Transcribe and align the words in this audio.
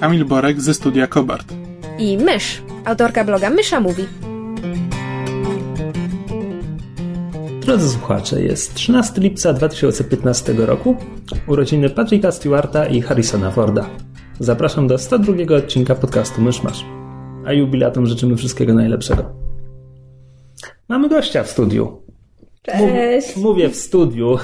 Kamil 0.00 0.24
Borek 0.24 0.60
ze 0.60 0.74
studia 0.74 1.06
Kobart. 1.06 1.52
i 1.98 2.18
Mysz, 2.18 2.62
autorka 2.84 3.24
bloga 3.24 3.50
Mysza 3.50 3.80
Mówi. 3.80 4.04
Drodzy 7.60 7.88
słuchacze, 7.88 8.42
jest 8.42 8.74
13 8.74 9.20
lipca 9.20 9.52
2015 9.52 10.52
roku, 10.52 10.96
urodziny 11.46 11.90
Patricka 11.90 12.32
Stewarta 12.32 12.86
i 12.86 13.00
Harrisona 13.00 13.50
Forda. 13.50 13.90
Zapraszam 14.40 14.86
do 14.88 14.98
102 14.98 15.56
odcinka 15.56 15.94
podcastu 15.94 16.42
Myszmasz. 16.42 16.84
A 17.46 17.52
jubilatom 17.52 18.06
życzymy 18.06 18.36
wszystkiego 18.36 18.74
najlepszego. 18.74 19.24
Mamy 20.88 21.08
gościa 21.08 21.42
w 21.42 21.50
studiu. 21.50 22.02
Cześć. 22.62 23.36
Mówię 23.36 23.68
w 23.68 23.76
studiu, 23.76 24.38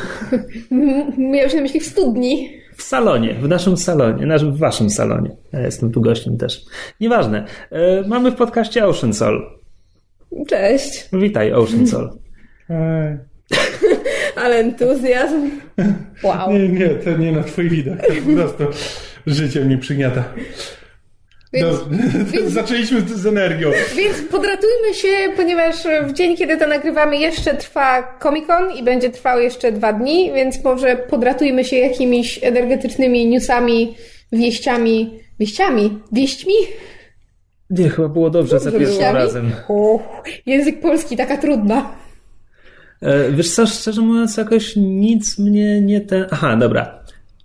Miałeś 1.32 1.54
na 1.54 1.60
myśli 1.60 1.80
w 1.80 1.86
studni. 1.86 2.61
W 2.76 2.82
salonie, 2.82 3.34
w 3.34 3.48
naszym 3.48 3.76
salonie, 3.76 4.38
w 4.38 4.58
waszym 4.58 4.90
salonie. 4.90 5.30
Ja 5.52 5.60
jestem 5.60 5.92
tu 5.92 6.00
gościem 6.00 6.36
też. 6.36 6.64
Nieważne. 7.00 7.44
E, 7.70 8.08
mamy 8.08 8.30
w 8.30 8.34
podcaście 8.34 8.86
Ocean 8.86 9.14
Soul. 9.14 9.42
Cześć. 10.48 11.08
Witaj, 11.12 11.52
Ocean 11.52 11.86
Soul. 11.86 12.10
Ale 14.36 14.56
entuzjazm. 14.56 15.50
Wow. 16.22 16.52
nie, 16.52 16.68
nie, 16.68 16.88
to 16.88 17.16
nie 17.16 17.32
na 17.32 17.42
twój 17.42 17.68
widok. 17.68 17.98
To 17.98 18.12
po 18.26 18.32
prostu 18.36 18.64
życie 19.26 19.64
mnie 19.64 19.78
przygniata. 19.78 20.24
Więc, 21.52 21.76
No, 21.90 22.50
zaczęliśmy 22.60 23.00
z 23.00 23.26
energią. 23.26 23.70
więc 23.96 24.22
podratujmy 24.30 24.94
się, 24.94 25.08
ponieważ 25.36 25.76
w 26.06 26.12
dzień, 26.12 26.36
kiedy 26.36 26.56
to 26.56 26.66
nagrywamy, 26.66 27.18
jeszcze 27.18 27.54
trwa 27.54 28.18
Comic 28.22 28.46
Con 28.46 28.70
i 28.76 28.82
będzie 28.82 29.10
trwał 29.10 29.40
jeszcze 29.40 29.72
dwa 29.72 29.92
dni, 29.92 30.32
więc 30.34 30.64
może 30.64 30.96
podratujmy 30.96 31.64
się 31.64 31.76
jakimiś 31.76 32.38
energetycznymi 32.42 33.26
newsami, 33.26 33.94
wieściami. 34.32 35.18
Wieściami? 35.40 35.98
Wieśćmi? 36.12 36.52
Nie, 37.70 37.88
chyba 37.88 38.08
było 38.08 38.30
dobrze 38.30 38.60
za 38.60 38.72
pierwszym 38.72 39.14
razem. 39.14 39.52
Uff, 39.68 40.02
język 40.46 40.80
polski, 40.80 41.16
taka 41.16 41.36
trudna. 41.36 41.94
E, 43.02 43.30
Wiesz 43.30 43.50
co, 43.54 43.66
szczerze 43.66 44.00
mówiąc, 44.00 44.36
jakoś 44.36 44.72
nic 44.76 45.38
mnie 45.38 45.80
nie 45.80 46.00
ten... 46.00 46.26
Aha, 46.30 46.56
dobra. 46.56 47.01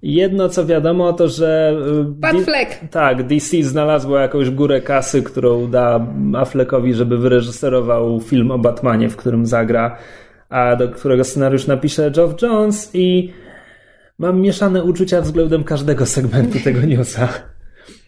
Jedno 0.08 0.50
co 0.50 0.66
wiadomo 0.66 1.14
to, 1.14 1.28
że... 1.28 1.78
e, 2.02 2.22
Pat 2.22 2.36
Fleck. 2.38 2.72
Tak, 2.92 3.28
DC 3.28 3.64
znalazło 3.64 4.18
jakąś 4.18 4.50
górę 4.50 4.82
kasy, 4.82 5.24
którą 5.24 5.72
da 5.72 6.08
Affleckowi, 6.36 6.94
żeby 6.94 7.18
wyreżyserował 7.18 8.20
film 8.20 8.52
o 8.52 8.58
Batmanie, 8.58 9.10
w 9.10 9.16
którym 9.16 9.46
zagra, 9.46 9.98
a 10.50 10.76
do 10.76 10.90
którego 10.90 11.24
scenariusz 11.24 11.68
napisze 11.68 12.12
Geoff 12.12 12.42
Jones 12.42 12.92
i 12.94 13.34
mam 14.18 14.42
mieszane 14.42 14.84
uczucia 14.84 15.22
względem 15.22 15.64
każdego 15.64 16.06
segmentu 16.06 16.60
tego 16.64 16.82
newsa. 16.82 17.30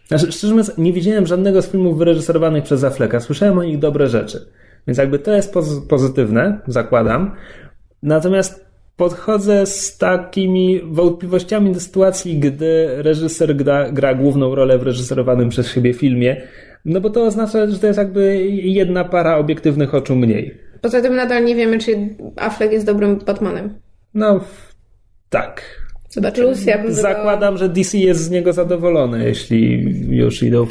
Znaczy, 0.08 0.31
szczerze 0.31 0.53
mówiąc, 0.53 0.77
nie 0.77 0.94
widziałem 0.94 1.27
żadnego 1.27 1.61
z 1.61 1.67
filmów 1.67 1.97
wyreżyserowanych 1.97 2.64
przez 2.64 2.83
Afflecka. 2.83 3.20
Słyszałem 3.20 3.58
o 3.58 3.64
nich 3.64 3.80
dobre 3.80 4.08
rzeczy. 4.08 4.45
Więc 4.88 4.97
jakby 4.97 5.20
to 5.20 5.33
jest 5.33 5.53
poz- 5.53 5.88
pozytywne, 5.88 6.59
zakładam. 6.67 7.36
Natomiast 8.04 8.68
podchodzę 8.99 9.65
z 9.65 9.98
takimi 9.98 10.82
wątpliwościami 10.83 11.71
do 11.71 11.80
sytuacji, 11.80 12.39
gdy 12.39 12.87
reżyser 13.04 13.55
gra, 13.55 13.92
gra 13.92 14.14
główną 14.14 14.55
rolę 14.55 14.77
w 14.77 14.83
reżyserowanym 14.83 15.49
przez 15.49 15.67
siebie 15.71 15.93
filmie. 15.93 16.42
No 16.86 17.02
bo 17.02 17.10
to 17.10 17.23
oznacza, 17.23 17.67
że 17.67 17.80
to 17.80 17.87
jest 17.87 17.99
jakby 17.99 18.48
jedna 18.49 19.04
para 19.04 19.37
obiektywnych 19.37 19.95
oczu 19.95 20.15
mniej. 20.15 20.58
Poza 20.82 21.02
tym 21.02 21.15
nadal 21.15 21.45
nie 21.45 21.55
wiemy, 21.55 21.80
czy 21.80 22.15
Affleck 22.36 22.73
jest 22.73 22.86
dobrym 22.86 23.20
Batmanem. 23.26 23.80
No, 24.14 24.39
tak. 25.30 25.61
Zobaczymy. 26.10 26.48
Plus 26.48 26.66
ja 26.66 26.83
bym 26.83 26.93
Zakładam, 26.93 27.58
że 27.58 27.70
DC 27.70 27.98
jest 27.98 28.21
z 28.21 28.30
niego 28.30 28.54
zadowolony, 28.54 29.26
jeśli 29.26 29.86
już 30.10 30.43
idą. 30.43 30.67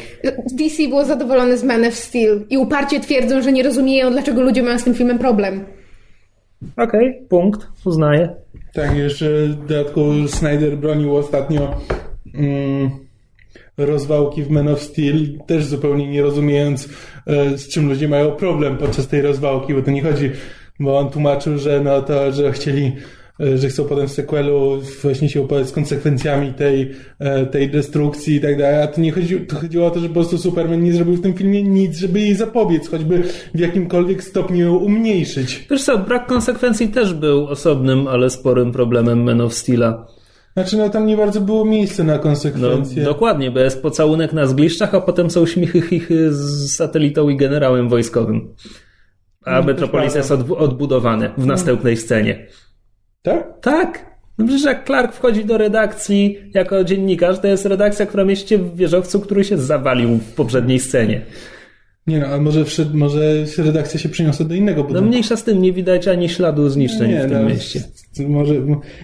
DC 0.51 0.87
było 0.87 1.05
zadowolone 1.05 1.57
z 1.57 1.63
Man 1.63 1.85
of 1.85 1.93
Steel 1.93 2.45
i 2.49 2.57
uparcie 2.57 2.99
twierdzą, 2.99 3.41
że 3.41 3.51
nie 3.51 3.63
rozumieją, 3.63 4.11
dlaczego 4.11 4.41
ludzie 4.41 4.63
mają 4.63 4.79
z 4.79 4.83
tym 4.83 4.93
filmem 4.93 5.19
problem. 5.19 5.65
Okej, 6.77 7.21
punkt, 7.29 7.67
uznaję. 7.85 8.29
Tak, 8.73 8.95
jeszcze 8.95 9.47
w 9.47 9.67
dodatku 9.67 10.27
Snyder 10.27 10.77
bronił 10.77 11.15
ostatnio 11.15 11.77
mm, 12.33 12.89
rozwałki 13.77 14.43
w 14.43 14.49
Man 14.49 14.67
of 14.67 14.81
Steel, 14.81 15.39
też 15.47 15.65
zupełnie 15.65 16.07
nie 16.07 16.21
rozumiejąc, 16.21 16.89
e, 17.27 17.57
z 17.57 17.67
czym 17.67 17.89
ludzie 17.89 18.07
mają 18.07 18.31
problem 18.31 18.77
podczas 18.77 19.07
tej 19.07 19.21
rozwałki, 19.21 19.73
bo 19.73 19.81
to 19.81 19.91
nie 19.91 20.01
chodzi, 20.01 20.31
bo 20.79 20.99
on 20.99 21.09
tłumaczył, 21.09 21.57
że 21.57 21.81
no 21.83 22.01
to, 22.01 22.31
że 22.31 22.51
chcieli 22.51 22.95
że 23.55 23.69
chcą 23.69 23.85
potem 23.85 24.07
w 24.07 24.11
sequelu 24.11 24.81
właśnie 25.01 25.29
się 25.29 25.41
uporać 25.41 25.67
z 25.67 25.71
konsekwencjami 25.71 26.53
tej, 26.53 26.91
e, 27.19 27.45
tej 27.45 27.69
destrukcji 27.71 28.35
i 28.35 28.41
tak 28.41 28.57
dalej, 28.57 28.81
a 28.83 28.87
to 28.87 29.01
nie 29.01 29.11
chodzi, 29.11 29.41
to 29.41 29.55
chodziło 29.55 29.85
o 29.87 29.91
to, 29.91 29.99
że 29.99 30.07
po 30.07 30.13
prostu 30.13 30.37
Superman 30.37 30.83
nie 30.83 30.93
zrobił 30.93 31.15
w 31.15 31.21
tym 31.21 31.33
filmie 31.33 31.63
nic, 31.63 31.97
żeby 31.97 32.19
jej 32.19 32.35
zapobiec, 32.35 32.89
choćby 32.89 33.23
w 33.55 33.59
jakimkolwiek 33.59 34.23
stopniu 34.23 34.65
ją 34.65 34.75
umniejszyć. 34.75 35.67
Wiesz 35.71 35.83
co, 35.83 35.97
brak 35.97 36.27
konsekwencji 36.27 36.87
też 36.87 37.13
był 37.13 37.47
osobnym, 37.47 38.07
ale 38.07 38.29
sporym 38.29 38.71
problemem 38.71 39.23
Man 39.23 39.41
of 39.41 39.53
Steela. 39.53 40.07
Znaczy, 40.53 40.77
no 40.77 40.89
tam 40.89 41.05
nie 41.05 41.17
bardzo 41.17 41.41
było 41.41 41.65
miejsca 41.65 42.03
na 42.03 42.13
No, 42.13 42.19
konsekwencje. 42.19 43.03
dokładnie, 43.03 43.51
bo 43.51 43.59
jest 43.59 43.81
pocałunek 43.81 44.33
na 44.33 44.47
zgliszczach, 44.47 44.95
a 44.95 45.01
potem 45.01 45.29
są 45.31 45.45
śmichy 45.45 45.81
chichy 45.81 46.33
z 46.33 46.75
satelitą 46.75 47.29
i 47.29 47.37
generałem 47.37 47.89
wojskowym. 47.89 48.53
A 49.45 49.59
No, 49.59 49.63
Metropolis 49.67 50.15
jest 50.15 50.31
odbu- 50.31 50.55
odbudowany 50.57 51.29
w 51.37 51.45
następnej 51.45 51.97
scenie. 51.97 52.47
Tak? 53.21 53.61
Tak. 53.61 54.09
No 54.37 54.45
przecież 54.45 54.65
jak 54.65 54.85
Clark 54.85 55.13
wchodzi 55.13 55.45
do 55.45 55.57
redakcji 55.57 56.37
jako 56.53 56.83
dziennikarz, 56.83 57.39
to 57.39 57.47
jest 57.47 57.65
redakcja, 57.65 58.05
która 58.05 58.25
mieści 58.25 58.47
się 58.47 58.57
w 58.57 58.75
wieżowcu, 58.75 59.19
który 59.19 59.43
się 59.43 59.57
zawalił 59.57 60.09
w 60.09 60.33
poprzedniej 60.33 60.79
scenie. 60.79 61.21
Nie 62.07 62.19
no, 62.19 62.27
ale 62.27 62.41
może, 62.41 62.65
może 62.93 63.45
redakcja 63.57 63.99
się 63.99 64.09
przeniosła 64.09 64.45
do 64.45 64.55
innego 64.55 64.81
No 64.81 64.87
budynku. 64.87 65.07
mniejsza 65.09 65.35
z 65.35 65.43
tym, 65.43 65.61
nie 65.61 65.73
widać 65.73 66.07
ani 66.07 66.29
śladu 66.29 66.69
zniszczeń 66.69 67.17
w 67.17 67.21
tym 67.21 67.31
no, 67.31 67.49
mieście. 67.49 67.81
Może, 68.27 68.53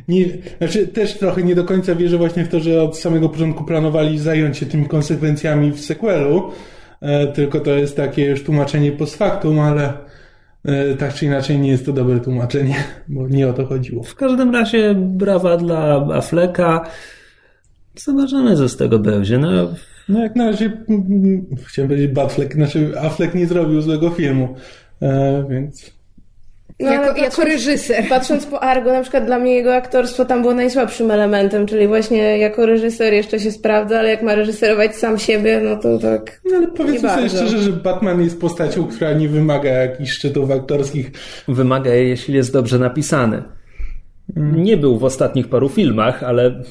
nie, 0.08 0.26
znaczy 0.58 0.88
też 0.88 1.14
trochę 1.14 1.44
nie 1.44 1.56
do 1.56 1.64
końca 1.64 1.96
wierzę 1.96 2.18
właśnie 2.18 2.46
w 2.46 2.48
to, 2.50 2.60
że 2.60 2.84
od 2.84 2.98
samego 2.98 3.30
początku 3.30 3.64
planowali 3.64 4.20
zająć 4.20 4.58
się 4.58 4.66
tymi 4.66 4.86
konsekwencjami 4.86 5.72
w 5.72 5.80
sequelu, 5.80 6.52
e, 7.02 7.28
tylko 7.28 7.60
to 7.60 7.72
jest 7.72 7.98
takie 7.98 8.26
już 8.26 8.44
tłumaczenie 8.44 8.92
post 8.92 9.16
factum, 9.16 9.60
ale 9.60 9.94
tak 11.00 11.14
czy 11.14 11.26
inaczej 11.26 11.60
nie 11.60 11.70
jest 11.70 11.86
to 11.86 11.94
dobre 11.94 12.20
tłumaczenie, 12.20 12.76
bo 13.08 13.28
nie 13.28 13.48
o 13.48 13.54
to 13.54 13.66
chodziło. 13.66 14.04
W 14.04 14.16
każdym 14.16 14.54
razie 14.54 14.96
brawa 14.96 15.58
dla 15.58 16.08
Afflecka. 16.14 16.90
Zobaczymy, 17.96 18.56
co 18.56 18.70
z 18.70 18.78
tego 18.78 19.00
będzie. 19.00 19.38
No, 19.38 19.50
No 20.10 20.20
jak 20.20 20.36
na 20.36 20.46
razie, 20.46 20.66
mm, 20.90 21.46
chciałem 21.66 21.90
powiedzieć 21.90 22.12
Batfleck, 22.12 22.54
znaczy 22.54 23.00
Affleck 23.00 23.36
nie 23.36 23.48
zrobił 23.48 23.82
złego 23.82 24.10
filmu, 24.10 24.56
e, 25.02 25.46
więc... 25.50 25.95
No, 26.80 26.92
jako, 26.92 27.04
ale 27.10 27.20
jako 27.20 27.36
patrząc- 27.42 27.48
reżyser. 27.50 28.06
Patrząc 28.10 28.46
po 28.46 28.64
Argo, 28.64 28.94
na 28.94 29.02
przykład 29.02 29.26
dla 29.26 29.40
mnie 29.40 29.56
jego 29.56 29.76
aktorstwo 29.76 30.26
tam 30.26 30.42
było 30.42 30.54
najsłabszym 30.54 31.12
elementem, 31.12 31.66
czyli 31.66 31.88
właśnie 31.88 32.38
jako 32.38 32.66
reżyser 32.66 33.14
jeszcze 33.14 33.40
się 33.40 33.52
sprawdza, 33.52 34.00
ale 34.00 34.10
jak 34.10 34.22
ma 34.24 34.36
reżyserować 34.36 34.96
sam 34.96 35.20
siebie, 35.20 35.62
no 35.64 35.76
to 35.76 36.00
tak. 36.00 36.42
No 36.52 36.58
ale 36.58 36.68
powiedzmy 36.68 36.94
Nie 36.94 37.16
sobie 37.16 37.22
bardzo. 37.22 37.38
szczerze, 37.38 37.58
że 37.58 37.72
Batman 37.72 38.22
jest 38.22 38.42
postacią, 38.42 38.88
która 38.88 39.14
nie 39.14 39.30
wymaga 39.30 39.70
jakichś 39.70 40.12
szczytów 40.12 40.52
aktorskich. 40.52 41.12
wymaga 41.48 41.92
je, 41.94 42.10
jeśli 42.10 42.34
jest 42.36 42.54
dobrze 42.54 42.80
napisany. 42.80 43.44
Nie 44.36 44.78
był 44.78 44.98
w 45.00 45.04
ostatnich 45.04 45.48
paru 45.48 45.70
filmach, 45.70 46.24
ale 46.24 46.64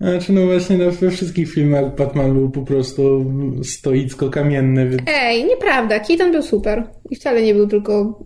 Znaczy 0.00 0.32
no 0.32 0.46
właśnie 0.46 0.78
no, 0.78 0.90
we 0.90 1.10
wszystkich 1.10 1.52
filmach 1.52 1.96
Batman 1.96 2.32
był 2.34 2.50
po 2.50 2.62
prostu 2.62 3.32
stoicko 3.62 4.30
kamienny, 4.30 4.88
więc... 4.88 5.02
Ej, 5.06 5.44
nieprawda. 5.44 6.00
Keaton 6.00 6.32
był 6.32 6.42
super. 6.42 6.84
I 7.10 7.16
wcale 7.16 7.42
nie 7.42 7.54
był 7.54 7.66
tylko 7.66 8.24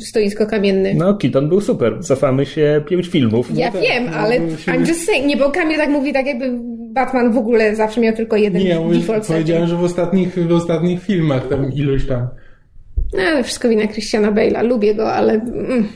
stoisko 0.00 0.46
kamienny. 0.46 0.94
no, 0.94 1.14
Keaton 1.14 1.48
był 1.48 1.60
super. 1.60 2.00
Cofamy 2.00 2.46
się 2.46 2.82
pięć 2.88 3.08
filmów. 3.08 3.50
Ja 3.58 3.72
tak, 3.72 3.82
wiem, 3.82 4.04
no, 4.10 4.16
ale 4.16 4.40
musimy- 4.40 4.76
I'm 4.76 4.88
just 4.88 5.04
saying, 5.06 5.26
nie, 5.26 5.36
bo 5.36 5.50
Kamil 5.50 5.76
tak 5.76 5.90
mówi, 5.90 6.12
tak 6.12 6.26
jakby 6.26 6.58
Batman 6.92 7.32
w 7.32 7.36
ogóle 7.38 7.76
zawsze 7.76 8.00
miał 8.00 8.14
tylko 8.16 8.36
jeden 8.36 8.62
Nie, 8.62 8.74
setting. 8.74 9.26
powiedziałem, 9.26 9.66
że 9.68 9.76
w 9.76 9.82
ostatnich, 9.84 10.34
w 10.48 10.52
ostatnich 10.52 11.02
filmach 11.02 11.48
tam 11.48 11.72
iluś 11.72 12.06
tam. 12.06 12.28
No, 13.16 13.22
ale 13.22 13.44
wszystko 13.44 13.68
wina 13.68 13.86
Christiana 13.86 14.32
Bale'a. 14.32 14.64
Lubię 14.64 14.94
go, 14.94 15.12
ale... 15.12 15.32
Mm. 15.32 15.88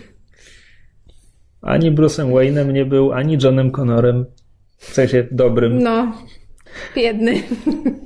Ani 1.63 1.93
Bruce'em 1.93 2.33
Wayne'em 2.33 2.73
nie 2.73 2.85
był, 2.85 3.13
ani 3.13 3.39
Johnem 3.43 3.71
Connorem. 3.71 4.27
W 4.83 4.95
sensie 4.95 5.27
dobrym. 5.31 5.83
No, 5.83 6.13
Biedny. 6.97 7.33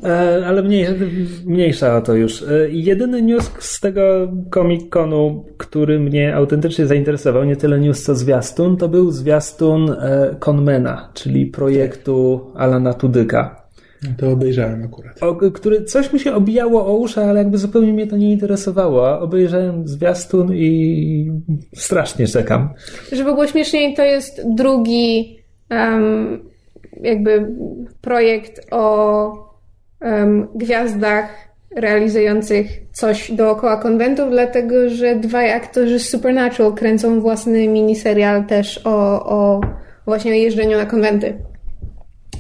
E, 0.05 0.47
ale 0.47 0.63
mniej, 0.63 0.87
mniejsza 1.47 1.97
o 1.97 2.01
to 2.01 2.15
już. 2.15 2.43
E, 2.43 2.69
jedyny 2.71 3.23
news 3.23 3.51
z 3.59 3.81
tego 3.81 4.33
Comic-Conu, 4.51 5.45
który 5.59 6.01
mnie 6.01 6.35
autentycznie 6.35 6.87
zainteresował, 6.87 7.45
nie 7.45 7.57
tyle 7.57 7.79
news 7.79 8.03
co 8.03 8.15
zwiastun, 8.15 8.77
to 8.77 8.89
był 8.89 9.11
zwiastun 9.11 9.91
e, 9.91 10.37
Conmana, 10.47 11.11
czyli 11.15 11.47
projektu 11.47 12.41
Alana 12.55 12.95
Tudyka. 12.95 13.67
To 14.17 14.31
obejrzałem 14.31 14.85
akurat. 14.85 15.23
O, 15.23 15.51
który 15.51 15.85
coś 15.85 16.13
mi 16.13 16.21
się 16.21 16.35
obijało 16.35 16.87
o 16.87 16.97
uszy, 16.97 17.21
ale 17.21 17.39
jakby 17.39 17.59
zupełnie 17.59 17.93
mnie 17.93 18.07
to 18.07 18.17
nie 18.17 18.33
interesowało. 18.33 19.21
Obejrzałem 19.21 19.89
zwiastun 19.89 20.55
i 20.55 21.31
strasznie 21.75 22.27
czekam. 22.27 22.69
Żeby 23.13 23.31
było 23.31 23.47
śmieszniej, 23.47 23.95
to 23.95 24.03
jest 24.03 24.43
drugi 24.55 25.39
um, 25.71 26.56
jakby 27.03 27.49
projekt 28.01 28.67
o 28.71 29.33
um, 30.01 30.49
gwiazdach 30.55 31.47
realizujących 31.77 32.67
coś 32.93 33.33
dookoła 33.33 33.77
konwentów, 33.77 34.31
dlatego 34.31 34.89
że 34.89 35.17
dwaj 35.17 35.53
aktorzy 35.53 35.99
z 35.99 36.09
Supernatural 36.09 36.73
kręcą 36.73 37.21
własny 37.21 37.69
miniserial 37.69 38.45
też 38.45 38.81
o, 38.85 39.27
o 39.27 39.61
właśnie 40.07 40.33
o 40.33 40.35
jeżdżeniu 40.35 40.77
na 40.77 40.87
konwenty. 40.87 41.35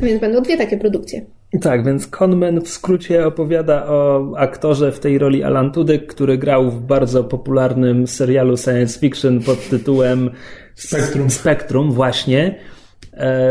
Więc 0.00 0.20
będą 0.20 0.40
dwie 0.40 0.56
takie 0.56 0.76
produkcje. 0.76 1.22
Tak, 1.60 1.84
więc 1.84 2.08
Conman 2.20 2.60
w 2.60 2.68
skrócie 2.68 3.26
opowiada 3.26 3.86
o 3.86 4.32
aktorze 4.36 4.92
w 4.92 5.00
tej 5.00 5.18
roli 5.18 5.42
Alan 5.42 5.72
Tudyk, 5.72 6.06
który 6.06 6.38
grał 6.38 6.70
w 6.70 6.82
bardzo 6.82 7.24
popularnym 7.24 8.06
serialu 8.06 8.56
science 8.56 9.00
fiction 9.00 9.40
pod 9.40 9.68
tytułem 9.68 10.30
Spectrum. 10.74 11.30
Spectrum 11.30 11.92
właśnie 11.92 12.54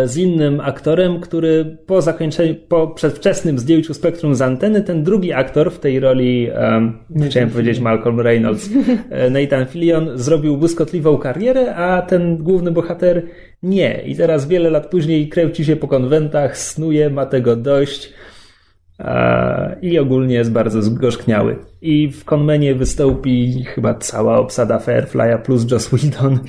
z 0.06 0.17
innym 0.17 0.59
aktorem, 0.59 1.19
który 1.19 1.77
po 1.88 2.01
zakończeniu, 2.01 2.56
po 2.56 2.88
przedwczesnym 2.88 3.59
zdjęciu 3.59 3.94
spektrum 3.94 4.35
z 4.35 4.41
anteny, 4.41 4.81
ten 4.81 5.03
drugi 5.03 5.33
aktor 5.33 5.71
w 5.71 5.79
tej 5.79 6.00
roli, 6.00 6.50
um, 6.62 6.97
chciałem 7.27 7.50
powiedzieć 7.50 7.79
Malcolm 7.79 8.19
Reynolds, 8.19 8.69
e, 9.09 9.29
Nathan 9.29 9.65
Fillion, 9.65 10.09
zrobił 10.15 10.57
błyskotliwą 10.57 11.17
karierę, 11.17 11.75
a 11.75 12.01
ten 12.01 12.38
główny 12.38 12.71
bohater 12.71 13.23
nie. 13.63 14.01
I 14.06 14.15
teraz 14.15 14.47
wiele 14.47 14.69
lat 14.69 14.89
później 14.89 15.29
kręci 15.29 15.65
się 15.65 15.75
po 15.75 15.88
konwentach, 15.88 16.57
snuje, 16.57 17.09
ma 17.09 17.25
tego 17.25 17.56
dość 17.56 18.13
e, 19.00 19.77
i 19.81 20.00
ogólnie 20.00 20.35
jest 20.35 20.51
bardzo 20.51 20.81
zgorzkniały. 20.81 21.56
I 21.81 22.11
w 22.11 22.25
konmenie 22.25 22.75
wystąpi 22.75 23.63
chyba 23.63 23.94
cała 23.94 24.38
obsada 24.38 24.77
Firefly'a 24.77 25.41
plus 25.41 25.71
Joss 25.71 25.88
Whedon. 25.88 26.39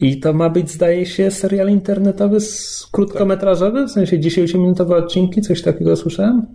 I 0.00 0.20
to 0.20 0.32
ma 0.32 0.50
być, 0.50 0.70
zdaje 0.70 1.06
się, 1.06 1.30
serial 1.30 1.68
internetowy 1.70 2.40
z 2.40 2.86
krótkometrażowy, 2.92 3.86
w 3.86 3.90
sensie 3.90 4.18
10-minutowe 4.18 4.92
odcinki, 4.92 5.40
coś 5.40 5.62
takiego 5.62 5.96
słyszałem? 5.96 6.46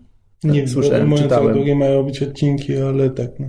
Nie 0.43 0.67
Słyszałem, 0.67 1.09
wiem, 1.09 1.17
czytałem. 1.17 1.53
długie 1.53 1.75
mają 1.75 2.03
być 2.03 2.23
odcinki, 2.23 2.77
ale 2.77 3.09
tak. 3.09 3.29
No. 3.39 3.47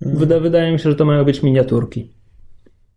Wyda, 0.00 0.40
wydaje 0.40 0.72
mi 0.72 0.78
się, 0.78 0.90
że 0.90 0.96
to 0.96 1.04
mają 1.04 1.24
być 1.24 1.42
miniaturki. 1.42 2.12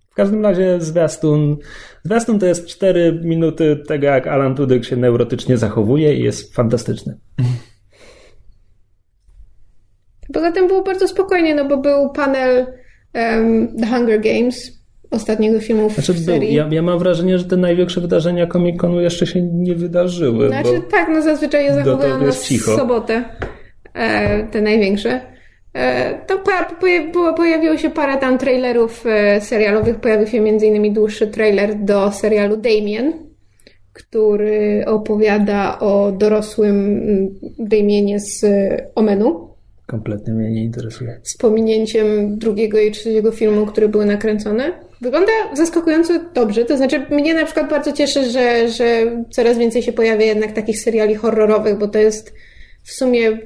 W 0.10 0.14
każdym 0.16 0.44
razie 0.44 0.82
zwiastun, 0.82 1.58
zwiastun 2.04 2.40
to 2.40 2.46
jest 2.46 2.68
4 2.68 3.22
minuty 3.24 3.84
tego, 3.88 4.08
jak 4.08 4.28
Alan 4.28 4.56
Tudyk 4.56 4.86
się 4.86 4.96
neurotycznie 4.96 5.58
zachowuje 5.58 6.16
i 6.16 6.24
jest 6.24 6.56
fantastyczny. 6.56 7.18
Poza 10.34 10.52
tym 10.52 10.68
było 10.68 10.84
bardzo 10.84 11.08
spokojnie, 11.08 11.56
no 11.56 11.66
bo 11.66 11.78
był 11.78 12.10
panel 12.10 12.66
um, 13.14 13.78
The 13.78 13.88
Hunger 13.88 14.22
Games, 14.22 14.79
ostatniego 15.12 15.60
filmu 15.60 15.90
w 15.90 15.94
Znaczy, 15.94 16.14
serii. 16.14 16.54
ja, 16.54 16.68
ja 16.72 16.82
mam 16.82 17.00
wrażenie, 17.00 17.38
że 17.38 17.46
te 17.46 17.58
największe 17.58 18.02
wydarzenia 18.02 18.48
Comic-Conu 18.48 19.00
jeszcze 19.00 19.28
się 19.28 19.42
nie 19.42 19.76
wydarzyły. 19.76 20.48
Znaczy 20.48 20.82
tak, 20.92 21.10
no 21.14 21.22
zazwyczaj 21.22 21.66
je 21.66 21.74
zachowują 21.74 22.20
na 22.20 22.32
sobotę, 22.78 23.24
e, 23.94 24.44
te 24.44 24.62
największe. 24.62 25.22
E, 25.74 26.14
to 26.28 26.40
pa, 26.40 26.76
było, 27.12 27.34
pojawiło 27.34 27.78
się 27.78 27.90
parę 27.90 28.18
tam 28.18 28.38
trailerów 28.38 29.06
e, 29.06 29.42
serialowych. 29.42 30.00
Pojawił 30.00 30.28
się 30.28 30.38
m.in. 30.38 30.94
dłuższy 30.94 31.28
trailer 31.28 31.76
do 31.76 32.12
serialu 32.12 32.58
Damien, 32.58 33.14
który 33.94 34.84
opowiada 34.88 35.80
o 35.80 36.12
dorosłym 36.12 36.76
mm, 36.76 37.30
Damienie 37.60 38.20
z 38.20 38.44
e, 38.44 38.88
Omenu 38.96 39.50
Kompletnie 39.86 40.34
mnie 40.34 40.52
nie 40.52 40.64
interesuje. 40.64 41.20
z 41.24 41.38
pominięciem 41.38 42.38
drugiego 42.38 42.80
i 42.80 42.92
trzeciego 42.92 43.32
filmu, 43.32 43.66
które 43.66 43.88
były 43.88 44.06
nakręcone. 44.06 44.89
Wygląda 45.02 45.32
zaskakująco 45.54 46.14
dobrze, 46.34 46.66
to 46.66 46.78
znaczy 46.78 47.06
mnie 47.10 47.34
na 47.34 47.46
przykład 47.46 47.70
bardzo 47.70 47.92
cieszy, 47.92 48.30
że, 48.30 48.70
że 48.70 48.86
coraz 49.30 49.58
więcej 49.58 49.84
się 49.84 49.94
pojawia 49.94 50.26
jednak 50.26 50.52
takich 50.52 50.80
seriali 50.80 51.16
horrorowych, 51.16 51.78
bo 51.78 51.88
to 51.88 52.00
jest 52.00 52.34
w 52.84 52.92
sumie 52.92 53.38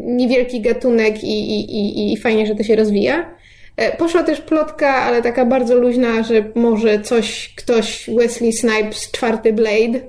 niewielki 0.00 0.60
gatunek 0.60 1.24
i, 1.24 1.60
i, 1.60 1.76
i, 1.76 2.12
i 2.12 2.16
fajnie, 2.16 2.46
że 2.46 2.54
to 2.54 2.62
się 2.62 2.76
rozwija. 2.76 3.34
E, 3.76 3.96
Poszła 3.96 4.22
też 4.22 4.40
plotka, 4.40 4.94
ale 4.94 5.22
taka 5.22 5.46
bardzo 5.46 5.74
luźna, 5.74 6.22
że 6.22 6.44
może 6.54 7.00
coś, 7.00 7.54
ktoś, 7.56 8.10
Wesley 8.18 8.52
Snipes, 8.52 9.10
czwarty 9.10 9.52
Blade. 9.52 10.00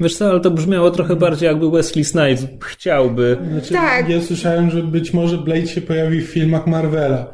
Wiesz 0.00 0.16
co, 0.16 0.30
ale 0.30 0.40
to 0.40 0.50
brzmiało 0.50 0.90
trochę 0.90 1.16
bardziej 1.16 1.46
jakby 1.46 1.70
Wesley 1.70 2.04
Snipes 2.04 2.46
chciałby. 2.64 3.36
Znaczy, 3.52 3.74
Tak. 3.74 4.08
Ja 4.08 4.20
słyszałem, 4.20 4.70
że 4.70 4.82
być 4.82 5.14
może 5.14 5.38
Blade 5.38 5.66
się 5.66 5.80
pojawi 5.80 6.20
w 6.20 6.26
filmach 6.30 6.66
Marvela. 6.66 7.26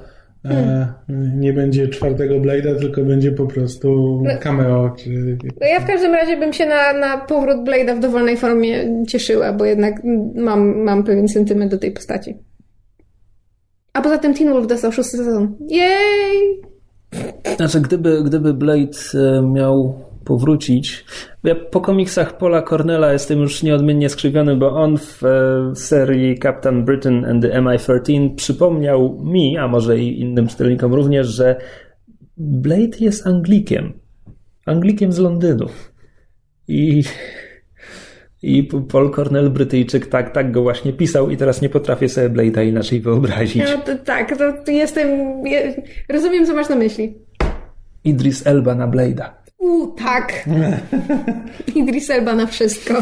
E, 0.45 0.93
nie 1.37 1.53
będzie 1.53 1.89
czwartego 1.89 2.35
Blade'a, 2.35 2.81
tylko 2.81 3.03
będzie 3.03 3.33
po 3.33 3.47
prostu 3.47 4.23
cameo. 4.41 4.91
Czy... 4.99 5.39
No 5.61 5.67
ja 5.67 5.81
w 5.81 5.87
każdym 5.87 6.15
razie 6.15 6.37
bym 6.37 6.53
się 6.53 6.67
na, 6.67 6.93
na 6.93 7.19
powrót 7.19 7.57
Blade'a 7.69 7.97
w 7.97 8.01
dowolnej 8.01 8.37
formie 8.37 9.05
cieszyła, 9.09 9.53
bo 9.53 9.65
jednak 9.65 10.03
mam, 10.35 10.83
mam 10.83 11.05
pewien 11.05 11.29
sentyment 11.29 11.71
do 11.71 11.79
tej 11.79 11.93
postaci. 11.93 12.37
A 13.93 14.03
poza 14.03 14.19
tym 14.19 14.35
Teen 14.35 14.53
Wolf 14.53 14.67
dostał 14.67 14.93
szósty 14.93 15.17
sezon. 15.17 15.57
Jej! 15.69 16.63
Znaczy, 17.57 17.81
gdyby, 17.81 18.23
gdyby 18.25 18.55
Blade 18.55 18.99
e, 19.15 19.43
miał 19.43 19.95
powrócić. 20.25 21.05
Ja 21.45 21.55
po 21.55 21.81
komiksach 21.81 22.39
Paula 22.39 22.63
Cornella 22.63 23.13
jestem 23.13 23.41
już 23.41 23.63
nieodmiennie 23.63 24.09
skrzywiony, 24.09 24.57
bo 24.57 24.71
on 24.71 24.99
w 24.99 25.25
e, 25.25 25.77
serii 25.77 26.39
Captain 26.39 26.85
Britain 26.85 27.25
and 27.25 27.43
the 27.43 27.61
MI-13 27.61 28.35
przypomniał 28.35 29.21
mi, 29.25 29.59
a 29.59 29.69
może 29.69 29.99
i 29.99 30.21
innym 30.21 30.49
czytelnikom 30.49 30.95
również, 30.95 31.27
że 31.27 31.57
Blade 32.37 32.99
jest 33.01 33.27
Anglikiem. 33.27 33.93
Anglikiem 34.67 35.13
z 35.13 35.19
Londynu. 35.19 35.67
I, 36.69 37.03
i 38.43 38.69
Paul 38.93 39.11
Cornell, 39.11 39.51
Brytyjczyk, 39.51 40.07
tak, 40.07 40.33
tak 40.33 40.53
go 40.53 40.63
właśnie 40.63 40.93
pisał 40.93 41.31
i 41.31 41.37
teraz 41.37 41.63
nie 41.63 41.69
potrafię 41.69 42.09
sobie 42.09 42.31
Blade'a 42.31 42.69
inaczej 42.69 43.01
wyobrazić. 43.01 43.63
No 43.65 43.79
to, 43.79 44.05
tak, 44.05 44.39
to, 44.39 44.53
to 44.65 44.71
jestem... 44.71 45.09
Je, 45.47 45.83
rozumiem, 46.09 46.47
co 46.47 46.55
masz 46.55 46.69
na 46.69 46.77
myśli. 46.77 47.15
Idris 48.05 48.47
Elba 48.47 48.75
na 48.75 48.89
Blade'a. 48.89 49.42
U, 49.63 49.87
tak. 49.87 50.45
Idris 51.75 52.11
Elba 52.11 52.35
na 52.35 52.47
wszystko. 52.47 52.95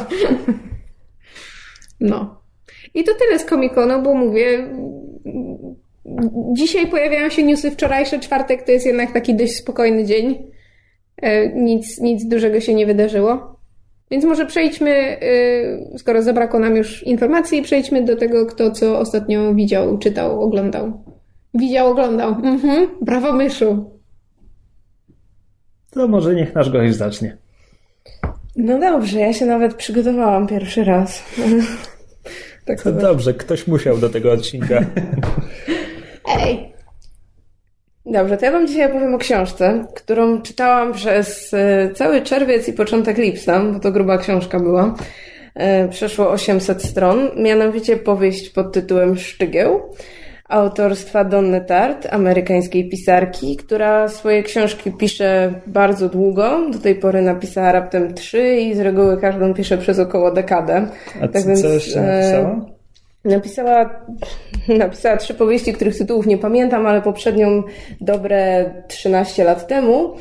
No. 2.01 2.41
I 2.95 3.05
to 3.05 3.13
tyle 3.15 3.39
z 3.39 3.47
Comic-Conu, 3.47 4.03
bo 4.03 4.15
mówię... 4.15 4.69
Dzisiaj 6.53 6.87
pojawiają 6.87 7.31
się 7.31 7.43
newsy, 7.43 7.71
wczorajszy 7.71 8.21
czwartek 8.21 8.63
to 8.63 8.73
jest 8.73 8.87
jednak 8.87 9.13
taki 9.13 9.35
dość 9.35 9.57
spokojny 9.57 10.05
dzień. 10.05 10.51
E, 11.23 11.49
Nic, 11.49 12.01
nic 12.01 12.25
dużego 12.25 12.61
się 12.61 12.75
nie 12.75 12.87
wydarzyło. 12.87 13.61
Więc 14.11 14.25
może 14.25 14.47
przejdźmy, 14.47 14.91
e, 14.91 15.99
skoro 15.99 16.23
zabrakło 16.23 16.61
nam 16.61 16.77
już 16.77 17.03
informacji, 17.03 17.63
przejdźmy 17.63 18.03
do 18.03 18.17
tego, 18.17 18.47
kto 18.47 18.71
co 18.71 18.99
ostatnio 18.99 19.55
widział, 19.55 19.99
czytał, 19.99 20.41
oglądał. 20.43 21.05
Widział, 21.55 21.91
oglądał. 21.91 22.31
Mhm. 22.31 22.89
Brawo, 23.01 23.33
myszu. 23.33 24.00
To 25.91 26.09
może 26.09 26.35
niech 26.35 26.55
nasz 26.55 26.71
gość 26.71 26.95
zacznie. 26.95 27.37
No 28.57 28.79
dobrze, 28.79 29.21
ja 29.21 29.33
się 29.33 29.47
nawet 29.47 29.75
przygotowałam 29.75 30.47
pierwszy 30.47 30.85
raz. 30.85 31.23
tak 32.67 32.83
To 32.83 32.93
dobrze, 32.93 33.35
ktoś 33.35 33.67
musiał 33.67 33.99
do 33.99 34.11
tego 34.11 34.33
odcinka. 34.33 34.85
Ej, 36.41 36.71
Dobrze, 38.07 38.37
to 38.37 38.45
ja 38.45 38.53
wam 38.53 38.67
dzisiaj 38.67 38.91
opowiem 38.91 39.15
o 39.15 39.19
książce, 39.19 39.87
którą 39.95 40.43
czytałam 40.43 40.93
przez 40.93 41.55
e, 41.55 41.91
cały 41.95 42.23
czerwiec 42.23 42.69
i 42.69 42.73
początek 42.73 43.19
lipca, 43.19 43.61
bo 43.61 43.81
to 43.81 43.93
gruba 43.93 44.19
książka 44.19 44.61
była. 44.61 44.95
E, 45.55 45.89
Przeszło 45.89 46.31
800 46.31 46.83
stron, 46.83 47.31
mianowicie 47.37 47.97
powieść 47.97 48.51
pod 48.51 48.73
tytułem 48.73 49.17
Szczygieł 49.17 49.95
autorstwa 50.51 51.25
Donny 51.25 51.61
Tart, 51.61 52.07
amerykańskiej 52.11 52.89
pisarki, 52.89 53.57
która 53.57 54.09
swoje 54.09 54.43
książki 54.43 54.93
pisze 54.93 55.53
bardzo 55.67 56.09
długo. 56.09 56.71
Do 56.73 56.79
tej 56.79 56.95
pory 56.95 57.23
napisała 57.23 57.73
raptem 57.73 58.15
trzy 58.15 58.57
i 58.57 58.75
z 58.75 58.81
reguły 58.81 59.21
każdą 59.21 59.55
pisze 59.55 59.79
przez 59.79 59.99
około 59.99 60.31
dekadę. 60.31 60.87
A 61.23 61.29
Tak 61.29 61.43
co, 61.43 61.49
więc, 61.49 61.63
jeszcze 61.63 62.01
e, 62.01 62.05
napisała? 62.05 62.67
Napisała, 63.25 64.05
napisała 64.69 65.17
trzy 65.17 65.35
powieści, 65.35 65.73
których 65.73 65.99
tytułów 65.99 66.27
nie 66.27 66.39
pamiętam, 66.39 66.87
ale 66.87 67.03
poprzednią 67.03 67.63
dobre 68.01 68.71
13 68.89 69.45
lat 69.45 69.67
temu. 69.67 70.15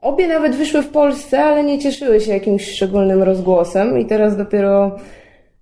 Obie 0.00 0.28
nawet 0.28 0.56
wyszły 0.56 0.82
w 0.82 0.88
Polsce, 0.88 1.44
ale 1.44 1.64
nie 1.64 1.78
cieszyły 1.78 2.20
się 2.20 2.32
jakimś 2.32 2.70
szczególnym 2.70 3.22
rozgłosem 3.22 3.98
i 3.98 4.06
teraz 4.06 4.36
dopiero 4.36 4.98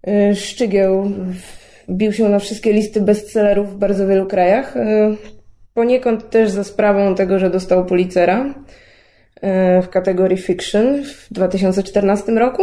Y, 0.06 0.36
Szczygieł 0.36 1.10
wbił 1.88 2.12
się 2.12 2.28
na 2.28 2.38
wszystkie 2.38 2.72
listy 2.72 3.00
bestsellerów 3.00 3.72
w 3.72 3.76
bardzo 3.76 4.06
wielu 4.06 4.26
krajach. 4.26 4.76
Y, 4.76 5.16
Poniekąd 5.74 6.30
też 6.30 6.50
za 6.50 6.64
sprawą 6.64 7.14
tego, 7.14 7.38
że 7.38 7.50
dostał 7.50 7.86
Pulitzera 7.86 8.44
y, 8.44 9.82
w 9.82 9.88
kategorii 9.88 10.38
fiction 10.38 11.04
w 11.04 11.32
2014 11.32 12.32
roku. 12.32 12.62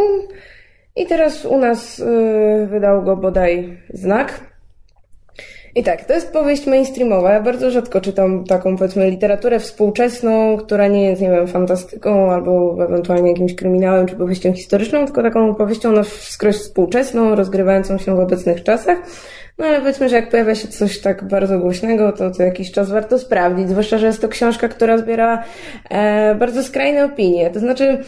I 0.96 1.06
teraz 1.06 1.46
u 1.46 1.58
nas 1.58 2.00
y, 2.00 2.68
wydał 2.70 3.04
go 3.04 3.18
bodaj 3.18 3.78
znak. 3.90 4.55
I 5.78 5.84
tak, 5.84 6.06
to 6.06 6.14
jest 6.14 6.34
powieść 6.34 6.68
mainstreamowa. 6.68 7.34
Ja 7.34 7.42
bardzo 7.42 7.72
rzadko 7.72 8.02
czytam 8.02 8.44
taką, 8.44 8.78
powiedzmy, 8.78 9.10
literaturę 9.10 9.60
współczesną, 9.60 10.58
która 10.58 10.88
nie 10.88 11.10
jest, 11.10 11.22
nie 11.22 11.30
wiem, 11.30 11.48
fantastyką 11.48 12.32
albo 12.32 12.78
ewentualnie 12.84 13.30
jakimś 13.30 13.56
kryminałem 13.56 14.08
czy 14.08 14.16
powieścią 14.16 14.54
historyczną, 14.54 15.06
tylko 15.06 15.24
taką 15.24 15.56
powieścią 15.56 15.92
na 15.92 16.04
wskroś 16.04 16.56
współczesną, 16.56 17.36
rozgrywającą 17.36 17.98
się 17.98 18.16
w 18.16 18.20
obecnych 18.20 18.64
czasach. 18.64 18.98
No 19.58 19.66
ale 19.66 19.80
powiedzmy, 19.80 20.10
że 20.10 20.16
jak 20.16 20.30
pojawia 20.30 20.56
się 20.56 20.68
coś 20.68 21.00
tak 21.00 21.28
bardzo 21.28 21.60
głośnego, 21.60 22.12
to 22.12 22.32
co 22.32 22.44
jakiś 22.44 22.72
czas 22.72 22.90
warto 22.90 23.20
sprawdzić, 23.20 23.70
zwłaszcza, 23.70 23.98
że 23.98 24.08
jest 24.08 24.22
to 24.22 24.28
książka, 24.28 24.68
która 24.68 24.98
zbiera 24.98 25.44
e, 25.90 26.36
bardzo 26.36 26.64
skrajne 26.64 27.06
opinie. 27.06 27.50
To 27.50 27.60
znaczy, 27.60 28.04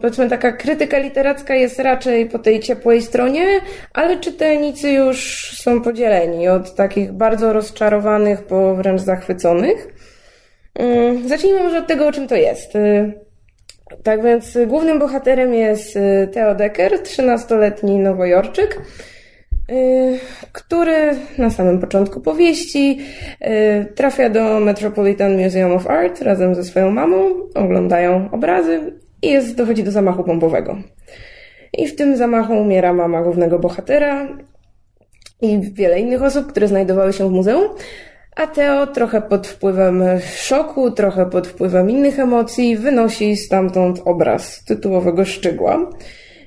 powiedzmy, 0.00 0.28
taka 0.28 0.52
krytyka 0.52 0.98
literacka 0.98 1.54
jest 1.54 1.78
raczej 1.78 2.26
po 2.26 2.38
tej 2.38 2.60
ciepłej 2.60 3.02
stronie, 3.02 3.46
ale 3.94 4.20
czytelnicy 4.20 4.90
już 4.90 5.50
są 5.58 5.82
podzieleni 5.82 6.48
od 6.48 6.74
takich 6.74 7.12
bardzo 7.12 7.52
rozczarowanych 7.52 8.42
po 8.42 8.74
wręcz 8.74 9.00
zachwyconych. 9.00 9.88
Mm, 10.74 11.28
zacznijmy 11.28 11.62
może 11.62 11.78
od 11.78 11.86
tego, 11.86 12.06
o 12.06 12.12
czym 12.12 12.28
to 12.28 12.36
jest. 12.36 12.76
Y, 12.76 13.12
Tak 14.02 14.22
więc 14.22 14.58
głównym 14.66 14.98
bohaterem 14.98 15.54
jest 15.54 15.96
y, 15.96 16.28
Theo 16.32 16.54
Decker, 16.54 16.92
13-letni 17.02 17.98
nowojorczyk, 17.98 18.82
y, 19.70 20.18
który 20.52 21.16
na 21.38 21.50
samym 21.50 21.80
początku 21.80 22.20
powieści 22.20 22.98
trafia 23.94 24.30
do 24.30 24.60
Metropolitan 24.60 25.42
Museum 25.42 25.72
of 25.72 25.86
Art 25.86 26.22
razem 26.22 26.54
ze 26.54 26.64
swoją 26.64 26.90
mamą, 26.90 27.30
oglądają 27.54 28.28
obrazy 28.32 28.92
i 29.22 29.28
jest, 29.28 29.54
dochodzi 29.54 29.84
do 29.84 29.90
zamachu 29.90 30.24
bombowego. 30.24 30.76
I 31.72 31.88
w 31.88 31.96
tym 31.96 32.16
zamachu 32.16 32.52
umiera 32.52 32.92
mama 32.92 33.22
głównego 33.22 33.58
bohatera 33.58 34.28
i 35.42 35.60
wiele 35.72 36.00
innych 36.00 36.22
osób, 36.22 36.46
które 36.46 36.68
znajdowały 36.68 37.12
się 37.12 37.28
w 37.28 37.32
muzeum. 37.32 37.68
A 38.36 38.46
Teo, 38.46 38.86
trochę 38.86 39.22
pod 39.22 39.46
wpływem 39.46 40.04
szoku, 40.36 40.90
trochę 40.90 41.30
pod 41.30 41.46
wpływem 41.46 41.90
innych 41.90 42.18
emocji, 42.18 42.76
wynosi 42.76 43.36
stamtąd 43.36 44.02
obraz 44.04 44.64
tytułowego 44.64 45.24
szczygła. 45.24 45.90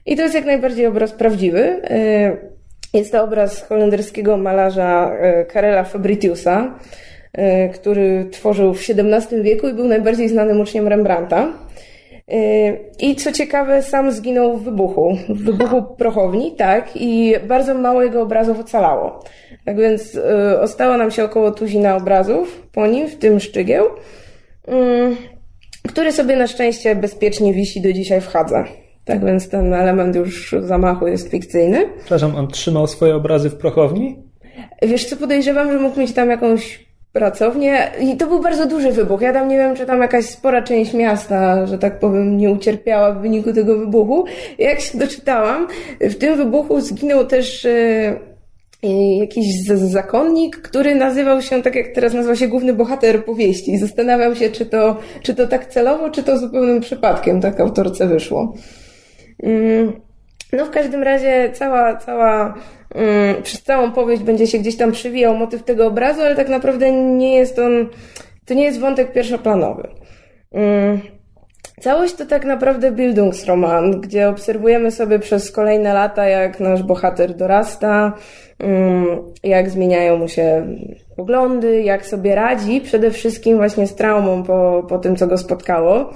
I 0.06 0.16
to 0.16 0.22
jest 0.22 0.36
jak 0.36 0.46
najbardziej 0.46 0.86
obraz 0.88 1.12
prawdziwy. 1.12 1.82
Y, 1.92 2.60
Jest 2.94 3.12
to 3.12 3.24
obraz 3.24 3.62
holenderskiego 3.62 4.38
malarza 4.38 5.12
y, 5.42 5.46
Karela 5.46 5.84
Fabritiusa, 5.84 6.80
y, 7.38 7.70
który 7.74 8.28
tworzył 8.32 8.74
w 8.74 8.80
XVII 8.90 9.42
wieku 9.42 9.68
i 9.68 9.74
był 9.74 9.88
najbardziej 9.88 10.30
znanym 10.30 10.62
uczniem 10.62 10.88
Rembrandta. 10.88 11.54
Y, 12.34 12.78
I 13.00 13.16
co 13.16 13.32
ciekawe, 13.32 13.84
sam 13.84 14.12
zginął 14.12 14.58
w 14.58 14.64
wybuchu, 14.64 15.18
w 15.30 15.44
wybuchu 15.44 15.84
prochowni, 15.84 16.56
tak, 16.56 16.90
i 16.96 17.34
bardzo 17.48 17.74
mało 17.74 18.04
jego 18.04 18.22
obrazów 18.22 18.60
ocalało. 18.60 19.24
Tak 19.66 19.78
więc 19.78 20.16
y, 20.16 20.60
ostała 20.62 20.98
nam 20.98 21.12
się 21.12 21.24
około 21.24 21.52
tuzina 21.52 21.96
obrazów 21.96 22.68
po 22.72 22.88
nim, 22.88 23.08
w 23.08 23.16
tym 23.16 23.40
szczygieł, 23.40 23.86
y, 23.86 25.16
który 25.88 26.12
sobie 26.12 26.36
na 26.36 26.48
szczęście 26.48 26.96
bezpiecznie 26.96 27.54
wisi 27.54 27.82
do 27.82 27.94
dzisiaj 27.94 28.22
w 28.22 28.28
Hadze. 28.28 28.64
Tak 29.06 29.26
więc 29.26 29.50
ten 29.50 29.74
element 29.74 30.16
już 30.16 30.56
zamachu 30.60 31.08
jest 31.08 31.32
fikcyjny. 31.32 31.90
Przepraszam, 32.00 32.36
on 32.36 32.48
trzymał 32.48 32.88
swoje 32.88 33.16
obrazy 33.16 33.50
w 33.50 33.56
prochowni? 33.56 34.24
Wiesz 34.82 35.06
co, 35.06 35.18
podejrzewam, 35.18 35.72
że 35.72 35.80
mógł 35.80 36.00
mieć 36.00 36.14
tam 36.14 36.30
jakąś 36.30 36.89
pracownię 37.14 37.92
i 38.02 38.18
to 38.18 38.28
był 38.28 38.42
bardzo 38.42 38.66
duży 38.66 38.92
wybuch. 38.92 39.22
Ja 39.22 39.34
tam 39.34 39.48
nie 39.48 39.58
wiem, 39.58 39.76
czy 39.76 39.86
tam 39.86 40.02
jakaś 40.02 40.26
spora 40.26 40.62
część 40.62 40.94
miasta, 40.94 41.66
że 41.66 41.78
tak 41.78 42.00
powiem, 42.00 42.38
nie 42.38 42.52
ucierpiała 42.52 43.12
w 43.12 43.22
wyniku 43.22 43.54
tego 43.54 43.78
wybuchu. 43.78 44.26
Jak 44.58 44.80
się 44.80 44.98
doczytałam, 44.98 45.68
w 46.02 46.16
tym 46.16 46.38
wybuchu 46.38 46.82
zginął 46.82 47.26
też 47.26 47.66
e, 47.66 47.70
e, 48.84 49.18
jakiś 49.18 49.64
zakonnik, 49.68 50.58
który 50.58 50.96
nazywał 50.96 51.42
się, 51.42 51.62
tak 51.62 51.76
jak 51.76 51.88
teraz 51.88 52.14
nazywa 52.14 52.36
się 52.36 52.48
główny 52.48 52.74
bohater 52.74 53.26
powieści. 53.26 53.78
Zastanawiam 53.78 54.36
się, 54.36 54.50
czy 54.50 54.66
to, 54.66 54.98
czy 55.24 55.36
to 55.36 55.48
tak 55.48 55.66
celowo, 55.66 56.10
czy 56.10 56.24
to 56.24 56.38
zupełnym 56.38 56.82
przypadkiem 56.82 57.42
tak 57.42 57.60
autorce 57.60 58.08
wyszło. 58.08 58.54
Mm, 59.44 60.09
No 60.54 60.66
w 60.66 60.70
każdym 60.70 61.04
razie 61.04 61.52
cała, 61.54 61.96
cała, 61.96 62.54
mm, 62.96 63.44
przez 63.44 63.64
całą 63.64 63.92
powieść 63.92 64.24
będzie 64.24 64.48
się 64.48 64.58
gdzieś 64.58 64.78
tam 64.78 64.92
przywijał 64.92 65.38
motyw 65.38 65.64
tego 65.64 65.88
obrazu, 65.88 66.22
ale 66.22 66.36
tak 66.36 66.50
naprawdę 66.50 66.92
nie 66.92 67.36
jest 67.36 67.60
on, 67.60 67.90
to 68.46 68.54
nie 68.54 68.64
jest 68.64 68.80
wątek 68.80 69.14
pierwszoplanowy. 69.14 69.88
Mm, 70.52 71.00
Całość 71.80 72.14
to 72.14 72.26
tak 72.26 72.46
naprawdę 72.46 72.92
Bildungsroman, 72.92 74.02
gdzie 74.02 74.30
obserwujemy 74.30 74.92
sobie 74.92 75.20
przez 75.20 75.52
kolejne 75.52 75.94
lata, 75.94 76.26
jak 76.26 76.60
nasz 76.60 76.84
bohater 76.84 77.36
dorasta, 77.36 78.14
mm, 78.60 79.06
jak 79.44 79.70
zmieniają 79.70 80.18
mu 80.18 80.28
się 80.28 80.68
poglądy, 81.16 81.82
jak 81.82 82.06
sobie 82.06 82.36
radzi, 82.36 82.82
przede 82.82 83.12
wszystkim 83.12 83.58
właśnie 83.58 83.88
z 83.88 83.96
traumą 83.96 84.44
po, 84.44 84.86
po 84.90 84.98
tym, 84.98 85.16
co 85.16 85.28
go 85.28 85.38
spotkało. 85.38 86.10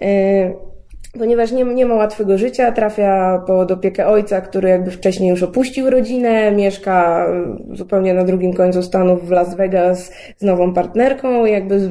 Yy, 0.00 0.71
Ponieważ 1.18 1.52
nie, 1.52 1.64
nie 1.64 1.86
ma 1.86 1.94
łatwego 1.94 2.38
życia, 2.38 2.72
trafia 2.72 3.42
pod 3.46 3.70
opiekę 3.70 4.06
ojca, 4.06 4.40
który 4.40 4.68
jakby 4.68 4.90
wcześniej 4.90 5.30
już 5.30 5.42
opuścił 5.42 5.90
rodzinę, 5.90 6.52
mieszka 6.52 7.26
y, 7.72 7.76
zupełnie 7.76 8.14
na 8.14 8.24
drugim 8.24 8.54
końcu 8.54 8.82
Stanów 8.82 9.28
w 9.28 9.30
Las 9.30 9.54
Vegas 9.54 10.12
z 10.36 10.42
nową 10.42 10.74
partnerką, 10.74 11.44
jakby 11.44 11.90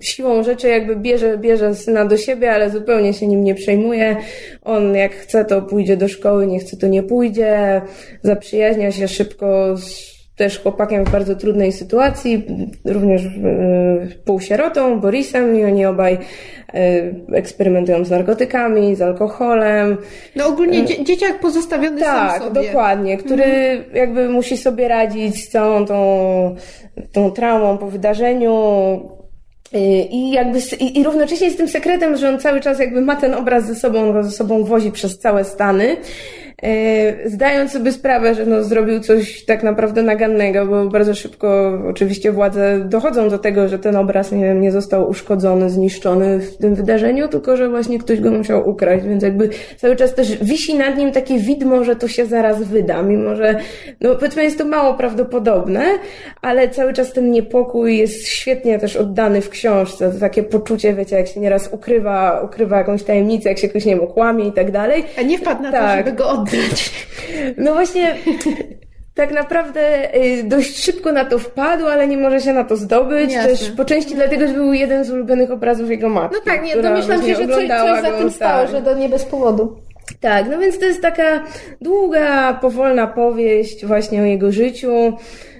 siłą 0.00 0.42
rzeczy 0.42 0.68
jakby 0.68 0.96
bierze, 0.96 1.38
bierze 1.38 1.74
syna 1.74 2.04
do 2.04 2.16
siebie, 2.16 2.52
ale 2.52 2.70
zupełnie 2.70 3.14
się 3.14 3.26
nim 3.26 3.44
nie 3.44 3.54
przejmuje. 3.54 4.16
On 4.64 4.94
jak 4.94 5.14
chce 5.14 5.44
to 5.44 5.62
pójdzie 5.62 5.96
do 5.96 6.08
szkoły, 6.08 6.46
nie 6.46 6.58
chce 6.58 6.76
to 6.76 6.86
nie 6.86 7.02
pójdzie, 7.02 7.82
zaprzyjaźnia 8.22 8.92
się 8.92 9.08
szybko 9.08 9.76
z 9.76 10.15
też 10.36 10.58
chłopakiem 10.62 11.04
w 11.04 11.10
bardzo 11.10 11.36
trudnej 11.36 11.72
sytuacji, 11.72 12.46
również 12.84 13.24
yy, 13.24 13.30
półsierotą, 14.24 15.00
Borisem 15.00 15.56
i 15.58 15.64
oni 15.64 15.86
obaj 15.86 16.18
yy, 16.74 16.80
eksperymentują 17.36 18.04
z 18.04 18.10
narkotykami, 18.10 18.96
z 18.96 19.02
alkoholem. 19.02 19.96
No 20.36 20.46
ogólnie 20.46 20.84
dzie- 20.84 21.04
dzieciak 21.04 21.40
pozostawiony 21.40 22.00
Tak, 22.00 22.30
sam 22.42 22.48
sobie. 22.54 22.66
dokładnie, 22.66 23.16
który 23.16 23.44
jakby 23.94 24.28
musi 24.28 24.56
sobie 24.56 24.88
radzić 24.88 25.44
z 25.44 25.48
całą 25.48 25.86
tą, 25.86 26.56
tą 27.12 27.30
traumą 27.30 27.78
po 27.78 27.86
wydarzeniu. 27.86 28.52
I 30.10 30.30
jakby, 30.30 30.58
i, 30.80 30.98
i 31.00 31.04
równocześnie 31.04 31.50
z 31.50 31.56
tym 31.56 31.68
sekretem, 31.68 32.16
że 32.16 32.28
on 32.28 32.38
cały 32.38 32.60
czas 32.60 32.78
jakby 32.78 33.00
ma 33.00 33.16
ten 33.16 33.34
obraz 33.34 33.66
ze 33.66 33.74
sobą, 33.74 33.98
on 34.00 34.12
go 34.12 34.22
ze 34.24 34.30
sobą 34.30 34.64
wozi 34.64 34.92
przez 34.92 35.18
całe 35.18 35.44
Stany, 35.44 35.96
zdając 37.26 37.72
sobie 37.72 37.92
sprawę, 37.92 38.34
że 38.34 38.46
no, 38.46 38.64
zrobił 38.64 39.00
coś 39.00 39.44
tak 39.44 39.62
naprawdę 39.62 40.02
nagannego, 40.02 40.66
bo 40.66 40.86
bardzo 40.86 41.14
szybko 41.14 41.78
oczywiście 41.88 42.32
władze 42.32 42.80
dochodzą 42.84 43.28
do 43.28 43.38
tego, 43.38 43.68
że 43.68 43.78
ten 43.78 43.96
obraz 43.96 44.32
nie, 44.32 44.54
nie 44.54 44.72
został 44.72 45.08
uszkodzony, 45.08 45.70
zniszczony 45.70 46.38
w 46.38 46.56
tym 46.56 46.74
wydarzeniu, 46.74 47.28
tylko 47.28 47.56
że 47.56 47.68
właśnie 47.68 47.98
ktoś 47.98 48.20
go 48.20 48.30
musiał 48.30 48.68
ukraść, 48.68 49.04
więc 49.04 49.22
jakby 49.22 49.48
cały 49.76 49.96
czas 49.96 50.14
też 50.14 50.44
wisi 50.44 50.74
nad 50.74 50.96
nim 50.96 51.12
takie 51.12 51.38
widmo, 51.38 51.84
że 51.84 51.96
to 51.96 52.08
się 52.08 52.26
zaraz 52.26 52.62
wyda, 52.62 53.02
mimo 53.02 53.36
że 53.36 53.54
no 54.00 54.14
powiedzmy 54.14 54.44
jest 54.44 54.58
to 54.58 54.64
mało 54.64 54.94
prawdopodobne, 54.94 55.84
ale 56.42 56.68
cały 56.68 56.92
czas 56.92 57.12
ten 57.12 57.30
niepokój 57.30 57.98
jest 57.98 58.28
świetnie 58.28 58.78
też 58.78 58.96
oddany 58.96 59.40
w 59.40 59.48
książce, 59.50 60.12
to 60.12 60.20
takie 60.20 60.42
poczucie, 60.42 60.94
wiecie, 60.94 61.16
jak 61.16 61.26
się 61.26 61.40
nieraz 61.40 61.68
ukrywa, 61.72 62.40
ukrywa 62.44 62.78
jakąś 62.78 63.02
tajemnicę, 63.02 63.48
jak 63.48 63.58
się 63.58 63.68
ktoś, 63.68 63.84
nie 63.84 63.96
wiem, 63.96 64.06
kłamie 64.06 64.46
i 64.46 64.52
tak 64.52 64.70
dalej. 64.70 65.04
A 65.18 65.22
nie 65.22 65.38
wpadł 65.38 65.62
na 65.62 65.72
to, 65.72 65.76
Tak. 65.78 65.98
żeby 66.06 66.16
go 66.16 66.28
oddać. 66.30 66.45
No 67.56 67.74
właśnie, 67.74 68.16
tak 69.14 69.32
naprawdę 69.32 70.14
y, 70.16 70.42
dość 70.42 70.84
szybko 70.84 71.12
na 71.12 71.24
to 71.24 71.38
wpadł, 71.38 71.86
ale 71.86 72.08
nie 72.08 72.16
może 72.16 72.40
się 72.40 72.52
na 72.52 72.64
to 72.64 72.76
zdobyć. 72.76 73.32
Jasne. 73.32 73.50
Też 73.50 73.70
po 73.70 73.84
części 73.84 74.14
dlatego, 74.14 74.48
że 74.48 74.54
był 74.54 74.72
jeden 74.72 75.04
z 75.04 75.10
ulubionych 75.10 75.50
obrazów 75.50 75.90
jego 75.90 76.08
matki. 76.08 76.36
No 76.38 76.52
tak, 76.52 76.64
nie, 76.64 76.76
domyślam 76.76 77.22
się, 77.22 77.34
że 77.34 77.48
coś, 77.48 77.68
coś 77.68 78.02
za 78.02 78.12
tym 78.18 78.30
stało, 78.30 78.62
tak. 78.62 78.70
że 78.70 78.82
to 78.82 78.94
nie 78.94 79.08
bez 79.08 79.24
powodu. 79.24 79.76
Tak, 80.20 80.48
no 80.50 80.58
więc 80.58 80.78
to 80.78 80.84
jest 80.84 81.02
taka 81.02 81.44
długa, 81.80 82.54
powolna 82.54 83.06
powieść 83.06 83.86
właśnie 83.86 84.22
o 84.22 84.24
jego 84.24 84.52
życiu. 84.52 85.12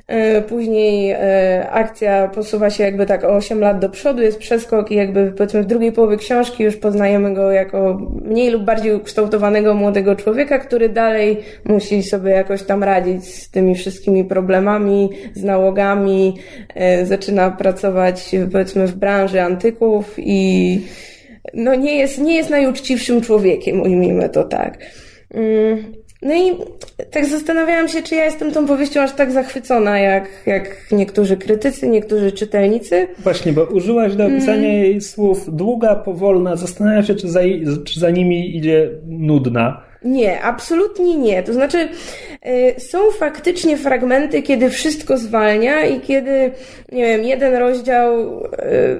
E, 0.06 0.42
Później 0.42 1.10
e, 1.10 1.70
akcja 1.70 2.28
posuwa 2.28 2.70
się 2.70 2.84
jakby 2.84 3.06
tak 3.06 3.24
o 3.24 3.28
8 3.28 3.60
lat 3.60 3.78
do 3.78 3.88
przodu, 3.88 4.22
jest 4.22 4.38
przeskok 4.38 4.90
i 4.90 4.94
jakby 4.94 5.32
powiedzmy 5.32 5.62
w 5.62 5.66
drugiej 5.66 5.92
połowie 5.92 6.16
książki 6.16 6.64
już 6.64 6.76
poznajemy 6.76 7.34
go 7.34 7.52
jako 7.52 7.98
mniej 8.24 8.50
lub 8.50 8.64
bardziej 8.64 8.94
ukształtowanego 8.94 9.74
młodego 9.74 10.16
człowieka, 10.16 10.58
który 10.58 10.88
dalej 10.88 11.38
musi 11.64 12.02
sobie 12.02 12.30
jakoś 12.30 12.62
tam 12.62 12.84
radzić 12.84 13.34
z 13.34 13.50
tymi 13.50 13.74
wszystkimi 13.74 14.24
problemami, 14.24 15.10
z 15.34 15.44
nałogami, 15.44 16.34
e, 16.74 17.06
zaczyna 17.06 17.50
pracować 17.50 18.30
powiedzmy 18.52 18.86
w 18.86 18.94
branży 18.94 19.42
antyków 19.42 20.14
i 20.18 20.80
no 21.54 21.74
nie 21.74 21.96
jest, 21.96 22.18
nie 22.18 22.36
jest 22.36 22.50
najuczciwszym 22.50 23.20
człowiekiem, 23.20 23.82
ujmijmy 23.82 24.28
to 24.28 24.44
tak. 24.44 24.78
Mm, 25.34 25.92
No 26.22 26.34
i 26.34 26.52
tak 27.10 27.26
zastanawiałam 27.26 27.88
się, 27.88 28.02
czy 28.02 28.14
ja 28.14 28.24
jestem 28.24 28.52
tą 28.52 28.66
powieścią 28.66 29.00
aż 29.00 29.12
tak 29.12 29.32
zachwycona, 29.32 29.98
jak, 29.98 30.28
jak 30.46 30.76
niektórzy 30.92 31.36
krytycy, 31.36 31.88
niektórzy 31.88 32.32
czytelnicy. 32.32 33.08
Właśnie, 33.18 33.52
bo 33.52 33.64
użyłaś 33.64 34.14
do 34.16 34.26
opisania 34.26 34.68
Mm. 34.68 34.82
jej 34.82 35.00
słów 35.00 35.56
długa, 35.56 35.94
powolna. 35.96 36.56
Zastanawiam 36.56 37.04
się, 37.04 37.14
czy 37.14 37.28
za, 37.28 37.40
czy 37.84 38.00
za 38.00 38.10
nimi 38.10 38.56
idzie 38.56 38.90
nudna. 39.06 39.85
Nie, 40.04 40.42
absolutnie 40.42 41.16
nie. 41.16 41.42
To 41.42 41.52
znaczy, 41.52 41.88
y, 42.46 42.80
są 42.80 43.10
faktycznie 43.10 43.76
fragmenty, 43.76 44.42
kiedy 44.42 44.70
wszystko 44.70 45.18
zwalnia 45.18 45.84
i 45.84 46.00
kiedy, 46.00 46.50
nie 46.92 47.06
wiem, 47.06 47.24
jeden 47.24 47.54
rozdział, 47.54 48.44
y, 48.44 48.48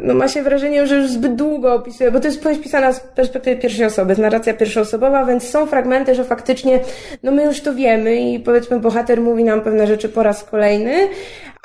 no 0.00 0.14
ma 0.14 0.28
się 0.28 0.42
wrażenie, 0.42 0.86
że 0.86 0.96
już 0.96 1.10
zbyt 1.10 1.34
długo 1.34 1.74
opisuje, 1.74 2.10
bo 2.10 2.20
to 2.20 2.26
jest 2.26 2.42
powieść 2.42 2.62
pisana 2.62 2.92
z 2.92 3.00
perspektywy 3.00 3.56
pierwszej 3.56 3.86
osoby, 3.86 4.10
jest 4.10 4.20
narracja 4.20 4.54
pierwszoosobowa, 4.54 5.24
więc 5.24 5.48
są 5.48 5.66
fragmenty, 5.66 6.14
że 6.14 6.24
faktycznie, 6.24 6.80
no 7.22 7.32
my 7.32 7.44
już 7.44 7.60
to 7.60 7.74
wiemy 7.74 8.16
i 8.16 8.40
powiedzmy 8.40 8.80
bohater 8.80 9.20
mówi 9.20 9.44
nam 9.44 9.60
pewne 9.60 9.86
rzeczy 9.86 10.08
po 10.08 10.22
raz 10.22 10.44
kolejny, 10.44 11.08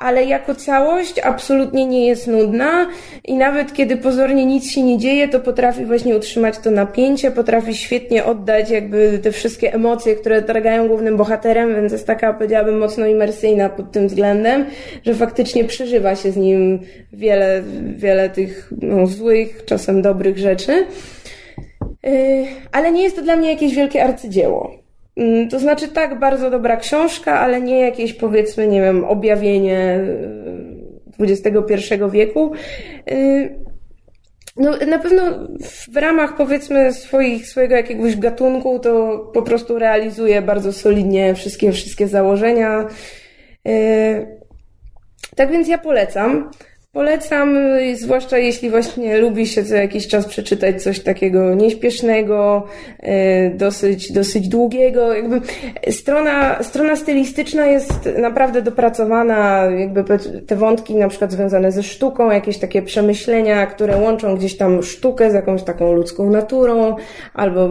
ale 0.01 0.25
jako 0.25 0.55
całość 0.55 1.19
absolutnie 1.19 1.85
nie 1.85 2.07
jest 2.07 2.27
nudna 2.27 2.87
i 3.25 3.33
nawet 3.33 3.73
kiedy 3.73 3.97
pozornie 3.97 4.45
nic 4.45 4.71
się 4.71 4.83
nie 4.83 4.97
dzieje, 4.97 5.27
to 5.27 5.39
potrafi 5.39 5.85
właśnie 5.85 6.15
utrzymać 6.15 6.59
to 6.59 6.71
napięcie, 6.71 7.31
potrafi 7.31 7.75
świetnie 7.75 8.25
oddać 8.25 8.69
jakby 8.69 9.19
te 9.23 9.31
wszystkie 9.31 9.73
emocje, 9.73 10.15
które 10.15 10.41
targają 10.41 10.87
głównym 10.87 11.17
bohaterem, 11.17 11.75
więc 11.75 11.91
jest 11.91 12.07
taka, 12.07 12.33
powiedziałabym, 12.33 12.77
mocno 12.77 13.07
imersyjna 13.07 13.69
pod 13.69 13.91
tym 13.91 14.07
względem, 14.07 14.65
że 15.05 15.15
faktycznie 15.15 15.63
przeżywa 15.63 16.15
się 16.15 16.31
z 16.31 16.37
nim 16.37 16.79
wiele, 17.13 17.63
wiele 17.95 18.29
tych 18.29 18.73
no, 18.81 19.07
złych, 19.07 19.65
czasem 19.65 20.01
dobrych 20.01 20.37
rzeczy. 20.37 20.85
Yy, 22.03 22.11
ale 22.71 22.91
nie 22.91 23.03
jest 23.03 23.15
to 23.15 23.21
dla 23.21 23.35
mnie 23.35 23.49
jakieś 23.49 23.75
wielkie 23.75 24.03
arcydzieło. 24.03 24.80
Mm, 25.17 25.49
To 25.49 25.59
znaczy 25.59 25.87
tak, 25.87 26.19
bardzo 26.19 26.49
dobra 26.49 26.77
książka, 26.77 27.39
ale 27.39 27.61
nie 27.61 27.79
jakieś 27.79 28.13
powiedzmy, 28.13 28.67
nie 28.67 28.81
wiem, 28.81 29.03
objawienie 29.05 29.99
XXI 31.19 31.93
wieku. 32.11 32.51
Yy, 33.07 33.61
No, 34.57 34.77
na 34.87 34.99
pewno 34.99 35.21
w 35.93 35.97
ramach 35.97 36.37
powiedzmy 36.37 36.93
swoich, 36.93 37.47
swojego 37.47 37.75
jakiegoś 37.75 38.17
gatunku 38.17 38.79
to 38.79 39.19
po 39.33 39.41
prostu 39.41 39.79
realizuje 39.79 40.41
bardzo 40.41 40.73
solidnie 40.73 41.35
wszystkie, 41.35 41.71
wszystkie 41.71 42.07
założenia. 42.07 42.87
Yy, 43.65 44.37
Tak 45.35 45.51
więc 45.51 45.67
ja 45.67 45.77
polecam. 45.77 46.51
Polecam, 46.93 47.57
y, 47.57 47.95
zwłaszcza 47.95 48.37
jeśli 48.37 48.69
właśnie 48.69 49.17
lubi 49.17 49.47
się 49.47 49.63
co 49.63 49.75
jakiś 49.75 50.07
czas 50.07 50.25
przeczytać 50.25 50.83
coś 50.83 50.99
takiego 50.99 51.55
nieśpiesznego, 51.55 52.63
y, 53.03 53.55
dosyć, 53.55 54.11
dosyć 54.11 54.47
długiego. 54.47 55.13
Jakby 55.13 55.41
strona, 55.91 56.63
strona 56.63 56.95
stylistyczna 56.95 57.65
jest 57.65 58.09
naprawdę 58.17 58.61
dopracowana, 58.61 59.65
jakby 59.77 60.03
te 60.47 60.55
wątki 60.55 60.95
na 60.95 61.07
przykład 61.07 61.31
związane 61.31 61.71
ze 61.71 61.83
sztuką, 61.83 62.31
jakieś 62.31 62.57
takie 62.57 62.81
przemyślenia, 62.81 63.65
które 63.65 63.97
łączą 63.97 64.35
gdzieś 64.35 64.57
tam 64.57 64.83
sztukę 64.83 65.31
z 65.31 65.33
jakąś 65.33 65.63
taką 65.63 65.93
ludzką 65.93 66.29
naturą, 66.29 66.95
albo 67.33 67.69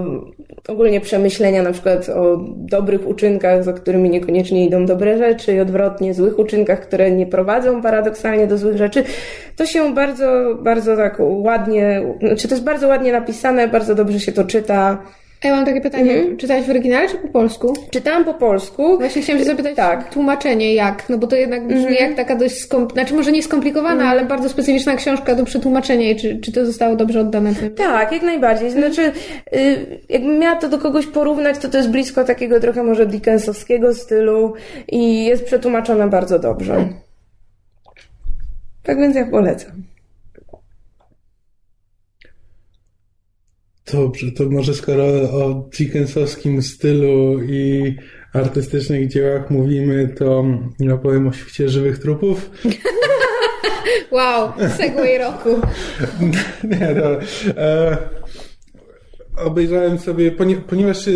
ogólnie 0.69 1.01
przemyślenia 1.01 1.63
na 1.63 1.73
przykład 1.73 2.09
o 2.09 2.37
dobrych 2.57 3.09
uczynkach, 3.09 3.65
za 3.65 3.73
którymi 3.73 4.11
niekoniecznie 4.11 4.67
idą 4.67 4.87
dobre 4.87 5.19
rzeczy 5.19 5.55
i 5.55 5.61
odwrotnie, 5.61 6.15
złych 6.15 6.39
uczynkach, 6.39 6.81
które 6.81 7.11
nie 7.11 7.27
prowadzą 7.27 7.83
paradoksalnie 7.83 8.47
do 8.47 8.59
złych 8.59 8.77
rzeczy. 8.77 9.05
To 9.57 9.67
się 9.67 9.95
bardzo, 9.95 10.55
bardzo 10.63 10.97
tak 10.97 11.17
ładnie, 11.19 12.03
znaczy 12.21 12.49
to 12.49 12.55
jest 12.55 12.65
bardzo 12.65 12.89
ładnie 12.89 13.13
napisane, 13.13 13.69
bardzo 13.69 13.95
dobrze 13.95 14.21
się 14.21 14.33
to 14.33 14.45
czyta. 14.45 14.99
A 15.45 15.49
ja 15.49 15.57
mam 15.57 15.65
takie 15.65 15.81
pytanie. 15.81 16.13
Mhm. 16.15 16.37
Czytałeś 16.37 16.67
w 16.67 16.71
oryginale 16.71 17.09
czy 17.09 17.17
po 17.17 17.29
polsku? 17.29 17.75
Czytałam 17.91 18.25
po 18.25 18.35
polsku. 18.35 18.99
Właśnie 18.99 19.23
chciałam 19.23 19.43
się 19.43 19.47
zapytać 19.47 19.77
Tak. 19.77 20.11
tłumaczenie 20.11 20.75
jak, 20.75 21.09
no 21.09 21.19
bo 21.19 21.27
to 21.27 21.37
jednak 21.37 21.67
brzmi 21.67 21.95
jak 22.01 22.15
taka 22.15 22.37
dość 22.37 22.59
skom... 22.59 22.89
znaczy 22.93 23.15
może 23.15 23.33
nie 23.33 23.43
skomplikowana, 23.43 24.05
ale 24.05 24.25
bardzo 24.25 24.49
specyficzna 24.49 24.97
książka 24.97 25.35
do 25.35 25.45
przetłumaczenia 25.45 26.11
i 26.11 26.17
czy, 26.17 26.41
czy 26.41 26.53
to 26.53 26.67
zostało 26.67 26.97
dobrze 26.97 27.21
oddane? 27.21 27.55
twoim 27.55 27.75
Tak, 27.75 28.13
jak 28.13 28.23
najbardziej. 28.23 28.71
Znaczy, 28.71 29.13
y, 29.57 29.77
jakbym 30.09 30.39
miała 30.39 30.57
to 30.57 30.69
do 30.69 30.79
kogoś 30.79 31.07
porównać, 31.07 31.59
to 31.59 31.69
to 31.69 31.77
jest 31.77 31.91
blisko 31.91 32.25
takiego 32.25 32.61
trochę 32.61 32.83
może 32.83 33.07
Dickensowskiego 33.07 33.95
stylu 33.95 34.55
i 34.89 35.25
jest 35.25 35.45
przetłumaczone 35.45 36.09
bardzo 36.09 36.39
dobrze. 36.39 36.89
Tak 38.83 38.99
więc 38.99 39.17
ja 39.17 39.27
polecam. 39.31 39.83
Dobrze, 43.93 44.33
to 44.33 44.45
może 44.51 44.75
skoro 44.75 45.05
o 45.05 45.69
Dickensowskim 45.79 46.63
stylu 46.63 47.43
i 47.43 47.97
artystycznych 48.33 49.09
dziełach 49.09 49.51
mówimy, 49.51 50.15
to 50.19 50.45
ja 50.81 50.97
powiem 50.97 51.29
o 51.29 51.33
świecie 51.33 51.69
żywych 51.69 51.99
trupów. 51.99 52.51
Wow, 54.13 54.53
segway 54.77 55.19
roku. 55.19 55.49
Nie, 56.71 56.95
no. 56.95 57.19
E, 57.63 57.97
obejrzałem 59.37 59.99
sobie, 59.99 60.33
ponie, 60.33 60.57
ponieważ 60.57 61.05
się 61.05 61.11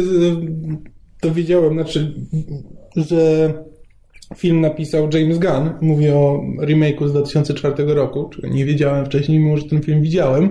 dowiedziałem, 1.23 1.75
znaczy, 1.75 2.15
że 2.97 3.53
film 4.37 4.61
napisał 4.61 5.09
James 5.13 5.39
Gunn, 5.39 5.71
mówię 5.81 6.15
o 6.15 6.45
remake'u 6.59 7.09
z 7.09 7.13
2004 7.13 7.95
roku, 7.95 8.31
czego 8.35 8.49
nie 8.49 8.65
wiedziałem 8.65 9.07
wcześniej, 9.07 9.39
mimo 9.39 9.57
że 9.57 9.65
ten 9.65 9.83
film 9.83 10.03
widziałem. 10.03 10.51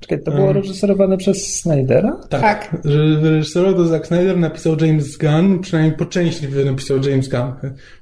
Czekaj, 0.00 0.24
to 0.24 0.30
było 0.30 0.52
reżyserowane 0.52 1.16
przez 1.16 1.60
Snydera? 1.60 2.20
Tak. 2.28 2.76
Że 2.84 2.98
wyreżyserował 3.20 3.74
to 3.74 3.86
Zack 3.86 4.06
Snyder, 4.06 4.36
napisał 4.36 4.76
James 4.80 5.16
Gunn, 5.16 5.58
przynajmniej 5.58 5.96
po 5.96 6.06
części 6.06 6.46
napisał 6.64 6.96
James 6.96 7.28
Gunn. 7.28 7.52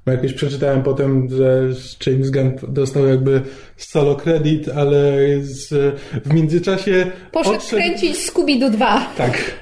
Bo 0.06 0.12
jakoś 0.12 0.32
przeczytałem 0.32 0.82
potem, 0.82 1.28
że 1.30 1.62
James 2.06 2.30
Gunn 2.30 2.52
dostał 2.68 3.06
jakby 3.06 3.40
solo 3.76 4.14
credit, 4.16 4.68
ale 4.76 5.12
z, 5.40 5.68
w 6.24 6.34
międzyczasie 6.34 7.06
Poszedł 7.32 7.56
odszedł- 7.56 7.76
kręcić 7.76 8.16
Scooby-Doo 8.16 8.70
2. 8.70 9.06
Tak. 9.16 9.32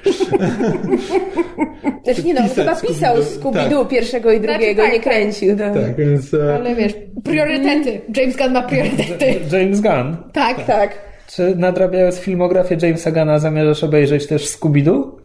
Znaczy 2.03 2.23
nie 2.23 2.33
no, 2.33 2.41
chyba 2.55 2.75
pisał 2.75 3.17
Scooby-Doo. 3.17 3.51
Scooby-Doo 3.53 3.87
pierwszego 3.87 4.31
i 4.31 4.41
drugiego, 4.41 4.81
tak, 4.81 4.91
nie 4.93 4.99
tak. 4.99 5.09
kręcił. 5.13 5.57
Tak. 5.57 5.73
Tak, 5.73 5.95
więc 5.95 6.33
e, 6.33 6.55
Ale 6.55 6.75
wiesz, 6.75 6.93
priorytety. 7.23 8.01
James 8.17 8.37
Gunn 8.37 8.51
ma 8.53 8.61
priorytety. 8.61 9.25
James 9.57 9.81
Gunn. 9.81 10.17
Tak. 10.33 10.65
tak. 10.65 11.12
Czy 11.35 11.55
nadrabiając 11.55 12.15
filmografię 12.17 12.77
Jamesa 12.81 13.11
Gunna 13.11 13.39
zamierzasz 13.39 13.83
obejrzeć 13.83 14.27
też 14.27 14.47
Scooby-Doo? 14.47 15.22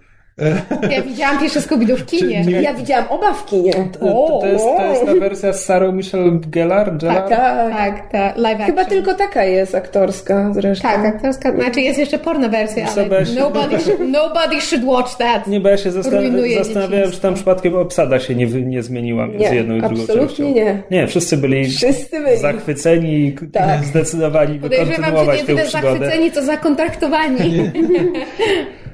Ja 0.90 1.03
widziałam 1.03 1.38
pierwsze 1.40 1.61
Scooby-Doo 1.61 1.96
w 1.96 2.07
kinie. 2.07 2.40
Nie- 2.44 2.62
Ja 2.62 2.74
widziałam 2.74 3.05
oba 3.09 3.33
w 3.33 3.46
kinie. 3.46 3.72
To, 3.92 3.98
to, 4.40 4.46
jest, 4.46 4.64
to 4.77 4.87
jest 4.87 5.07
ta 5.07 5.14
wersja 5.14 5.53
z 5.53 5.64
Sarą 5.64 5.92
Michelle 5.92 6.31
Gellar? 6.51 6.96
Gellar? 6.96 7.29
Tak. 7.29 7.70
Tak, 7.77 8.11
ta 8.12 8.33
live 8.37 8.55
action. 8.61 8.66
Chyba 8.66 8.85
tylko 8.85 9.14
taka 9.14 9.44
jest 9.44 9.74
aktorska 9.74 10.51
zresztą. 10.55 10.88
Tak, 10.88 11.05
aktorska. 11.07 11.53
Znaczy 11.53 11.81
jest 11.81 11.98
jeszcze 11.98 12.18
porno 12.18 12.48
wersja, 12.48 12.87
ale 12.87 13.05
Zobacz. 13.05 13.29
nobody, 13.38 13.77
should- 13.77 14.09
nobody 14.22 14.61
should 14.61 14.85
watch 14.85 15.16
that. 15.16 15.46
Nie, 15.46 15.61
bo 15.61 15.68
ja 15.68 15.77
się 15.77 15.90
zastan- 15.90 16.55
zastanawiałem, 16.64 17.11
czy 17.12 17.20
tam 17.20 17.35
przypadkiem 17.35 17.74
obsada 17.77 18.20
się 18.20 18.35
nie, 18.35 18.46
nie 18.46 18.83
zmieniła 18.83 19.27
między 19.27 19.51
Nie, 19.51 19.55
jedną 19.57 19.77
i 19.77 19.81
drugą 19.81 20.03
absolutnie 20.03 20.27
częścią. 20.37 20.55
nie. 20.55 20.83
Nie, 20.90 21.07
wszyscy 21.07 21.37
byli 21.37 21.68
Wszyscy 21.68 22.20
byli. 22.20 22.38
zachwyceni 22.38 23.14
i 23.27 23.37
Tak. 23.53 23.85
zdecydowali, 23.85 24.55
by 24.55 24.61
Podejrzewam, 24.61 24.94
że 24.94 25.03
kontynuować 25.03 25.40
nie 25.40 25.46
tę 25.46 25.53
tyle 25.55 25.66
przygodę. 25.66 25.98
zachwyceni, 25.98 26.33
co 26.33 26.42
zakontraktowani. 26.42 27.38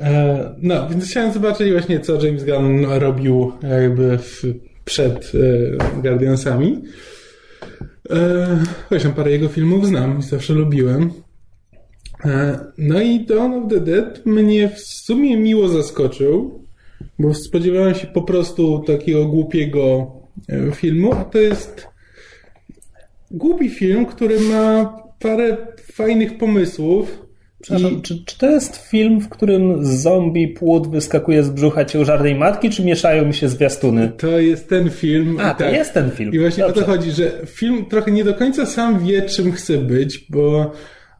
E, 0.00 0.54
No, 0.62 0.88
więc 0.88 1.10
chciałem 1.10 1.32
zobaczyć 1.32 1.72
właśnie, 1.72 2.00
co 2.00 2.26
James 2.26 2.44
Gunn 2.44 2.84
robił 2.84 3.52
jakby 3.62 4.18
w, 4.18 4.42
przed 4.84 5.32
e, 5.34 6.00
Guardiansami. 6.02 6.82
E, 8.90 8.98
tam 9.02 9.12
parę 9.12 9.30
jego 9.30 9.48
filmów 9.48 9.86
znam 9.86 10.18
i 10.18 10.22
zawsze 10.22 10.52
lubiłem. 10.54 11.10
No 12.78 13.00
i 13.02 13.26
Dawn 13.26 13.52
of 13.54 13.70
the 13.70 13.80
Dead 13.80 14.26
mnie 14.26 14.68
w 14.68 14.80
sumie 14.80 15.36
miło 15.36 15.68
zaskoczył, 15.68 16.64
bo 17.18 17.34
spodziewałem 17.34 17.94
się 17.94 18.06
po 18.06 18.22
prostu 18.22 18.78
takiego 18.86 19.26
głupiego 19.26 20.12
filmu, 20.74 21.12
a 21.12 21.24
to 21.24 21.38
jest 21.38 21.86
głupi 23.30 23.70
film, 23.70 24.06
który 24.06 24.40
ma 24.40 24.96
parę 25.18 25.56
fajnych 25.92 26.38
pomysłów. 26.38 27.23
Przepraszam, 27.64 28.02
czy, 28.02 28.24
czy 28.24 28.38
to 28.38 28.50
jest 28.50 28.76
film, 28.76 29.20
w 29.20 29.28
którym 29.28 29.84
zombie 29.84 30.48
płód 30.48 30.90
wyskakuje 30.90 31.42
z 31.42 31.50
brzucha 31.50 31.84
ciężarnej 31.84 32.34
matki, 32.34 32.70
czy 32.70 32.84
mieszają 32.84 33.24
mi 33.24 33.34
się 33.34 33.48
zwiastuny? 33.48 34.12
To 34.16 34.38
jest 34.38 34.68
ten 34.68 34.90
film. 34.90 35.36
A, 35.40 35.54
to 35.54 35.64
tak. 35.64 35.72
jest 35.72 35.94
ten 35.94 36.10
film. 36.10 36.32
I 36.32 36.38
właśnie 36.38 36.64
Dobrze. 36.64 36.80
o 36.80 36.84
to 36.84 36.92
chodzi, 36.92 37.10
że 37.10 37.32
film 37.46 37.86
trochę 37.86 38.10
nie 38.10 38.24
do 38.24 38.34
końca 38.34 38.66
sam 38.66 39.06
wie, 39.06 39.22
czym 39.22 39.52
chce 39.52 39.78
być, 39.78 40.26
bo 40.30 40.72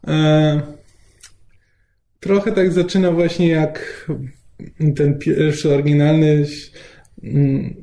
e, 0.07 0.61
trochę 2.20 2.52
tak 2.52 2.72
zaczyna 2.72 3.11
właśnie 3.11 3.48
jak 3.48 4.07
ten 4.96 5.18
pierwszy 5.18 5.74
oryginalny. 5.74 6.44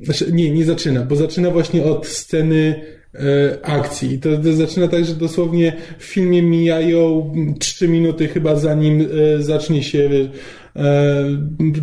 Znaczy, 0.02 0.32
nie, 0.32 0.50
nie 0.50 0.64
zaczyna, 0.64 1.02
bo 1.02 1.16
zaczyna 1.16 1.50
właśnie 1.50 1.84
od 1.84 2.06
sceny 2.06 2.84
e, 3.14 3.58
akcji. 3.62 4.18
To, 4.18 4.28
to 4.36 4.52
zaczyna 4.52 4.88
tak, 4.88 5.04
że 5.04 5.14
dosłownie 5.14 5.76
w 5.98 6.04
filmie 6.04 6.42
mijają 6.42 7.32
trzy 7.58 7.88
minuty 7.88 8.28
chyba 8.28 8.56
zanim 8.56 9.00
e, 9.00 9.42
zacznie 9.42 9.82
się 9.82 10.10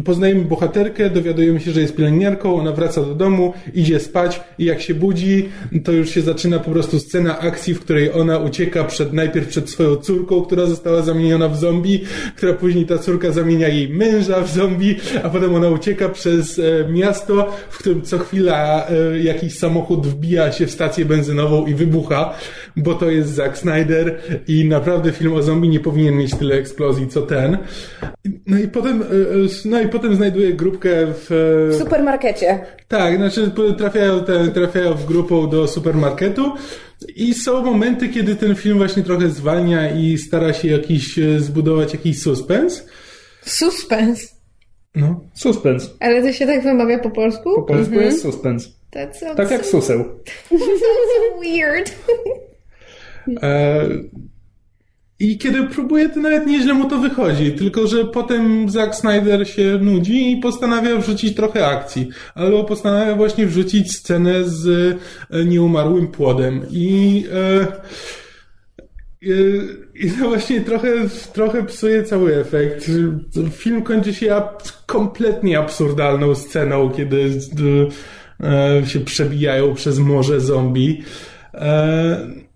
poznajemy 0.06 0.42
bohaterkę, 0.42 1.10
dowiadujemy 1.10 1.60
się, 1.60 1.72
że 1.72 1.82
jest 1.82 1.96
pielęgniarką, 1.96 2.56
ona 2.56 2.72
wraca 2.72 3.02
do 3.02 3.16
domu, 3.16 3.54
idzie 3.74 4.00
spać 4.00 4.42
i 4.60 4.66
jak 4.66 4.82
się 4.82 4.94
budzi, 4.94 5.50
to 5.84 5.92
już 5.92 6.10
się 6.10 6.22
zaczyna 6.22 6.60
po 6.60 6.72
prostu 6.72 7.00
scena 7.00 7.40
akcji, 7.40 7.74
w 7.74 7.80
której 7.80 8.14
ona 8.14 8.38
ucieka 8.38 8.84
przed, 8.84 9.14
najpierw 9.14 9.48
przed 9.48 9.70
swoją 9.70 9.96
córką, 9.96 10.42
która 10.42 10.66
została 10.66 11.02
zamieniona 11.02 11.50
w 11.50 11.58
zombie, 11.58 12.04
która 12.36 12.54
później 12.54 12.86
ta 12.86 12.98
córka 12.98 13.32
zamienia 13.32 13.68
jej 13.68 13.90
męża 13.90 14.42
w 14.42 14.52
zombie, 14.52 14.96
a 15.24 15.30
potem 15.30 15.56
ona 15.56 15.70
ucieka 15.70 16.10
przez 16.10 16.60
e, 16.60 16.92
miasto, 16.92 17.54
w 17.70 17.78
którym 17.78 18.02
co 18.02 18.20
chwila 18.20 18.88
e, 18.88 19.20
jakiś 19.20 19.58
samochód 19.58 20.08
wbija 20.08 20.52
się 20.52 20.68
w 20.68 20.72
stację 20.72 21.06
benzynową 21.06 21.66
i 21.66 21.74
wybucha, 21.74 22.34
bo 22.78 22.94
to 22.94 23.10
jest 23.10 23.30
Zack 23.30 23.58
Snyder 23.58 24.22
i 24.48 24.66
naprawdę 24.66 25.12
film 25.12 25.34
o 25.34 25.42
zombie 25.42 25.70
nie 25.70 25.80
powinien 25.80 26.16
mieć 26.16 26.36
tyle 26.36 26.56
eksplozji 26.56 27.08
co 27.08 27.22
ten. 27.22 27.58
No 28.48 28.60
i 28.60 28.68
potem, 28.82 29.02
e, 29.02 29.06
no 29.66 29.82
i 29.82 29.88
potem 29.88 30.16
znajduje 30.16 30.54
grupkę 30.54 30.90
w... 31.14 31.28
W 31.72 31.76
supermarkecie. 31.78 32.60
Tak, 32.88 33.18
znaczy 33.18 33.52
trafiają, 33.78 34.24
te, 34.24 34.48
trafiają 34.48 34.94
w 34.94 35.06
grupą 35.06 35.50
do 35.50 35.68
supermarketu 35.68 36.52
i 37.16 37.34
są 37.34 37.64
momenty, 37.64 38.10
kiedy 38.10 38.36
ten 38.36 38.56
film 38.56 38.78
właśnie 38.78 39.04
trochę 39.04 39.30
zwalnia 39.30 39.92
i 39.96 40.18
stara 40.18 40.54
się 40.54 40.68
jakiś 40.68 41.20
zbudować 41.38 41.94
jakiś 41.94 42.22
suspens. 42.22 42.86
Suspens. 43.42 44.36
No. 44.96 45.24
Suspens. 45.34 45.90
Ale 46.00 46.22
to 46.22 46.34
się 46.34 46.46
tak 46.46 46.64
wymawia 46.64 47.00
po 47.00 47.10
polsku? 47.10 47.56
Po 47.56 47.62
polsku 47.64 47.94
Mhm. 47.94 48.06
jest 48.06 48.22
suspens. 48.22 48.70
Tak 49.38 49.52
jak 49.52 49.66
suseł. 49.66 50.06
so 50.50 51.40
weird. 51.42 51.96
E, 53.44 53.80
I 55.20 55.38
kiedy 55.38 55.64
próbuje, 55.64 56.10
to 56.10 56.20
nawet 56.20 56.48
nieźle 56.48 56.74
mu 56.74 56.90
to 56.90 56.98
wychodzi. 56.98 57.52
Tylko, 57.52 57.88
że 57.88 58.06
potem 58.06 58.70
Zack 58.70 58.96
Snyder 58.96 59.50
się 59.50 59.80
nudzi 59.82 60.32
i 60.32 60.38
postanawia 60.38 60.98
wrzucić 60.98 61.36
trochę 61.36 61.68
akcji. 61.68 62.10
Albo 62.36 62.64
postanawia 62.64 63.16
właśnie 63.16 63.48
wrzucić 63.48 63.96
scenę 63.96 64.44
z 64.44 64.68
e, 65.30 65.46
nieumarłym 65.46 66.08
płodem. 66.08 66.66
I... 66.72 67.26
E, 67.34 67.68
i 69.96 70.12
to 70.12 70.28
właśnie 70.28 70.62
trochę, 70.62 70.90
trochę 71.34 71.64
psuje 71.64 72.04
cały 72.04 72.36
efekt. 72.36 72.92
Film 73.52 73.84
kończy 73.84 74.14
się 74.14 74.36
ab 74.36 74.64
kompletnie 74.86 75.60
absurdalną 75.60 76.36
sceną, 76.36 76.90
kiedy 76.90 77.40
e, 78.44 78.82
się 78.88 79.00
przebijają 79.00 79.76
przez 79.76 80.00
morze 80.00 80.42
zombie. 80.42 81.04
E, 81.54 82.49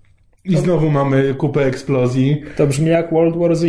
I 0.46 0.58
znowu 0.58 0.90
mamy 0.90 1.34
kupę 1.34 1.66
eksplozji. 1.66 2.42
To 2.58 2.68
brzmi 2.68 2.90
jak 2.90 3.12
World 3.12 3.38
War 3.38 3.56
Z. 3.56 3.66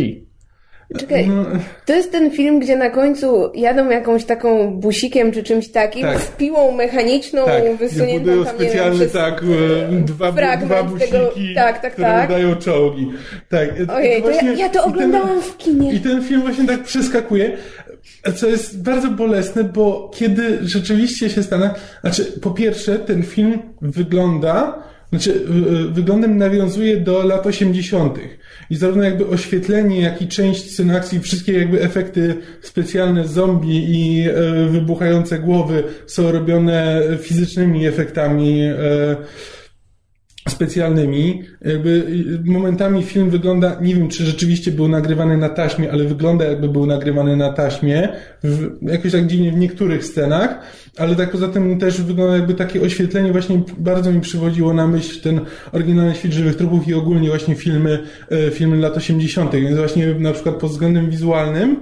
Czekaj, 0.99 1.27
No, 1.27 1.45
to 1.85 1.93
jest 1.95 2.11
ten 2.11 2.31
film, 2.31 2.59
gdzie 2.59 2.77
na 2.77 2.89
końcu 2.89 3.51
jadą 3.55 3.89
jakąś 3.89 4.25
taką 4.25 4.73
busikiem 4.79 5.31
czy 5.31 5.43
czymś 5.43 5.71
takim 5.71 6.01
Tak. 6.01 6.21
z 6.21 6.27
piłą 6.27 6.71
mechaniczną 6.71 7.45
tak, 7.45 7.75
wysuniętą 7.77 8.19
budują 8.19 8.43
tam, 8.45 8.53
nie 8.53 8.59
wiem, 8.59 8.69
specjalny 8.69 8.99
przez... 8.99 9.11
tak, 9.11 9.43
e, 9.43 9.95
dwa, 10.01 10.31
dwa 10.57 10.83
busiki, 10.83 11.11
tego- 11.11 11.31
tak, 11.55 11.81
tak, 11.81 11.93
które 11.93 12.07
tak. 12.07 12.29
dają 12.29 12.55
czołgi. 12.55 13.11
Tak, 13.49 13.69
Ojej, 13.95 14.21
to 14.23 14.29
ja, 14.29 14.33
właśnie- 14.33 14.53
ja 14.53 14.69
to 14.69 14.79
i 14.79 14.83
ten- 14.83 14.91
oglądałam 14.91 15.41
w 15.41 15.57
kinie. 15.57 15.93
I 15.93 15.99
ten 15.99 16.23
film 16.23 16.41
właśnie 16.41 16.65
tak 16.67 16.83
przeskakuje, 16.83 17.57
co 18.35 18.47
jest 18.47 18.83
bardzo 18.83 19.09
bolesne, 19.11 19.63
bo 19.63 20.11
kiedy 20.15 20.57
rzeczywiście 20.61 21.29
się 21.29 21.43
stanie, 21.43 21.69
znaczy 22.01 22.25
po 22.41 22.51
pierwsze 22.51 22.99
ten 22.99 23.23
film 23.23 23.59
wygląda, 23.81 24.83
znaczy 25.19 25.31
y, 25.31 25.75
y, 25.75 25.89
wyglądem 25.89 26.37
nawiązuje 26.37 26.97
do 26.97 27.23
lat 27.23 27.47
80. 27.47 28.19
I 28.69 28.75
zarówno 28.75 29.03
jakby 29.03 29.27
oświetlenie, 29.27 30.01
jak 30.01 30.21
i 30.21 30.27
część 30.27 30.71
scen 30.71 30.91
akcji, 30.91 31.19
wszystkie 31.19 31.53
jakby 31.53 31.81
efekty 31.81 32.35
specjalne 32.61 33.27
zombie 33.27 33.85
i 33.89 34.29
e, 34.29 34.33
wybuchające 34.69 35.39
głowy 35.39 35.83
są 36.05 36.31
robione 36.31 37.01
fizycznymi 37.21 37.87
efektami 37.87 38.61
specjalnymi. 40.49 41.43
Jakby 41.61 41.89
y, 41.89 42.51
momentami 42.51 43.03
film 43.03 43.29
wygląda, 43.29 43.77
nie 43.81 43.95
wiem 43.95 44.09
czy 44.09 44.25
rzeczywiście 44.25 44.71
był 44.71 44.87
nagrywany 44.87 45.37
na 45.37 45.49
taśmie, 45.49 45.91
ale 45.91 46.03
wygląda 46.03 46.45
jakby 46.45 46.69
był 46.69 46.85
nagrywany 46.85 47.35
na 47.35 47.53
taśmie, 47.53 48.09
w, 48.43 48.69
jakoś 48.81 49.11
tak 49.11 49.27
dziwnie 49.27 49.51
w 49.51 49.57
niektórych 49.57 50.05
scenach, 50.05 50.59
ale 50.97 51.15
tak 51.15 51.31
poza 51.31 51.47
tym 51.47 51.79
też 51.79 52.01
wygląda 52.01 52.35
jakby 52.35 52.53
takie 52.53 52.81
oświetlenie 52.81 53.31
właśnie 53.31 53.61
bardzo 53.77 54.11
mi 54.11 54.21
przywodziło 54.21 54.73
na 54.73 54.87
myśl 54.87 55.21
ten 55.21 55.41
oryginalny 55.71 56.15
Świt 56.15 56.33
Żywych 56.33 56.55
Trupów 56.55 56.87
i 56.87 56.93
ogólnie 56.93 57.29
właśnie 57.29 57.55
filmy, 57.55 57.99
e, 58.31 58.51
filmy 58.51 58.77
lat 58.77 58.97
80., 58.97 59.51
więc 59.55 59.77
właśnie 59.77 60.13
na 60.13 60.33
przykład 60.33 60.55
pod 60.55 60.71
względem 60.71 61.09
wizualnym 61.09 61.77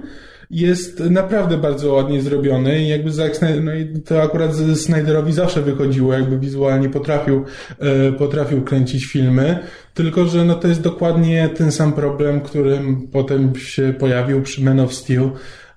jest 0.50 1.00
naprawdę 1.00 1.58
bardzo 1.58 1.92
ładnie 1.92 2.22
zrobiony 2.22 2.82
i 2.82 2.88
jakby 2.88 3.12
Zack 3.12 3.36
Snyder, 3.36 3.64
no 3.64 3.74
i 3.74 4.00
to 4.00 4.22
akurat 4.22 4.50
Snyderowi 4.74 5.32
zawsze 5.32 5.62
wychodziło, 5.62 6.12
jakby 6.12 6.38
wizualnie 6.38 6.88
potrafił, 6.88 7.44
e, 7.78 8.12
potrafił 8.12 8.62
kręcić 8.62 9.06
filmy, 9.06 9.58
tylko 9.94 10.24
że 10.24 10.44
no 10.44 10.54
to 10.54 10.68
jest 10.68 10.80
dokładnie 10.80 11.48
ten 11.56 11.72
sam 11.72 11.92
problem, 11.92 12.40
którym 12.40 13.08
potem 13.12 13.56
się 13.56 13.94
pojawił 13.98 14.42
przy 14.42 14.64
Man 14.64 14.80
of 14.80 14.94
Steel, 14.94 15.30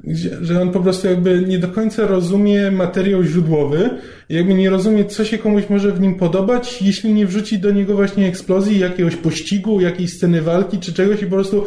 gdzie, 0.03 0.37
że 0.41 0.61
on 0.61 0.71
po 0.71 0.79
prostu 0.79 1.07
jakby 1.07 1.41
nie 1.47 1.59
do 1.59 1.67
końca 1.67 2.07
rozumie 2.07 2.71
materiał 2.71 3.23
źródłowy, 3.23 3.89
jakby 4.29 4.53
nie 4.53 4.69
rozumie, 4.69 5.05
co 5.05 5.25
się 5.25 5.37
komuś 5.37 5.63
może 5.69 5.91
w 5.91 6.01
nim 6.01 6.15
podobać, 6.15 6.81
jeśli 6.81 7.13
nie 7.13 7.25
wrzuci 7.25 7.59
do 7.59 7.71
niego 7.71 7.95
właśnie 7.95 8.27
eksplozji, 8.27 8.79
jakiegoś 8.79 9.15
pościgu, 9.15 9.81
jakiejś 9.81 10.13
sceny 10.13 10.41
walki, 10.41 10.79
czy 10.79 10.93
czegoś 10.93 11.21
i 11.21 11.25
po 11.25 11.31
prostu 11.31 11.65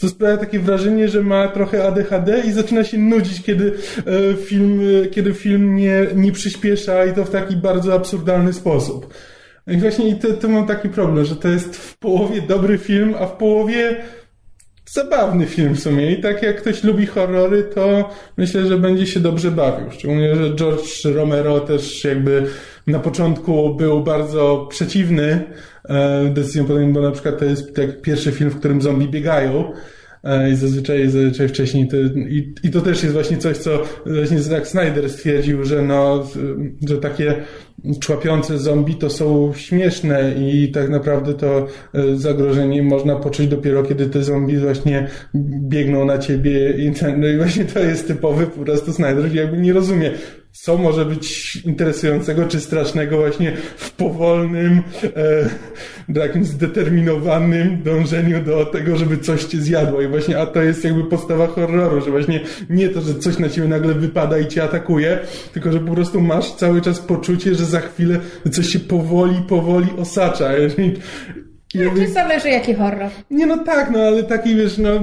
to 0.00 0.08
sprawia 0.08 0.36
takie 0.36 0.58
wrażenie, 0.58 1.08
że 1.08 1.22
ma 1.22 1.48
trochę 1.48 1.86
ADHD 1.86 2.42
i 2.46 2.52
zaczyna 2.52 2.84
się 2.84 2.98
nudzić, 2.98 3.42
kiedy 3.42 3.72
e, 4.06 4.36
film, 4.36 4.80
e, 5.04 5.06
kiedy 5.06 5.34
film 5.34 5.76
nie, 5.76 6.06
nie 6.14 6.32
przyspiesza 6.32 7.04
i 7.04 7.12
to 7.12 7.24
w 7.24 7.30
taki 7.30 7.56
bardzo 7.56 7.94
absurdalny 7.94 8.52
sposób. 8.52 9.14
I 9.66 9.76
właśnie 9.76 10.08
i 10.08 10.14
to, 10.14 10.32
to 10.32 10.48
mam 10.48 10.66
taki 10.66 10.88
problem, 10.88 11.24
że 11.24 11.36
to 11.36 11.48
jest 11.48 11.76
w 11.76 11.98
połowie 11.98 12.42
dobry 12.42 12.78
film, 12.78 13.14
a 13.18 13.26
w 13.26 13.36
połowie 13.36 13.96
zabawny 14.94 15.46
film 15.46 15.74
w 15.74 15.80
sumie. 15.80 16.12
I 16.12 16.20
tak 16.22 16.42
jak 16.42 16.60
ktoś 16.60 16.84
lubi 16.84 17.06
horrory, 17.06 17.62
to 17.62 18.10
myślę, 18.36 18.66
że 18.66 18.78
będzie 18.78 19.06
się 19.06 19.20
dobrze 19.20 19.50
bawił. 19.50 19.90
Szczególnie, 19.90 20.36
że 20.36 20.54
George 20.54 21.04
Romero 21.04 21.60
też 21.60 22.04
jakby 22.04 22.46
na 22.86 22.98
początku 22.98 23.74
był 23.74 24.00
bardzo 24.00 24.66
przeciwny 24.70 25.42
e, 25.88 26.24
decyzjom 26.34 26.66
podjętym, 26.66 26.92
bo 26.92 27.00
na 27.00 27.10
przykład 27.10 27.38
to 27.38 27.44
jest 27.44 27.76
tak 27.76 28.02
pierwszy 28.02 28.32
film, 28.32 28.50
w 28.50 28.58
którym 28.58 28.82
zombie 28.82 29.08
biegają. 29.08 29.72
E, 30.24 30.50
I 30.50 30.56
zazwyczaj, 30.56 31.08
zazwyczaj 31.08 31.48
wcześniej 31.48 31.88
to, 31.88 31.96
i, 32.16 32.54
i 32.62 32.70
to 32.70 32.80
też 32.80 33.02
jest 33.02 33.14
właśnie 33.14 33.36
coś, 33.36 33.56
co 33.56 33.82
właśnie 34.06 34.40
Zack 34.40 34.66
Snyder 34.66 35.10
stwierdził, 35.10 35.64
że 35.64 35.82
no, 35.82 36.26
że 36.88 36.96
takie 36.98 37.34
człapiące 38.00 38.58
zombie 38.58 38.94
to 38.94 39.10
są 39.10 39.52
śmieszne 39.56 40.34
i 40.38 40.72
tak 40.72 40.90
naprawdę 40.90 41.34
to 41.34 41.66
e, 41.94 42.16
zagrożenie 42.16 42.82
można 42.82 43.16
poczuć 43.16 43.46
dopiero, 43.46 43.82
kiedy 43.82 44.06
te 44.06 44.22
zombie 44.22 44.56
właśnie 44.56 45.08
biegną 45.68 46.04
na 46.04 46.18
ciebie 46.18 46.70
i, 46.70 46.92
ten, 46.92 47.20
no 47.20 47.28
i 47.28 47.36
właśnie 47.36 47.64
to 47.64 47.80
jest 47.80 48.08
typowy 48.08 48.46
po 48.46 48.64
prostu 48.64 48.92
Snyder, 48.92 49.34
jakby 49.34 49.56
nie 49.58 49.72
rozumie, 49.72 50.10
co 50.54 50.78
może 50.78 51.04
być 51.04 51.56
interesującego 51.56 52.48
czy 52.48 52.60
strasznego 52.60 53.16
właśnie 53.16 53.52
w 53.76 53.90
powolnym, 53.90 54.82
e, 56.08 56.14
takim 56.14 56.44
zdeterminowanym 56.44 57.82
dążeniu 57.82 58.44
do 58.44 58.66
tego, 58.66 58.96
żeby 58.96 59.18
coś 59.18 59.44
cię 59.44 59.58
zjadło 59.58 60.02
i 60.02 60.08
właśnie, 60.08 60.38
a 60.38 60.46
to 60.46 60.62
jest 60.62 60.84
jakby 60.84 61.04
podstawa 61.04 61.46
horroru, 61.46 62.00
że 62.00 62.10
właśnie 62.10 62.40
nie 62.70 62.88
to, 62.88 63.00
że 63.00 63.14
coś 63.14 63.38
na 63.38 63.48
ciebie 63.48 63.68
nagle 63.68 63.94
wypada 63.94 64.38
i 64.38 64.48
cię 64.48 64.62
atakuje, 64.62 65.18
tylko, 65.52 65.72
że 65.72 65.80
po 65.80 65.94
prostu 65.94 66.20
masz 66.20 66.52
cały 66.52 66.80
czas 66.80 66.98
poczucie, 66.98 67.54
że 67.54 67.64
za 67.64 67.80
chwilę 67.80 68.20
coś 68.52 68.68
się 68.68 68.78
powoli, 68.78 69.36
powoli 69.48 69.88
osacza. 69.98 70.58
I, 70.58 70.94
jakby, 71.74 72.06
To 72.06 72.12
zależy 72.12 72.48
jaki 72.48 72.74
horror. 72.74 73.10
nie 73.30 73.46
no 73.46 73.58
tak, 73.64 73.90
no 73.90 73.98
ale 73.98 74.22
taki 74.22 74.54
wiesz, 74.54 74.78
no... 74.78 75.00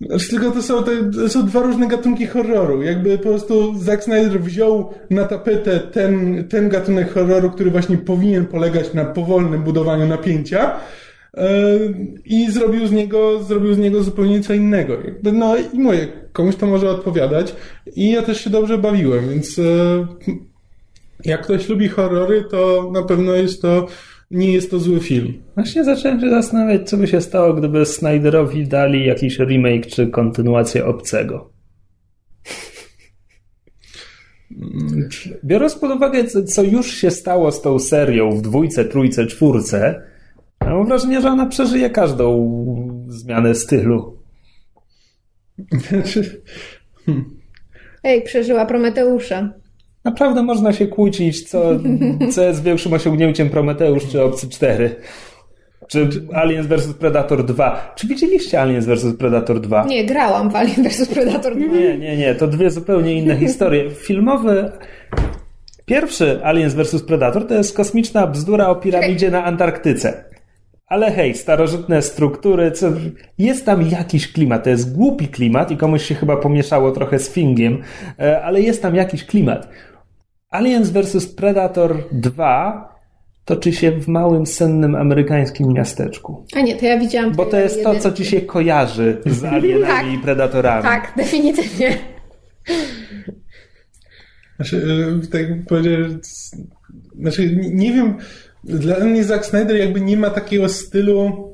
Znaczy, 0.00 0.28
tylko 0.30 0.50
to 0.50 0.62
są, 0.62 0.82
to 1.14 1.28
są 1.28 1.46
dwa 1.46 1.62
różne 1.62 1.88
gatunki 1.88 2.26
horroru. 2.26 2.82
Jakby 2.82 3.18
po 3.18 3.28
prostu 3.28 3.74
Zack 3.78 4.04
Snyder 4.04 4.40
wziął 4.40 4.94
na 5.10 5.24
tapetę 5.24 5.80
ten, 5.80 6.44
ten 6.48 6.68
gatunek 6.68 7.12
horroru, 7.12 7.50
który 7.50 7.70
właśnie 7.70 7.98
powinien 7.98 8.46
polegać 8.46 8.94
na 8.94 9.04
powolnym 9.04 9.62
budowaniu 9.62 10.06
napięcia 10.06 10.76
e, 11.34 11.50
i 12.24 12.50
zrobił 12.50 12.86
z 12.86 12.92
niego, 12.92 13.42
zrobił 13.42 13.74
z 13.74 13.78
niego 13.78 14.02
zupełnie 14.02 14.40
co 14.40 14.54
innego. 14.54 14.94
Jakby, 15.04 15.32
no 15.32 15.56
i 15.56 15.78
mówię, 15.78 16.08
komuś 16.32 16.56
to 16.56 16.66
może 16.66 16.90
odpowiadać 16.90 17.54
i 17.96 18.10
ja 18.10 18.22
też 18.22 18.40
się 18.40 18.50
dobrze 18.50 18.78
bawiłem, 18.78 19.28
więc 19.28 19.58
e, 19.58 19.62
jak 21.24 21.42
ktoś 21.42 21.68
lubi 21.68 21.88
horrory, 21.88 22.44
to 22.50 22.90
na 22.94 23.02
pewno 23.02 23.32
jest 23.32 23.62
to, 23.62 23.86
nie 24.30 24.52
jest 24.52 24.70
to 24.70 24.78
zły 24.78 25.00
film. 25.00 25.42
Właśnie 25.54 25.84
zacząłem 25.84 26.20
się 26.20 26.30
zastanawiać, 26.30 26.88
co 26.88 26.96
by 26.96 27.06
się 27.06 27.20
stało, 27.20 27.54
gdyby 27.54 27.86
Snyderowi 27.86 28.66
dali 28.68 29.06
jakiś 29.06 29.38
remake 29.38 29.86
czy 29.86 30.06
kontynuację 30.06 30.86
Obcego. 30.86 31.50
Biorąc 35.44 35.74
pod 35.74 35.90
uwagę, 35.96 36.24
co- 36.24 36.42
co 36.44 36.62
już 36.62 36.94
się 36.94 37.10
stało 37.10 37.52
z 37.52 37.62
tą 37.62 37.78
serią 37.78 38.30
w 38.30 38.42
dwójce, 38.42 38.84
trójce, 38.84 39.26
czwórce, 39.26 40.02
mam 40.60 40.86
wrażenie, 40.86 41.20
że 41.20 41.28
ona 41.28 41.46
przeżyje 41.46 41.90
każdą 41.90 42.58
zmianę 43.08 43.54
stylu. 43.54 44.18
Znaczy... 45.88 46.42
Hmm. 47.06 47.24
Ej, 48.04 48.22
przeżyła 48.22 48.66
Prometeusza. 48.66 49.52
Naprawdę 50.06 50.42
można 50.42 50.72
się 50.72 50.86
kłócić, 50.86 51.48
co, 51.48 51.62
co 52.32 52.42
jest 52.42 52.62
większym 52.62 52.92
osiągnięciem 52.92 53.50
Prometeusz 53.50 54.06
czy 54.06 54.22
Obcy 54.22 54.48
4. 54.48 54.96
Czy 55.88 56.08
Aliens 56.32 56.66
vs 56.66 56.94
Predator 56.94 57.44
2. 57.44 57.92
Czy 57.96 58.06
widzieliście 58.06 58.60
Aliens 58.60 58.86
vs 58.86 59.16
Predator 59.18 59.60
2? 59.60 59.84
Nie, 59.84 60.04
grałam 60.04 60.50
w 60.50 60.56
Aliens 60.56 60.88
vs 60.88 61.08
Predator 61.08 61.56
2. 61.56 61.66
Nie, 61.66 61.98
nie, 61.98 62.16
nie. 62.16 62.34
To 62.34 62.46
dwie 62.46 62.70
zupełnie 62.70 63.14
inne 63.14 63.36
historie. 63.36 63.90
Filmowy... 63.90 64.72
Pierwszy 65.84 66.40
Aliens 66.44 66.74
vs 66.74 67.02
Predator 67.02 67.46
to 67.46 67.54
jest 67.54 67.76
kosmiczna 67.76 68.26
bzdura 68.26 68.68
o 68.68 68.74
piramidzie 68.74 69.30
na 69.30 69.44
Antarktyce. 69.44 70.24
Ale 70.86 71.12
hej, 71.12 71.34
starożytne 71.34 72.02
struktury, 72.02 72.70
co... 72.70 72.86
jest 73.38 73.66
tam 73.66 73.82
jakiś 73.82 74.32
klimat. 74.32 74.64
To 74.64 74.70
jest 74.70 74.96
głupi 74.96 75.28
klimat 75.28 75.70
i 75.70 75.76
komuś 75.76 76.02
się 76.02 76.14
chyba 76.14 76.36
pomieszało 76.36 76.92
trochę 76.92 77.18
z 77.18 77.30
Fingiem, 77.30 77.82
e, 78.18 78.42
ale 78.42 78.60
jest 78.60 78.82
tam 78.82 78.94
jakiś 78.94 79.24
klimat. 79.24 79.68
Aliens 80.56 80.90
vs 80.90 81.26
Predator 81.26 82.04
2 82.12 82.96
toczy 83.44 83.72
się 83.72 83.90
w 83.90 84.08
małym, 84.08 84.46
sennym 84.46 84.94
amerykańskim 84.94 85.72
miasteczku. 85.72 86.46
A 86.54 86.60
nie, 86.60 86.76
to 86.76 86.84
ja 86.86 86.98
widziałam. 86.98 87.32
Bo 87.34 87.46
to 87.46 87.56
jest 87.56 87.82
to, 87.82 88.00
co 88.00 88.12
ci 88.12 88.24
się 88.24 88.40
kojarzy 88.40 89.22
z 89.26 89.44
alienami 89.54 89.86
tak, 89.86 90.06
i 90.06 90.18
predatorami. 90.18 90.82
Tak, 90.82 91.12
definitywnie. 91.16 91.98
Znaczy, 94.56 94.86
e, 95.24 95.26
tak 95.26 95.66
powiedzieć, 95.68 96.24
znaczy, 97.20 97.56
nie 97.72 97.92
wiem, 97.92 98.16
dla 98.64 99.00
mnie 99.00 99.24
Zack 99.24 99.46
Snyder 99.46 99.76
jakby 99.76 100.00
nie 100.00 100.16
ma 100.16 100.30
takiego 100.30 100.68
stylu, 100.68 101.50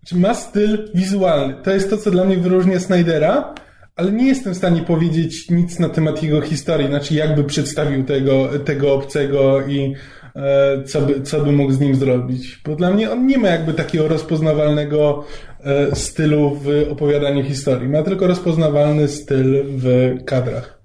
znaczy 0.00 0.16
ma 0.16 0.34
styl 0.34 0.90
wizualny. 0.94 1.54
To 1.62 1.70
jest 1.70 1.90
to, 1.90 1.96
co 1.96 2.10
dla 2.10 2.24
mnie 2.24 2.36
wyróżnia 2.36 2.80
Snydera, 2.80 3.54
ale 3.98 4.12
nie 4.12 4.26
jestem 4.26 4.54
w 4.54 4.56
stanie 4.56 4.82
powiedzieć 4.82 5.50
nic 5.50 5.78
na 5.78 5.88
temat 5.88 6.22
jego 6.22 6.40
historii, 6.40 6.86
znaczy 6.86 7.14
jakby 7.14 7.44
przedstawił 7.44 8.04
tego, 8.04 8.48
tego 8.64 8.94
obcego 8.94 9.66
i 9.66 9.94
e, 10.36 10.82
co, 10.84 11.00
by, 11.00 11.22
co 11.22 11.40
by 11.40 11.52
mógł 11.52 11.72
z 11.72 11.80
nim 11.80 11.94
zrobić. 11.94 12.60
Bo 12.64 12.76
dla 12.76 12.90
mnie 12.90 13.10
on 13.10 13.26
nie 13.26 13.38
ma 13.38 13.48
jakby 13.48 13.74
takiego 13.74 14.08
rozpoznawalnego 14.08 15.24
e, 15.64 15.96
stylu 15.96 16.58
w 16.62 16.86
opowiadaniu 16.90 17.44
historii. 17.44 17.88
Ma 17.88 18.02
tylko 18.02 18.26
rozpoznawalny 18.26 19.08
styl 19.08 19.64
w 19.66 20.14
kadrach. 20.24 20.82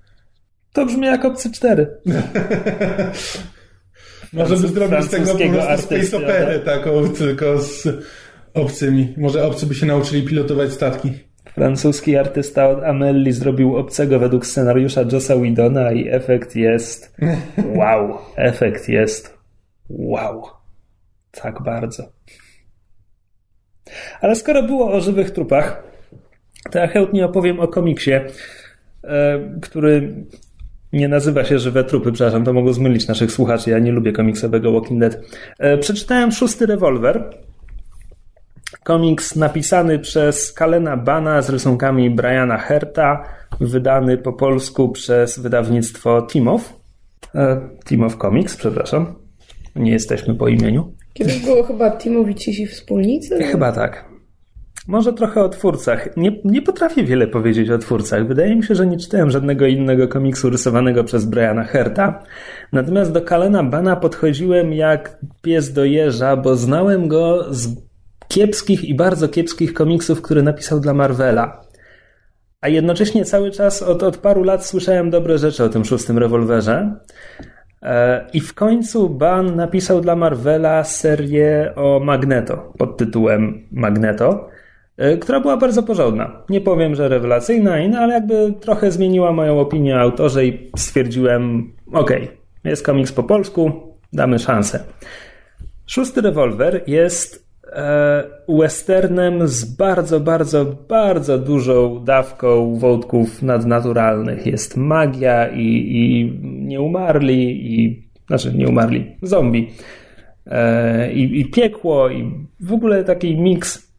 To 0.73 0.85
brzmi 0.85 1.05
jak 1.05 1.25
Obcy 1.25 1.51
4. 1.51 1.87
Może 4.33 4.57
by 4.57 4.67
zrobić 4.67 5.05
z 5.05 5.09
tego 5.09 5.31
po 5.31 5.49
prostu 5.49 5.85
space 5.85 6.17
operę 6.17 6.59
taką, 6.59 7.09
tylko 7.09 7.61
z 7.61 7.87
obcymi. 8.53 9.13
Może 9.17 9.45
obcy 9.45 9.65
by 9.65 9.75
się 9.75 9.85
nauczyli 9.85 10.23
pilotować 10.23 10.71
statki. 10.71 11.32
Francuski 11.55 12.17
artysta 12.17 12.69
od 12.69 12.83
Amelli 12.83 13.31
zrobił 13.31 13.77
obcego 13.77 14.19
według 14.19 14.45
scenariusza 14.45 15.01
Jossa 15.11 15.37
Widona 15.37 15.91
i 15.91 16.09
efekt 16.09 16.55
jest 16.55 17.15
wow. 17.79 18.17
Efekt 18.35 18.89
jest 18.89 19.37
wow. 19.89 20.43
Tak 21.31 21.63
bardzo. 21.63 22.03
Ale 24.21 24.35
skoro 24.35 24.63
było 24.63 24.91
o 24.91 25.01
żywych 25.01 25.31
trupach, 25.31 25.83
to 26.71 26.79
ja 26.79 26.87
chętnie 26.87 27.25
opowiem 27.25 27.59
o 27.59 27.67
komiksie, 27.67 28.11
e, 28.11 29.39
który 29.61 30.13
nie 30.93 31.07
nazywa 31.07 31.45
się 31.45 31.59
Żywe 31.59 31.83
Trupy, 31.83 32.11
przepraszam, 32.11 32.43
to 32.43 32.53
mogło 32.53 32.73
zmylić 32.73 33.07
naszych 33.07 33.31
słuchaczy, 33.31 33.69
ja 33.69 33.79
nie 33.79 33.91
lubię 33.91 34.11
komiksowego 34.11 34.71
Walking 34.71 34.99
Dead. 34.99 35.17
E, 35.59 35.77
przeczytałem 35.77 36.31
Szósty 36.31 36.65
Rewolwer, 36.65 37.37
Komiks 38.83 39.35
napisany 39.35 39.99
przez 39.99 40.53
Kalena 40.53 40.97
Bana 40.97 41.41
z 41.41 41.49
rysunkami 41.49 42.09
Briana 42.09 42.57
Herta, 42.57 43.23
wydany 43.61 44.17
po 44.17 44.33
polsku 44.33 44.89
przez 44.89 45.39
wydawnictwo 45.39 46.21
Timow. 46.21 46.79
E, 47.35 47.69
Timow 47.85 48.17
Comics, 48.17 48.57
przepraszam. 48.57 49.15
Nie 49.75 49.91
jesteśmy 49.91 50.35
po 50.35 50.47
imieniu. 50.47 50.93
Kiedyś 51.13 51.39
było 51.45 51.63
chyba 51.63 51.91
Timowi 51.91 52.35
Cisi 52.35 52.67
Wspólnicy? 52.67 53.43
Chyba 53.43 53.71
tak. 53.71 54.13
Może 54.87 55.13
trochę 55.13 55.43
o 55.43 55.49
twórcach. 55.49 56.17
Nie, 56.17 56.31
nie 56.45 56.61
potrafię 56.61 57.03
wiele 57.03 57.27
powiedzieć 57.27 57.69
o 57.69 57.77
twórcach. 57.77 58.27
Wydaje 58.27 58.55
mi 58.55 58.63
się, 58.63 58.75
że 58.75 58.87
nie 58.87 58.97
czytałem 58.97 59.31
żadnego 59.31 59.67
innego 59.67 60.07
komiksu 60.07 60.49
rysowanego 60.49 61.03
przez 61.03 61.25
Briana 61.25 61.63
Herta. 61.63 62.23
Natomiast 62.71 63.11
do 63.11 63.21
Kalena 63.21 63.63
Bana 63.63 63.95
podchodziłem 63.95 64.73
jak 64.73 65.19
pies 65.41 65.73
do 65.73 65.85
jeża, 65.85 66.37
bo 66.37 66.55
znałem 66.55 67.07
go 67.07 67.53
z 67.53 67.75
kiepskich 68.33 68.83
i 68.83 68.95
bardzo 68.95 69.29
kiepskich 69.29 69.73
komiksów, 69.73 70.21
które 70.21 70.41
napisał 70.41 70.79
dla 70.79 70.93
Marvela. 70.93 71.61
A 72.61 72.67
jednocześnie 72.67 73.25
cały 73.25 73.51
czas 73.51 73.83
od, 73.83 74.03
od 74.03 74.17
paru 74.17 74.43
lat 74.43 74.65
słyszałem 74.65 75.09
dobre 75.09 75.37
rzeczy 75.37 75.63
o 75.63 75.69
tym 75.69 75.85
szóstym 75.85 76.17
rewolwerze. 76.17 76.95
E, 77.81 78.25
I 78.33 78.39
w 78.39 78.53
końcu 78.53 79.09
Ban 79.09 79.55
napisał 79.55 80.01
dla 80.01 80.15
Marvela 80.15 80.83
serię 80.83 81.73
o 81.75 81.99
Magneto 81.99 82.73
pod 82.77 82.97
tytułem 82.97 83.67
Magneto, 83.71 84.49
e, 84.97 85.17
która 85.17 85.39
była 85.39 85.57
bardzo 85.57 85.83
porządna. 85.83 86.43
Nie 86.49 86.61
powiem, 86.61 86.95
że 86.95 87.09
rewelacyjna, 87.09 87.73
ale 87.99 88.13
jakby 88.13 88.53
trochę 88.59 88.91
zmieniła 88.91 89.31
moją 89.31 89.59
opinię 89.59 89.95
o 89.95 89.99
autorze 89.99 90.45
i 90.45 90.71
stwierdziłem, 90.77 91.73
okej, 91.93 92.23
okay, 92.23 92.37
jest 92.63 92.85
komiks 92.85 93.11
po 93.11 93.23
polsku, 93.23 93.71
damy 94.13 94.39
szansę. 94.39 94.83
Szósty 95.87 96.21
rewolwer 96.21 96.83
jest 96.87 97.42
westernem 98.49 99.47
z 99.47 99.65
bardzo, 99.65 100.19
bardzo, 100.19 100.65
bardzo 100.65 101.37
dużą 101.37 102.03
dawką 102.03 102.75
wątków 102.79 103.41
nadnaturalnych. 103.41 104.45
Jest 104.45 104.77
magia 104.77 105.47
i, 105.47 105.65
i 105.65 106.39
nieumarli, 106.43 107.73
i, 107.75 108.09
znaczy 108.27 108.53
nieumarli, 108.53 109.15
zombie. 109.21 109.69
E, 110.45 111.13
I, 111.13 111.39
I 111.39 111.45
piekło, 111.45 112.09
i 112.09 112.47
w 112.59 112.73
ogóle 112.73 113.03
taki 113.03 113.37
miks 113.37 113.92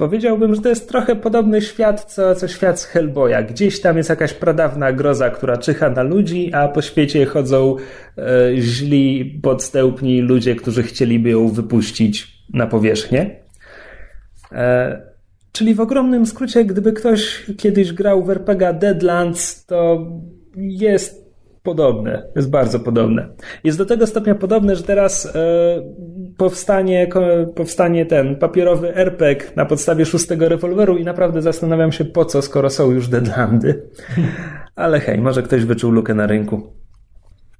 Powiedziałbym, 0.00 0.54
że 0.54 0.60
to 0.60 0.68
jest 0.68 0.88
trochę 0.88 1.16
podobny 1.16 1.62
świat, 1.62 2.04
co, 2.04 2.34
co 2.34 2.48
świat 2.48 2.80
z 2.80 2.84
Hellboya. 2.84 3.44
Gdzieś 3.48 3.80
tam 3.80 3.96
jest 3.96 4.08
jakaś 4.08 4.34
pradawna 4.34 4.92
groza, 4.92 5.30
która 5.30 5.56
czyha 5.56 5.90
na 5.90 6.02
ludzi, 6.02 6.54
a 6.54 6.68
po 6.68 6.82
świecie 6.82 7.26
chodzą 7.26 7.76
e, 8.18 8.22
źli, 8.56 9.40
podstępni 9.42 10.20
ludzie, 10.20 10.56
którzy 10.56 10.82
chcieliby 10.82 11.30
ją 11.30 11.48
wypuścić 11.48 12.44
na 12.52 12.66
powierzchnię. 12.66 13.36
E, 14.52 15.02
czyli 15.52 15.74
w 15.74 15.80
ogromnym 15.80 16.26
skrócie, 16.26 16.64
gdyby 16.64 16.92
ktoś 16.92 17.46
kiedyś 17.58 17.92
grał 17.92 18.24
w 18.24 18.30
RPG 18.30 18.74
Deadlands, 18.74 19.66
to 19.66 20.06
jest 20.56 21.30
podobne, 21.62 22.22
jest 22.36 22.50
bardzo 22.50 22.80
podobne. 22.80 23.28
Jest 23.64 23.78
do 23.78 23.86
tego 23.86 24.06
stopnia 24.06 24.34
podobne, 24.34 24.76
że 24.76 24.82
teraz 24.82 25.26
e, 25.26 25.30
powstanie, 26.36 27.08
powstanie 27.54 28.06
ten 28.06 28.36
papierowy 28.36 28.96
RPG 28.96 29.46
na 29.56 29.66
podstawie 29.66 30.06
szóstego 30.06 30.48
rewolweru 30.48 30.96
i 30.96 31.04
naprawdę 31.04 31.42
zastanawiam 31.42 31.92
się 31.92 32.04
po 32.04 32.24
co, 32.24 32.42
skoro 32.42 32.70
są 32.70 32.90
już 32.90 33.08
Deadlandy. 33.08 33.82
Ale 34.76 35.00
hej, 35.00 35.18
może 35.18 35.42
ktoś 35.42 35.64
wyczuł 35.64 35.90
lukę 35.90 36.14
na 36.14 36.26
rynku. 36.26 36.72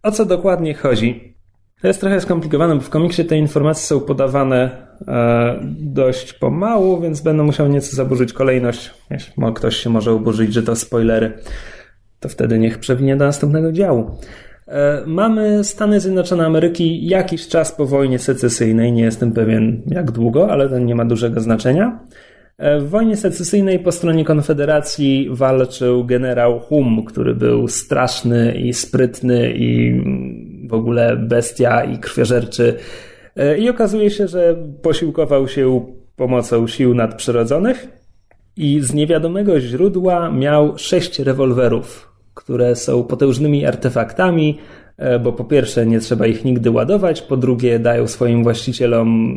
O 0.02 0.10
co 0.10 0.24
dokładnie 0.24 0.74
chodzi? 0.74 1.34
To 1.80 1.88
jest 1.88 2.00
trochę 2.00 2.20
skomplikowane, 2.20 2.74
bo 2.74 2.80
w 2.80 2.90
komiksie 2.90 3.24
te 3.24 3.36
informacje 3.36 3.82
są 3.86 4.00
podawane 4.00 4.86
e, 5.08 5.60
dość 5.80 6.32
pomału, 6.32 7.00
więc 7.00 7.20
będę 7.20 7.42
musiał 7.42 7.68
nieco 7.68 7.96
zaburzyć 7.96 8.32
kolejność. 8.32 8.94
Jeśli 9.10 9.34
ktoś 9.54 9.76
się 9.76 9.90
może 9.90 10.12
oburzyć, 10.12 10.54
że 10.54 10.62
to 10.62 10.76
spoilery 10.76 11.32
to 12.20 12.28
wtedy 12.28 12.58
niech 12.58 12.78
przewinie 12.78 13.16
do 13.16 13.24
następnego 13.24 13.72
działu. 13.72 14.10
E, 14.70 15.02
mamy 15.06 15.64
Stany 15.64 16.00
Zjednoczone 16.00 16.46
Ameryki 16.46 17.06
jakiś 17.06 17.48
czas 17.48 17.72
po 17.72 17.86
wojnie 17.86 18.18
secesyjnej, 18.18 18.92
nie 18.92 19.02
jestem 19.02 19.32
pewien 19.32 19.82
jak 19.86 20.10
długo, 20.10 20.50
ale 20.50 20.68
to 20.68 20.78
nie 20.78 20.94
ma 20.94 21.04
dużego 21.04 21.40
znaczenia. 21.40 22.00
E, 22.58 22.80
w 22.80 22.88
wojnie 22.88 23.16
secesyjnej 23.16 23.78
po 23.78 23.92
stronie 23.92 24.24
Konfederacji 24.24 25.28
walczył 25.30 26.04
generał 26.04 26.60
Hum, 26.60 27.04
który 27.04 27.34
był 27.34 27.68
straszny 27.68 28.54
i 28.54 28.72
sprytny 28.72 29.52
i 29.54 30.00
w 30.68 30.74
ogóle 30.74 31.16
bestia 31.16 31.84
i 31.84 31.98
krwiożerczy. 31.98 32.76
E, 33.36 33.58
I 33.58 33.68
okazuje 33.68 34.10
się, 34.10 34.28
że 34.28 34.56
posiłkował 34.82 35.48
się 35.48 35.86
pomocą 36.16 36.66
sił 36.66 36.94
nadprzyrodzonych 36.94 37.88
i 38.56 38.80
z 38.80 38.94
niewiadomego 38.94 39.60
źródła 39.60 40.30
miał 40.30 40.78
sześć 40.78 41.18
rewolwerów, 41.18 42.09
które 42.50 42.76
są 42.76 43.04
potężnymi 43.04 43.66
artefaktami, 43.66 44.58
e, 44.96 45.18
bo 45.18 45.32
po 45.32 45.44
pierwsze 45.44 45.86
nie 45.86 46.00
trzeba 46.00 46.26
ich 46.26 46.44
nigdy 46.44 46.70
ładować, 46.70 47.22
po 47.22 47.36
drugie 47.36 47.78
dają 47.78 48.06
swoim 48.06 48.42
właścicielom 48.42 49.36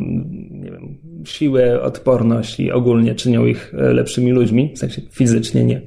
nie 0.50 0.70
wiem, 0.70 0.98
siłę, 1.24 1.82
odporność 1.82 2.60
i 2.60 2.72
ogólnie 2.72 3.14
czynią 3.14 3.46
ich 3.46 3.74
e, 3.74 3.92
lepszymi 3.92 4.32
ludźmi, 4.32 4.72
w 4.74 4.78
sensie 4.78 5.02
fizycznie, 5.10 5.64
nie, 5.64 5.80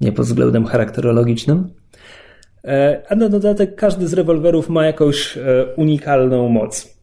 nie 0.00 0.12
pod 0.12 0.26
względem 0.26 0.64
charakterologicznym. 0.64 1.68
E, 2.64 3.02
a 3.08 3.14
na 3.14 3.28
dodatek 3.28 3.74
każdy 3.74 4.08
z 4.08 4.12
rewolwerów 4.14 4.68
ma 4.68 4.86
jakąś 4.86 5.38
unikalną 5.76 6.48
moc. 6.48 6.98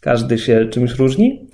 Każdy 0.00 0.38
się 0.38 0.66
czymś 0.70 0.94
różni. 0.94 1.48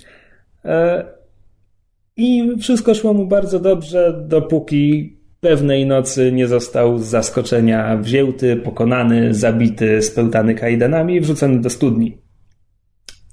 I 2.17 2.57
wszystko 2.61 2.95
szło 2.95 3.13
mu 3.13 3.25
bardzo 3.25 3.59
dobrze, 3.59 4.25
dopóki 4.27 5.14
pewnej 5.45 5.85
nocy 5.85 6.31
nie 6.31 6.47
został 6.47 6.97
z 6.97 7.05
zaskoczenia 7.05 7.97
wzięty, 7.97 8.55
pokonany, 8.55 9.33
zabity, 9.33 10.01
spełtany 10.01 10.55
kajdanami 10.55 11.15
i 11.15 11.21
wrzucony 11.21 11.61
do 11.61 11.69
studni. 11.69 12.17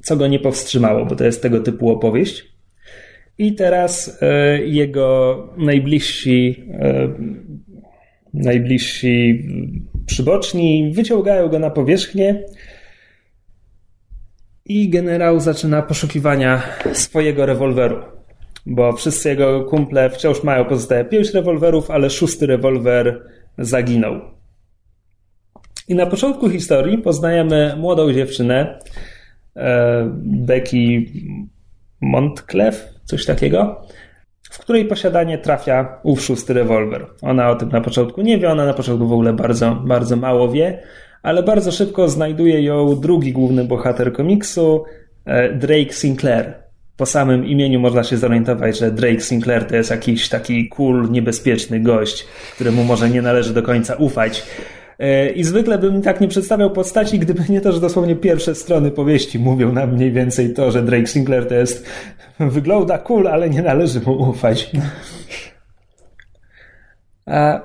Co 0.03 0.17
go 0.17 0.27
nie 0.27 0.39
powstrzymało, 0.39 1.07
bo 1.07 1.17
to 1.17 1.25
jest 1.25 1.43
tego 1.43 1.61
typu 1.61 1.91
opowieść. 1.91 2.45
I 3.39 3.55
teraz 3.55 4.19
e, 4.23 4.59
jego 4.59 5.37
najbliżsi, 5.57 6.65
e, 6.81 7.09
najbliżsi 8.35 9.45
przyboczni 10.07 10.93
wyciągają 10.95 11.49
go 11.49 11.59
na 11.59 11.71
powierzchnię 11.71 12.45
i 14.65 14.89
generał 14.89 15.41
zaczyna 15.41 15.83
poszukiwania 15.83 16.63
swojego 16.93 17.47
rewolweru. 17.47 18.12
Bo 18.67 18.93
wszyscy 18.93 19.29
jego 19.29 19.65
kumple 19.65 20.11
wciąż 20.11 20.43
mają 20.43 20.65
pozostałe 20.65 21.05
pięć 21.05 21.35
rewolwerów, 21.35 21.91
ale 21.91 22.11
szósty 22.11 22.47
rewolwer 22.47 23.23
zaginął. 23.59 24.21
I 25.89 25.95
na 25.95 26.07
początku 26.07 26.51
historii 26.51 26.99
poznajemy 26.99 27.75
młodą 27.79 28.13
dziewczynę, 28.13 28.79
e, 29.57 30.11
Becky 30.25 31.07
Montclef, 32.01 32.89
coś 33.05 33.27
takiego, 33.27 33.87
w 34.43 34.59
której 34.59 34.85
posiadanie 34.85 35.39
trafia 35.39 36.01
ów 36.03 36.23
szósty 36.23 36.53
rewolwer. 36.53 37.07
Ona 37.23 37.51
o 37.51 37.55
tym 37.55 37.69
na 37.69 37.81
początku 37.81 38.23
nie 38.23 38.39
wie, 38.39 38.51
ona 38.51 38.67
na 38.67 38.75
początku 38.75 39.07
w 39.07 39.13
ogóle 39.13 39.33
bardzo, 39.33 39.75
bardzo 39.75 40.17
mało 40.17 40.49
wie, 40.49 40.83
ale 41.23 41.43
bardzo 41.43 41.73
szybko 41.73 42.09
znajduje 42.09 42.63
ją 42.63 43.01
drugi 43.01 43.33
główny 43.33 43.65
bohater 43.65 44.13
komiksu, 44.13 44.85
e, 45.25 45.53
Drake 45.53 45.93
Sinclair. 45.93 46.62
Po 47.03 47.07
samym 47.07 47.47
imieniu 47.47 47.81
można 47.81 48.05
się 48.05 48.17
zorientować, 48.17 48.79
że 48.79 48.91
Drake 48.91 49.21
Sinclair 49.21 49.65
to 49.65 49.77
jest 49.77 49.91
jakiś 49.91 50.29
taki 50.29 50.69
cool, 50.69 51.11
niebezpieczny 51.11 51.81
gość, 51.81 52.27
któremu 52.55 52.85
może 52.85 53.11
nie 53.11 53.23
należy 53.23 53.55
do 53.55 53.63
końca 53.63 53.95
ufać. 53.95 54.43
E, 54.99 55.31
I 55.31 55.45
zwykle 55.45 55.79
bym 55.79 56.03
tak 56.03 56.21
nie 56.21 56.29
przedstawiał 56.29 56.71
postaci, 56.71 57.19
gdyby 57.19 57.43
nie 57.49 57.61
to, 57.61 57.73
że 57.73 57.81
dosłownie 57.81 58.17
pierwsze 58.17 58.55
strony 58.55 58.91
powieści 58.91 59.39
mówią 59.39 59.73
nam 59.73 59.93
mniej 59.93 60.13
więcej 60.13 60.55
to, 60.55 60.71
że 60.71 60.83
Drake 60.83 61.07
Sinclair 61.07 61.49
to 61.49 61.55
jest 61.55 61.87
wygląda 62.41 62.99
cool, 62.99 63.29
ale 63.29 63.51
nie 63.51 63.63
należy 63.63 64.01
mu 64.01 64.13
ufać. 64.31 64.71
A 67.27 67.61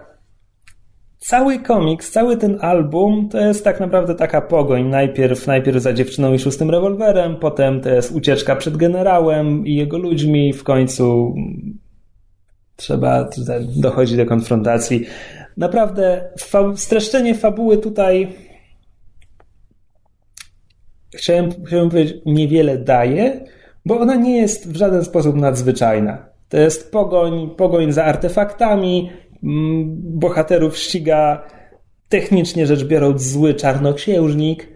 cały 1.28 1.60
komiks, 1.60 2.12
cały 2.12 2.38
ten 2.38 2.58
album 2.62 3.30
to 3.30 3.40
jest 3.40 3.64
tak 3.64 3.80
naprawdę 3.80 4.16
taka 4.16 4.42
pogoń. 4.42 4.86
Najpierw, 4.90 5.48
najpierw 5.48 5.82
za 5.82 5.94
dziewczyną 5.94 6.34
i 6.34 6.40
szóstym 6.40 6.70
rewolwerem, 6.70 7.36
potem 7.36 7.82
to 7.82 7.90
jest 7.90 8.12
ucieczka 8.12 8.56
przed 8.56 8.78
generałem 8.78 9.68
i 9.68 9.76
jego 9.76 9.98
ludźmi, 9.98 10.54
w 10.54 10.64
końcu 10.64 11.36
trzeba 12.76 13.30
dochodzić 13.76 14.18
do 14.18 14.26
konfrontacji. 14.26 15.06
Naprawdę 15.58 16.30
fa 16.40 16.76
streszczenie 16.76 17.36
fabuły 17.36 17.78
tutaj 17.78 18.28
chciałem, 21.16 21.50
chciałem 21.68 21.90
powiedzieć, 21.90 22.18
niewiele 22.26 22.78
daje, 22.78 23.46
bo 23.86 24.00
ona 24.00 24.16
nie 24.16 24.38
jest 24.38 24.72
w 24.72 24.76
żaden 24.76 25.04
sposób 25.04 25.36
nadzwyczajna. 25.36 26.28
To 26.50 26.58
jest 26.58 26.92
pogoń, 26.92 27.50
pogoń 27.58 27.92
za 27.92 28.06
artefaktami, 28.06 29.10
mm, 29.10 29.27
bohaterów 29.94 30.78
ściga 30.78 31.44
technicznie 32.10 32.68
rzecz 32.68 32.84
biorąc 32.84 33.22
zły 33.22 33.54
czarnoksiężnik 33.54 34.64
y, 34.64 34.70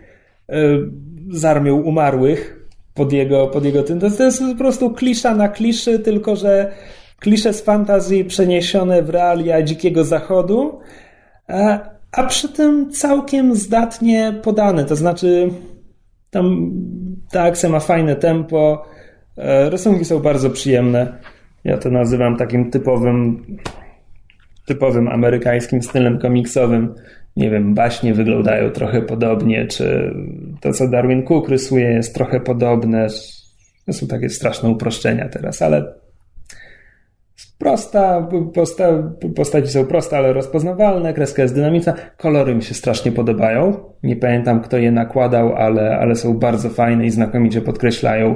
z 1.30 1.46
armią 1.46 1.76
umarłych 1.76 2.68
pod 2.94 3.14
jego, 3.14 3.48
pod 3.48 3.66
jego 3.66 3.84
tym. 3.84 4.00
To 4.00 4.24
jest 4.24 4.44
po 4.52 4.56
prostu 4.56 4.90
klisza 4.90 5.36
na 5.36 5.50
kliszy, 5.50 6.00
tylko 6.00 6.36
że 6.36 6.72
klisze 7.20 7.54
z 7.54 7.62
fantazji 7.62 8.26
przeniesione 8.26 9.04
w 9.04 9.10
realia 9.10 9.62
dzikiego 9.62 10.04
zachodu, 10.04 10.80
a, 12.12 12.24
przy 12.28 12.50
tym 12.50 12.92
całkiem 12.92 13.56
zdatnie 13.56 14.34
podane. 14.44 14.86
To 14.86 14.96
znaczy, 14.96 15.50
tam 16.30 16.72
ta 17.32 17.44
akcja 17.44 17.70
ma 17.70 17.80
fajne 17.80 18.16
tempo, 18.16 18.86
e, 19.38 19.70
rysunki 19.70 20.06
są 20.06 20.20
bardzo 20.20 20.50
przyjemne. 20.50 21.18
Ja 21.64 21.78
to 21.78 21.90
nazywam 21.90 22.38
takim 22.38 22.72
typowym, 22.72 23.46
typowym 24.74 25.08
amerykańskim 25.08 25.82
stylem 25.82 26.20
komiksowym. 26.20 26.96
Nie 27.36 27.50
wiem, 27.50 27.74
baśnie 27.74 28.14
wyglądają 28.14 28.70
trochę 28.70 29.02
podobnie, 29.02 29.68
czy 29.68 30.14
to, 30.62 30.74
co 30.74 30.88
Darwin 30.88 31.24
Cook 31.24 31.50
rysuje, 31.50 31.90
jest 31.90 32.16
trochę 32.16 32.40
podobne. 32.40 33.08
To 33.86 33.94
są 33.94 34.08
takie 34.08 34.30
straszne 34.30 34.70
uproszczenia 34.70 35.30
teraz, 35.30 35.62
ale 35.62 35.94
prosta, 37.58 38.30
posta, 38.54 39.04
postaci 39.36 39.68
są 39.68 39.86
proste, 39.86 40.18
ale 40.18 40.34
rozpoznawalne, 40.34 41.14
kreska 41.14 41.42
jest 41.42 41.56
dynamiczna, 41.56 41.94
kolory 42.18 42.56
mi 42.56 42.64
się 42.64 42.74
strasznie 42.74 43.12
podobają. 43.12 43.84
Nie 44.04 44.16
pamiętam, 44.16 44.62
kto 44.62 44.78
je 44.78 44.92
nakładał, 44.92 45.56
ale, 45.56 45.98
ale 45.98 46.16
są 46.16 46.40
bardzo 46.40 46.70
fajne 46.70 47.06
i 47.06 47.12
znakomicie 47.12 47.62
podkreślają 47.62 48.36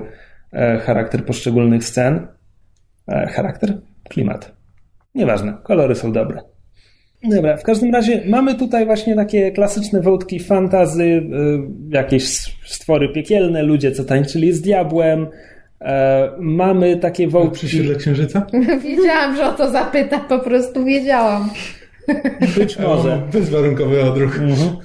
e, 0.53 0.77
charakter 0.77 1.25
poszczególnych 1.25 1.83
scen. 1.83 2.27
E, 3.07 3.27
charakter? 3.27 3.81
Klimat. 4.09 4.54
Nieważne, 5.15 5.58
kolory 5.63 5.95
są 5.95 6.12
dobre. 6.12 6.41
Dobra, 7.23 7.58
w 7.58 7.63
każdym 7.63 7.93
razie 7.93 8.23
mamy 8.28 8.56
tutaj 8.56 8.86
właśnie 8.86 9.15
takie 9.15 9.51
klasyczne 9.51 10.01
wątki 10.01 10.39
fantazy, 10.39 11.04
y, 11.04 11.23
jakieś 11.89 12.23
stwory 12.65 13.10
piekielne, 13.10 13.63
ludzie, 13.63 13.91
co 13.91 14.04
tańczyli 14.04 14.54
z 14.54 14.62
diabłem, 14.62 15.28
E, 15.82 16.32
mamy 16.39 16.97
takie 16.97 17.28
wątki. 17.28 17.67
Przy 17.67 17.78
siedle 17.78 17.95
księżyca? 17.95 18.47
wiedziałam, 18.84 19.36
że 19.36 19.49
o 19.49 19.54
to 19.54 19.71
zapyta, 19.71 20.19
po 20.19 20.39
prostu 20.39 20.86
wiedziałam. 20.86 21.49
Być 22.58 22.80
może. 22.80 23.21
Bezwarunkowy 23.34 24.04
odruch. 24.04 24.39
Mhm. 24.39 24.78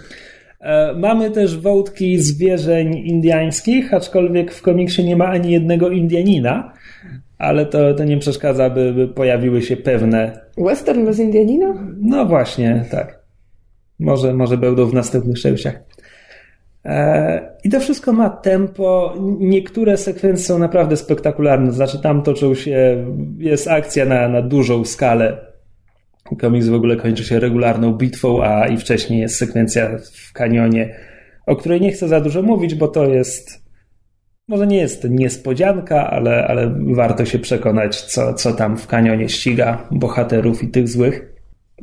E, 0.61 0.95
mamy 0.95 1.31
też 1.31 1.59
wątki 1.59 2.19
zwierzeń 2.19 2.95
indiańskich, 2.95 3.95
aczkolwiek 3.95 4.55
w 4.55 4.63
komiksie 4.63 5.05
nie 5.05 5.17
ma 5.17 5.27
ani 5.27 5.53
jednego 5.53 5.91
Indianina, 5.91 6.73
ale 7.41 7.67
to, 7.67 7.95
to 7.95 8.05
nie 8.05 8.19
przeszkadza, 8.19 8.71
by, 8.71 8.93
by 8.93 9.09
pojawiły 9.09 9.63
się 9.63 9.77
pewne. 9.77 10.41
Western 10.59 11.05
bez 11.05 11.19
Indianina? 11.19 11.75
No 12.01 12.27
właśnie, 12.27 12.85
tak. 12.91 13.19
Może, 13.99 14.35
może 14.35 14.57
będą 14.57 14.87
w 14.87 14.95
następnych 14.95 15.39
częściach. 15.39 15.81
E, 16.85 17.57
I 17.65 17.71
to 17.71 17.81
wszystko 17.81 18.13
ma 18.13 18.31
tempo. 18.31 19.15
Niektóre 19.39 19.97
sekwencje 19.97 20.45
są 20.45 20.59
naprawdę 20.59 20.97
spektakularne. 20.97 21.73
Znaczy, 21.73 22.03
tam 22.03 22.23
toczą 22.23 22.55
się, 22.55 23.07
jest 23.39 23.69
akcja 23.69 24.05
na, 24.05 24.29
na 24.29 24.43
dużą 24.43 24.85
skalę. 24.85 25.39
Komiks 26.41 26.69
w 26.69 26.75
ogóle 26.75 26.97
kończy 26.97 27.25
się 27.25 27.41
regularną 27.41 27.93
bitwą, 27.93 28.43
a 28.43 28.69
i 28.69 28.77
wcześniej 28.77 29.21
jest 29.21 29.37
sekwencja 29.37 29.99
w 30.29 30.33
kanionie, 30.33 30.97
o 31.47 31.57
której 31.57 31.81
nie 31.81 31.93
chcę 31.93 32.09
za 32.09 32.21
dużo 32.21 32.43
mówić, 32.43 32.75
bo 32.75 32.89
to 32.89 33.05
jest. 33.07 33.70
Może 34.51 34.67
nie 34.67 34.77
jest 34.77 35.11
niespodzianka, 35.11 36.11
ale, 36.11 36.47
ale 36.47 36.75
warto 36.95 37.25
się 37.25 37.39
przekonać, 37.39 38.03
co, 38.03 38.35
co 38.35 38.53
tam 38.53 38.77
w 38.77 38.87
kanionie 38.87 39.29
ściga 39.29 39.89
bohaterów 39.91 40.63
i 40.63 40.69
tych 40.69 40.89
złych. 40.89 41.33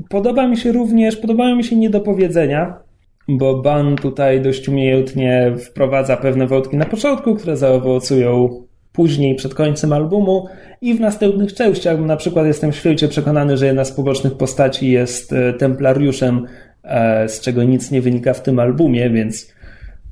Podoba 0.09 0.47
mi 0.47 0.57
się 0.57 0.71
również, 0.71 1.17
podobają 1.17 1.55
mi 1.55 1.63
się 1.63 1.75
niedopowiedzenia, 1.75 2.79
bo 3.27 3.61
Ban 3.61 3.95
tutaj 3.95 4.41
dość 4.41 4.69
umiejętnie 4.69 5.53
wprowadza 5.59 6.17
pewne 6.17 6.47
wątki 6.47 6.77
na 6.77 6.85
początku, 6.85 7.35
które 7.35 7.57
zaowocują 7.57 8.49
później, 8.91 9.35
przed 9.35 9.53
końcem 9.53 9.93
albumu 9.93 10.47
i 10.81 10.93
w 10.93 10.99
następnych 10.99 11.53
częściach. 11.53 11.99
Na 11.99 12.17
przykład 12.17 12.45
jestem 12.45 12.73
święcie 12.73 13.07
przekonany, 13.07 13.57
że 13.57 13.65
jedna 13.65 13.85
z 13.85 13.91
pobocznych 13.91 14.37
postaci 14.37 14.91
jest 14.91 15.33
e, 15.33 15.53
templariuszem, 15.53 16.45
e, 16.83 17.29
z 17.29 17.41
czego 17.41 17.63
nic 17.63 17.91
nie 17.91 18.01
wynika 18.01 18.33
w 18.33 18.43
tym 18.43 18.59
albumie, 18.59 19.09
więc 19.09 19.53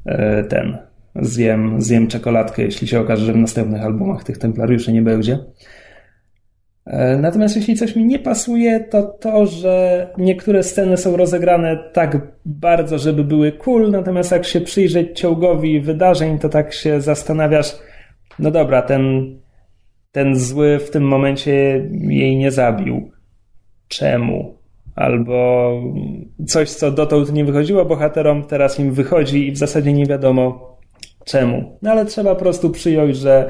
e, 0.05 0.43
ten 0.43 0.77
zjem, 1.15 1.81
zjem 1.81 2.07
czekoladkę, 2.07 2.61
jeśli 2.61 2.87
się 2.87 2.99
okaże, 2.99 3.25
że 3.25 3.33
w 3.33 3.37
następnych 3.37 3.83
albumach 3.83 4.23
tych 4.23 4.37
templariuszy 4.37 4.93
nie 4.93 5.01
będzie. 5.01 5.39
E, 6.85 7.17
natomiast 7.17 7.55
jeśli 7.55 7.75
coś 7.75 7.95
mi 7.95 8.05
nie 8.05 8.19
pasuje, 8.19 8.79
to 8.79 9.03
to, 9.03 9.45
że 9.45 10.07
niektóre 10.17 10.63
sceny 10.63 10.97
są 10.97 11.17
rozegrane 11.17 11.77
tak 11.93 12.17
bardzo, 12.45 12.97
żeby 12.97 13.23
były 13.23 13.51
cool, 13.51 13.91
natomiast 13.91 14.31
jak 14.31 14.45
się 14.45 14.61
przyjrzeć 14.61 15.19
ciągowi 15.19 15.81
wydarzeń, 15.81 16.39
to 16.39 16.49
tak 16.49 16.73
się 16.73 17.01
zastanawiasz, 17.01 17.75
no 18.39 18.51
dobra, 18.51 18.81
ten, 18.81 19.35
ten 20.11 20.35
zły 20.35 20.79
w 20.79 20.89
tym 20.89 21.03
momencie 21.03 21.53
jej 22.07 22.37
nie 22.37 22.51
zabił. 22.51 23.11
Czemu? 23.87 24.55
Albo 24.95 25.71
coś, 26.47 26.69
co 26.69 26.91
dotąd 26.91 27.33
nie 27.33 27.45
wychodziło 27.45 27.85
bohaterom, 27.85 28.43
teraz 28.43 28.79
im 28.79 28.93
wychodzi 28.93 29.47
i 29.47 29.51
w 29.51 29.57
zasadzie 29.57 29.93
nie 29.93 30.05
wiadomo 30.05 30.74
czemu. 31.25 31.77
No 31.81 31.91
ale 31.91 32.05
trzeba 32.05 32.35
po 32.35 32.41
prostu 32.41 32.69
przyjąć, 32.69 33.17
że 33.17 33.49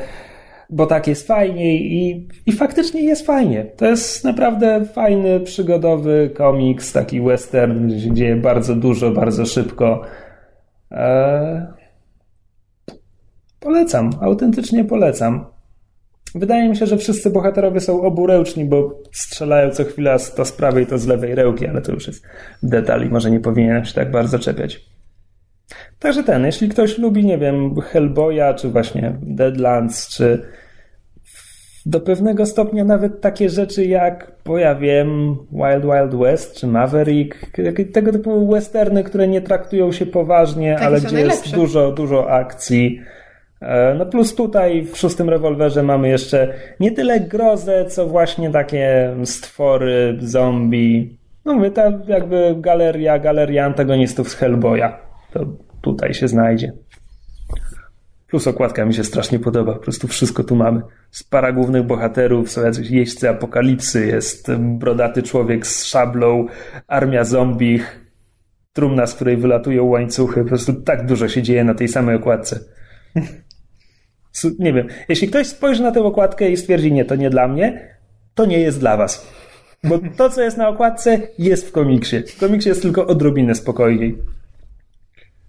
bo 0.69 0.85
tak 0.85 1.07
jest 1.07 1.27
fajniej 1.27 1.93
i, 1.93 2.27
i 2.45 2.51
faktycznie 2.51 3.01
jest 3.01 3.25
fajnie. 3.25 3.65
To 3.77 3.85
jest 3.85 4.23
naprawdę 4.23 4.85
fajny, 4.85 5.39
przygodowy 5.39 6.29
komiks, 6.35 6.93
taki 6.93 7.21
western, 7.21 7.87
gdzie 7.87 7.99
się 7.99 8.13
dzieje 8.13 8.35
bardzo 8.35 8.75
dużo, 8.75 9.11
bardzo 9.11 9.45
szybko. 9.45 10.01
Eee, 10.91 11.61
polecam, 13.59 14.09
autentycznie 14.21 14.85
polecam. 14.85 15.45
wydaje 16.35 16.69
mi 16.69 16.75
się, 16.75 16.85
że 16.85 16.97
wszyscy 16.97 17.29
bohaterowie 17.29 17.79
są 17.79 18.01
oburęczni, 18.01 18.65
bo 18.65 19.01
strzelają 19.11 19.69
co 19.69 19.83
chwila 19.83 20.17
to 20.35 20.45
z 20.45 20.51
prawej, 20.51 20.87
to 20.87 20.97
z 20.97 21.07
lewej 21.07 21.35
rełki, 21.35 21.67
ale 21.67 21.81
to 21.81 21.91
już 21.91 22.07
jest 22.07 22.25
detal 22.63 23.05
i 23.05 23.09
może 23.09 23.31
nie 23.31 23.39
powinienem 23.39 23.85
się 23.85 23.93
tak 23.93 24.11
bardzo 24.11 24.39
czepiać. 24.39 24.94
Także 25.99 26.23
ten, 26.23 26.45
jeśli 26.45 26.69
ktoś 26.69 26.97
lubi, 26.97 27.25
nie 27.25 27.37
wiem, 27.37 27.81
Hellboya, 27.81 28.53
czy 28.55 28.69
właśnie 28.69 29.15
Deadlands, 29.21 30.07
czy 30.17 30.45
do 31.85 31.99
pewnego 31.99 32.45
stopnia 32.45 32.83
nawet 32.83 33.21
takie 33.21 33.49
rzeczy 33.49 33.85
jak, 33.85 34.31
bo 34.45 34.57
ja 34.57 34.75
wiem, 34.75 35.37
Wild 35.51 35.83
Wild 35.83 36.21
West 36.21 36.55
czy 36.55 36.67
Maverick, 36.67 37.51
tego 37.93 38.11
typu 38.11 38.47
westerny, 38.51 39.03
które 39.03 39.27
nie 39.27 39.41
traktują 39.41 39.91
się 39.91 40.05
poważnie, 40.05 40.73
Takie 40.73 40.85
ale 40.85 41.01
gdzie 41.01 41.13
najlepsze. 41.13 41.41
jest 41.41 41.55
dużo, 41.55 41.91
dużo 41.91 42.31
akcji. 42.31 43.01
E, 43.61 43.95
no 43.97 44.05
plus 44.05 44.35
tutaj 44.35 44.83
w 44.83 44.97
szóstym 44.97 45.29
rewolwerze 45.29 45.83
mamy 45.83 46.09
jeszcze 46.09 46.53
nie 46.79 46.91
tyle 46.91 47.19
grozę, 47.19 47.85
co 47.85 48.07
właśnie 48.07 48.49
takie 48.49 49.15
stwory, 49.23 50.17
zombie. 50.19 51.17
No 51.45 51.53
mówię, 51.53 51.71
ta 51.71 51.91
jakby 52.07 52.55
galeria, 52.59 53.19
galeria 53.19 53.65
antagonistów 53.65 54.29
z 54.29 54.35
Hellboya. 54.35 55.04
To 55.35 55.45
tutaj 55.81 56.13
się 56.13 56.27
znajdzie. 56.27 56.73
Plus 58.27 58.47
okładka 58.47 58.85
mi 58.85 58.93
się 58.93 59.03
strasznie 59.03 59.39
podoba. 59.39 59.73
Po 59.73 59.79
prostu 59.79 60.07
wszystko 60.07 60.43
tu 60.43 60.55
mamy. 60.55 60.81
Z 61.11 61.23
para 61.23 61.51
głównych 61.51 61.83
bohaterów 61.83 62.51
są 62.51 62.63
jacyś 62.63 62.89
jeźdźcy 62.89 63.29
apokalipsy, 63.29 64.07
jest 64.07 64.51
brodaty 64.57 65.23
człowiek 65.23 65.67
z 65.67 65.85
szablą, 65.85 66.47
armia 66.87 67.23
zombich, 67.23 68.11
trumna, 68.73 69.07
z 69.07 69.15
której 69.15 69.37
wylatują 69.37 69.83
łańcuchy. 69.83 70.41
Po 70.41 70.47
prostu 70.47 70.73
tak 70.73 71.05
dużo 71.05 71.27
się 71.27 71.41
dzieje 71.41 71.63
na 71.63 71.73
tej 71.73 71.87
samej 71.87 72.15
okładce. 72.15 72.59
Nie 74.59 74.73
wiem. 74.73 74.87
Jeśli 75.09 75.27
ktoś 75.27 75.47
spojrzy 75.47 75.83
na 75.83 75.91
tę 75.91 76.03
okładkę 76.03 76.49
i 76.49 76.57
stwierdzi, 76.57 76.91
nie, 76.91 77.05
to 77.05 77.15
nie 77.15 77.29
dla 77.29 77.47
mnie, 77.47 77.97
to 78.35 78.45
nie 78.45 78.59
jest 78.59 78.79
dla 78.79 78.97
was. 78.97 79.27
Bo 79.83 79.99
to, 80.17 80.29
co 80.29 80.41
jest 80.41 80.57
na 80.57 80.69
okładce, 80.69 81.21
jest 81.39 81.69
w 81.69 81.71
komiksie. 81.71 82.19
W 82.19 82.39
komiksie 82.39 82.69
jest 82.69 82.81
tylko 82.81 83.07
odrobinę 83.07 83.55
spokojniej. 83.55 84.17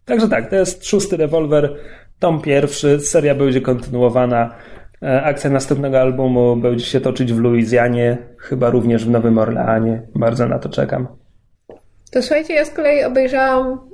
Także 0.07 0.29
tak, 0.29 0.51
to 0.51 0.57
jest 0.57 0.87
szósty 0.87 1.17
rewolwer, 1.17 1.77
tom 2.19 2.43
pierwszy, 2.43 3.01
seria 3.01 3.35
będzie 3.35 3.61
kontynuowana. 3.61 4.55
E, 5.03 5.23
akcja 5.23 5.51
następnego 5.51 6.01
albumu 6.01 6.57
będzie 6.57 6.85
się 6.85 7.01
toczyć 7.01 7.33
w 7.33 7.39
Luizjanie, 7.39 8.19
chyba 8.39 8.71
również 8.71 9.05
w 9.05 9.11
Nowym 9.11 9.39
Orleanie. 9.39 10.03
Bardzo 10.15 10.49
na 10.49 10.59
to 10.59 10.69
czekam. 10.69 11.09
To 12.11 12.23
słuchajcie, 12.23 12.55
ja 12.55 12.65
z 12.65 12.71
kolei 12.71 13.05
obejrzałam, 13.05 13.91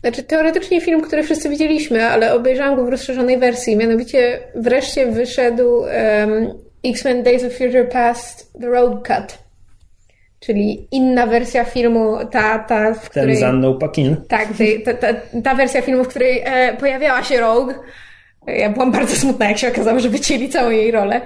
znaczy 0.00 0.22
teoretycznie 0.22 0.80
film, 0.80 1.00
który 1.00 1.22
wszyscy 1.22 1.48
widzieliśmy, 1.48 2.06
ale 2.06 2.34
obejrzałam 2.34 2.76
go 2.76 2.84
w 2.84 2.88
rozszerzonej 2.88 3.38
wersji. 3.38 3.76
Mianowicie 3.76 4.38
wreszcie 4.54 5.12
wyszedł 5.12 5.78
um, 5.78 5.90
X-Men 6.84 7.22
Days 7.22 7.44
of 7.44 7.52
Future 7.52 7.88
Past 7.92 8.52
The 8.60 8.66
Road 8.66 9.06
Cut 9.06 9.49
czyli 10.40 10.88
inna 10.90 11.26
wersja 11.26 11.64
filmu, 11.64 12.16
ta, 12.30 12.58
ta 12.58 12.94
w 12.94 13.10
której... 13.10 13.34
Ten 13.34 13.36
z 13.36 13.42
Anną 13.42 13.78
Paquin. 13.78 14.16
Tak, 14.28 14.48
ta, 14.84 14.94
ta, 14.94 15.08
ta, 15.44 15.54
wersja 15.54 15.82
filmu, 15.82 16.04
w 16.04 16.08
której 16.08 16.42
e, 16.44 16.76
pojawiała 16.76 17.22
się 17.22 17.40
Rogue. 17.40 17.72
Ja 18.46 18.70
byłam 18.70 18.92
bardzo 18.92 19.16
smutna, 19.16 19.48
jak 19.48 19.58
się 19.58 19.68
okazało, 19.68 20.00
że 20.00 20.08
wycięli 20.08 20.48
całą 20.48 20.70
jej 20.70 20.90
rolę. 20.90 21.20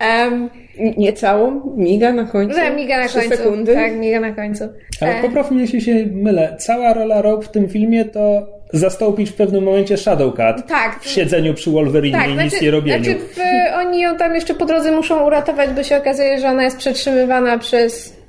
Um, 0.00 0.50
nie 0.96 1.12
całą? 1.12 1.74
Miga 1.76 2.12
na 2.12 2.24
końcu? 2.24 2.56
Nie, 2.58 2.70
miga 2.70 2.96
na 2.96 3.08
końcu. 3.08 3.36
sekundy? 3.36 3.74
Tak, 3.74 3.92
miga 3.92 4.20
na 4.20 4.32
końcu. 4.32 4.64
Ale 5.00 5.18
e... 5.18 5.22
popraw 5.22 5.50
mnie, 5.50 5.60
jeśli 5.60 5.80
się 5.80 6.06
mylę. 6.12 6.56
Cała 6.58 6.94
rola 6.94 7.22
Rogue 7.22 7.42
w 7.42 7.48
tym 7.48 7.68
filmie 7.68 8.04
to 8.04 8.46
zastąpić 8.72 9.30
w 9.30 9.34
pewnym 9.34 9.64
momencie 9.64 9.96
Shadowcat 9.96 10.68
tak. 10.68 11.00
w 11.00 11.08
siedzeniu 11.08 11.54
przy 11.54 11.70
Wolverine 11.70 12.18
tak, 12.18 12.30
i 12.30 12.32
znaczy, 12.32 12.44
nic 12.44 12.62
nie 12.62 12.70
robieniu. 12.70 13.04
Znaczy 13.04 13.18
w, 13.18 13.38
oni 13.78 14.00
ją 14.00 14.16
tam 14.16 14.34
jeszcze 14.34 14.54
po 14.54 14.66
drodze 14.66 14.92
muszą 14.92 15.26
uratować, 15.26 15.70
bo 15.70 15.82
się 15.82 15.96
okazuje, 15.96 16.40
że 16.40 16.48
ona 16.48 16.64
jest 16.64 16.76
przetrzymywana 16.76 17.58
przez 17.58 18.19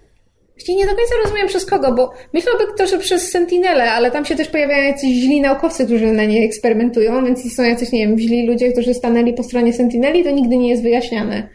Właściwie 0.62 0.80
nie 0.80 0.86
do 0.86 0.96
końca 0.96 1.16
rozumiem 1.24 1.48
przez 1.48 1.66
kogo, 1.66 1.92
bo 1.92 2.14
myślałby 2.34 2.64
to, 2.78 2.88
że 2.88 2.98
przez 2.98 3.32
Sentinelę, 3.32 3.92
ale 3.92 4.12
tam 4.12 4.26
się 4.26 4.36
też 4.36 4.48
pojawiają 4.48 4.84
jacyś 4.84 5.10
źli 5.10 5.42
naukowcy, 5.42 5.86
którzy 5.86 6.12
na 6.12 6.26
nie 6.26 6.46
eksperymentują, 6.46 7.26
więc 7.26 7.56
są 7.56 7.64
jacyś, 7.64 7.92
nie 7.92 8.08
wiem, 8.08 8.20
źli 8.20 8.48
ludzie, 8.48 8.72
którzy 8.72 8.94
stanęli 8.94 9.34
po 9.34 9.44
stronie 9.44 9.74
Sentineli, 9.74 10.24
to 10.24 10.32
nigdy 10.32 10.58
nie 10.58 10.70
jest 10.70 10.84
wyjaśniane. 10.84 11.50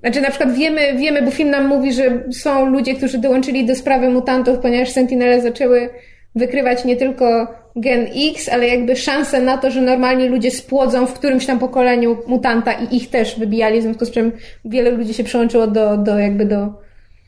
Znaczy 0.00 0.20
na 0.20 0.28
przykład 0.28 0.54
wiemy, 0.54 0.80
wiemy, 0.96 1.22
bo 1.22 1.30
film 1.30 1.50
nam 1.50 1.68
mówi, 1.68 1.92
że 1.92 2.22
są 2.32 2.70
ludzie, 2.70 2.94
którzy 2.94 3.18
dołączyli 3.18 3.64
do 3.64 3.74
sprawy 3.74 4.10
mutantów, 4.10 4.58
ponieważ 4.58 4.90
Sentinele 4.90 5.40
zaczęły 5.40 5.90
wykrywać 6.34 6.84
nie 6.84 6.96
tylko 6.96 7.54
gen 7.76 8.06
X, 8.30 8.48
ale 8.48 8.68
jakby 8.68 8.96
szanse 8.96 9.40
na 9.40 9.58
to, 9.58 9.70
że 9.70 9.80
normalni 9.80 10.28
ludzie 10.28 10.50
spłodzą 10.50 11.06
w 11.06 11.12
którymś 11.12 11.46
tam 11.46 11.58
pokoleniu 11.58 12.16
mutanta 12.26 12.72
i 12.72 12.96
ich 12.96 13.10
też 13.10 13.38
wybijali, 13.38 13.80
w 13.80 13.82
związku 13.82 14.04
z 14.04 14.10
czym 14.10 14.32
wiele 14.64 14.90
ludzi 14.90 15.14
się 15.14 15.24
przyłączyło 15.24 15.66
do, 15.66 15.96
do 15.96 16.18
jakby 16.18 16.44
do 16.44 16.83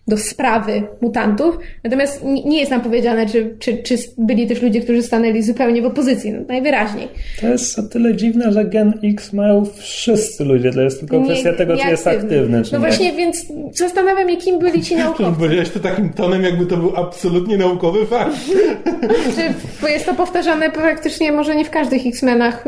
do 0.09 0.17
sprawy 0.17 0.83
mutantów. 1.01 1.59
Natomiast 1.85 2.25
nie 2.25 2.61
jest 2.61 2.71
nam 2.71 2.81
powiedziane, 2.81 3.27
czy, 3.27 3.57
czy, 3.59 3.83
czy 3.83 3.95
byli 4.19 4.47
też 4.47 4.63
ludzie, 4.63 4.81
którzy 4.81 5.03
stanęli 5.03 5.43
zupełnie 5.43 5.83
w 5.83 5.87
opozycji. 5.87 6.33
No, 6.33 6.41
najwyraźniej. 6.49 7.09
To 7.41 7.49
jest 7.49 7.79
o 7.79 7.83
tyle 7.83 8.17
dziwne, 8.17 8.53
że 8.53 8.65
gen 8.65 8.93
X 9.05 9.33
mają 9.33 9.65
wszyscy 9.65 10.45
ludzie. 10.45 10.73
To 10.73 10.81
jest 10.81 11.01
tylko 11.01 11.19
nie, 11.19 11.25
kwestia 11.25 11.53
tego, 11.53 11.77
czy 11.77 11.89
jest 11.89 12.07
aktywny. 12.07 12.65
Czy 12.65 12.73
no 12.73 12.79
nie. 12.79 12.87
właśnie, 12.87 13.13
więc 13.13 13.47
zastanawiam 13.73 14.31
się, 14.31 14.37
kim 14.37 14.59
byli 14.59 14.83
ci 14.83 14.97
naukowcy. 15.07 15.41
Powiedziałeś 15.41 15.71
to 15.71 15.81
takim 15.81 16.11
tonem, 16.11 16.43
jakby 16.43 16.67
to 16.67 16.77
był 16.77 16.97
absolutnie 16.97 17.57
naukowy 17.57 18.07
fakt. 18.07 18.37
Czy, 19.37 19.55
bo 19.83 19.89
jest 19.89 20.07
to 20.07 20.15
powtarzane 20.15 20.71
praktycznie, 20.71 21.33
może 21.33 21.57
nie 21.57 21.65
w 21.65 21.71
każdych 21.71 22.07
X-Menach 22.07 22.65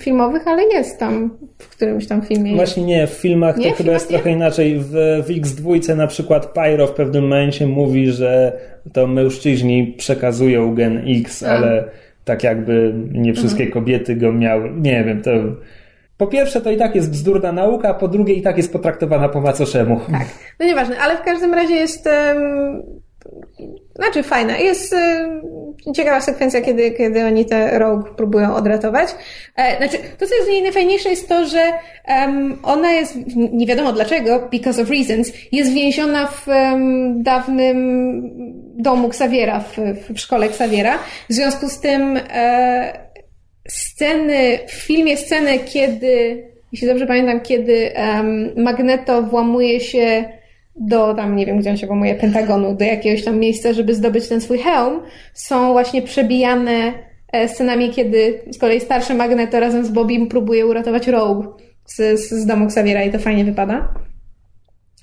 filmowych, 0.00 0.48
ale 0.48 0.62
jest 0.64 0.98
tam 0.98 1.30
w 1.58 1.68
którymś 1.68 2.06
tam 2.06 2.22
filmie. 2.22 2.54
Właśnie 2.54 2.82
nie, 2.82 3.06
w 3.06 3.10
filmach 3.10 3.56
nie? 3.56 3.68
to 3.68 3.74
w 3.74 3.78
chyba 3.78 3.92
jest 3.92 4.10
nie? 4.10 4.16
trochę 4.16 4.30
inaczej. 4.30 4.78
W, 4.78 4.90
w 5.26 5.28
X2 5.28 5.96
na 5.96 6.06
przykład 6.06 6.46
Pyro 6.46 6.81
w 6.86 6.92
pewnym 6.92 7.22
momencie 7.22 7.66
mówi, 7.66 8.10
że 8.10 8.52
to 8.92 9.06
mężczyźni 9.06 9.94
przekazują 9.98 10.74
gen 10.74 11.04
X, 11.06 11.42
A. 11.42 11.48
ale 11.48 11.84
tak 12.24 12.44
jakby 12.44 12.94
nie 13.12 13.34
wszystkie 13.34 13.64
mhm. 13.64 13.72
kobiety 13.72 14.16
go 14.16 14.32
miały. 14.32 14.70
Nie 14.76 15.04
wiem, 15.04 15.22
to. 15.22 15.30
Po 16.16 16.26
pierwsze, 16.26 16.60
to 16.60 16.70
i 16.70 16.76
tak 16.76 16.94
jest 16.94 17.10
bzdurna 17.10 17.52
nauka, 17.52 17.88
a 17.88 17.94
po 17.94 18.08
drugie, 18.08 18.34
i 18.34 18.42
tak 18.42 18.56
jest 18.56 18.72
potraktowana 18.72 19.28
po 19.28 19.40
macoszemu. 19.40 20.00
Tak, 20.10 20.26
no 20.60 20.66
nieważne, 20.66 20.98
ale 20.98 21.16
w 21.16 21.22
każdym 21.22 21.54
razie 21.54 21.74
jest. 21.74 22.06
Um 22.06 23.02
znaczy 23.94 24.22
fajna. 24.22 24.58
Jest 24.58 24.92
y, 24.92 24.96
ciekawa 25.96 26.20
sekwencja, 26.20 26.60
kiedy, 26.60 26.90
kiedy 26.90 27.24
oni 27.24 27.46
te 27.46 27.78
Rogue 27.78 28.14
próbują 28.16 28.54
odratować. 28.54 29.08
E, 29.56 29.76
znaczy, 29.76 29.98
to 30.18 30.26
co 30.26 30.34
jest 30.34 30.46
w 30.46 30.50
niej 30.50 30.62
najfajniejsze 30.62 31.08
jest 31.08 31.28
to, 31.28 31.46
że 31.46 31.72
um, 32.08 32.58
ona 32.62 32.92
jest, 32.92 33.16
nie 33.36 33.66
wiadomo 33.66 33.92
dlaczego, 33.92 34.48
because 34.52 34.82
of 34.82 34.90
reasons, 34.90 35.32
jest 35.52 35.72
więziona 35.72 36.26
w 36.26 36.48
um, 36.48 37.22
dawnym 37.22 38.22
domu 38.74 39.08
Xaviera, 39.08 39.60
w, 39.60 39.76
w 40.14 40.20
szkole 40.20 40.46
Xaviera. 40.46 40.98
W 41.30 41.32
związku 41.32 41.68
z 41.68 41.80
tym 41.80 42.20
e, 42.30 43.08
sceny, 43.68 44.58
w 44.68 44.72
filmie 44.72 45.16
sceny, 45.16 45.58
kiedy, 45.58 46.44
jeśli 46.72 46.88
dobrze 46.88 47.06
pamiętam, 47.06 47.40
kiedy 47.40 47.92
um, 47.96 48.52
Magneto 48.56 49.22
włamuje 49.22 49.80
się 49.80 50.24
do 50.76 51.14
tam, 51.14 51.36
nie 51.36 51.46
wiem, 51.46 51.58
gdzie 51.58 51.70
on 51.70 51.76
się 51.76 51.86
włamuje, 51.86 52.14
Pentagonu, 52.14 52.74
do 52.74 52.84
jakiegoś 52.84 53.24
tam 53.24 53.38
miejsca, 53.38 53.72
żeby 53.72 53.94
zdobyć 53.94 54.28
ten 54.28 54.40
swój 54.40 54.58
hełm, 54.58 55.02
są 55.34 55.72
właśnie 55.72 56.02
przebijane 56.02 56.92
e, 57.32 57.48
scenami, 57.48 57.90
kiedy 57.90 58.42
z 58.52 58.58
kolei 58.58 58.80
starszy 58.80 59.14
Magneto 59.14 59.60
razem 59.60 59.84
z 59.84 59.90
Bobim 59.90 60.28
próbuje 60.28 60.66
uratować 60.66 61.08
Rogue 61.08 61.44
z, 61.86 62.20
z 62.20 62.46
domu 62.46 62.64
Xaviera 62.64 63.02
i 63.02 63.12
to 63.12 63.18
fajnie 63.18 63.44
wypada. 63.44 63.94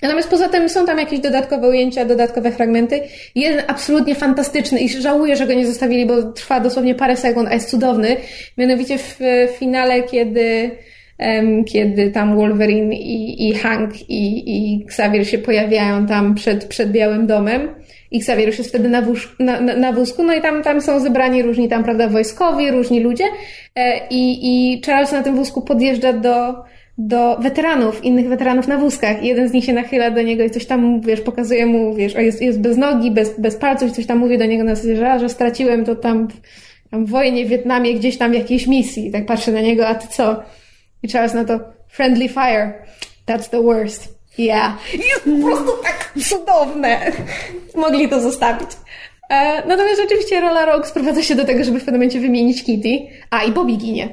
Natomiast 0.02 0.30
poza 0.30 0.48
tym 0.48 0.68
są 0.68 0.86
tam 0.86 0.98
jakieś 0.98 1.20
dodatkowe 1.20 1.68
ujęcia, 1.68 2.04
dodatkowe 2.04 2.52
fragmenty. 2.52 3.00
Jeden 3.34 3.62
absolutnie 3.68 4.14
fantastyczny 4.14 4.80
i 4.80 4.88
żałuję, 4.88 5.36
że 5.36 5.46
go 5.46 5.54
nie 5.54 5.66
zostawili, 5.66 6.06
bo 6.06 6.22
trwa 6.22 6.60
dosłownie 6.60 6.94
parę 6.94 7.16
sekund, 7.16 7.48
a 7.48 7.54
jest 7.54 7.70
cudowny. 7.70 8.16
Mianowicie 8.58 8.98
w 8.98 9.18
finale, 9.58 10.02
kiedy 10.02 10.70
kiedy 11.64 12.10
tam 12.10 12.36
Wolverine 12.36 12.94
i, 12.94 13.48
i 13.48 13.54
Hank 13.54 13.90
i, 14.08 14.42
i 14.46 14.84
Xavier 14.84 15.28
się 15.28 15.38
pojawiają 15.38 16.06
tam 16.06 16.34
przed, 16.34 16.64
przed 16.64 16.92
Białym 16.92 17.26
Domem. 17.26 17.68
I 18.10 18.18
Xavier 18.18 18.46
już 18.46 18.58
jest 18.58 18.70
wtedy 18.70 18.88
na, 18.88 19.02
wóz, 19.02 19.28
na, 19.38 19.60
na, 19.60 19.92
wózku, 19.92 20.22
no 20.22 20.34
i 20.34 20.40
tam, 20.40 20.62
tam 20.62 20.80
są 20.80 21.00
zebrani 21.00 21.42
różni 21.42 21.68
tam, 21.68 21.84
prawda, 21.84 22.08
wojskowi, 22.08 22.70
różni 22.70 23.00
ludzie. 23.00 23.24
E, 23.76 24.00
I, 24.10 24.38
i 24.42 24.80
Charles 24.86 25.12
na 25.12 25.22
tym 25.22 25.36
wózku 25.36 25.62
podjeżdża 25.62 26.12
do, 26.12 26.54
do 26.98 27.36
weteranów, 27.36 28.04
innych 28.04 28.28
weteranów 28.28 28.68
na 28.68 28.78
wózkach. 28.78 29.22
I 29.22 29.26
jeden 29.26 29.48
z 29.48 29.52
nich 29.52 29.64
się 29.64 29.72
nachyla 29.72 30.10
do 30.10 30.22
niego 30.22 30.44
i 30.44 30.50
coś 30.50 30.66
tam, 30.66 31.00
wiesz, 31.00 31.20
pokazuje 31.20 31.66
mu, 31.66 31.94
wiesz, 31.94 32.14
jest, 32.14 32.42
jest 32.42 32.60
bez 32.60 32.76
nogi, 32.76 33.10
bez, 33.10 33.40
bez 33.40 33.56
palców 33.56 33.92
coś 33.92 34.06
tam 34.06 34.18
mówi 34.18 34.38
do 34.38 34.46
niego 34.46 34.64
na 34.64 34.74
zasadzie, 34.74 34.96
że, 34.96 35.18
że 35.18 35.28
straciłem 35.28 35.84
to 35.84 35.96
tam 35.96 36.28
w, 36.28 36.40
tam 36.90 37.06
w 37.06 37.10
wojnie 37.10 37.44
w 37.44 37.48
Wietnamie, 37.48 37.94
gdzieś 37.94 38.18
tam 38.18 38.30
w 38.30 38.34
jakiejś 38.34 38.66
misji. 38.66 39.06
I 39.06 39.10
tak 39.10 39.26
patrzę 39.26 39.52
na 39.52 39.60
niego, 39.60 39.88
a 39.88 39.94
ty 39.94 40.08
co? 40.08 40.42
I 41.02 41.08
Charles 41.08 41.34
na 41.34 41.44
to, 41.44 41.60
friendly 41.88 42.28
fire, 42.28 42.86
that's 43.26 43.48
the 43.50 43.62
worst. 43.62 44.20
Yeah. 44.38 44.78
Jest 44.92 45.24
po 45.24 45.46
prostu 45.46 45.82
tak 45.82 46.12
cudowne. 46.28 47.12
Mogli 47.74 48.08
to 48.08 48.20
zostawić. 48.20 48.70
E, 49.30 49.66
natomiast 49.66 50.00
rzeczywiście 50.00 50.40
rola 50.40 50.64
Rogue 50.64 50.86
sprowadza 50.86 51.22
się 51.22 51.34
do 51.34 51.44
tego, 51.44 51.64
żeby 51.64 51.80
w 51.80 51.84
pewnym 51.84 52.00
momencie 52.00 52.20
wymienić 52.20 52.64
Kitty. 52.64 52.98
A, 53.30 53.44
i 53.44 53.52
Bobby 53.52 53.76
ginie. 53.76 54.08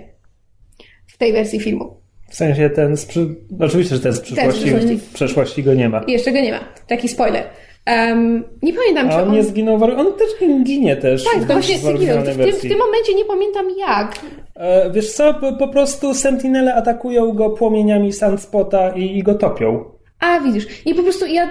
W 1.08 1.18
tej 1.18 1.34
wersji 1.34 1.60
filmu. 1.60 1.98
sensie 2.30 2.70
ten 2.70 2.98
z 2.98 3.06
przy... 3.06 3.36
Oczywiście, 3.60 3.96
że 3.96 4.02
ten 4.02 4.14
z 4.14 4.22
przyszłości, 4.22 4.62
przyszłości. 4.62 4.98
w 4.98 5.14
przeszłości 5.14 5.64
go 5.64 5.74
nie 5.74 5.90
ma. 5.90 6.02
Jeszcze 6.08 6.32
go 6.32 6.42
nie 6.42 6.52
ma. 6.52 6.60
Taki 6.88 7.08
spoiler. 7.08 7.44
Um, 7.88 8.44
nie 8.62 8.74
pamiętam, 8.74 9.10
czy 9.10 9.16
A 9.16 9.22
on 9.22 9.30
on... 9.30 9.36
nie 9.36 9.44
zginął, 9.44 9.78
w... 9.78 9.84
on 9.84 10.14
też 10.14 10.30
ginie 10.64 10.96
też. 10.96 11.24
Tak, 11.24 11.48
to 11.48 11.54
właśnie 11.54 11.78
zginął. 11.78 12.22
W, 12.22 12.26
tym, 12.26 12.54
w 12.54 12.62
tym 12.62 12.78
momencie 12.78 13.14
nie 13.16 13.26
pamiętam 13.26 13.66
jak. 13.78 14.16
E, 14.56 14.92
wiesz 14.92 15.12
co, 15.14 15.34
po, 15.34 15.54
po 15.54 15.68
prostu 15.68 16.14
Sentinele 16.14 16.76
atakują 16.76 17.34
go 17.34 17.50
płomieniami 17.50 18.14
Sunspota 18.14 18.90
i, 18.90 19.18
i 19.18 19.24
go 19.24 19.36
topią. 19.36 19.84
A, 20.20 20.40
widzisz. 20.40 20.86
Nie, 20.86 20.96
po 20.96 21.04
prostu 21.04 21.26
ja 21.26 21.46
y, 21.46 21.50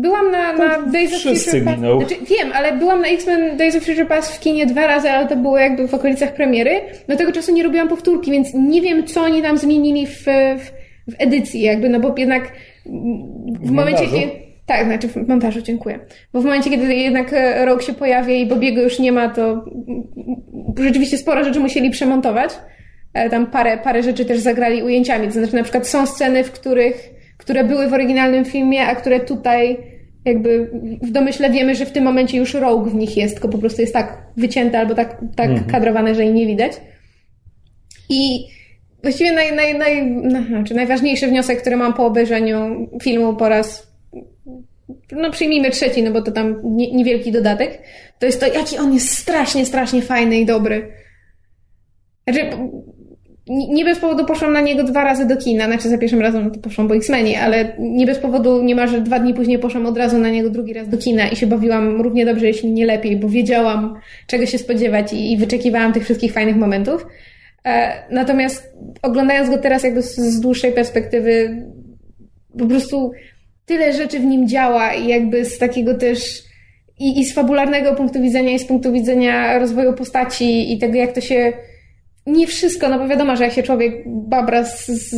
byłam 0.00 0.30
na, 0.30 0.52
na 0.52 0.82
Days 0.82 1.14
of 1.14 1.22
Future 1.22 1.64
Past. 1.64 1.78
Znaczy, 1.78 2.14
wiem, 2.24 2.52
ale 2.54 2.72
byłam 2.72 3.00
na 3.00 3.08
X-Men 3.08 3.56
Days 3.56 3.76
of 3.76 3.82
Future 3.82 4.08
Past 4.08 4.36
w 4.36 4.40
kinie 4.40 4.66
dwa 4.66 4.86
razy, 4.86 5.10
ale 5.10 5.28
to 5.28 5.36
było 5.36 5.58
jakby 5.58 5.88
w 5.88 5.94
okolicach 5.94 6.34
premiery. 6.34 6.80
Do 7.08 7.16
tego 7.16 7.32
czasu 7.32 7.52
nie 7.52 7.62
robiłam 7.62 7.88
powtórki, 7.88 8.30
więc 8.30 8.54
nie 8.54 8.82
wiem, 8.82 9.06
co 9.06 9.22
oni 9.22 9.42
tam 9.42 9.58
zmienili 9.58 10.06
w, 10.06 10.24
w, 10.58 10.70
w 11.12 11.14
edycji, 11.18 11.60
jakby, 11.60 11.88
no 11.88 12.00
bo 12.00 12.14
jednak 12.16 12.52
w, 13.60 13.68
W 13.68 13.70
momencie, 13.70 14.02
montażu? 14.02 14.49
Tak, 14.70 14.86
znaczy 14.86 15.08
w 15.08 15.28
montażu, 15.28 15.62
dziękuję. 15.62 15.98
Bo 16.32 16.40
w 16.40 16.44
momencie, 16.44 16.70
kiedy 16.70 16.94
jednak 16.94 17.32
e, 17.32 17.64
Rogue 17.64 17.82
się 17.82 17.94
pojawia 17.94 18.34
i 18.34 18.46
Bobiego 18.46 18.82
już 18.82 18.98
nie 18.98 19.12
ma, 19.12 19.28
to 19.28 19.64
rzeczywiście 20.78 21.18
sporo 21.18 21.44
rzeczy 21.44 21.60
musieli 21.60 21.90
przemontować. 21.90 22.50
Ale 23.14 23.30
tam 23.30 23.46
parę, 23.46 23.78
parę 23.78 24.02
rzeczy 24.02 24.24
też 24.24 24.38
zagrali 24.38 24.82
ujęciami. 24.82 25.26
To 25.26 25.32
znaczy 25.32 25.54
na 25.54 25.62
przykład 25.62 25.88
są 25.88 26.06
sceny, 26.06 26.44
w 26.44 26.52
których, 26.52 27.10
które 27.36 27.64
były 27.64 27.88
w 27.88 27.92
oryginalnym 27.92 28.44
filmie, 28.44 28.86
a 28.86 28.94
które 28.94 29.20
tutaj 29.20 29.76
jakby 30.24 30.70
w 31.02 31.10
domyśle 31.10 31.50
wiemy, 31.50 31.74
że 31.74 31.86
w 31.86 31.92
tym 31.92 32.04
momencie 32.04 32.38
już 32.38 32.54
Rogue 32.54 32.90
w 32.90 32.94
nich 32.94 33.16
jest, 33.16 33.34
tylko 33.34 33.48
po 33.48 33.58
prostu 33.58 33.80
jest 33.80 33.92
tak 33.92 34.22
wycięte 34.36 34.78
albo 34.78 34.94
tak, 34.94 35.20
tak 35.36 35.50
kadrowane, 35.66 36.14
że 36.14 36.24
jej 36.24 36.34
nie 36.34 36.46
widać. 36.46 36.72
I 38.08 38.46
właściwie 39.02 39.32
naj, 39.32 39.56
naj, 39.56 39.78
naj, 39.78 40.06
no, 40.06 40.42
znaczy 40.42 40.74
najważniejszy 40.74 41.26
wniosek, 41.26 41.60
który 41.60 41.76
mam 41.76 41.94
po 41.94 42.06
obejrzeniu 42.06 42.88
filmu 43.02 43.36
po 43.36 43.48
raz 43.48 43.89
no 45.12 45.30
przyjmijmy 45.30 45.70
trzeci, 45.70 46.02
no 46.02 46.10
bo 46.10 46.22
to 46.22 46.32
tam 46.32 46.60
nie, 46.64 46.92
niewielki 46.92 47.32
dodatek, 47.32 47.82
to 48.18 48.26
jest 48.26 48.40
to, 48.40 48.46
jaki 48.46 48.78
on 48.78 48.94
jest 48.94 49.18
strasznie, 49.18 49.66
strasznie 49.66 50.02
fajny 50.02 50.40
i 50.40 50.46
dobry. 50.46 50.92
Znaczy, 52.28 52.50
nie 53.50 53.68
nie 53.68 53.84
bez 53.84 53.98
powodu 53.98 54.24
poszłam 54.24 54.52
na 54.52 54.60
niego 54.60 54.84
dwa 54.84 55.04
razy 55.04 55.26
do 55.26 55.36
kina, 55.36 55.66
znaczy 55.66 55.88
za 55.88 55.98
pierwszym 55.98 56.20
razem 56.20 56.44
no 56.44 56.50
to 56.50 56.60
poszłam 56.60 56.88
po 56.88 56.96
X-Menie, 56.96 57.40
ale 57.40 57.76
nie 57.78 58.06
bez 58.06 58.18
powodu 58.18 58.62
niemalże 58.62 59.00
dwa 59.00 59.18
dni 59.18 59.34
później 59.34 59.58
poszłam 59.58 59.86
od 59.86 59.98
razu 59.98 60.18
na 60.18 60.30
niego 60.30 60.50
drugi 60.50 60.72
raz 60.72 60.88
do 60.88 60.98
kina 60.98 61.28
i 61.28 61.36
się 61.36 61.46
bawiłam 61.46 62.00
równie 62.00 62.26
dobrze, 62.26 62.46
jeśli 62.46 62.70
nie 62.70 62.86
lepiej, 62.86 63.16
bo 63.16 63.28
wiedziałam, 63.28 64.00
czego 64.26 64.46
się 64.46 64.58
spodziewać 64.58 65.12
i, 65.12 65.32
i 65.32 65.36
wyczekiwałam 65.36 65.92
tych 65.92 66.04
wszystkich 66.04 66.32
fajnych 66.32 66.56
momentów. 66.56 67.06
E, 67.64 67.92
natomiast 68.10 68.72
oglądając 69.02 69.50
go 69.50 69.58
teraz 69.58 69.82
jakby 69.82 70.02
z, 70.02 70.16
z 70.16 70.40
dłuższej 70.40 70.72
perspektywy, 70.72 71.64
po 72.58 72.66
prostu 72.66 73.12
tyle 73.70 73.92
rzeczy 73.92 74.18
w 74.18 74.24
nim 74.24 74.48
działa 74.48 74.94
i 74.94 75.06
jakby 75.08 75.44
z 75.44 75.58
takiego 75.58 75.94
też 75.94 76.20
i, 76.98 77.20
i 77.20 77.24
z 77.24 77.34
fabularnego 77.34 77.94
punktu 77.94 78.22
widzenia, 78.22 78.52
i 78.52 78.58
z 78.58 78.64
punktu 78.64 78.92
widzenia 78.92 79.58
rozwoju 79.58 79.92
postaci 79.92 80.72
i 80.72 80.78
tego, 80.78 80.94
jak 80.94 81.12
to 81.12 81.20
się 81.20 81.52
nie 82.26 82.46
wszystko, 82.46 82.88
no 82.88 82.98
bo 82.98 83.08
wiadomo, 83.08 83.36
że 83.36 83.44
jak 83.44 83.52
się 83.52 83.62
człowiek 83.62 83.92
babra 84.06 84.64
z, 84.64 84.86
z 84.86 85.14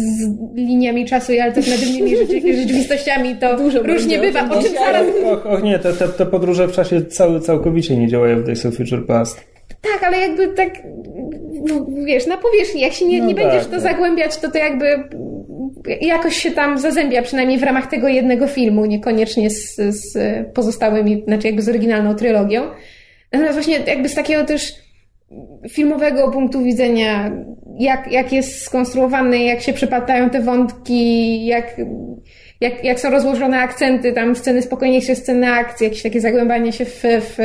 liniami 0.54 1.06
czasu 1.06 1.32
i 1.32 1.38
alternatywnymi 1.40 2.16
rzeczy, 2.16 2.40
rzeczywistościami, 2.56 3.36
to 3.36 3.56
Dużo 3.56 3.82
różnie 3.82 4.18
bywa. 4.18 4.50
o 4.50 4.62
czym 4.62 4.72
zaraz 4.74 5.06
Och, 5.24 5.46
och 5.46 5.62
nie, 5.62 5.78
te, 5.78 5.92
te, 5.92 6.08
te 6.08 6.26
podróże 6.26 6.68
w 6.68 6.72
czasie 6.72 7.04
cały, 7.06 7.40
całkowicie 7.40 7.96
nie 7.96 8.08
działają 8.08 8.40
w 8.40 8.44
Days 8.44 8.66
of 8.66 8.74
Future 8.76 9.06
Past. 9.06 9.40
Tak, 9.82 10.02
ale 10.04 10.18
jakby 10.18 10.48
tak, 10.48 10.68
w- 11.64 12.04
wiesz, 12.04 12.26
na 12.26 12.36
powierzchni, 12.36 12.80
jak 12.80 12.92
się 12.92 13.06
nie, 13.06 13.18
No 13.20 13.26
nie 13.26 13.34
tak, 13.34 13.44
będziesz 13.44 13.62
w 13.62 13.66
to 13.66 13.72
tak. 13.72 13.80
zagłębiać, 13.80 14.36
to 14.36 14.50
to 14.50 14.58
jakby 14.58 14.86
jakoś 16.00 16.36
się 16.36 16.50
tam 16.50 16.78
zazębia, 16.78 17.22
przynajmniej 17.22 17.58
w 17.58 17.62
ramach 17.62 17.86
tego 17.86 18.08
jednego 18.08 18.46
filmu, 18.46 18.86
niekoniecznie 18.86 19.50
z, 19.50 19.76
z 19.76 20.16
pozostałymi, 20.54 21.22
znaczy 21.26 21.46
jakby 21.46 21.62
z 21.62 21.68
oryginalną 21.68 22.14
trylogią. 22.14 22.62
Natomiast 23.32 23.56
właśnie 23.56 23.78
jakby 23.86 24.08
z 24.08 24.14
takiego 24.14 24.44
też 24.44 24.72
filmowego 25.70 26.30
punktu 26.30 26.62
widzenia, 26.62 27.32
jak, 27.78 28.12
jak 28.12 28.32
jest 28.32 28.62
skonstruowany, 28.62 29.38
jak 29.38 29.60
się 29.60 29.72
przepadają 29.72 30.30
te 30.30 30.40
wątki, 30.40 31.46
jak, 31.46 31.76
jak, 32.62 32.84
jak 32.84 33.00
są 33.00 33.10
rozłożone 33.10 33.58
akcenty, 33.58 34.12
tam 34.12 34.36
sceny 34.36 34.62
spokojniejsze, 34.62 35.14
sceny 35.16 35.52
akcji, 35.52 35.84
jakieś 35.84 36.02
takie 36.02 36.20
zagłębanie 36.20 36.72
się 36.72 36.84
w, 36.84 37.02
w 37.04 37.36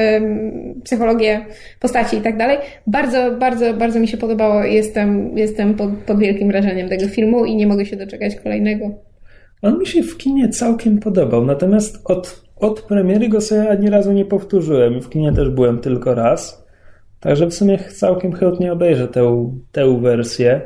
psychologię 0.84 1.46
postaci 1.80 2.18
i 2.18 2.22
tak 2.22 2.38
dalej. 2.38 2.58
Bardzo, 2.88 3.32
bardzo, 3.40 3.74
bardzo 3.74 4.00
mi 4.00 4.08
się 4.08 4.18
podobało. 4.18 4.64
Jestem, 4.64 5.38
jestem 5.38 5.74
pod, 5.74 5.90
pod 5.90 6.20
wielkim 6.20 6.48
wrażeniem 6.48 6.90
tego 6.90 7.08
filmu 7.08 7.46
i 7.46 7.56
nie 7.56 7.68
mogę 7.68 7.86
się 7.86 7.96
doczekać 7.96 8.36
kolejnego. 8.36 8.90
On 9.62 9.80
mi 9.80 9.88
się 9.88 10.04
w 10.04 10.18
kinie 10.18 10.50
całkiem 10.50 11.00
podobał, 11.00 11.46
natomiast 11.46 12.02
od, 12.06 12.44
od 12.56 12.82
premiery 12.82 13.30
go 13.30 13.42
sobie 13.42 13.70
ani 13.70 13.90
razu 13.90 14.12
nie 14.12 14.26
powtórzyłem. 14.26 15.02
W 15.02 15.10
kinie 15.10 15.34
też 15.34 15.50
byłem 15.50 15.80
tylko 15.80 16.16
raz. 16.16 16.68
Także 17.20 17.48
w 17.48 17.54
sumie 17.54 17.78
całkiem 17.78 18.34
chętnie 18.34 18.74
obejrzę 18.74 19.08
tę, 19.08 19.54
tę 19.72 20.02
wersję, 20.02 20.62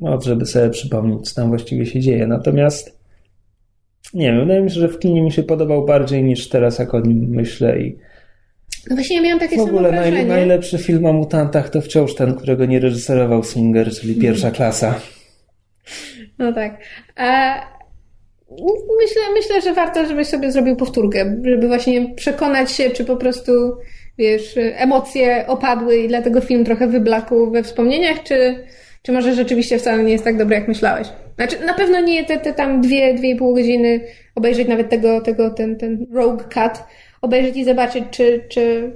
no, 0.00 0.20
żeby 0.20 0.46
sobie 0.46 0.70
przypomnieć, 0.70 1.30
co 1.30 1.40
tam 1.40 1.48
właściwie 1.48 1.86
się 1.86 2.00
dzieje. 2.00 2.26
Natomiast 2.26 2.95
nie 4.14 4.26
wiem, 4.26 4.40
wydaje 4.40 4.60
mi 4.60 4.70
się, 4.70 4.80
że 4.80 4.88
w 4.88 4.98
kinie 4.98 5.22
mi 5.22 5.32
się 5.32 5.42
podobał 5.42 5.84
bardziej 5.84 6.24
niż 6.24 6.48
teraz, 6.48 6.78
jak 6.78 6.94
o 6.94 7.00
nim 7.00 7.26
myślę. 7.28 7.80
I 7.80 7.98
No 8.90 8.96
właśnie 8.96 9.16
ja 9.16 9.22
miałam 9.22 9.40
takie 9.40 9.56
w 9.56 9.60
ogóle 9.60 9.92
naj, 9.92 10.26
najlepszy 10.26 10.78
film 10.78 11.06
o 11.06 11.12
mutantach 11.12 11.70
to 11.70 11.80
wciąż 11.80 12.14
ten, 12.14 12.34
którego 12.34 12.66
nie 12.66 12.80
reżyserował 12.80 13.44
Singer, 13.44 13.90
czyli 13.90 14.14
pierwsza 14.14 14.50
klasa. 14.50 14.94
No 16.38 16.52
tak. 16.52 16.80
A 17.16 17.60
myślę, 19.00 19.22
myślę, 19.34 19.60
że 19.60 19.74
warto, 19.74 20.06
żebyś 20.06 20.26
sobie 20.26 20.52
zrobił 20.52 20.76
powtórkę, 20.76 21.36
żeby 21.44 21.68
właśnie 21.68 22.14
przekonać 22.14 22.72
się, 22.72 22.90
czy 22.90 23.04
po 23.04 23.16
prostu, 23.16 23.52
wiesz, 24.18 24.54
emocje 24.56 25.46
opadły 25.46 25.96
i 25.96 26.08
dlatego 26.08 26.40
film 26.40 26.64
trochę 26.64 26.86
wyblakł 26.86 27.50
we 27.50 27.62
wspomnieniach, 27.62 28.22
czy, 28.22 28.64
czy 29.06 29.12
może 29.12 29.34
rzeczywiście 29.34 29.78
wcale 29.78 30.04
nie 30.04 30.12
jest 30.12 30.24
tak 30.24 30.38
dobry, 30.38 30.54
jak 30.54 30.68
myślałeś. 30.68 31.08
Znaczy, 31.36 31.56
na 31.66 31.74
pewno 31.74 32.00
nie 32.00 32.24
te, 32.24 32.36
te 32.40 32.52
tam 32.52 32.80
dwie, 32.80 33.14
dwie 33.14 33.30
i 33.30 33.36
pół 33.36 33.54
godziny 33.54 34.00
obejrzeć 34.34 34.68
nawet 34.68 34.88
tego, 34.88 35.20
tego 35.20 35.50
ten, 35.50 35.76
ten 35.76 36.06
rogue 36.12 36.38
cut, 36.38 36.82
obejrzeć 37.22 37.56
i 37.56 37.64
zobaczyć, 37.64 38.04
czy, 38.10 38.44
czy, 38.48 38.92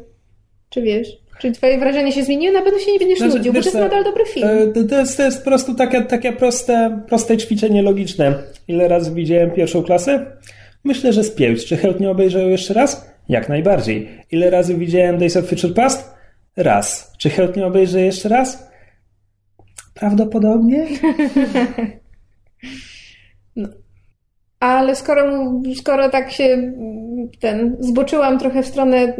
czy 0.71 0.83
wiesz, 0.83 1.09
czy 1.39 1.53
twoje 1.53 1.79
wrażenie 1.79 2.13
się 2.13 2.25
zmieniło, 2.25 2.53
na 2.53 2.63
pewno 2.63 2.79
się 2.79 2.93
nie 2.93 2.99
będziesz 2.99 3.19
Znaczy, 3.19 3.37
nudził, 3.37 3.53
bo 3.53 3.61
to 3.61 3.65
jest 3.65 3.79
nadal 3.79 4.05
dobry 4.05 4.25
film. 4.25 4.49
e, 4.49 4.67
To, 4.67 4.85
to, 4.85 4.99
jest, 4.99 5.17
to 5.17 5.23
jest 5.23 5.39
po 5.39 5.45
prostu 5.45 5.75
takie, 5.75 6.03
takie 6.03 6.33
proste, 6.33 7.01
proste 7.09 7.37
ćwiczenie 7.37 7.83
logiczne. 7.83 8.35
Ile 8.69 8.89
razy 8.89 9.15
widziałem 9.15 9.51
pierwszą 9.51 9.83
klasę? 9.83 10.27
Myślę, 10.85 11.13
że 11.13 11.25
z 11.25 11.31
pięć. 11.31 11.65
Czy 11.65 11.77
chętnie 11.77 12.11
obejrzę 12.11 12.43
ją 12.43 12.49
jeszcze 12.49 12.75
raz? 12.75 13.11
Jak 13.29 13.49
najbardziej. 13.49 14.09
Ile 14.31 14.51
razy 14.51 14.75
widziałem 14.75 15.19
Days 15.19 15.37
of 15.37 15.47
Future 15.49 15.75
Past? 15.75 16.15
Raz. 16.57 17.13
Czy 17.19 17.31
chętnie 17.31 17.67
obejrzę 17.67 18.01
jeszcze 18.01 18.29
raz? 18.29 18.70
Prawdopodobnie. 20.01 20.87
Ale 24.61 24.97
skoro, 24.97 25.53
skoro 25.75 26.09
tak 26.09 26.33
się 26.33 26.73
ten, 27.41 27.77
zboczyłam 27.81 28.39
trochę 28.39 28.63
w 28.63 28.67
stronę 28.67 29.17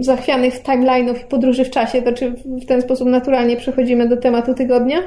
zachwianych 0.00 0.62
timeline'ów 0.62 1.24
i 1.24 1.28
podróży 1.28 1.64
w 1.64 1.70
czasie, 1.70 2.02
to 2.02 2.12
czy 2.12 2.30
w 2.62 2.66
ten 2.66 2.82
sposób 2.82 3.08
naturalnie 3.08 3.56
przechodzimy 3.56 4.08
do 4.08 4.16
tematu 4.16 4.54
tygodnia? 4.54 4.98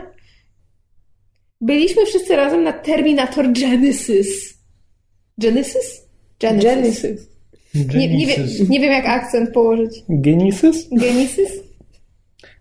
Byliśmy 1.61 2.05
wszyscy 2.05 2.35
razem 2.35 2.63
na 2.63 2.73
Terminator 2.73 3.51
Genesis. 3.51 4.57
Genesis? 5.37 6.07
Genesis. 6.39 7.29
Nie, 7.75 8.07
nie, 8.07 8.25
wiem, 8.25 8.47
nie 8.69 8.79
wiem, 8.79 8.91
jak 8.91 9.05
akcent 9.05 9.51
położyć. 9.51 10.03
Genesis? 10.09 10.89
Genesis? 10.91 11.49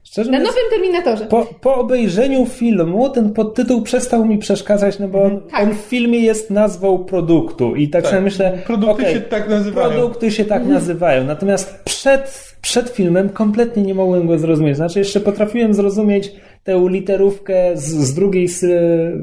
Szczerze 0.05 0.31
Na 0.31 0.39
mówiąc, 0.39 0.57
nowym 0.57 0.71
Terminatorze. 0.71 1.27
po, 1.27 1.47
po 1.61 1.75
obejrzeniu 1.75 2.47
filmu 2.47 3.09
ten 3.11 3.33
podtytuł 3.33 3.83
przestał 3.83 4.25
mi 4.25 4.39
przeszkadzać, 4.39 4.99
no 4.99 5.09
bo 5.09 5.23
on, 5.23 5.41
Tak. 5.51 5.63
on 5.63 5.75
w 5.75 5.79
filmie 5.79 6.19
jest 6.19 6.51
nazwą 6.51 6.99
produktu 6.99 7.75
i 7.77 7.89
tak, 7.89 8.03
Tak. 8.03 8.11
sobie 8.11 8.23
myślę, 8.23 8.59
Produkty 8.67 9.03
okej, 9.03 9.15
się 9.15 9.21
tak 9.21 9.49
nazywają. 9.49 9.91
Produkty 9.91 10.31
się 10.31 10.45
tak 10.45 10.67
nazywają. 10.67 11.25
Natomiast 11.25 11.81
przed, 11.85 12.55
przed 12.63 12.89
filmem 12.91 13.29
kompletnie 13.29 13.83
nie 13.83 13.95
mogłem 13.95 14.27
go 14.27 14.39
zrozumieć. 14.39 14.77
Znaczy, 14.77 14.99
jeszcze 14.99 15.21
potrafiłem 15.21 15.75
zrozumieć 15.75 16.33
tę 16.65 16.81
literówkę 16.89 17.71
z, 17.75 17.83
z 17.85 18.15
drugiej, 18.15 18.49
sy, 18.49 18.69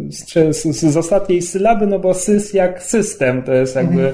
z, 0.09 0.55
z, 0.57 0.77
z 0.77 0.97
ostatniej 0.97 1.41
sylaby, 1.41 1.87
no 1.87 1.99
bo 1.99 2.13
sys 2.13 2.53
jak 2.53 2.83
system 2.83 3.43
to 3.43 3.53
jest 3.53 3.75
jakby 3.75 4.13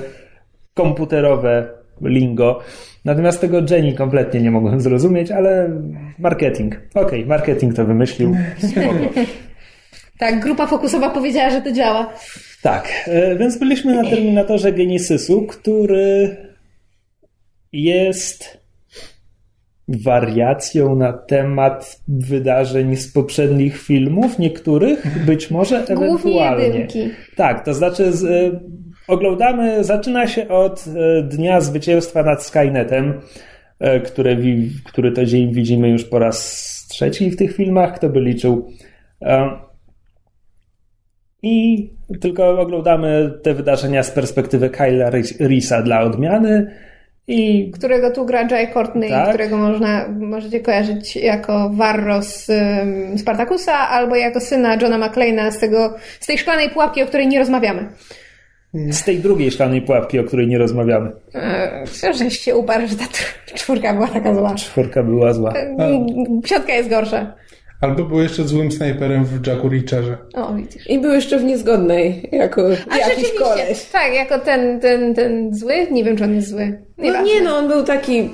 komputerowe 0.73 1.76
lingo. 2.01 2.59
Natomiast 3.05 3.41
tego 3.41 3.61
Jenny 3.69 3.93
kompletnie 3.93 4.41
nie 4.41 4.51
mogłem 4.51 4.81
zrozumieć, 4.81 5.31
ale 5.31 5.81
marketing. 6.19 6.75
Okej, 6.95 7.25
marketing 7.25 7.75
to 7.75 7.85
wymyślił. 7.85 8.35
Tak, 10.19 10.39
grupa 10.39 10.67
fokusowa 10.67 11.09
powiedziała, 11.09 11.49
że 11.49 11.61
to 11.61 11.71
działa. 11.71 12.13
Tak, 12.61 12.87
e, 13.07 13.35
więc 13.35 13.57
byliśmy 13.59 13.95
na 13.95 14.09
Terminatorze 14.09 14.71
Genesisu, 14.71 15.45
który 15.47 16.37
jest 17.71 18.57
wariacją 19.87 20.95
na 20.95 21.13
temat 21.13 21.99
wydarzeń 22.07 22.95
z 22.95 23.13
poprzednich 23.13 23.81
filmów, 23.81 24.39
niektórych 24.39 25.25
być 25.25 25.51
może 25.51 25.85
Głównie 25.87 26.07
ewentualnie. 26.07 26.65
jedynki. 26.65 27.09
Tak, 27.35 27.65
to 27.65 27.73
znaczy 27.73 28.11
z, 28.13 28.23
y, 28.23 28.59
oglądamy, 29.07 29.83
zaczyna 29.83 30.27
się 30.27 30.47
od 30.47 30.87
y, 30.87 31.23
dnia 31.23 31.61
zwycięstwa 31.61 32.23
nad 32.23 32.43
Skynetem, 32.43 33.21
które, 34.05 34.35
wi- 34.35 34.71
który 34.85 35.11
to 35.11 35.25
dzień 35.25 35.53
widzimy 35.53 35.89
już 35.89 36.03
po 36.05 36.19
raz 36.19 36.67
trzeci 36.89 37.31
w 37.31 37.35
tych 37.35 37.55
filmach, 37.55 37.95
kto 37.95 38.09
by 38.09 38.21
liczył. 38.21 38.71
E, 39.21 39.49
I 41.43 41.89
tylko 42.21 42.61
oglądamy 42.61 43.33
te 43.43 43.53
wydarzenia 43.53 44.03
z 44.03 44.11
perspektywy 44.11 44.69
Kyla 44.69 45.09
Reesa 45.39 45.81
dla 45.81 46.01
odmiany 46.01 46.71
i 47.27 47.71
którego 47.71 48.11
tu 48.11 48.25
gra 48.25 48.47
Jay 48.51 48.67
Courtney, 48.73 49.09
Tak. 49.09 49.29
którego 49.29 49.57
można, 49.57 50.07
możecie 50.19 50.59
kojarzyć 50.59 51.15
jako 51.15 51.69
Varro 51.73 52.21
z 52.21 52.49
um, 52.49 53.17
Spartakusa 53.17 53.73
albo 53.73 54.15
jako 54.15 54.39
syna 54.39 54.75
Johna 54.81 54.99
McClane'a 55.09 55.51
z, 55.51 55.59
tego, 55.59 55.95
z 56.19 56.25
tej 56.27 56.37
szklanej 56.37 56.69
pułapki, 56.69 57.03
o 57.03 57.05
której 57.07 57.27
nie 57.27 57.39
rozmawiamy. 57.39 57.89
Z 58.73 59.03
tej 59.03 59.19
drugiej 59.19 59.51
szklanej 59.51 59.81
pułapki, 59.81 60.19
o 60.19 60.23
której 60.23 60.47
nie 60.47 60.57
rozmawiamy. 60.57 61.11
Eee, 61.33 62.13
żeś 62.17 62.39
się 62.39 62.55
uparł, 62.55 62.87
że 62.87 62.95
ta 62.95 63.05
czwórka 63.55 63.93
była 63.93 64.07
taka 64.07 64.35
zła. 64.35 64.55
Czwórka 64.55 65.03
była 65.03 65.33
zła. 65.33 65.53
Eee, 65.55 66.05
Piątka 66.43 66.73
jest 66.73 66.89
gorsza. 66.89 67.33
Albo 67.81 68.03
był 68.03 68.19
jeszcze 68.21 68.43
złym 68.43 68.71
snajperem 68.71 69.25
w 69.25 69.47
Jacku 69.47 69.69
Reacherze. 69.69 70.17
O, 70.35 70.53
widzisz. 70.53 70.89
I 70.89 70.99
był 70.99 71.11
jeszcze 71.13 71.39
w 71.39 71.43
niezgodnej, 71.43 72.29
jako 72.31 72.61
A 72.89 72.97
jakiś 72.97 73.15
rzeczywiście, 73.15 73.39
koleś. 73.39 73.83
tak, 73.85 74.13
jako 74.13 74.39
ten, 74.39 74.79
ten, 74.79 75.15
ten 75.15 75.53
zły, 75.55 75.73
nie 75.91 76.03
wiem 76.03 76.17
czy 76.17 76.23
on 76.23 76.35
jest 76.35 76.49
zły. 76.49 76.81
No 76.97 77.03
Nieważne. 77.03 77.27
nie 77.33 77.41
no, 77.41 77.57
on 77.57 77.67
był 77.67 77.83
taki... 77.83 78.29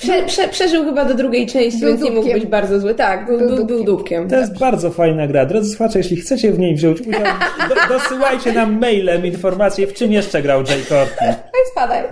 Prze, 0.00 0.22
prze, 0.22 0.48
przeżył 0.48 0.84
chyba 0.84 1.04
do 1.04 1.14
drugiej 1.14 1.46
części, 1.46 1.80
Był 1.80 1.88
więc 1.88 2.02
nie 2.02 2.10
mógł 2.10 2.22
dupkiem. 2.22 2.40
być 2.40 2.48
bardzo 2.50 2.80
zły. 2.80 2.94
Tak, 2.94 3.26
był, 3.26 3.38
Był 3.38 3.48
był, 3.48 3.56
był 3.56 3.66
dupkiem. 3.84 3.86
dupkiem. 3.96 4.28
To 4.28 4.36
jest 4.36 4.58
bardzo 4.58 4.90
fajna 4.90 5.26
gra. 5.26 5.46
Drodzy 5.46 5.70
słuchacze, 5.70 5.98
jeśli 5.98 6.16
chcecie 6.16 6.52
w 6.52 6.58
niej 6.58 6.74
wziąć 6.74 7.00
udział, 7.00 7.22
do, 7.68 7.94
dosyłajcie 7.98 8.52
nam 8.52 8.78
mailem 8.80 9.26
informacje, 9.26 9.86
w 9.86 9.94
czym 9.94 10.12
jeszcze 10.12 10.42
grał 10.42 10.58
Jay 10.62 10.82
Courtney. 10.88 11.28
No 11.28 11.58
spadaj. 11.72 12.04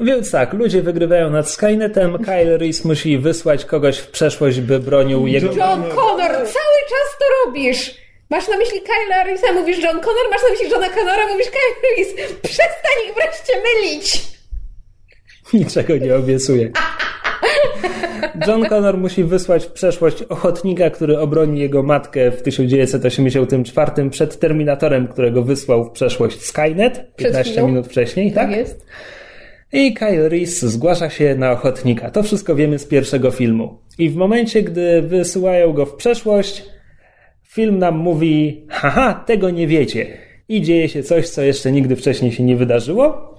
Więc 0.00 0.30
tak, 0.30 0.52
ludzie 0.52 0.82
wygrywają 0.82 1.30
nad 1.30 1.50
Skynetem, 1.50 2.18
Kyle 2.24 2.58
Reese 2.58 2.84
musi 2.84 3.18
wysłać 3.18 3.64
kogoś 3.64 3.98
w 3.98 4.10
przeszłość, 4.10 4.60
by 4.60 4.78
bronił 4.78 5.26
jego... 5.26 5.46
John 5.46 5.82
Connor, 5.82 6.30
cały 6.32 6.78
czas 6.90 7.08
to 7.18 7.24
robisz. 7.46 7.94
Masz 8.30 8.48
na 8.48 8.56
myśli 8.56 8.80
Kyla 8.80 9.24
Reesa, 9.24 9.52
mówisz 9.52 9.78
John 9.78 10.00
Connor, 10.00 10.26
masz 10.30 10.42
na 10.42 10.48
myśli 10.48 10.70
Johna 10.70 10.88
Connora, 10.90 11.28
mówisz 11.32 11.46
Kyle 11.46 11.90
Reese. 11.96 12.32
Przestań 12.42 12.96
ich 13.08 13.14
wreszcie 13.14 13.52
mylić. 13.62 14.22
Niczego 15.58 15.96
nie 15.96 16.16
obiecuję. 16.16 16.70
John 18.46 18.64
Connor 18.64 18.98
musi 18.98 19.24
wysłać 19.24 19.64
w 19.64 19.72
przeszłość 19.72 20.22
ochotnika, 20.22 20.90
który 20.90 21.18
obroni 21.18 21.60
jego 21.60 21.82
matkę 21.82 22.30
w 22.30 22.42
1984 22.42 24.10
przed 24.10 24.38
Terminatorem, 24.38 25.08
którego 25.08 25.42
wysłał 25.42 25.84
w 25.84 25.90
przeszłość 25.90 26.40
Skynet 26.40 27.16
15 27.16 27.52
chwilą. 27.52 27.66
minut 27.66 27.86
wcześniej, 27.86 28.32
tak? 28.32 28.50
jest. 28.50 28.86
I 29.72 29.94
Kyle 29.94 30.28
Reese 30.28 30.60
zgłasza 30.60 31.10
się 31.10 31.34
na 31.34 31.52
ochotnika. 31.52 32.10
To 32.10 32.22
wszystko 32.22 32.54
wiemy 32.54 32.78
z 32.78 32.86
pierwszego 32.86 33.30
filmu. 33.30 33.78
I 33.98 34.10
w 34.10 34.16
momencie, 34.16 34.62
gdy 34.62 35.02
wysyłają 35.02 35.72
go 35.72 35.86
w 35.86 35.94
przeszłość, 35.94 36.64
film 37.42 37.78
nam 37.78 37.96
mówi: 37.96 38.66
Haha, 38.68 39.24
tego 39.26 39.50
nie 39.50 39.66
wiecie. 39.66 40.06
I 40.48 40.62
dzieje 40.62 40.88
się 40.88 41.02
coś, 41.02 41.28
co 41.28 41.42
jeszcze 41.42 41.72
nigdy 41.72 41.96
wcześniej 41.96 42.32
się 42.32 42.42
nie 42.42 42.56
wydarzyło. 42.56 43.34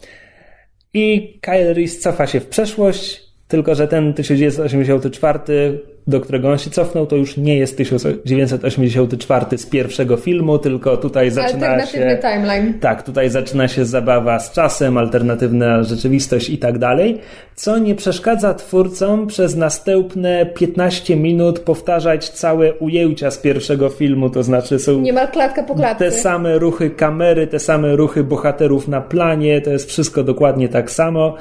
I 0.93 1.37
Kyle 1.41 1.73
Reese 1.73 1.99
cofa 1.99 2.27
się 2.27 2.39
w 2.39 2.47
przeszłość, 2.47 3.23
tylko 3.47 3.75
że 3.75 3.87
ten 3.87 4.13
1984, 4.13 5.79
do 6.07 6.21
którego 6.21 6.51
on 6.51 6.57
się 6.57 6.69
cofnął, 6.69 7.05
to 7.05 7.15
już 7.15 7.37
nie 7.37 7.57
jest 7.57 7.77
1984 7.77 9.57
z 9.57 9.65
pierwszego 9.65 10.17
filmu, 10.17 10.57
tylko 10.59 10.97
tutaj 10.97 11.31
zaczyna 11.31 11.67
Alternatywny 11.67 12.09
się. 12.11 12.17
timeline. 12.21 12.79
Tak, 12.79 13.03
tutaj 13.03 13.29
zaczyna 13.29 13.67
się 13.67 13.85
zabawa 13.85 14.39
z 14.39 14.51
czasem, 14.51 14.97
alternatywna 14.97 15.83
rzeczywistość 15.83 16.49
i 16.49 16.57
tak 16.57 16.77
dalej, 16.77 17.19
co 17.55 17.77
nie 17.77 17.95
przeszkadza 17.95 18.53
twórcom 18.53 19.27
przez 19.27 19.55
następne 19.55 20.45
15 20.45 21.15
minut 21.15 21.59
powtarzać 21.59 22.29
całe 22.29 22.73
ujęcia 22.73 23.31
z 23.31 23.37
pierwszego 23.37 23.89
filmu, 23.89 24.29
to 24.29 24.43
znaczy 24.43 24.79
są 24.79 24.99
Niemal 25.01 25.27
klatka 25.27 25.63
po 25.63 25.75
klatce. 25.75 26.05
te 26.05 26.11
same 26.11 26.59
ruchy 26.59 26.89
kamery, 26.89 27.47
te 27.47 27.59
same 27.59 27.95
ruchy 27.95 28.23
bohaterów 28.23 28.87
na 28.87 29.01
planie, 29.01 29.61
to 29.61 29.69
jest 29.69 29.89
wszystko 29.89 30.23
dokładnie 30.23 30.69
tak 30.69 30.91
samo. 30.91 31.35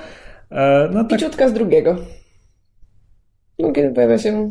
E, 0.51 0.89
No 0.93 1.05
tak, 1.05 1.19
Piciutka 1.19 1.49
z 1.49 1.53
drugiego. 1.53 1.97
Kiedy 3.75 3.95
pojawia 3.95 4.19
się... 4.19 4.51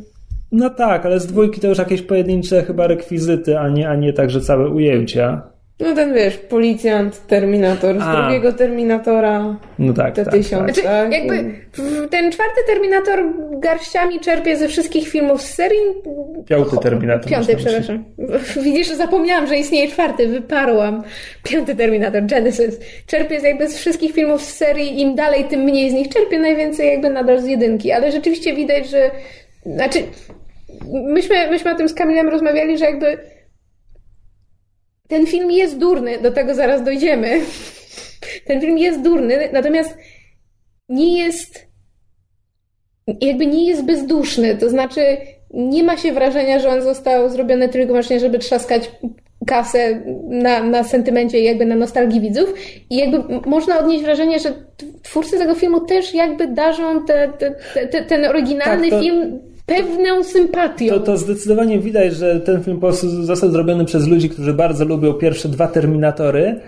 no 0.51 0.69
tak, 0.69 1.05
ale 1.05 1.19
z 1.19 1.27
dwójki 1.27 1.61
to 1.61 1.67
już 1.67 1.77
jakieś 1.77 2.01
pojedyncze 2.01 2.63
chyba 2.63 2.87
rekwizyty, 2.87 3.59
a 3.59 3.69
nie, 3.69 3.89
a 3.89 3.95
nie 3.95 4.13
także 4.13 4.41
całe 4.41 4.69
ujęcia. 4.69 5.50
No 5.81 5.95
ten 5.95 6.13
wiesz, 6.13 6.37
policjant, 6.37 7.27
Terminator, 7.27 7.99
z 7.99 8.01
A. 8.01 8.21
drugiego 8.21 8.53
Terminatora, 8.53 9.55
No 9.79 9.93
tak, 9.93 10.15
te 10.15 10.23
tak, 10.25 10.33
tysiąc, 10.33 10.63
Znaczy, 10.63 10.81
tak? 10.83 11.11
jakby 11.11 11.43
w- 11.73 12.09
ten 12.09 12.31
czwarty 12.31 12.61
Terminator 12.67 13.23
garściami 13.51 14.19
czerpie 14.19 14.57
ze 14.57 14.67
wszystkich 14.67 15.07
filmów 15.09 15.41
z 15.41 15.53
serii. 15.53 15.79
Piąty 16.45 16.77
Terminator. 16.77 17.31
Piąty, 17.31 17.55
przepraszam. 17.55 18.03
Widzisz, 18.63 18.87
zapomniałam, 18.87 19.47
że 19.47 19.57
istnieje 19.57 19.87
czwarty, 19.87 20.27
wyparłam. 20.27 21.03
Piąty 21.43 21.75
Terminator, 21.75 22.25
Genesis. 22.25 22.79
Czerpie 23.07 23.39
z 23.39 23.43
jakby 23.43 23.67
z 23.67 23.77
wszystkich 23.77 24.11
filmów 24.13 24.41
z 24.41 24.53
serii, 24.57 25.01
im 25.01 25.15
dalej, 25.15 25.43
tym 25.43 25.59
mniej 25.61 25.89
z 25.89 25.93
nich 25.93 26.09
czerpie, 26.09 26.39
najwięcej 26.39 26.87
jakby 26.87 27.09
nadal 27.09 27.41
z 27.41 27.45
jedynki. 27.45 27.91
Ale 27.91 28.11
rzeczywiście 28.11 28.53
widać, 28.55 28.89
że... 28.89 29.11
Znaczy, 29.65 29.99
myśmy, 30.91 31.49
myśmy 31.51 31.71
o 31.71 31.75
tym 31.75 31.89
z 31.89 31.93
Kamilem 31.93 32.29
rozmawiali, 32.29 32.77
że 32.77 32.85
jakby 32.85 33.17
ten 35.11 35.27
film 35.27 35.51
jest 35.51 35.77
durny, 35.77 36.17
do 36.17 36.31
tego 36.31 36.55
zaraz 36.55 36.83
dojdziemy. 36.83 37.41
Ten 38.47 38.61
film 38.61 38.77
jest 38.77 39.01
durny, 39.01 39.49
natomiast 39.53 39.97
nie 40.89 41.23
jest 41.23 41.67
jakby 43.21 43.47
nie 43.47 43.67
jest 43.67 43.85
bezduszny, 43.85 44.55
to 44.55 44.69
znaczy 44.69 45.01
nie 45.53 45.83
ma 45.83 45.97
się 45.97 46.13
wrażenia, 46.13 46.59
że 46.59 46.69
on 46.69 46.81
został 46.81 47.29
zrobiony 47.29 47.69
tylko 47.69 47.93
właśnie, 47.93 48.19
żeby 48.19 48.39
trzaskać 48.39 48.91
kasę 49.47 50.01
na, 50.29 50.63
na 50.63 50.83
sentymencie 50.83 51.39
i 51.39 51.43
jakby 51.43 51.65
na 51.65 51.75
nostalgii 51.75 52.21
widzów 52.21 52.53
i 52.89 52.97
jakby 52.97 53.49
można 53.49 53.79
odnieść 53.79 54.03
wrażenie, 54.03 54.39
że 54.39 54.53
twórcy 55.03 55.37
tego 55.37 55.55
filmu 55.55 55.79
też 55.79 56.13
jakby 56.13 56.47
darzą 56.47 57.05
te, 57.05 57.33
te, 57.37 57.55
te, 57.87 58.03
ten 58.03 58.25
oryginalny 58.25 58.89
Tak, 58.89 58.99
to- 58.99 59.03
film 59.05 59.39
pewną 59.65 60.23
sympatią. 60.23 60.93
To, 60.93 60.99
to 60.99 61.17
zdecydowanie 61.17 61.79
widać, 61.79 62.15
że 62.15 62.39
ten 62.39 62.63
film 62.63 62.77
po 62.77 62.87
prostu 62.87 63.23
został 63.23 63.51
zrobiony 63.51 63.85
przez 63.85 64.07
ludzi, 64.07 64.29
którzy 64.29 64.53
bardzo 64.53 64.85
lubią 64.85 65.13
pierwsze 65.13 65.49
dwa 65.49 65.67
Terminatory. 65.67 66.59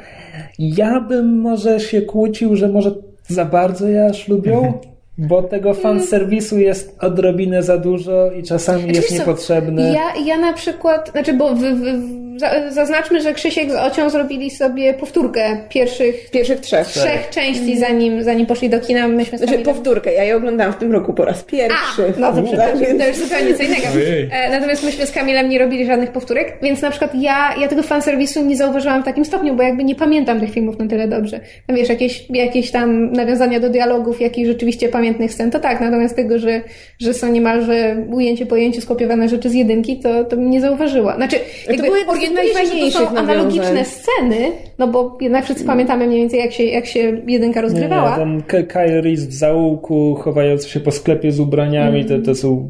Ja 0.59 1.01
bym 1.01 1.39
może 1.39 1.79
się 1.79 2.01
kłócił, 2.01 2.55
że 2.55 2.67
może 2.67 2.91
za 3.27 3.45
bardzo 3.45 3.87
je 3.87 4.05
aż 4.05 4.27
lubią, 4.27 4.73
bo 5.17 5.43
tego 5.43 5.73
fanserwisu 5.73 6.59
jest 6.59 6.97
odrobinę 6.99 7.63
za 7.63 7.77
dużo 7.77 8.31
i 8.31 8.43
czasami 8.43 8.87
jest 8.87 9.01
Wiesz 9.01 9.09
co, 9.09 9.15
niepotrzebny. 9.15 9.93
Ja, 9.93 10.25
ja 10.25 10.37
na 10.37 10.53
przykład, 10.53 11.11
znaczy, 11.11 11.33
bo 11.33 11.55
w, 11.55 11.59
w, 11.59 12.22
zaznaczmy, 12.69 13.21
że 13.21 13.33
Krzysiek 13.33 13.71
z 13.71 13.75
Ocią 13.75 14.09
zrobili 14.09 14.49
sobie 14.51 14.93
powtórkę 14.93 15.57
pierwszych 15.69 16.29
Pierwszych 16.31 16.59
trzech. 16.59 16.87
trzech 16.87 17.29
części, 17.29 17.77
zanim, 17.77 18.23
zanim 18.23 18.45
poszli 18.45 18.69
do 18.69 18.79
kina. 18.79 19.07
Myśmy 19.07 19.37
Znaczy 19.37 19.59
powtórkę, 19.59 20.13
ja 20.13 20.23
je 20.23 20.35
oglądałam 20.35 20.73
w 20.73 20.75
tym 20.77 20.91
roku 20.91 21.13
po 21.13 21.25
raz 21.25 21.43
pierwszy. 21.43 22.13
A, 22.17 22.19
no 22.19 22.31
to 22.31 22.35
Tak 22.35 22.45
przepraszam, 22.45 22.79
więc- 22.79 22.99
to 23.01 23.07
już 23.07 23.17
zupełnie 23.17 23.53
co 23.55 23.63
innego. 23.63 23.87
E, 24.31 24.49
Natomiast 24.51 24.83
myśmy 24.83 25.05
z 25.05 25.11
Kamilem 25.11 25.49
nie 25.49 25.59
robili 25.59 25.85
żadnych 25.85 26.11
powtórek, 26.11 26.57
więc 26.61 26.81
na 26.81 26.89
przykład 26.89 27.15
ja, 27.15 27.55
ja 27.61 27.67
tego 27.67 27.83
fanserwisu 27.83 28.45
nie 28.45 28.55
zauważyłam 28.55 29.01
w 29.01 29.05
takim 29.05 29.25
stopniu, 29.25 29.55
bo 29.55 29.63
jakby 29.63 29.83
nie 29.83 29.95
pamiętam 29.95 30.39
tych 30.39 30.51
filmów 30.51 30.79
na 30.79 30.87
tyle 30.87 31.07
dobrze. 31.07 31.39
Tam 31.67 31.75
wiesz, 31.75 31.89
jakieś, 31.89 32.25
jakieś 32.29 32.71
tam 32.71 33.11
nawiązania 33.13 33.59
do 33.59 33.69
dialogów, 33.69 34.21
jakichś 34.21 34.47
rzeczywiście 34.47 34.89
pamiętnych 34.89 35.33
scen, 35.33 35.51
to 35.51 35.59
tak, 35.59 35.81
natomiast 35.81 36.15
tego, 36.15 36.39
że, 36.39 36.61
że 36.99 37.13
są 37.13 37.31
niemalże 37.31 37.95
ujęcie 38.11 38.45
po 38.45 38.55
ujęciu 38.55 38.81
skopiowane 38.81 39.29
rzeczy 39.29 39.49
z 39.49 39.53
jedynki, 39.53 39.99
to, 39.99 40.23
to 40.23 40.35
bym 40.35 40.49
nie 40.49 40.61
zauważyła. 40.61 41.15
Znaczy, 41.15 41.35
jakby 41.67 41.83
było 41.83 42.15
jedno 42.23 42.41
z 42.41 42.45
że 42.45 42.51
to 42.53 42.59
najfajniejszych 42.59 43.01
są 43.09 43.17
analogiczne 43.17 43.63
nawiązań. 43.63 43.85
sceny, 43.85 44.51
no 44.79 44.87
bo 44.87 45.17
jednak 45.21 45.43
wszyscy 45.45 45.65
pamiętamy 45.65 46.07
mniej 46.07 46.19
więcej, 46.19 46.39
jak 46.39 46.51
się, 46.51 46.63
jak 46.63 46.85
się 46.85 46.99
jedynka 47.27 47.37
Nie, 47.45 47.49
nie, 47.49 47.61
rozgrywała. 47.61 48.15
ten 48.15 48.41
K- 48.47 48.63
Kyle 48.63 49.01
Reese 49.01 49.25
w 49.27 49.33
zaułku, 49.33 50.15
chowający 50.15 50.69
się 50.69 50.79
po 50.79 50.91
sklepie 50.91 51.31
z 51.31 51.39
ubraniami, 51.39 52.05
to, 52.05 52.19
to 52.19 52.35
są 52.35 52.69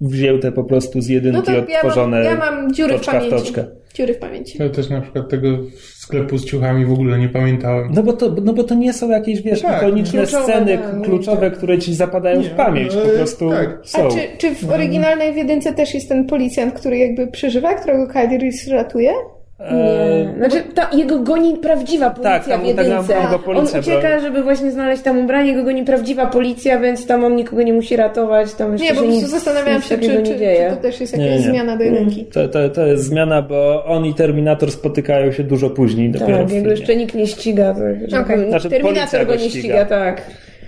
wzięte 0.00 0.52
po 0.52 0.64
prostu 0.64 1.00
z 1.00 1.08
jedynki, 1.08 1.38
No 1.38 1.42
to 1.44 1.52
ja 1.52 1.58
mam, 1.58 1.64
odtworzone 1.66 2.24
ja 2.24 2.36
mam 2.36 2.74
dziury 2.74 2.92
w 2.94 2.96
toczka 2.96 3.12
w 3.12 3.14
pamięci. 3.14 3.36
toczkę. 3.44 3.64
Dziury 3.94 4.14
w 4.14 4.18
pamięci. 4.18 4.58
Ja 4.62 4.68
też 4.68 4.90
na 4.90 5.00
przykład 5.00 5.28
tego 5.28 5.48
sklepu 5.94 6.38
z 6.38 6.44
ciuchami 6.44 6.86
w 6.86 6.92
ogóle 6.92 7.18
nie 7.18 7.28
pamiętałem. 7.28 7.92
No 7.94 8.02
bo, 8.02 8.12
to, 8.12 8.34
no 8.42 8.52
bo 8.52 8.64
to 8.64 8.74
nie 8.74 8.92
są 8.92 9.10
jakieś, 9.10 9.42
wiesz, 9.42 9.62
Tak, 9.62 9.82
ikoniczne 9.82 10.26
sceny 10.26 10.78
tak, 10.78 11.02
kluczowe, 11.02 11.50
które 11.50 11.78
ci 11.78 11.94
zapadają 11.94 12.40
w 12.40 12.44
Nie, 12.44 12.50
pamięć. 12.50 12.94
Po 12.94 13.00
ale 13.00 13.10
prostu 13.10 13.50
tak. 13.50 13.78
są. 13.84 14.06
A 14.06 14.10
czy, 14.10 14.18
czy 14.38 14.54
w 14.54 14.70
oryginalnej 14.70 15.32
w 15.32 15.36
jedynce 15.36 15.72
też 15.72 15.94
jest 15.94 16.08
ten 16.08 16.26
policjant, 16.26 16.74
który 16.74 16.98
jakby 16.98 17.26
przeżywa, 17.26 17.74
którego 17.74 18.06
Kyle 18.06 18.38
Reese 18.38 18.68
ratuje? 18.68 19.12
Nie. 19.60 20.34
Znaczy, 20.36 20.62
ta, 20.74 20.90
jego 20.92 21.18
goni 21.18 21.56
prawdziwa 21.56 22.10
policja 22.10 22.38
Tak, 22.38 22.48
tam- 22.48 22.62
w 22.62 22.66
jedynce. 22.66 23.12
tak, 23.14 23.42
policja 23.42 23.78
on 23.78 23.84
ucieka, 23.84 24.00
broni. 24.00 24.20
żeby 24.22 24.42
właśnie 24.42 24.70
znaleźć 24.70 25.02
tam 25.02 25.18
ubranie, 25.18 25.50
jego 25.50 25.64
goni 25.64 25.84
prawdziwa 25.84 26.26
policja, 26.26 26.78
więc 26.78 27.06
tam 27.06 27.24
on 27.24 27.36
nikogo 27.36 27.62
nie 27.62 27.72
musi 27.72 27.96
ratować. 27.96 28.54
Tam 28.54 28.72
jeszcze 28.72 28.84
Nie, 28.86 28.90
po 28.90 28.96
się 28.96 29.02
prostu 29.02 29.20
nic, 29.22 29.30
zastanawiałam 29.30 29.76
nic 29.80 29.88
się, 29.88 29.98
czy, 29.98 30.08
nie 30.08 30.22
czy, 30.22 30.38
czy 30.38 30.70
to 30.70 30.82
też 30.82 31.00
jest 31.00 31.16
Nie, 31.16 31.26
jakaś 31.26 31.44
nie. 31.44 31.50
zmiana 31.50 31.76
do 31.76 31.84
jedynki. 31.84 32.24
To, 32.24 32.48
to, 32.48 32.68
to 32.68 32.86
jest 32.86 33.04
zmiana, 33.04 33.42
bo 33.42 33.84
on 33.84 34.06
i 34.06 34.14
Terminator 34.14 34.70
spotykają 34.70 35.32
się 35.32 35.44
dużo 35.44 35.70
później 35.70 36.10
dopiero 36.10 36.38
Tak, 36.38 36.46
filmie. 36.46 36.56
jego 36.56 36.70
jeszcze 36.70 36.96
nikt 36.96 37.14
nie 37.14 37.26
ściga. 37.26 37.70
Okej. 37.70 38.20
okay. 38.20 38.48
Znaczy, 38.48 38.70
Terminator 38.70 39.20
go 39.20 39.26
go 39.26 39.32
nie 39.32 39.38
ściga. 39.50 39.58
ściga, 39.60 39.84
tak. 39.84 40.22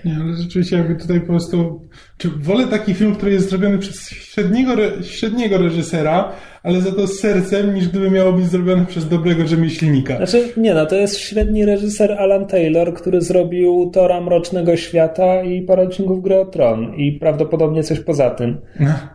Nie, 0.05 0.15
ale 0.21 0.33
rzeczywiście 0.33 0.77
jakby 0.77 0.95
tutaj 0.95 1.21
po 1.21 1.27
prostu... 1.27 1.81
Czy 2.17 2.29
wolę 2.29 2.67
taki 2.67 2.93
film, 2.93 3.15
który 3.15 3.31
jest 3.31 3.49
zrobiony 3.49 3.77
przez 3.77 4.09
średniego, 4.09 4.73
re, 4.73 5.03
średniego 5.03 5.57
reżysera, 5.57 6.31
ale 6.63 6.81
za 6.81 6.91
to 6.91 7.07
z 7.07 7.19
sercem, 7.19 7.75
niż 7.75 7.89
gdyby 7.89 8.11
miało 8.11 8.33
być 8.33 8.45
zrobione 8.45 8.85
przez 8.85 9.09
dobrego 9.09 9.47
rzemieślnika. 9.47 10.17
Znaczy, 10.17 10.53
nie 10.57 10.73
no, 10.73 10.85
to 10.85 10.95
jest 10.95 11.17
średni 11.17 11.65
reżyser 11.65 12.11
Alan 12.11 12.47
Taylor, 12.47 12.93
który 12.93 13.21
zrobił 13.21 13.91
Tora 13.93 14.21
Mrocznego 14.21 14.75
Świata 14.75 15.43
i 15.43 15.61
parę 15.61 15.83
odcinków 15.83 16.23
Gry 16.23 16.39
o 16.39 16.45
Tron 16.45 16.95
i 16.95 17.11
prawdopodobnie 17.11 17.83
coś 17.83 17.99
poza 17.99 18.29
tym. 18.29 18.57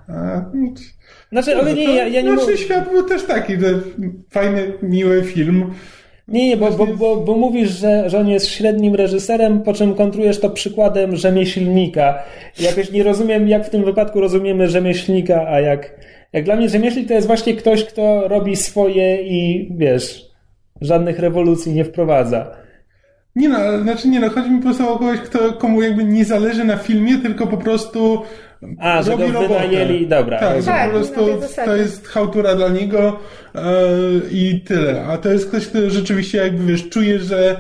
A, 0.09 0.45
no, 0.55 0.75
Znaczy, 1.33 1.57
ale 1.57 1.75
nie, 1.75 1.95
ja, 1.95 2.09
ja 2.09 2.23
nie 2.23 2.31
Mroczny 2.31 2.53
mówię... 2.53 2.65
Świat 2.65 2.91
był 2.91 3.03
też 3.03 3.25
taki, 3.25 3.61
że 3.61 3.81
fajny, 4.31 4.73
miły 4.83 5.23
film. 5.23 5.71
Nie, 6.29 6.49
nie, 6.49 6.57
bo, 6.57 6.71
bo, 6.71 6.87
bo, 6.87 7.17
bo 7.17 7.37
mówisz, 7.37 7.71
że, 7.71 8.11
że 8.11 8.19
on 8.19 8.29
jest 8.29 8.49
średnim 8.49 8.95
reżyserem, 8.95 9.63
po 9.63 9.73
czym 9.73 9.95
kontrujesz 9.95 10.41
to 10.41 10.51
przykładem 10.51 11.17
rzemieślnika. 11.17 12.23
Jakoś 12.61 12.93
nie 12.93 13.03
rozumiem, 13.03 13.49
jak 13.49 13.67
w 13.67 13.71
tym 13.71 13.85
wypadku 13.85 14.21
rozumiemy 14.21 14.69
rzemieślnika, 14.69 15.49
a 15.49 15.61
jak, 15.61 16.01
jak 16.33 16.45
dla 16.45 16.57
mnie 16.57 16.69
rzemieślnik 16.69 17.09
to 17.09 17.15
jest 17.15 17.27
właśnie 17.27 17.55
ktoś, 17.55 17.85
kto 17.85 18.29
robi 18.29 18.57
swoje 18.57 19.23
i 19.23 19.69
wiesz, 19.77 20.31
żadnych 20.81 21.19
rewolucji 21.19 21.73
nie 21.73 21.85
wprowadza. 21.85 22.51
Nie 23.37 23.49
no, 23.49 23.83
znaczy 23.83 24.09
nie 24.09 24.21
no, 24.21 24.31
chodzi 24.31 24.51
mi 24.51 24.59
po 24.59 24.65
prostu 24.65 24.89
o 24.89 24.99
kogoś, 24.99 25.19
kto, 25.19 25.53
komu 25.53 25.83
jakby 25.83 26.05
nie 26.05 26.25
zależy 26.25 26.65
na 26.65 26.77
filmie, 26.77 27.19
tylko 27.19 27.47
po 27.47 27.57
prostu 27.57 28.23
A, 28.79 29.03
że 29.03 29.17
go 29.17 29.27
robotę. 29.27 29.49
wynajęli, 29.49 30.07
dobra. 30.07 30.41
Tak, 30.41 30.61
że. 30.63 30.67
Tak, 30.67 30.91
po 30.91 30.97
prostu 30.97 31.21
to 31.65 31.77
jest 31.77 32.09
chałtura 32.09 32.55
dla 32.55 32.69
niego 32.69 33.17
e, 33.55 33.61
i 34.33 34.61
tyle. 34.61 35.05
A 35.05 35.19
to 35.19 35.29
jest 35.29 35.49
ktoś, 35.49 35.67
kto 35.67 35.91
rzeczywiście 35.91 36.39
jakby 36.39 36.65
wiesz, 36.73 36.89
czuje, 36.89 37.19
że 37.19 37.57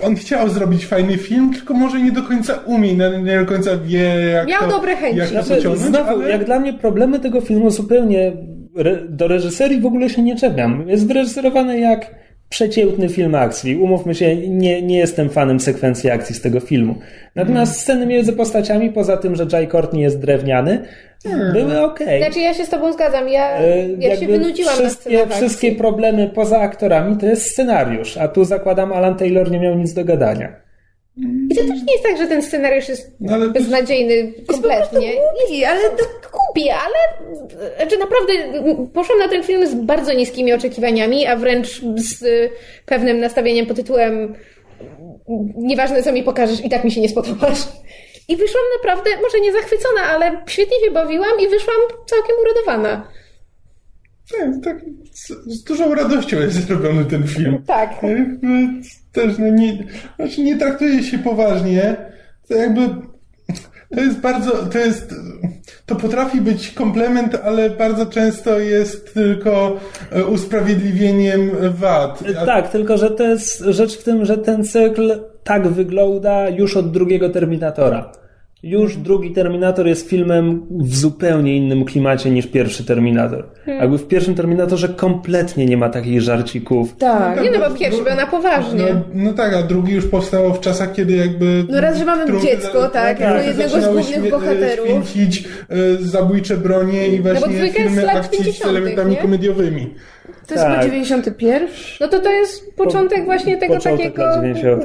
on 0.00 0.16
chciał 0.16 0.48
zrobić 0.48 0.86
fajny 0.86 1.16
film, 1.18 1.54
tylko 1.54 1.74
może 1.74 2.00
nie 2.00 2.12
do 2.12 2.22
końca 2.22 2.54
umie, 2.66 2.94
nie, 2.94 3.38
do 3.40 3.46
końca 3.46 3.76
wie 3.76 4.02
jak 4.32 4.48
Miał 4.48 4.60
to, 4.60 4.68
dobre 4.68 4.96
chęci. 4.96 5.18
jak 5.18 5.28
to 5.28 5.32
Znaczy, 5.32 5.48
pociągnąć, 5.56 5.88
znowu, 5.88 6.10
ale... 6.10 6.28
jak 6.30 6.44
dla 6.44 6.60
mnie 6.60 6.72
problemy 6.72 7.20
tego 7.20 7.40
filmu 7.40 7.70
zupełnie 7.70 8.32
re, 8.76 8.98
do 9.08 9.28
reżyserii 9.28 9.80
w 9.80 9.86
ogóle 9.86 10.10
się 10.10 10.22
nie 10.22 10.36
czepiam. 10.36 10.88
Jest 10.88 11.06
wyreżyserowany 11.08 11.80
jak 11.80 12.21
przeciętny 12.52 13.08
film 13.08 13.34
akcji. 13.34 13.76
Umówmy 13.76 14.14
się, 14.14 14.36
nie, 14.36 14.82
nie 14.82 14.98
jestem 14.98 15.30
fanem 15.30 15.60
sekwencji 15.60 16.10
akcji 16.10 16.34
z 16.34 16.40
tego 16.40 16.60
filmu. 16.60 16.94
Natomiast 17.34 17.80
sceny 17.80 18.06
między 18.06 18.32
postaciami, 18.32 18.90
poza 18.90 19.16
tym, 19.16 19.36
że 19.36 19.46
Jai 19.52 19.68
Courtney 19.68 20.02
jest 20.02 20.20
drewniany, 20.20 20.82
były 21.52 21.80
okej. 21.80 22.22
Znaczy 22.22 22.40
ja 22.40 22.54
się 22.54 22.64
z 22.64 22.68
tobą 22.68 22.92
zgadzam, 22.92 23.28
ja, 23.28 23.50
E, 23.58 23.88
ja 23.98 24.16
się 24.16 24.26
wynudziłam 24.26 24.74
na 24.74 24.80
wszystkie, 24.82 25.22
akcji. 25.22 25.36
wszystkie 25.36 25.72
problemy 25.72 26.30
poza 26.34 26.60
aktorami 26.60 27.16
to 27.16 27.26
jest 27.26 27.50
scenariusz, 27.50 28.16
a 28.16 28.28
tu 28.28 28.44
zakładam 28.44 28.92
Alan 28.92 29.14
Taylor 29.16 29.50
nie 29.50 29.60
miał 29.60 29.74
nic 29.74 29.94
do 29.94 30.04
gadania. 30.04 30.61
I 31.50 31.54
to 31.56 31.60
też 31.60 31.82
nie 31.86 31.92
jest 31.92 32.04
tak, 32.04 32.18
że 32.18 32.26
ten 32.26 32.42
scenariusz 32.42 32.88
jest 32.88 33.10
No, 33.20 33.34
ale- 33.34 33.48
beznadziejny 33.48 34.32
kompletnie. 34.46 35.12
Głupi, 35.12 35.64
ale 35.64 35.80
to 35.90 36.04
Kupi, 36.32 36.70
ale 36.70 37.28
znaczy 37.76 37.98
naprawdę 37.98 38.32
poszłam 38.94 39.18
na 39.18 39.28
ten 39.28 39.42
film 39.42 39.66
z 39.66 39.74
bardzo 39.74 40.12
niskimi 40.12 40.52
oczekiwaniami, 40.52 41.26
a 41.26 41.36
wręcz 41.36 41.82
z 41.96 42.22
y, 42.22 42.50
pewnym 42.86 43.20
nastawieniem 43.20 43.66
pod 43.66 43.76
tytułem 43.76 44.34
nieważne 45.56 46.02
co 46.02 46.12
mi 46.12 46.22
pokażesz, 46.22 46.64
i 46.64 46.68
tak 46.70 46.84
mi 46.84 46.90
się 46.90 47.00
nie 47.00 47.08
spodobasz. 47.08 47.58
I 48.28 48.36
wyszłam 48.36 48.62
naprawdę, 48.82 49.10
może 49.22 49.40
nie 49.40 49.52
zachwycona, 49.52 50.02
ale 50.02 50.42
świetnie 50.46 50.76
się 50.84 50.90
bawiłam 50.90 51.40
i 51.40 51.48
wyszłam 51.48 51.76
całkiem 52.06 52.36
uradowana. 52.42 53.08
Nie, 54.32 54.60
tak, 54.64 54.76
z, 55.12 55.28
z 55.28 55.64
dużą 55.64 55.94
radością 55.94 56.40
jest 56.40 56.66
zrobiony 56.66 57.04
ten 57.04 57.26
film. 57.28 57.62
Tak. 57.66 57.90
Też 59.12 59.38
no 59.38 59.48
nie, 59.48 59.84
znaczy 60.16 60.42
nie 60.42 60.58
traktuje 60.58 61.02
się 61.02 61.18
poważnie. 61.18 61.96
To 62.48 62.54
jakby 62.54 62.80
to 63.94 64.00
jest 64.00 64.18
bardzo, 64.20 64.50
to 64.66 64.78
jest, 64.78 65.14
to 65.86 65.96
potrafi 65.96 66.40
być 66.40 66.70
komplement, 66.70 67.34
ale 67.44 67.70
bardzo 67.70 68.06
często 68.06 68.58
jest 68.58 69.14
tylko 69.14 69.76
e, 70.12 70.24
usprawiedliwieniem 70.24 71.50
wad. 71.70 72.22
A- 72.42 72.46
Tak, 72.46 72.70
tylko 72.70 72.96
że 72.96 73.10
to 73.10 73.24
jest 73.24 73.58
rzecz 73.68 73.98
w 73.98 74.04
tym, 74.04 74.24
że 74.24 74.38
ten 74.38 74.64
cykl 74.64 75.20
tak 75.44 75.68
wygląda 75.68 76.48
już 76.48 76.76
od 76.76 76.90
drugiego 76.92 77.30
Terminatora. 77.30 78.12
Już 78.62 78.96
drugi 78.96 79.30
Terminator 79.32 79.86
jest 79.86 80.08
filmem 80.08 80.66
w 80.70 80.96
zupełnie 80.96 81.56
innym 81.56 81.84
klimacie 81.84 82.30
niż 82.30 82.46
pierwszy 82.46 82.84
Terminator. 82.84 83.44
Jakby 83.66 83.98
w 83.98 84.08
pierwszym 84.08 84.34
Terminatorze 84.34 84.88
kompletnie 84.88 85.66
nie 85.66 85.76
ma 85.76 85.88
takich 85.88 86.20
żarcików. 86.20 86.96
tak. 86.96 87.42
Nie 87.42 87.50
no, 87.50 87.58
bo 87.70 87.74
pierwszy 87.78 88.02
był 88.02 88.14
na 88.16 88.26
poważnie. 88.26 88.84
No, 88.94 89.00
no 89.14 89.32
tak, 89.32 89.54
a 89.54 89.62
drugi 89.62 89.92
już 89.92 90.06
powstało 90.06 90.54
w 90.54 90.60
czasach, 90.60 90.92
kiedy 90.92 91.12
jakby... 91.12 91.64
No 91.68 91.80
raz, 91.80 91.98
że 91.98 92.04
mamy 92.04 92.40
dziecko, 92.40 92.80
za- 92.80 92.88
tak, 92.88 93.20
naprawdę 93.20 93.46
jako 93.46 93.60
jednego 93.62 93.80
z 93.80 93.84
głównych 93.94 94.06
śmie- 94.24 94.30
bohaterów. 94.30 94.86
Święcić 94.88 95.44
e, 95.68 95.76
zabójcze 96.00 96.56
bronie 96.56 97.08
i 97.08 97.20
właśnie 97.22 97.48
dwójka 97.48 97.64
jest 97.64 97.74
z 97.74 97.76
filmy 97.96 98.10
akcji 98.10 98.38
z 98.38 98.42
50., 98.42 98.70
elementami 98.70 99.10
nie? 99.10 99.16
komediowymi. 99.16 99.94
To 100.52 100.58
jest 100.58 100.64
Tak. 100.64 100.80
chyba 100.80 100.94
91? 100.94 101.68
No 102.00 102.08
to 102.08 102.20
to 102.20 102.30
jest 102.30 102.76
początek 102.76 103.24
właśnie 103.24 103.56
tego 103.56 103.74
początek 103.74 104.06
takiego 104.06 104.22
lat 104.22 104.34
90.. 104.34 104.84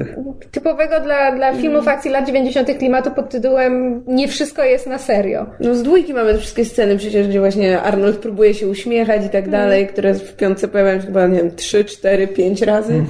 typowego 0.52 1.00
dla, 1.00 1.32
dla 1.32 1.54
filmów 1.54 1.88
akcji 1.88 2.12
lat 2.12 2.26
90. 2.28 2.78
klimatu 2.78 3.12
pod 3.12 3.30
tytułem 3.30 4.04
Nie 4.08 4.28
wszystko 4.28 4.64
jest 4.64 4.88
na 4.88 4.98
serio. 4.98 5.46
No 5.60 5.76
z 5.76 5.84
dwójki 5.84 6.14
mamy 6.14 6.34
te 6.34 6.40
wszystkie 6.40 6.66
sceny 6.66 6.98
przecież, 6.98 7.28
gdzie 7.28 7.40
właśnie 7.40 7.82
Arnold 7.82 8.18
próbuje 8.18 8.54
się 8.54 8.68
uśmiechać 8.68 9.26
i 9.26 9.30
tak 9.30 9.50
dalej, 9.50 9.88
które 9.88 10.14
w 10.14 10.36
piątce 10.36 10.68
pojawiają 10.68 11.00
się 11.02 11.06
chyba, 11.06 11.28
nie 11.28 11.38
wiem, 11.38 11.56
3, 11.56 11.86
4, 11.86 12.28
5 12.28 12.62
razy. 12.62 13.04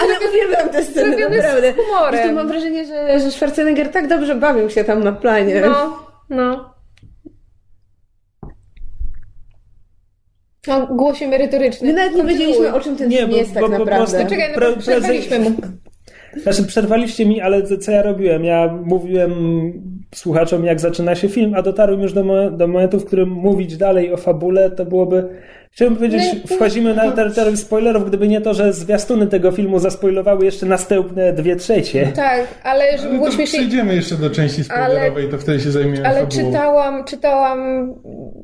Ale 0.00 0.28
uwielbiam 0.30 0.68
te 0.68 0.84
sceny, 0.84 1.10
zrobione 1.10 1.34
z 1.34 1.44
naprawdę. 1.44 1.72
humorem. 1.72 2.28
Po 2.28 2.34
mam 2.34 2.48
wrażenie, 2.48 2.84
że, 2.86 3.20
że 3.20 3.30
Schwarzenegger 3.30 3.88
tak 3.88 4.08
dobrze 4.08 4.34
bawił 4.34 4.70
się 4.70 4.84
tam 4.84 5.04
na 5.04 5.12
planie. 5.12 5.60
No, 5.60 5.98
no. 6.30 6.71
No, 10.66 10.86
głosie 10.86 11.28
merytoryczny. 11.28 11.86
My 11.88 11.92
nawet 11.94 12.14
nie 12.16 12.24
wiedzieliśmy, 12.24 12.74
o 12.74 12.80
czym 12.80 12.96
ten 12.96 13.08
Nie, 13.08 13.18
film 13.18 13.30
bo- 13.30 13.36
jest 13.36 13.54
tak 13.54 13.62
bo 13.62 13.68
naprawdę. 13.68 14.26
Czekaj, 14.28 14.50
no 14.54 14.60
Pre- 14.60 14.76
przerwaliśmy 14.78 15.38
mu. 15.38 15.50
Znaczy, 16.42 16.64
przerwaliście 16.64 17.26
mi, 17.26 17.40
ale 17.40 17.62
co- 17.62 17.78
co 17.78 17.92
ja 17.92 18.02
robiłem? 18.02 18.44
Ja 18.44 18.78
mówiłem 18.84 19.32
słuchaczom, 20.14 20.64
jak 20.64 20.80
zaczyna 20.80 21.14
się 21.14 21.28
film, 21.28 21.54
a 21.54 21.62
dotarłem 21.62 22.00
już 22.00 22.12
do, 22.12 22.24
mo- 22.24 22.50
do 22.50 22.68
momentu, 22.68 23.00
w 23.00 23.04
którym 23.04 23.28
mówić 23.30 23.76
dalej 23.76 24.12
o 24.12 24.16
fabule, 24.16 24.70
to 24.70 24.84
byłoby. 24.84 25.28
Chciałbym 25.74 25.96
powiedzieć, 25.96 26.22
No, 26.50 26.56
wchodzimy 26.56 26.94
na 26.94 27.12
terytorium 27.12 27.56
spoilerów, 27.56 28.08
gdyby 28.08 28.28
nie 28.28 28.40
to, 28.40 28.54
że 28.54 28.72
zwiastuny 28.72 29.26
tego 29.26 29.52
filmu 29.52 29.78
zaspoilowały 29.78 30.44
jeszcze 30.44 30.66
następne 30.66 31.32
dwie 31.32 31.56
trzecie. 31.56 32.12
Tak, 32.16 32.40
ale 32.62 32.84
żeby 32.98 33.08
Ale 33.08 33.18
było 33.18 33.30
śmieszniej. 33.30 33.60
przejdziemy 33.62 33.94
jeszcze 33.94 34.14
do 34.14 34.30
części 34.30 34.64
spoilerowej, 34.64 35.28
to 35.28 35.38
wtedy 35.38 35.60
się 35.60 35.70
zajmiemy 35.70 36.06
Ale 36.08 36.20
fabułą. 36.20 36.46
czytałam, 36.46 37.04
czytałam, 37.04 37.92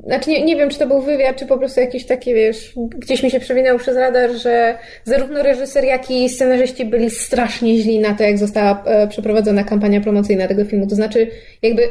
znaczy 0.05 0.29
nie, 0.29 0.45
nie 0.45 0.55
wiem, 0.55 0.69
czy 0.69 0.79
to 0.79 0.87
był 0.87 1.01
wywiad, 1.01 1.35
czy 1.35 1.45
po 1.45 1.57
prostu 1.57 1.79
jakieś 1.79 2.05
takie, 2.05 2.33
wiesz, 2.35 2.73
gdzieś 2.97 3.23
mi 3.23 3.31
się 3.31 3.39
przewinęło 3.39 3.79
przez 3.79 3.97
radar, 3.97 4.31
że 4.31 4.75
zarówno 5.03 5.43
reżyser, 5.43 5.83
jak 5.83 6.11
i 6.11 6.29
scenarzyści 6.29 6.85
byli 6.85 7.09
strasznie 7.09 7.77
źli 7.77 7.99
na 7.99 8.13
to, 8.13 8.23
jak 8.23 8.37
została 8.37 8.83
e, 8.85 9.07
przeprowadzona 9.07 9.63
kampania 9.63 10.01
promocyjna 10.01 10.47
tego 10.47 10.65
filmu. 10.65 10.87
To 10.87 10.95
znaczy, 10.95 11.27
jakby 11.61 11.81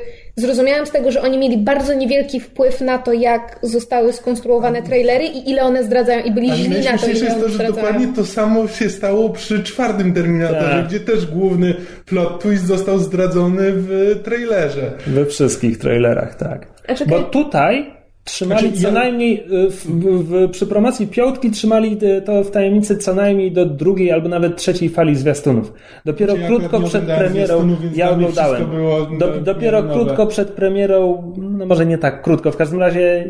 zrozumiałam 0.41 0.87
z 0.87 0.91
tego, 0.91 1.11
że 1.11 1.23
oni 1.23 1.39
mieli 1.39 1.57
bardzo 1.59 1.95
niewielki 1.95 2.41
wpływ 2.41 2.81
na 2.81 2.99
to, 2.99 3.13
jak 3.13 3.59
zostały 3.63 4.13
skonstruowane 4.13 4.83
trailery 4.83 5.25
i 5.25 5.51
ile 5.51 5.63
one 5.63 5.85
zdradzają 5.85 6.25
i 6.25 6.31
byli 6.31 6.53
źli 6.53 6.69
na 6.85 6.99
to, 6.99 7.07
ile 7.07 7.25
jest 7.25 7.41
to, 7.41 7.49
że 7.49 7.55
zdradzają. 7.55 7.73
dokładnie 7.73 8.09
to 8.17 8.27
samo 8.27 8.69
się 8.69 8.91
stało 8.91 9.31
przy 9.31 9.63
czwartym 9.63 10.13
Terminatorze, 10.15 10.61
Tak. 10.71 10.87
gdzie 10.87 11.01
też 11.01 11.27
główny 11.27 11.75
plot 12.07 12.43
twist 12.43 12.67
został 12.67 12.99
zdradzony 12.99 13.73
w 13.73 14.21
trailerze. 14.25 14.91
We 15.07 15.27
wszystkich 15.27 15.79
trailerach, 15.79 16.35
tak. 16.35 16.67
Bo 17.07 17.23
tutaj 17.23 17.98
trzymali 18.29 18.61
Znaczy, 18.61 18.81
co 18.83 18.89
ja- 18.89 18.95
najmniej, 18.95 19.45
y, 19.67 19.71
w, 19.71 19.87
w, 20.25 20.51
przy 20.51 20.67
promocji 20.67 21.07
piątki 21.07 21.51
trzymali 21.51 21.99
y, 22.03 22.23
to 22.23 22.45
w 22.45 22.51
tajemnicy 22.51 22.97
co 22.97 23.15
najmniej 23.15 23.53
do 23.53 23.67
drugiej 23.67 24.13
albo 24.13 24.29
nawet 24.29 24.57
trzeciej 24.57 24.89
fali 24.89 25.17
zwiastunów. 25.17 25.73
Dopiero 26.05 26.37
Ja 26.37 26.47
krótko 26.47 26.79
nie 26.79 26.87
przed 26.87 27.05
premierą, 27.05 27.77
ja 27.95 28.11
oglądałem, 28.11 28.71
było, 28.71 29.01
Do, 29.07 29.27
no, 29.27 29.41
dopiero 29.41 29.83
nowe. 29.83 29.95
krótko 29.95 30.27
przed 30.27 30.49
premierą, 30.51 31.33
no 31.37 31.67
może 31.67 31.87
nie 31.87 31.99
tak 31.99 32.23
krótko, 32.23 32.53
w 32.53 32.57
każdym 32.57 32.81
razie 32.81 33.25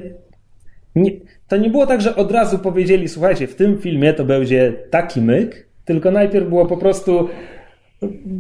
nie, 0.94 1.10
to 1.48 1.56
nie 1.56 1.70
było 1.70 1.86
tak, 1.86 2.00
że 2.00 2.16
od 2.16 2.32
razu 2.32 2.58
powiedzieli, 2.58 3.08
słuchajcie, 3.08 3.46
w 3.46 3.54
tym 3.54 3.78
filmie 3.78 4.12
to 4.14 4.24
będzie 4.24 4.72
taki 4.90 5.20
myk, 5.20 5.68
tylko 5.84 6.10
najpierw 6.10 6.48
było 6.48 6.66
po 6.66 6.76
prostu 6.76 7.28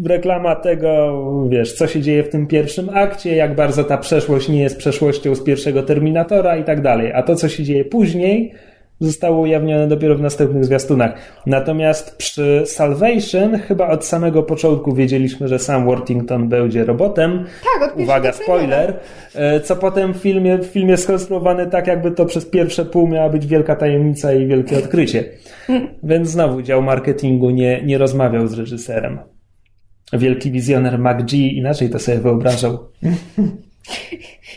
reklama 0.04 0.56
tego, 0.56 1.14
wiesz, 1.48 1.72
co 1.72 1.86
się 1.86 2.00
dzieje 2.00 2.22
w 2.22 2.28
tym 2.28 2.46
pierwszym 2.46 2.90
akcie, 2.92 3.36
jak 3.36 3.54
bardzo 3.54 3.84
ta 3.84 3.98
przeszłość 3.98 4.48
nie 4.48 4.62
jest 4.62 4.78
przeszłością 4.78 5.34
z 5.34 5.42
pierwszego 5.42 5.82
Terminatora 5.82 6.56
i 6.56 6.64
tak 6.64 6.82
dalej. 6.82 7.12
A 7.12 7.22
to, 7.22 7.36
co 7.36 7.48
się 7.48 7.64
dzieje 7.64 7.84
później, 7.84 8.54
zostało 9.00 9.40
ujawnione 9.40 9.88
dopiero 9.88 10.14
w 10.14 10.20
następnych 10.20 10.64
zwiastunach. 10.64 11.14
Natomiast 11.46 12.16
przy 12.16 12.62
Salvation 12.66 13.58
chyba 13.58 13.88
od 13.88 14.04
samego 14.04 14.42
początku 14.42 14.94
wiedzieliśmy, 14.94 15.48
że 15.48 15.58
sam 15.58 15.84
Worthington 15.84 16.48
będzie 16.48 16.84
robotem. 16.84 17.44
Tak, 17.80 17.92
od 17.92 18.00
Uwaga, 18.00 18.32
spoiler. 18.32 18.94
E, 19.34 19.60
Co 19.60 19.76
potem 19.76 20.14
w 20.14 20.16
filmie, 20.16 20.58
w 20.58 20.66
filmie 20.66 20.96
skonstruowany 20.96 21.66
tak, 21.66 21.86
jakby 21.86 22.10
to 22.10 22.26
przez 22.26 22.46
pierwsze 22.46 22.84
pół 22.84 23.08
miała 23.08 23.28
być 23.28 23.46
wielka 23.46 23.76
tajemnica 23.76 24.32
i 24.32 24.46
wielkie 24.46 24.78
odkrycie. 24.78 25.24
Więc 26.02 26.28
znowu 26.28 26.62
dział 26.62 26.82
marketingu 26.82 27.50
nie, 27.50 27.82
nie 27.84 27.98
rozmawiał 27.98 28.46
z 28.46 28.58
reżyserem. 28.58 29.18
Wielki 30.12 30.50
wizjoner 30.50 30.98
MacG 30.98 31.32
inaczej 31.32 31.90
to 31.90 31.98
sobie 31.98 32.18
wyobrażał. 32.18 32.78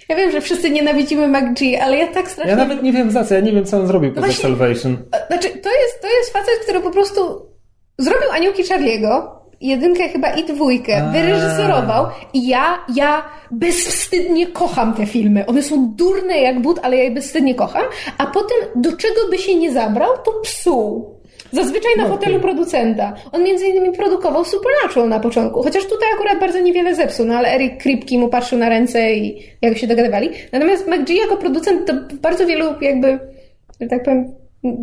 Ja 0.09 0.15
wiem, 0.15 0.31
że 0.31 0.41
wszyscy 0.41 0.69
nienawidzimy 0.69 1.27
MacG, 1.27 1.59
ale 1.81 1.97
ja 1.97 2.07
tak 2.07 2.31
strasznie... 2.31 2.51
Ja 2.51 2.57
nawet 2.57 2.83
nie 2.83 2.93
wiem 2.93 3.11
za 3.11 3.25
co, 3.25 3.33
ja 3.33 3.39
nie 3.39 3.51
wiem 3.51 3.65
co 3.65 3.77
on 3.79 3.87
zrobił 3.87 4.13
poza 4.13 4.25
właśnie- 4.27 4.41
Salvation. 4.41 4.97
Znaczy, 5.27 5.49
to 5.49 5.69
jest, 5.81 6.01
to 6.01 6.07
jest 6.07 6.33
facet, 6.33 6.59
który 6.63 6.79
po 6.79 6.91
prostu 6.91 7.21
zrobił 7.97 8.31
Aniołki 8.33 8.63
Charlie'ego, 8.63 9.21
jedynkę 9.61 10.09
chyba 10.09 10.29
i 10.33 10.43
dwójkę, 10.43 11.03
A. 11.03 11.11
wyreżyserował 11.11 12.05
i 12.33 12.47
ja, 12.47 12.79
ja 12.95 13.23
bezwstydnie 13.51 14.47
kocham 14.47 14.93
te 14.93 15.05
filmy. 15.05 15.45
One 15.45 15.63
są 15.63 15.93
durne 15.95 16.37
jak 16.37 16.61
but, 16.61 16.79
ale 16.83 16.97
ja 16.97 17.03
je 17.03 17.11
bezwstydnie 17.11 17.55
kocham, 17.55 17.83
a 18.17 18.25
potem 18.25 18.57
do 18.75 18.97
czego 18.97 19.21
by 19.29 19.37
się 19.37 19.55
nie 19.55 19.71
zabrał, 19.73 20.09
to 20.25 20.31
psuł. 20.43 21.20
Zazwyczaj 21.51 21.91
na 21.97 22.07
fotelu 22.07 22.39
producenta. 22.39 23.13
On 23.31 23.43
między 23.43 23.67
innymi 23.67 23.91
produkował 23.91 24.45
Supernatural 24.45 25.09
na 25.09 25.19
początku, 25.19 25.63
chociaż 25.63 25.85
tutaj 25.85 26.07
akurat 26.13 26.39
bardzo 26.39 26.59
niewiele 26.59 26.95
zepsuł, 26.95 27.25
no 27.25 27.35
ale 27.35 27.49
Eric 27.49 27.81
Kripke 27.81 28.17
mu 28.17 28.29
patrzył 28.29 28.59
na 28.59 28.69
ręce 28.69 29.13
i 29.13 29.43
jak 29.61 29.77
się 29.77 29.87
dogadywali. 29.87 30.29
Natomiast 30.51 30.87
McG 30.87 31.09
jako 31.09 31.37
producent 31.37 31.85
to 31.85 31.93
w 31.93 32.19
bardzo 32.19 32.45
wielu 32.45 32.65
jakby, 32.81 33.19
że 33.81 33.87
tak 33.87 34.03
powiem, 34.03 34.33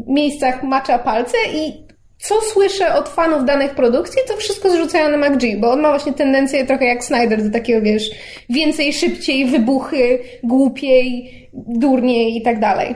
miejscach 0.07 0.63
macza 0.63 0.99
palce 0.99 1.37
i 1.55 1.89
co 2.19 2.35
słyszę 2.41 2.95
od 2.95 3.09
fanów 3.09 3.45
danych 3.45 3.71
produkcji, 3.71 4.23
to 4.29 4.37
wszystko 4.37 4.71
zrzucają 4.71 5.17
na 5.17 5.31
McG, 5.31 5.61
bo 5.61 5.71
on 5.71 5.81
ma 5.81 5.91
właśnie 5.91 6.13
tendencję 6.13 6.67
trochę 6.67 6.85
jak 6.85 7.05
Snyder 7.05 7.43
do 7.43 7.51
takiego, 7.51 7.83
wiesz, 7.83 8.11
więcej, 8.51 8.93
szybciej, 8.93 9.47
wybuchy, 9.47 10.19
głupiej, 10.43 11.33
durniej 11.53 12.37
i 12.37 12.43
tak 12.43 12.61
dalej. 12.61 12.95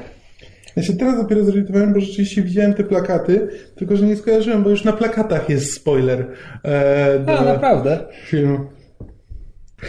Ja 0.76 0.82
się 0.82 0.92
teraz 0.92 1.16
dopiero 1.16 1.44
zorientowałem, 1.44 1.92
bo 1.92 2.00
rzeczywiście 2.00 2.42
widziałem 2.42 2.74
te 2.74 2.84
plakaty, 2.84 3.48
tylko 3.76 3.96
że 3.96 4.06
nie 4.06 4.16
skojarzyłem, 4.16 4.62
bo 4.62 4.70
już 4.70 4.84
na 4.84 4.92
plakatach 4.92 5.48
jest 5.48 5.74
spoiler 5.74 6.26
e, 6.64 7.18
do 7.18 7.38
A, 7.38 7.44
naprawdę? 7.44 7.98
filmu. 8.26 8.58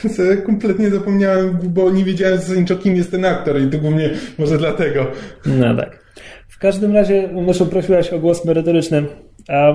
Kompletnie 0.46 0.90
zapomniałem, 0.90 1.60
bo 1.64 1.92
nie 1.92 2.04
wiedziałem 2.04 2.38
zasadniczo 2.38 2.76
kim 2.76 2.96
jest 2.96 3.12
ten 3.12 3.26
aktor 3.26 3.62
i 3.62 3.68
to 3.68 3.78
głównie 3.78 4.10
może 4.38 4.58
dlatego. 4.58 5.08
No 5.46 5.76
tak. 5.76 6.04
W 6.48 6.60
każdym 6.60 6.94
razie, 6.94 7.30
Myszu, 7.34 7.66
prosiłaś 7.66 8.14
o 8.14 8.20
głos 8.20 8.46
merytoryczny. 8.46 9.04
A 9.50 9.74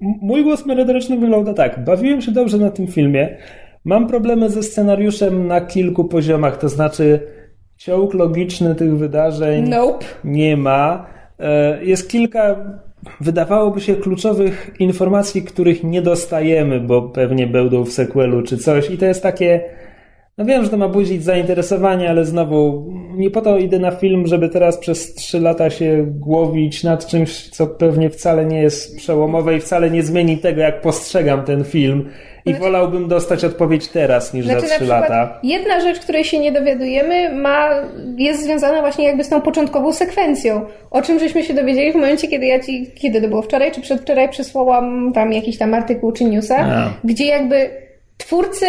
mój 0.00 0.44
głos 0.44 0.66
merytoryczny 0.66 1.18
wygląda 1.18 1.54
tak. 1.54 1.84
Bawiłem 1.84 2.22
się 2.22 2.32
dobrze 2.32 2.58
na 2.58 2.70
tym 2.70 2.86
filmie. 2.86 3.36
Mam 3.84 4.08
problemy 4.08 4.50
ze 4.50 4.62
scenariuszem 4.62 5.46
na 5.46 5.60
kilku 5.60 6.04
poziomach, 6.04 6.58
to 6.58 6.68
znaczy 6.68 7.20
ciąg 7.80 8.14
logiczny 8.14 8.74
tych 8.74 8.96
wydarzeń 8.98 9.68
Nope. 9.68 10.04
nie 10.24 10.56
ma. 10.56 11.06
E, 11.38 11.84
Jest 11.84 12.10
kilka, 12.10 12.56
wydawałoby 13.20 13.80
się, 13.80 13.94
kluczowych 13.94 14.70
informacji, 14.78 15.42
których 15.42 15.84
nie 15.84 16.02
dostajemy, 16.02 16.80
bo 16.80 17.02
pewnie 17.02 17.46
będą 17.46 17.84
w 17.84 17.92
sequelu 17.92 18.42
czy 18.42 18.58
coś. 18.58 18.90
I 18.90 18.98
to 18.98 19.06
jest 19.06 19.22
takie. 19.22 19.60
No 20.38 20.44
wiem, 20.44 20.64
że 20.64 20.70
to 20.70 20.76
ma 20.76 20.88
budzić 20.88 21.24
zainteresowanie, 21.24 22.10
ale 22.10 22.24
znowu 22.24 22.92
nie 23.16 23.30
po 23.30 23.40
to 23.40 23.58
idę 23.58 23.78
na 23.78 23.90
film, 23.90 24.26
żeby 24.26 24.48
teraz 24.48 24.78
przez 24.78 25.14
trzy 25.14 25.40
lata 25.40 25.70
się 25.70 26.04
głowić 26.08 26.84
nad 26.84 27.06
czymś, 27.06 27.48
co 27.48 27.66
pewnie 27.66 28.10
wcale 28.10 28.46
nie 28.46 28.62
jest 28.62 28.96
przełomowe 28.96 29.56
i 29.56 29.60
wcale 29.60 29.90
nie 29.90 30.02
zmieni 30.02 30.38
tego, 30.38 30.60
jak 30.60 30.80
postrzegam 30.80 31.44
ten 31.44 31.64
film. 31.64 32.08
I 32.46 32.54
wolałbym 32.54 33.08
dostać 33.08 33.44
odpowiedź 33.44 33.88
teraz 33.88 34.34
niż 34.34 34.44
Znaczy 34.46 34.68
za 34.68 34.74
trzy 34.74 34.84
lata. 34.84 35.38
jedna 35.42 35.80
rzecz, 35.80 36.00
której 36.00 36.24
się 36.24 36.38
nie 36.38 36.52
dowiadujemy, 36.52 37.32
ma, 37.32 37.70
jest 38.16 38.42
związana 38.44 38.80
właśnie 38.80 39.04
jakby 39.04 39.24
z 39.24 39.28
tą 39.28 39.40
początkową 39.40 39.92
sekwencją. 39.92 40.66
O 40.90 41.02
czym 41.02 41.18
żeśmy 41.18 41.42
się 41.44 41.54
dowiedzieli 41.54 41.92
w 41.92 41.94
momencie, 41.94 42.28
kiedy 42.28 42.46
ja 42.46 42.60
ci, 42.60 42.90
kiedy 42.94 43.20
to 43.22 43.28
było 43.28 43.42
wczoraj 43.42 43.72
czy 43.72 43.80
przedwczoraj 43.80 44.28
przysłałam 44.28 45.12
tam 45.12 45.32
jakiś 45.32 45.58
tam 45.58 45.74
artykuł 45.74 46.12
czy 46.12 46.24
newsa, 46.24 46.56
A. 46.58 46.90
gdzie 47.04 47.26
jakby 47.26 47.70
twórcy 48.16 48.66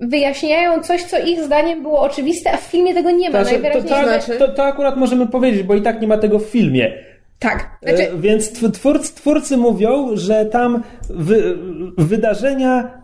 wyjaśniają 0.00 0.82
coś, 0.82 1.02
co 1.02 1.18
ich 1.18 1.40
zdaniem 1.42 1.82
było 1.82 2.00
oczywiste, 2.00 2.52
a 2.52 2.56
w 2.56 2.60
filmie 2.60 2.94
tego 2.94 3.10
nie 3.10 3.30
ma. 3.30 3.44
Znaczy, 3.44 3.56
to, 3.56 3.62
Najwyraźniej 3.62 3.92
to, 3.92 4.04
znaczy- 4.24 4.38
to, 4.38 4.48
to 4.48 4.64
akurat 4.64 4.96
możemy 4.96 5.26
powiedzieć, 5.26 5.62
bo 5.62 5.74
i 5.74 5.82
tak 5.82 6.00
nie 6.00 6.08
ma 6.08 6.18
tego 6.18 6.38
w 6.38 6.44
filmie. 6.44 6.92
Tak. 7.40 7.78
Znaczy, 7.82 8.10
E, 8.10 8.18
Więc 8.18 8.52
tw- 8.52 8.70
twórcy, 8.72 9.14
twórcy 9.14 9.56
mówią, 9.56 10.16
że 10.16 10.46
tam 10.46 10.82
wy, 11.10 11.58
wydarzenia 11.98 13.00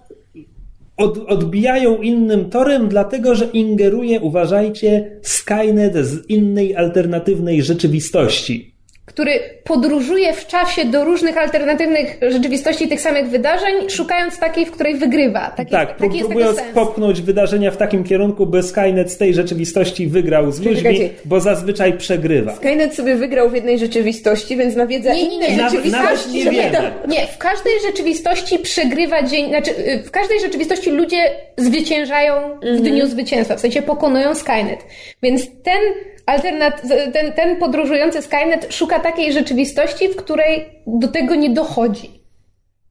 od, 0.96 1.18
odbijają 1.18 1.96
innym 2.02 2.50
torem, 2.50 2.88
dlatego 2.88 3.34
że 3.34 3.44
ingeruje, 3.44 4.20
uważajcie, 4.20 5.18
Skynet 5.22 5.94
z 5.96 6.30
innej 6.30 6.76
alternatywnej 6.76 7.62
rzeczywistości. 7.62 8.75
Który 9.06 9.40
podróżuje 9.64 10.32
w 10.32 10.46
czasie 10.46 10.84
do 10.84 11.04
różnych 11.04 11.38
alternatywnych 11.38 12.18
rzeczywistości 12.28 12.88
tych 12.88 13.00
samych 13.00 13.28
wydarzeń, 13.28 13.90
szukając 13.90 14.38
takiej, 14.38 14.66
w 14.66 14.70
której 14.70 14.94
wygrywa. 14.94 15.50
Taki, 15.56 15.70
tak, 15.70 15.96
taki 15.98 16.18
próbując 16.18 16.58
popchnąć 16.74 17.22
wydarzenia 17.22 17.70
w 17.70 17.76
takim 17.76 18.04
kierunku, 18.04 18.46
by 18.46 18.62
Skynet 18.62 19.12
z 19.12 19.16
tej 19.16 19.34
rzeczywistości 19.34 20.06
wygrał 20.06 20.52
z 20.52 20.60
ludźmi, 20.60 21.10
bo 21.24 21.40
zazwyczaj 21.40 21.98
przegrywa. 21.98 22.54
Skynet 22.54 22.94
sobie 22.94 23.14
wygrał 23.16 23.50
w 23.50 23.54
jednej 23.54 23.78
rzeczywistości, 23.78 24.56
więc 24.56 24.76
nawiedza 24.76 25.14
Nie, 25.14 25.28
nie, 25.28 25.38
nie. 25.38 25.48
inne 25.48 25.70
rzeczywistości. 25.70 25.92
nawet 25.92 26.32
nie 26.32 26.50
wiemy. 26.50 26.90
Nie, 27.08 27.26
w 27.26 27.38
każdej 27.38 27.72
rzeczywistości 27.86 28.58
przegrywa 28.58 29.22
dzień, 29.22 29.48
znaczy 29.48 29.70
y, 29.70 30.02
w 30.02 30.10
każdej 30.10 30.40
rzeczywistości 30.40 30.90
ludzie 30.90 31.16
zwyciężają 31.56 32.32
w 32.76 32.80
dniu 32.80 33.06
zwycięstwa, 33.06 33.56
w 33.56 33.60
sensie 33.60 33.82
pokonują 33.82 34.34
Skynet. 34.34 34.84
Więc 35.22 35.46
ten 35.62 35.80
alternat, 36.26 36.82
ten, 37.12 37.32
ten 37.32 37.56
podróżujący 37.56 38.22
Skynet 38.22 38.74
szuka 38.74 39.00
takiej 39.00 39.32
rzeczywistości, 39.32 40.08
w 40.08 40.16
której 40.16 40.64
do 40.86 41.08
tego 41.08 41.34
nie 41.34 41.50
dochodzi. 41.50 42.10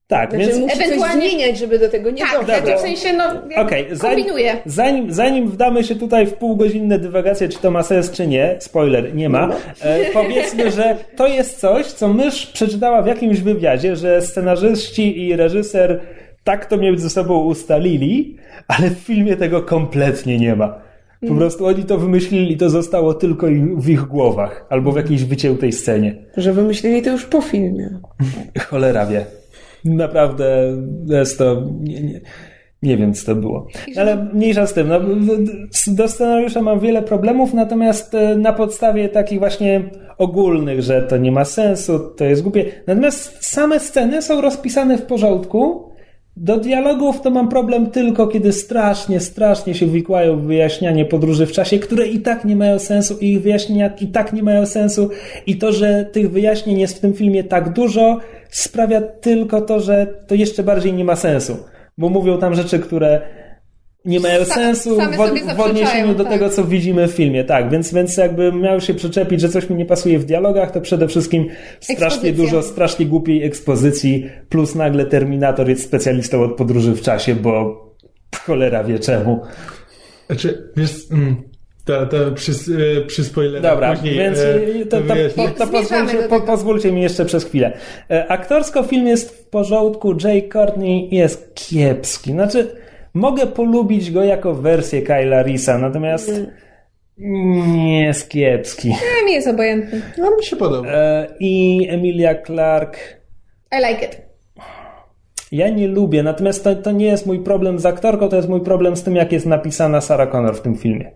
Tak, 0.07 0.29
Znaczy 0.29 0.45
więc 0.45 0.59
musi 0.59 0.75
ewentualnie- 0.75 1.21
coś 1.21 1.31
zmieniać, 1.31 1.57
żeby 1.57 1.79
do 1.79 1.89
tego 1.89 2.11
nie 2.11 2.21
Tak, 2.21 2.31
doszło. 2.31 2.45
znaczy 2.45 2.75
w 2.75 2.79
sensie 2.79 3.13
no 3.17 3.23
Okej, 3.61 3.87
zanim, 3.91 4.15
kombinuję. 4.17 4.57
zanim, 4.65 5.11
zanim 5.13 5.47
wdamy 5.47 5.83
się 5.83 5.95
tutaj 5.95 6.25
w 6.27 6.33
półgodzinne 6.33 6.99
dywagacje, 6.99 7.49
czy 7.49 7.59
to 7.59 7.71
ma 7.71 7.83
sens, 7.83 8.11
czy 8.11 8.27
nie, 8.27 8.55
spoiler, 8.59 9.15
nie 9.15 9.29
ma, 9.29 9.49
e, 9.81 10.05
powiedzmy, 10.13 10.71
że 10.71 10.95
to 11.15 11.27
jest 11.27 11.59
coś, 11.59 11.85
co 11.85 12.07
mysz 12.07 12.45
przeczytała 12.47 13.01
w 13.01 13.07
jakimś 13.07 13.39
wywiadzie, 13.39 13.95
że 13.95 14.21
scenarzyści 14.21 15.19
i 15.27 15.35
reżyser 15.35 15.99
tak 16.43 16.65
to 16.65 16.77
między 16.77 17.09
sobą 17.09 17.43
ustalili, 17.43 18.37
ale 18.67 18.89
w 18.89 18.97
filmie 18.97 19.35
tego 19.35 19.61
kompletnie 19.61 20.37
nie 20.37 20.55
ma. 20.55 20.84
Po 21.27 21.31
Mm. 21.31 21.37
prostu 21.39 21.65
oni 21.65 21.83
to 21.83 21.97
wymyślili 21.97 22.51
i 22.53 22.57
to 22.57 22.69
zostało 22.69 23.13
tylko 23.13 23.47
w 23.77 23.89
ich 23.89 24.01
głowach, 24.01 24.65
albo 24.69 24.91
w 24.91 24.95
jakiejś 24.97 25.23
wyciętej 25.23 25.71
scenie. 25.71 26.15
Że 26.37 26.53
wymyślili 26.53 27.01
to 27.01 27.09
już 27.11 27.25
po 27.25 27.41
filmie. 27.41 27.89
Cholera 28.69 29.05
wie. 29.05 29.25
Naprawdę 29.85 30.77
jest 31.07 31.37
to. 31.37 31.63
Nie, 31.81 32.01
nie, 32.03 32.21
nie 32.83 32.97
wiem, 32.97 33.13
co 33.13 33.25
to 33.25 33.35
było. 33.35 33.67
Ale 33.97 34.27
mniejsza 34.33 34.67
z 34.67 34.73
tym. 34.73 34.87
No, 34.87 34.99
do 35.87 36.07
scenariusza 36.07 36.61
mam 36.61 36.79
wiele 36.79 37.01
problemów, 37.01 37.53
natomiast 37.53 38.15
e, 38.15 38.35
na 38.35 38.53
podstawie 38.53 39.09
takich 39.09 39.39
właśnie 39.39 39.83
ogólnych, 40.17 40.81
że 40.81 41.01
to 41.01 41.17
nie 41.17 41.31
ma 41.31 41.45
sensu, 41.45 41.99
to 41.99 42.25
jest 42.25 42.41
głupie. 42.41 42.65
Natomiast 42.87 43.45
same 43.45 43.79
sceny 43.79 44.21
są 44.21 44.41
rozpisane 44.41 44.97
w 44.97 45.01
porządku. 45.05 45.89
Do 46.37 46.57
dialogów 46.57 47.21
to 47.21 47.29
mam 47.29 47.49
problem 47.49 47.91
tylko, 47.91 48.27
kiedy 48.27 48.53
strasznie, 48.53 49.19
strasznie 49.19 49.75
się 49.75 49.87
wikłają 49.87 50.37
w 50.37 50.41
wyjaśnianie 50.41 51.05
podróży 51.05 51.45
w 51.45 51.51
czasie, 51.51 51.79
które 51.79 52.07
i 52.07 52.19
tak 52.19 52.45
nie 52.45 52.55
mają 52.55 52.79
sensu 52.79 53.17
i 53.21 53.33
ich 53.33 53.41
wyjaśnienia 53.41 53.91
i 54.01 54.07
tak 54.07 54.33
nie 54.33 54.43
mają 54.43 54.65
sensu 54.65 55.09
i 55.47 55.57
to, 55.57 55.71
że 55.71 56.05
tych 56.05 56.31
wyjaśnień 56.31 56.79
jest 56.79 56.97
w 56.97 56.99
tym 56.99 57.13
filmie 57.13 57.43
tak 57.43 57.73
dużo, 57.73 58.19
sprawia 58.49 59.01
tylko 59.01 59.61
to, 59.61 59.79
że 59.79 60.07
to 60.27 60.35
jeszcze 60.35 60.63
bardziej 60.63 60.93
nie 60.93 61.05
ma 61.05 61.15
sensu. 61.15 61.57
Bo 61.97 62.09
mówią 62.09 62.37
tam 62.37 62.55
rzeczy, 62.55 62.79
które 62.79 63.21
nie 64.05 64.19
mają 64.19 64.41
Sa- 64.41 64.53
sensu 64.53 64.97
w, 64.97 65.55
w 65.55 65.59
odniesieniu 65.59 66.15
do 66.15 66.23
tak. 66.23 66.33
tego, 66.33 66.49
co 66.49 66.63
widzimy 66.63 67.07
w 67.07 67.11
filmie. 67.11 67.43
Tak, 67.43 67.69
więc, 67.69 67.93
więc 67.93 68.17
jakby 68.17 68.51
miał 68.51 68.81
się 68.81 68.93
przyczepić, 68.93 69.41
że 69.41 69.49
coś 69.49 69.69
mi 69.69 69.75
nie 69.75 69.85
pasuje 69.85 70.19
w 70.19 70.25
dialogach, 70.25 70.71
to 70.71 70.81
przede 70.81 71.07
wszystkim 71.07 71.47
strasznie 71.79 72.29
Ekspozycja. 72.29 72.33
dużo, 72.33 72.61
strasznie 72.61 73.05
głupiej 73.05 73.43
ekspozycji, 73.43 74.29
plus 74.49 74.75
nagle 74.75 75.05
Terminator 75.05 75.69
jest 75.69 75.83
specjalistą 75.83 76.43
od 76.43 76.55
podróży 76.55 76.93
w 76.93 77.01
czasie, 77.01 77.35
bo 77.35 77.85
cholera 78.45 78.83
wie 78.83 78.99
czemu. 78.99 79.41
Znaczy, 80.27 80.71
wiesz, 80.77 80.91
mm, 81.11 81.35
to, 81.85 82.05
to 82.05 82.31
przy, 82.31 82.51
e, 82.51 83.01
przy 83.01 83.23
spoilerach 83.23 83.61
Dobra, 83.61 83.93
później 83.93 84.15
więc 84.15 84.39
e, 84.39 84.85
to, 84.89 85.01
to, 85.01 85.13
to, 85.35 85.65
to 85.65 85.67
pozwólcie, 85.67 86.17
po, 86.29 86.41
pozwólcie 86.41 86.91
mi 86.91 87.01
jeszcze 87.01 87.25
przez 87.25 87.45
chwilę. 87.45 87.77
E, 88.11 88.27
Aktorsko 88.27 88.83
film 88.83 89.07
jest 89.07 89.31
w 89.31 89.45
porządku, 89.45 90.17
Jay 90.23 90.49
Courtney 90.49 91.09
jest 91.11 91.55
kiepski. 91.55 92.31
Znaczy, 92.31 92.75
mogę 93.15 93.47
polubić 93.47 94.11
go 94.11 94.23
jako 94.23 94.53
wersję 94.53 95.01
Kyla 95.01 95.43
Risa, 95.43 95.77
natomiast 95.77 96.31
Nie 97.17 98.03
jest 98.03 98.29
kiepski. 98.29 98.87
Nie, 98.87 99.25
mi 99.25 99.33
jest 99.33 99.47
obojętny. 99.47 100.01
No 100.17 100.35
mi 100.37 100.43
się 100.43 100.55
podoba. 100.55 100.89
E, 100.89 101.27
I 101.39 101.87
Emilia 101.89 102.35
Clarke. 102.35 102.99
I 103.71 103.91
like 103.91 104.05
it. 104.05 104.21
Ja 105.51 105.69
nie 105.69 105.87
lubię, 105.87 106.23
natomiast 106.23 106.63
to, 106.63 106.75
to 106.75 106.91
nie 106.91 107.05
jest 107.05 107.25
mój 107.25 107.39
problem 107.39 107.79
z 107.79 107.85
aktorką, 107.85 108.29
to 108.29 108.35
jest 108.35 108.49
mój 108.49 108.61
problem 108.61 108.95
z 108.95 109.03
tym, 109.03 109.15
jak 109.15 109.31
jest 109.31 109.45
napisana 109.45 110.01
Sarah 110.01 110.31
Connor 110.31 110.55
w 110.55 110.61
tym 110.61 110.75
filmie. 110.75 111.11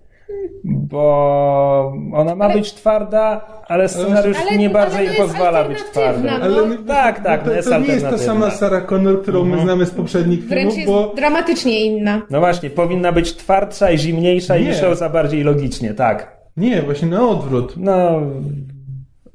Bo 0.64 1.94
ona 2.14 2.36
ma 2.36 2.46
Ale- 2.46 2.54
być 2.54 2.74
twarda, 2.74 3.42
ale 3.68 3.90
scenariusz 3.90 4.38
Ale- 4.50 4.58
nie 4.58 4.70
bardzo 4.70 4.98
to 4.98 5.04
jej 5.04 5.16
pozwala 5.18 5.64
być 5.64 5.78
twardym. 5.84 6.26
no. 6.26 6.32
Ale 6.46 6.78
tak, 6.88 7.24
tak, 7.24 7.44
to, 7.44 7.50
no 7.50 7.56
jest 7.56 7.70
to 7.70 7.80
nie 7.80 7.88
jest 7.88 8.06
ta 8.06 8.18
sama 8.18 8.52
Sarah 8.52 8.86
Connor, 8.86 9.22
którą 9.22 9.46
my 9.46 9.62
znamy 9.62 9.86
z 9.86 9.92
poprzednich 9.92 10.44
Wręcz 10.46 10.74
filmów, 10.74 10.78
jest 10.78 11.08
bo 11.10 11.14
dramatycznie 11.16 11.86
inna. 11.86 12.22
No 12.30 12.40
właśnie, 12.40 12.70
powinna 12.70 13.12
być 13.12 13.36
twardsza 13.36 13.92
i 13.92 13.98
zimniejsza 13.98 14.58
i 14.58 14.64
Nie. 14.64 14.70
myśląca 14.70 15.10
bardziej 15.10 15.44
logicznie, 15.44 15.94
tak. 15.94 16.40
nie, 16.58 16.82
właśnie 16.82 17.08
na 17.08 17.28
odwrót. 17.30 17.74
No, 17.78 18.22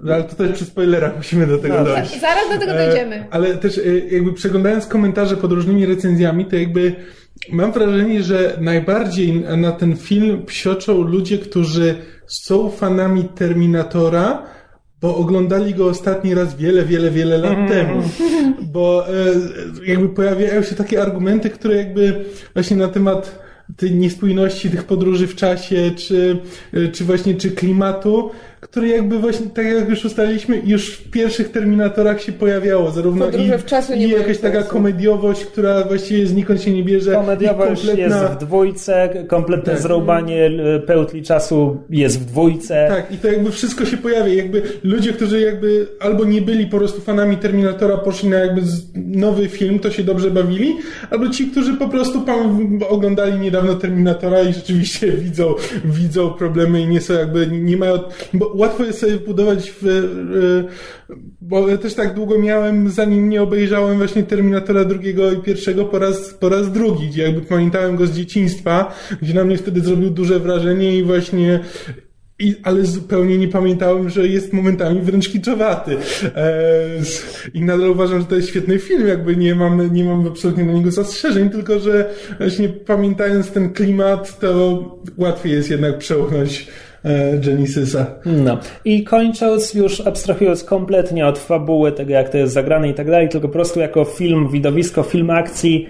Ale 0.09 0.25
to 0.25 0.37
też 0.37 0.53
przy 0.53 0.65
spoilerach 0.65 1.17
musimy 1.17 1.47
do 1.47 1.59
tego 1.59 1.75
No, 1.75 1.85
dojść. 1.85 2.21
Zaraz 2.21 2.45
do 2.53 2.59
tego 2.59 2.73
E, 2.73 2.87
dojdziemy. 2.87 3.27
Ale 3.31 3.55
też 3.55 3.79
e, 3.79 3.83
jakby 4.15 4.33
przeglądając 4.33 4.87
komentarze 4.87 5.37
pod 5.37 5.53
różnymi 5.53 5.87
recenzjami, 5.87 6.45
to 6.47 6.57
jakby 6.57 6.95
mam 7.53 7.73
wrażenie, 7.73 8.23
że 8.23 8.59
najbardziej 8.61 9.45
na 9.57 9.73
ten 9.73 9.97
film 9.97 10.47
psioczą 10.47 11.03
ludzie, 11.03 11.39
którzy 11.39 11.95
są 12.27 12.71
fanami 12.71 13.25
Terminatora, 13.25 14.43
bo 15.01 15.17
oglądali 15.17 15.75
go 15.75 15.87
ostatni 15.87 16.35
raz 16.35 16.57
wiele, 16.57 16.85
wiele, 16.85 17.11
wiele 17.11 17.39
lat 17.39 17.69
temu. 17.69 18.03
Bo 18.73 19.09
e, 19.09 19.13
jakby 19.87 20.09
pojawiają 20.09 20.63
się 20.63 20.75
takie 20.75 21.03
argumenty, 21.03 21.51
które 21.51 21.77
jakby 21.77 22.25
właśnie 22.55 22.77
na 22.77 22.89
temat 22.89 23.45
tej 23.77 23.95
niespójności 23.95 24.71
tych 24.71 24.85
podróży 24.85 25.27
w 25.27 25.35
czasie, 25.35 25.91
czy, 25.97 26.39
e, 26.73 26.89
czy 26.89 27.05
właśnie, 27.05 27.35
czy 27.35 27.51
klimatu, 27.51 28.31
które 28.65 28.89
jakby 28.89 29.19
właśnie, 29.19 29.47
tak 29.55 29.67
jak 29.67 29.89
już 29.89 30.05
ustaliliśmy, 30.05 30.63
już 30.65 30.95
w 30.97 31.11
pierwszych 31.11 31.51
Terminatorach 31.51 32.21
się 32.23 32.33
pojawiało, 32.33 32.91
zarówno 32.91 33.25
Podróże 33.25 33.55
i, 33.55 33.59
w 33.59 33.65
czasie 33.65 33.97
nie 33.97 34.07
i 34.07 34.11
jakaś 34.11 34.39
taka 34.39 34.63
komediowość, 34.63 35.45
która 35.45 35.85
właściwie 35.85 36.27
znikąd 36.27 36.63
się 36.63 36.71
nie 36.73 36.85
bierze. 36.85 37.13
komediowość 37.15 37.85
i 37.85 37.87
kompletna- 37.89 37.99
jest 37.99 38.17
w 38.35 38.39
dwójce, 38.39 39.25
kompletne 39.29 39.73
Tak. 39.73 39.83
zrąbanie 39.83 40.51
pełtli 40.87 41.23
czasu 41.23 41.77
jest 41.91 42.21
w 42.21 42.25
dwójce. 42.25 42.87
Tak, 42.89 43.13
i 43.13 43.17
to 43.19 43.29
jakby 43.29 43.51
wszystko 43.51 43.85
się 43.85 43.97
pojawia. 43.97 44.35
Jakby 44.35 44.63
ludzie, 44.85 45.13
którzy 45.13 45.41
jakby 45.41 45.87
albo 46.01 46.25
nie 46.25 46.43
byli 46.43 46.67
po 46.67 46.79
prostu 46.79 47.01
fanami 47.01 47.37
Terminatora, 47.37 47.97
poszli 47.97 48.29
na 48.29 48.37
jakby 48.39 48.61
nowy 48.95 49.49
film, 49.49 49.79
to 49.79 49.91
się 49.91 50.03
dobrze 50.05 50.31
bawili, 50.31 50.77
albo 51.11 51.29
ci, 51.29 51.47
którzy 51.51 51.75
po 51.75 51.89
prostu 51.89 52.23
oglądali 52.89 53.39
niedawno 53.39 53.75
Terminatora 53.75 54.43
i 54.43 54.53
rzeczywiście 54.53 55.13
widzą, 55.25 55.55
widzą 55.85 56.31
problemy 56.31 56.81
i 56.81 56.87
nie 56.87 57.01
są 57.01 57.15
jakby, 57.15 57.47
nie 57.47 57.77
mają, 57.77 57.99
bo 58.35 58.54
łatwo 58.55 58.85
jest 58.85 58.99
sobie 58.99 59.17
wbudować 59.17 59.71
w, 59.71 59.87
e, 59.87 61.15
bo 61.41 61.69
ja 61.69 61.79
też 61.79 61.95
tak 61.95 62.15
długo 62.15 62.39
miałem, 62.39 62.91
zanim 62.91 63.29
nie 63.29 63.43
obejrzałem 63.43 63.99
właśnie 63.99 64.23
Terminatora 64.23 64.85
drugiego 64.85 65.33
i 65.33 65.37
pierwszego 65.37 65.85
po 65.85 65.99
raz, 65.99 66.35
po 66.35 66.49
raz 66.49 66.73
drugi, 66.73 67.09
gdzie 67.09 67.23
jakby 67.23 67.41
pamiętałem 67.41 67.97
go 67.97 68.07
z 68.07 68.13
dzieciństwa, 68.17 68.95
gdzie 69.23 69.35
na 69.35 69.45
mnie 69.45 69.57
wtedy 69.57 69.81
zrobił 69.81 70.11
duże 70.11 70.41
wrażenie 70.41 70.99
i 70.99 71.03
właśnie 71.03 71.61
i, 72.39 72.55
ale 72.63 72.85
zupełnie 72.85 73.39
nie 73.39 73.49
pamiętałem, 73.49 74.11
że 74.11 74.29
jest 74.29 74.53
momentami 74.53 75.01
wręcz 75.01 75.29
kiczowaty. 75.29 75.97
E, 76.37 76.61
I 77.55 77.63
nadal 77.63 77.91
uważam, 77.91 78.21
że 78.21 78.27
to 78.27 78.37
jest 78.37 78.49
świetny 78.49 78.79
film, 78.79 79.09
jakby 79.09 79.37
nie 79.37 79.55
mam, 79.55 79.95
nie 79.95 80.05
mam 80.05 80.27
absolutnie 80.27 80.65
na 80.65 80.73
niego 80.73 80.91
zastrzeżeń, 80.91 81.51
tylko 81.51 81.79
że 81.79 82.15
właśnie 82.39 82.69
pamiętając 82.69 83.51
ten 83.51 83.73
klimat, 83.73 84.39
to 84.39 84.81
łatwiej 85.17 85.53
jest 85.53 85.71
jednak 85.71 85.99
przełknąć 85.99 86.69
Genesisa. 87.41 88.07
No. 88.27 88.59
I 88.85 89.05
kończąc, 89.05 89.75
już 89.75 90.01
abstrahując 90.01 90.65
kompletnie 90.65 91.27
od 91.27 91.39
fabuły, 91.39 91.93
tego 91.93 92.13
jak 92.13 92.29
to 92.29 92.39
jest 92.39 92.53
zagrane 92.53 92.89
i 92.89 92.95
tak 92.95 93.07
dalej, 93.07 93.29
tylko 93.29 93.49
po 93.49 93.53
prostu 93.53 93.81
jako 93.81 94.05
film, 94.05 94.49
widowisko, 94.49 95.03
film 95.03 95.31
akcji 95.31 95.89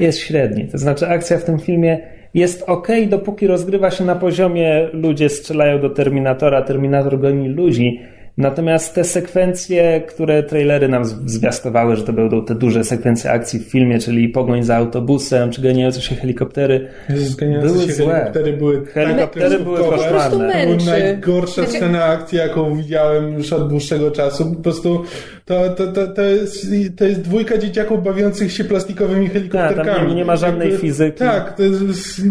jest 0.00 0.18
średni. 0.18 0.64
To 0.64 0.78
znaczy 0.78 1.08
akcja 1.08 1.38
w 1.38 1.44
tym 1.44 1.58
filmie 1.58 1.98
jest 2.34 2.64
ok, 2.66 2.88
dopóki 3.08 3.46
rozgrywa 3.46 3.90
się 3.90 4.04
na 4.04 4.14
poziomie 4.14 4.88
ludzie 4.92 5.28
strzelają 5.28 5.80
do 5.80 5.90
Terminatora, 5.90 6.62
Terminator 6.62 7.20
goni 7.20 7.48
ludzi. 7.48 8.00
Natomiast 8.38 8.94
te 8.94 9.04
sekwencje, 9.04 10.00
które 10.00 10.42
trailery 10.42 10.88
nam 10.88 11.04
zwiastowały, 11.26 11.96
że 11.96 12.02
to 12.02 12.12
będą 12.12 12.44
te 12.44 12.54
duże 12.54 12.84
sekwencje 12.84 13.30
akcji 13.30 13.60
w 13.60 13.62
filmie, 13.70 13.98
czyli 13.98 14.28
pogoń 14.28 14.62
za 14.62 14.76
autobusem, 14.76 15.50
czy 15.50 15.62
ganiające 15.62 16.00
się 16.00 16.14
helikoptery, 16.14 16.88
Zganiające 17.16 17.74
Były 17.74 17.86
się 17.86 17.92
złe. 17.92 18.06
helikoptery 18.14 18.52
były 18.56 18.86
Helikoptery 18.86 19.58
były 19.60 19.76
kreskówkowe. 19.76 19.96
koszmarne. 20.02 20.52
Po 20.52 20.66
prostu 20.66 20.78
To 20.78 20.84
była 20.84 20.98
najgorsza 20.98 21.54
Znaczy- 21.62 21.70
scena 21.70 22.04
akcji, 22.04 22.38
jaką 22.38 22.76
widziałem 22.76 23.32
już 23.34 23.52
od 23.52 23.68
dłuższego 23.68 24.10
czasu. 24.10 24.54
Po 24.54 24.62
prostu 24.62 25.02
to, 25.44 25.70
to, 25.70 25.86
to, 25.92 26.06
to, 26.06 26.22
jest, 26.22 26.66
to 26.98 27.04
jest 27.04 27.20
dwójka 27.20 27.58
dzieciaków 27.58 28.02
bawiących 28.04 28.52
się 28.52 28.64
plastikowymi 28.64 29.28
helikopterkami. 29.28 29.98
Tak, 29.98 30.08
nie- 30.08 30.14
nie 30.14 30.24
ma 30.24 30.36
żadnej 30.36 30.76
fizyki. 30.78 31.18
Tak, 31.18 31.56
to 31.56 31.62
jest, 31.62 31.82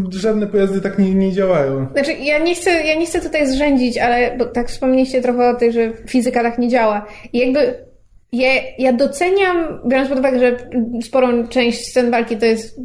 żadne 0.09 0.47
pojazdy 0.47 0.81
tak 0.81 0.99
nie, 0.99 1.15
nie 1.15 1.31
działają. 1.31 1.87
Znaczy, 1.93 2.13
ja 2.13 2.39
nie, 2.39 2.55
chcę, 2.55 2.69
ja 2.71 2.95
nie 2.95 3.05
chcę 3.05 3.21
tutaj 3.21 3.47
zrzędzić, 3.47 3.97
ale 3.97 4.37
bo 4.37 4.45
tak 4.45 4.69
wspomnieliście 4.69 5.21
trochę 5.21 5.49
o 5.49 5.53
tym, 5.53 5.71
że 5.71 5.91
fizyka 6.07 6.43
tak 6.43 6.57
nie 6.59 6.67
działa. 6.69 7.05
I 7.33 7.39
jakby 7.39 7.75
ja, 8.31 8.49
ja 8.77 8.93
doceniam, 8.93 9.79
biorąc 9.87 10.09
pod 10.09 10.19
uwagę, 10.19 10.39
że 10.39 10.57
sporą 11.03 11.47
część 11.47 11.87
scen 11.89 12.11
walki 12.11 12.37
to 12.37 12.45
jest 12.45 12.77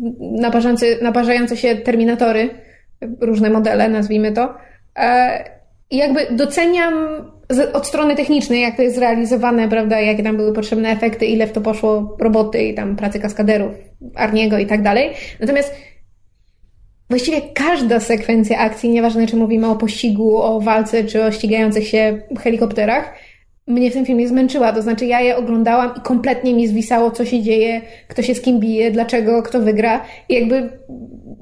naparzające, 1.02 1.56
się 1.56 1.76
terminatory, 1.76 2.50
różne 3.20 3.50
modele, 3.50 3.88
nazwijmy 3.88 4.32
to. 4.32 4.54
E, 4.96 5.44
I 5.90 5.96
jakby 5.96 6.20
doceniam 6.30 6.94
z, 7.50 7.74
od 7.74 7.86
strony 7.86 8.16
technicznej, 8.16 8.62
jak 8.62 8.76
to 8.76 8.82
jest 8.82 8.96
zrealizowane, 8.96 9.68
prawda, 9.68 10.00
jakie 10.00 10.22
tam 10.22 10.36
były 10.36 10.52
potrzebne 10.52 10.90
efekty, 10.90 11.26
ile 11.26 11.46
w 11.46 11.52
to 11.52 11.60
poszło 11.60 12.16
roboty 12.20 12.62
i 12.62 12.74
tam 12.74 12.96
pracy 12.96 13.20
kaskaderów, 13.20 13.72
Arniego 14.14 14.58
i 14.58 14.66
tak 14.66 14.82
dalej. 14.82 15.10
Natomiast 15.40 15.74
Właściwie 17.10 17.40
każda 17.54 18.00
sekwencja 18.00 18.58
akcji, 18.58 18.90
nieważne 18.90 19.26
czy 19.26 19.36
mówimy 19.36 19.66
o 19.66 19.76
pościgu, 19.76 20.42
o 20.42 20.60
walce, 20.60 21.04
czy 21.04 21.24
o 21.24 21.32
ścigających 21.32 21.88
się 21.88 22.20
helikopterach, 22.38 23.14
mnie 23.68 23.90
w 23.90 23.92
tym 23.92 24.06
filmie 24.06 24.28
zmęczyła. 24.28 24.72
To 24.72 24.82
znaczy, 24.82 25.06
ja 25.06 25.20
je 25.20 25.36
oglądałam 25.36 25.90
i 25.96 26.00
kompletnie 26.00 26.54
mi 26.54 26.68
zwisało, 26.68 27.10
co 27.10 27.24
się 27.24 27.42
dzieje, 27.42 27.80
kto 28.08 28.22
się 28.22 28.34
z 28.34 28.40
kim 28.40 28.60
bije, 28.60 28.90
dlaczego, 28.90 29.42
kto 29.42 29.60
wygra. 29.60 30.04
I 30.28 30.34
jakby 30.34 30.70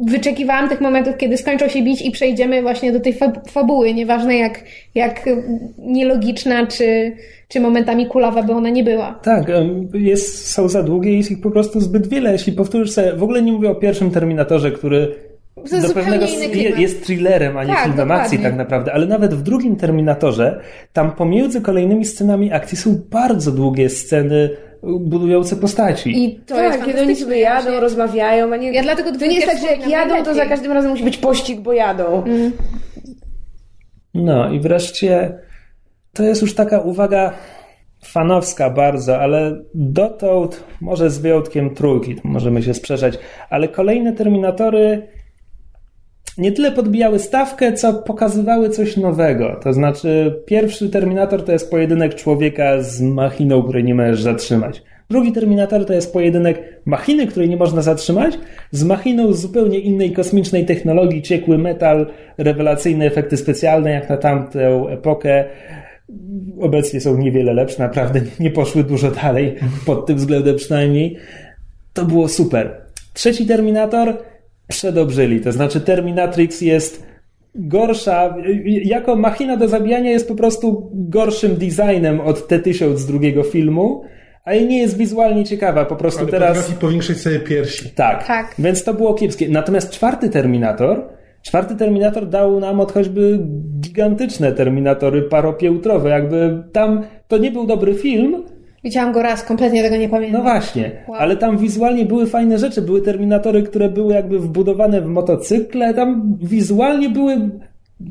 wyczekiwałam 0.00 0.68
tych 0.68 0.80
momentów, 0.80 1.16
kiedy 1.16 1.36
skończą 1.36 1.68
się 1.68 1.82
bić 1.82 2.02
i 2.02 2.10
przejdziemy 2.10 2.62
właśnie 2.62 2.92
do 2.92 3.00
tej 3.00 3.14
fab- 3.14 3.50
fabuły. 3.50 3.94
Nieważne 3.94 4.36
jak, 4.36 4.64
jak 4.94 5.28
nielogiczna, 5.78 6.66
czy, 6.66 7.12
czy 7.48 7.60
momentami 7.60 8.06
kulawa 8.06 8.42
by 8.42 8.52
ona 8.52 8.70
nie 8.70 8.84
była. 8.84 9.20
Tak, 9.22 9.46
jest, 9.94 10.50
są 10.50 10.68
za 10.68 10.82
długie 10.82 11.12
i 11.12 11.16
jest 11.16 11.30
ich 11.30 11.40
po 11.40 11.50
prostu 11.50 11.80
zbyt 11.80 12.06
wiele. 12.06 12.32
Jeśli 12.32 12.56
sobie, 12.86 13.12
w 13.12 13.22
ogóle 13.22 13.42
nie 13.42 13.52
mówię 13.52 13.70
o 13.70 13.74
pierwszym 13.74 14.10
Terminatorze, 14.10 14.70
który 14.70 15.14
To 15.56 15.76
jest 15.76 15.88
do 15.88 15.94
pewnego 15.94 16.26
jest 16.76 17.04
thrillerem, 17.06 17.56
a 17.56 17.64
nie 17.64 17.72
Tak, 17.72 17.78
filmem 17.82 17.96
dokładnie. 17.98 18.22
akcji 18.22 18.38
tak 18.38 18.56
naprawdę, 18.56 18.92
ale 18.92 19.06
nawet 19.06 19.34
w 19.34 19.42
drugim 19.42 19.76
Terminatorze, 19.76 20.60
tam 20.92 21.12
pomiędzy 21.12 21.60
kolejnymi 21.60 22.04
scenami 22.04 22.52
akcji 22.52 22.78
są 22.78 23.00
bardzo 23.10 23.52
długie 23.52 23.90
sceny 23.90 24.50
budujące 24.82 25.56
postaci. 25.56 26.24
I 26.24 26.40
to 26.40 26.54
tak, 26.54 26.72
jest 26.72 26.84
kiedy 26.86 27.00
oni 27.00 27.16
sobie 27.16 27.38
jadą, 27.38 27.80
rozmawiają, 27.80 28.52
a 28.52 28.56
nie... 28.56 28.72
Ja 28.72 28.82
dlatego 28.82 29.12
to 29.12 29.26
nie 29.26 29.34
jest 29.34 29.46
tak, 29.46 29.58
że 29.58 29.66
jak 29.66 29.88
jadą, 29.88 30.24
to 30.24 30.34
za 30.34 30.46
każdym 30.46 30.72
razem 30.72 30.90
musi 30.90 31.04
być 31.04 31.18
pościg, 31.18 31.60
bo 31.60 31.72
jadą. 31.72 32.24
No 34.14 34.52
i 34.52 34.60
wreszcie 34.60 35.38
to 36.12 36.22
jest 36.22 36.42
już 36.42 36.54
taka 36.54 36.80
uwaga 36.80 37.32
fanowska 38.04 38.70
bardzo, 38.70 39.18
ale 39.20 39.62
dotąd, 39.74 40.64
może 40.80 41.10
z 41.10 41.18
wyjątkiem 41.18 41.74
trójki, 41.74 42.14
to 42.14 42.20
możemy 42.24 42.62
się 42.62 42.74
sprzeczać, 42.74 43.18
ale 43.50 43.68
kolejne 43.68 44.12
Terminatory 44.12 45.08
nie 46.38 46.52
tyle 46.52 46.72
podbijały 46.72 47.18
stawkę, 47.18 47.72
co 47.72 47.94
pokazywały 47.94 48.70
coś 48.70 48.96
nowego. 48.96 49.60
To 49.62 49.72
znaczy, 49.72 50.42
pierwszy 50.46 50.90
Terminator 50.90 51.44
to 51.44 51.52
jest 51.52 51.70
pojedynek 51.70 52.14
człowieka 52.14 52.82
z 52.82 53.00
machiną, 53.00 53.62
której 53.62 53.84
nie 53.84 53.94
możesz 53.94 54.22
zatrzymać. 54.22 54.82
Drugi 55.10 55.32
Terminator 55.32 55.86
to 55.86 55.92
jest 55.92 56.12
pojedynek 56.12 56.82
machiny, 56.84 57.26
której 57.26 57.48
nie 57.48 57.56
można 57.56 57.82
zatrzymać, 57.82 58.38
z 58.70 58.84
machiną 58.84 59.32
z 59.32 59.40
zupełnie 59.40 59.78
innej 59.78 60.12
kosmicznej 60.12 60.66
technologii, 60.66 61.22
ciekły 61.22 61.58
metal, 61.58 62.06
rewelacyjne 62.38 63.06
efekty 63.06 63.36
specjalne, 63.36 63.90
jak 63.90 64.08
na 64.08 64.16
tamtę 64.16 64.86
epokę. 64.90 65.44
Obecnie 66.60 67.00
są 67.00 67.18
niewiele 67.18 67.54
lepsze, 67.54 67.82
naprawdę 67.82 68.20
nie 68.40 68.50
poszły 68.50 68.84
dużo 68.84 69.10
dalej, 69.10 69.56
pod 69.86 70.06
tym 70.06 70.16
względem 70.16 70.56
przynajmniej. 70.56 71.16
To 71.92 72.04
było 72.04 72.28
super. 72.28 72.80
Trzeci 73.14 73.46
Terminator 73.46 74.14
przedobrzyli, 74.68 75.40
to 75.40 75.52
znaczy 75.52 75.80
Terminatrix 75.80 76.60
jest 76.60 77.06
gorsza, 77.54 78.36
jako 78.84 79.16
machina 79.16 79.56
do 79.56 79.68
zabijania 79.68 80.10
jest 80.10 80.28
po 80.28 80.34
prostu 80.34 80.90
gorszym 80.94 81.56
designem 81.56 82.20
od 82.20 82.48
T-1000 82.48 82.96
z 82.96 83.06
drugiego 83.06 83.42
filmu, 83.42 84.04
ale 84.44 84.60
nie 84.62 84.78
jest 84.78 84.96
wizualnie 84.96 85.44
ciekawa, 85.44 85.84
po 85.84 85.96
prostu 85.96 86.20
Ale 86.20 86.30
teraz... 86.30 86.56
potrafi 86.58 86.80
powiększyć 86.80 87.20
sobie 87.20 87.40
piersi. 87.40 87.90
Tak. 87.90 88.26
Tak. 88.26 88.54
Więc 88.58 88.84
to 88.84 88.94
było 88.94 89.14
kiepskie. 89.14 89.48
Natomiast 89.48 89.90
czwarty 89.90 90.30
Terminator 90.30 91.16
Czwarty 91.46 91.76
Terminator 91.76 92.28
dał 92.28 92.60
nam 92.60 92.80
od 92.80 92.92
choćby 92.92 93.38
gigantyczne 93.80 94.52
Terminatory 94.52 95.22
paropiętrowe. 95.22 96.10
Jakby 96.10 96.62
tam 96.72 97.02
to 97.28 97.38
nie 97.38 97.50
był 97.50 97.66
dobry 97.66 97.94
film, 97.94 98.44
Widziałam 98.86 99.12
go 99.12 99.22
raz, 99.22 99.42
kompletnie 99.42 99.82
tego 99.82 99.96
nie 99.96 100.08
pamiętam. 100.08 100.38
no 100.38 100.42
właśnie, 100.50 100.90
Wow. 101.08 101.18
ale 101.20 101.36
tam 101.36 101.58
wizualnie 101.58 102.04
były 102.04 102.26
fajne 102.26 102.58
rzeczy. 102.58 102.82
Były 102.82 103.02
Terminatory, 103.02 103.62
które 103.62 103.88
były 103.88 104.14
jakby 104.14 104.38
wbudowane 104.38 105.00
w 105.00 105.06
motocykle. 105.06 105.94
Tam 105.94 106.36
wizualnie 106.42 107.10
były 107.10 107.36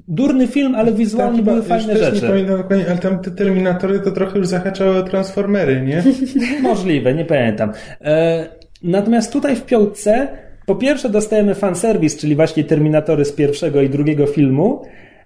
durny 0.07 0.47
film, 0.47 0.76
ale 0.76 0.91
wizualnie 0.91 1.38
Tam 1.38 1.45
były 1.45 1.61
fajne 1.63 1.93
też 1.93 2.01
nie 2.13 2.15
rzeczy. 2.15 2.28
pamiętam 2.28 2.57
dokładnie, 2.57 2.86
ale 2.89 2.97
tam 2.97 3.19
te 3.19 3.32
Terminatory 3.32 3.99
to 3.99 4.11
trochę 4.11 4.38
już 4.38 4.47
zahaczały 4.47 4.97
o 4.97 5.03
Transformery, 5.03 5.82
nie? 5.82 6.03
Możliwe, 6.69 7.13
nie 7.13 7.26
pamiętam. 7.26 7.71
E, 8.01 8.45
natomiast 8.84 9.34
tutaj 9.34 9.55
w 9.55 9.65
piątce 9.65 10.28
po 10.65 10.76
pierwsze 10.76 11.09
dostajemy 11.09 11.55
fanserwis, 11.55 12.17
czyli 12.17 12.36
właśnie 12.36 12.63
Terminatory 12.63 13.26
z 13.26 13.32
pierwszego 13.32 13.82
i 13.82 13.89
drugiego 13.89 14.26
filmu, 14.28 14.82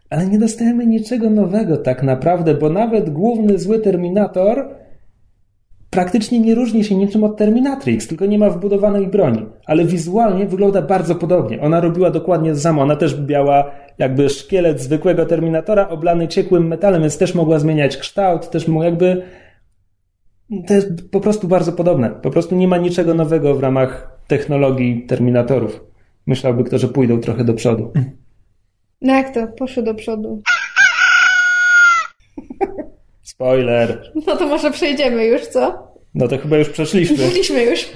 ale 0.09 0.27
nie 0.27 0.39
dostajemy 0.39 0.85
niczego 0.85 1.29
nowego 1.29 1.77
tak 1.77 2.03
naprawdę, 2.03 2.53
bo 2.55 2.69
nawet 2.69 3.09
główny 3.09 3.59
zły 3.59 3.79
Terminator 3.79 4.69
praktycznie 5.89 6.39
nie 6.39 6.55
różni 6.55 6.83
się 6.83 6.95
niczym 6.95 7.23
od 7.23 7.37
Terminatrix, 7.37 8.07
tylko 8.07 8.25
nie 8.25 8.39
ma 8.39 8.49
wbudowanej 8.49 9.07
broni. 9.07 9.45
Ale 9.65 9.85
wizualnie 9.85 10.45
wygląda 10.45 10.81
bardzo 10.81 11.15
podobnie. 11.15 11.61
Ona 11.61 11.81
robiła 11.81 12.09
dokładnie 12.09 12.53
to 12.53 12.59
samo. 12.59 12.81
Ona 12.81 12.95
też 12.95 13.19
miała 13.27 13.71
jakby 13.97 14.29
szkielet 14.29 14.81
zwykłego 14.81 15.25
Terminatora 15.25 15.89
oblany 15.89 16.27
ciekłym 16.27 16.67
metalem, 16.67 17.01
więc 17.01 17.17
też 17.17 17.35
mogła 17.35 17.59
zmieniać 17.59 17.97
kształt, 17.97 18.49
też 18.49 18.67
mogła 18.67 18.85
jakby 18.85 19.21
to 20.67 20.73
jest 20.73 21.11
po 21.11 21.19
prostu 21.19 21.47
bardzo 21.47 21.71
podobne. 21.71 22.09
Po 22.09 22.29
prostu 22.29 22.55
nie 22.55 22.67
ma 22.67 22.77
niczego 22.77 23.13
nowego 23.13 23.55
w 23.55 23.59
ramach 23.59 24.19
technologii 24.27 25.05
Terminatorów. 25.05 25.83
Myślałby 26.27 26.63
kto, 26.63 26.77
że 26.77 26.87
pójdą 26.87 27.19
trochę 27.19 27.43
do 27.43 27.53
przodu. 27.53 27.91
No 29.01 29.13
jak 29.13 29.33
to? 29.33 29.47
Poszły 29.47 29.83
do 29.83 29.95
przodu. 29.95 30.41
Spoiler. 33.39 34.11
No 34.27 34.37
to 34.37 34.47
może 34.47 34.71
przejdziemy 34.71 35.25
już, 35.25 35.41
co? 35.47 35.87
No 36.15 36.27
to 36.27 36.37
chyba 36.37 36.57
już 36.57 36.69
przeszliśmy. 36.69 37.17
Mówiliśmy 37.17 37.63
już. 37.63 37.89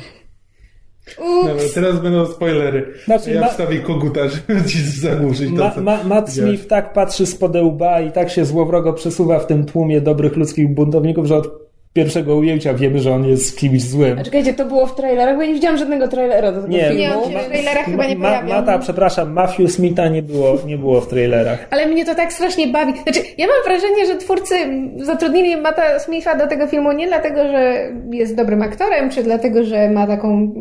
Dobra, 1.18 1.54
Ups. 1.54 1.74
teraz 1.74 2.00
będą 2.00 2.26
spoilery. 2.26 2.94
Znaczy, 3.06 3.32
ja 3.32 3.42
ma- 3.42 3.48
wstawię 3.48 3.80
koguta, 3.80 4.22
żeby 4.28 4.64
ci 4.70 4.78
zagłuszyć 4.82 5.50
to, 5.50 5.56
Ma, 5.56 5.72
co 5.72 5.82
ma, 5.82 6.04
Matt 6.04 6.30
widziałeś. 6.30 6.50
Smith 6.52 6.68
tak 6.70 6.94
patrzy 6.94 7.26
spod 7.26 7.56
łba 7.56 8.02
i 8.02 8.12
tak 8.12 8.30
się 8.30 8.46
złowrogo 8.46 8.94
przesuwa 8.94 9.40
w 9.40 9.48
tym 9.48 9.66
tłumie 9.66 10.02
dobrych 10.02 10.36
ludzkich 10.36 10.74
buntowników, 10.74 11.26
że 11.26 11.36
od 11.38 11.63
pierwszego 11.94 12.36
ujęcia 12.36 12.74
wiemy, 12.74 13.00
że 13.00 13.12
on 13.14 13.26
jest 13.26 13.58
kimś 13.58 13.82
złym. 13.82 14.20
A 14.20 14.24
czekajcie, 14.24 14.54
to 14.54 14.66
było 14.66 14.86
w 14.86 14.96
trailerach, 14.96 15.36
bo 15.36 15.42
ja 15.42 15.48
nie 15.48 15.54
widziałam 15.54 15.78
żadnego 15.78 16.08
trailera 16.08 16.52
do 16.52 16.62
tego 16.62 16.74
Nie, 16.74 16.90
filmu. 16.90 17.30
Nie, 17.30 17.40
w 17.40 17.46
trailerach 17.48 17.86
chyba 17.86 18.06
nie 18.08 18.16
pojawiał. 18.16 18.60
Mata, 18.62 18.80
przepraszam, 18.80 19.34
Matthew 19.34 19.72
Smitha 19.72 20.08
nie 20.08 20.22
było, 20.24 20.58
nie 20.66 20.78
było 20.78 21.02
w 21.02 21.08
trailerach. 21.08 21.60
Ale 21.72 21.86
mnie 21.86 22.06
to 22.06 22.16
tak 22.16 22.34
strasznie 22.34 22.68
bawi. 22.68 22.94
Znaczy, 23.04 23.20
ja 23.38 23.48
mam 23.48 23.56
wrażenie, 23.66 24.06
że 24.06 24.16
twórcy 24.16 24.56
zatrudnili 24.98 25.58
Mata 25.58 26.00
Smitha 26.00 26.36
do 26.36 26.48
tego 26.48 26.68
filmu 26.68 26.92
nie 26.92 27.08
dlatego, 27.08 27.48
że 27.48 27.92
jest 28.12 28.36
dobrym 28.36 28.62
aktorem, 28.62 29.10
czy 29.10 29.24
dlatego, 29.24 29.64
że 29.64 29.90
ma 29.90 30.08
taką 30.08 30.54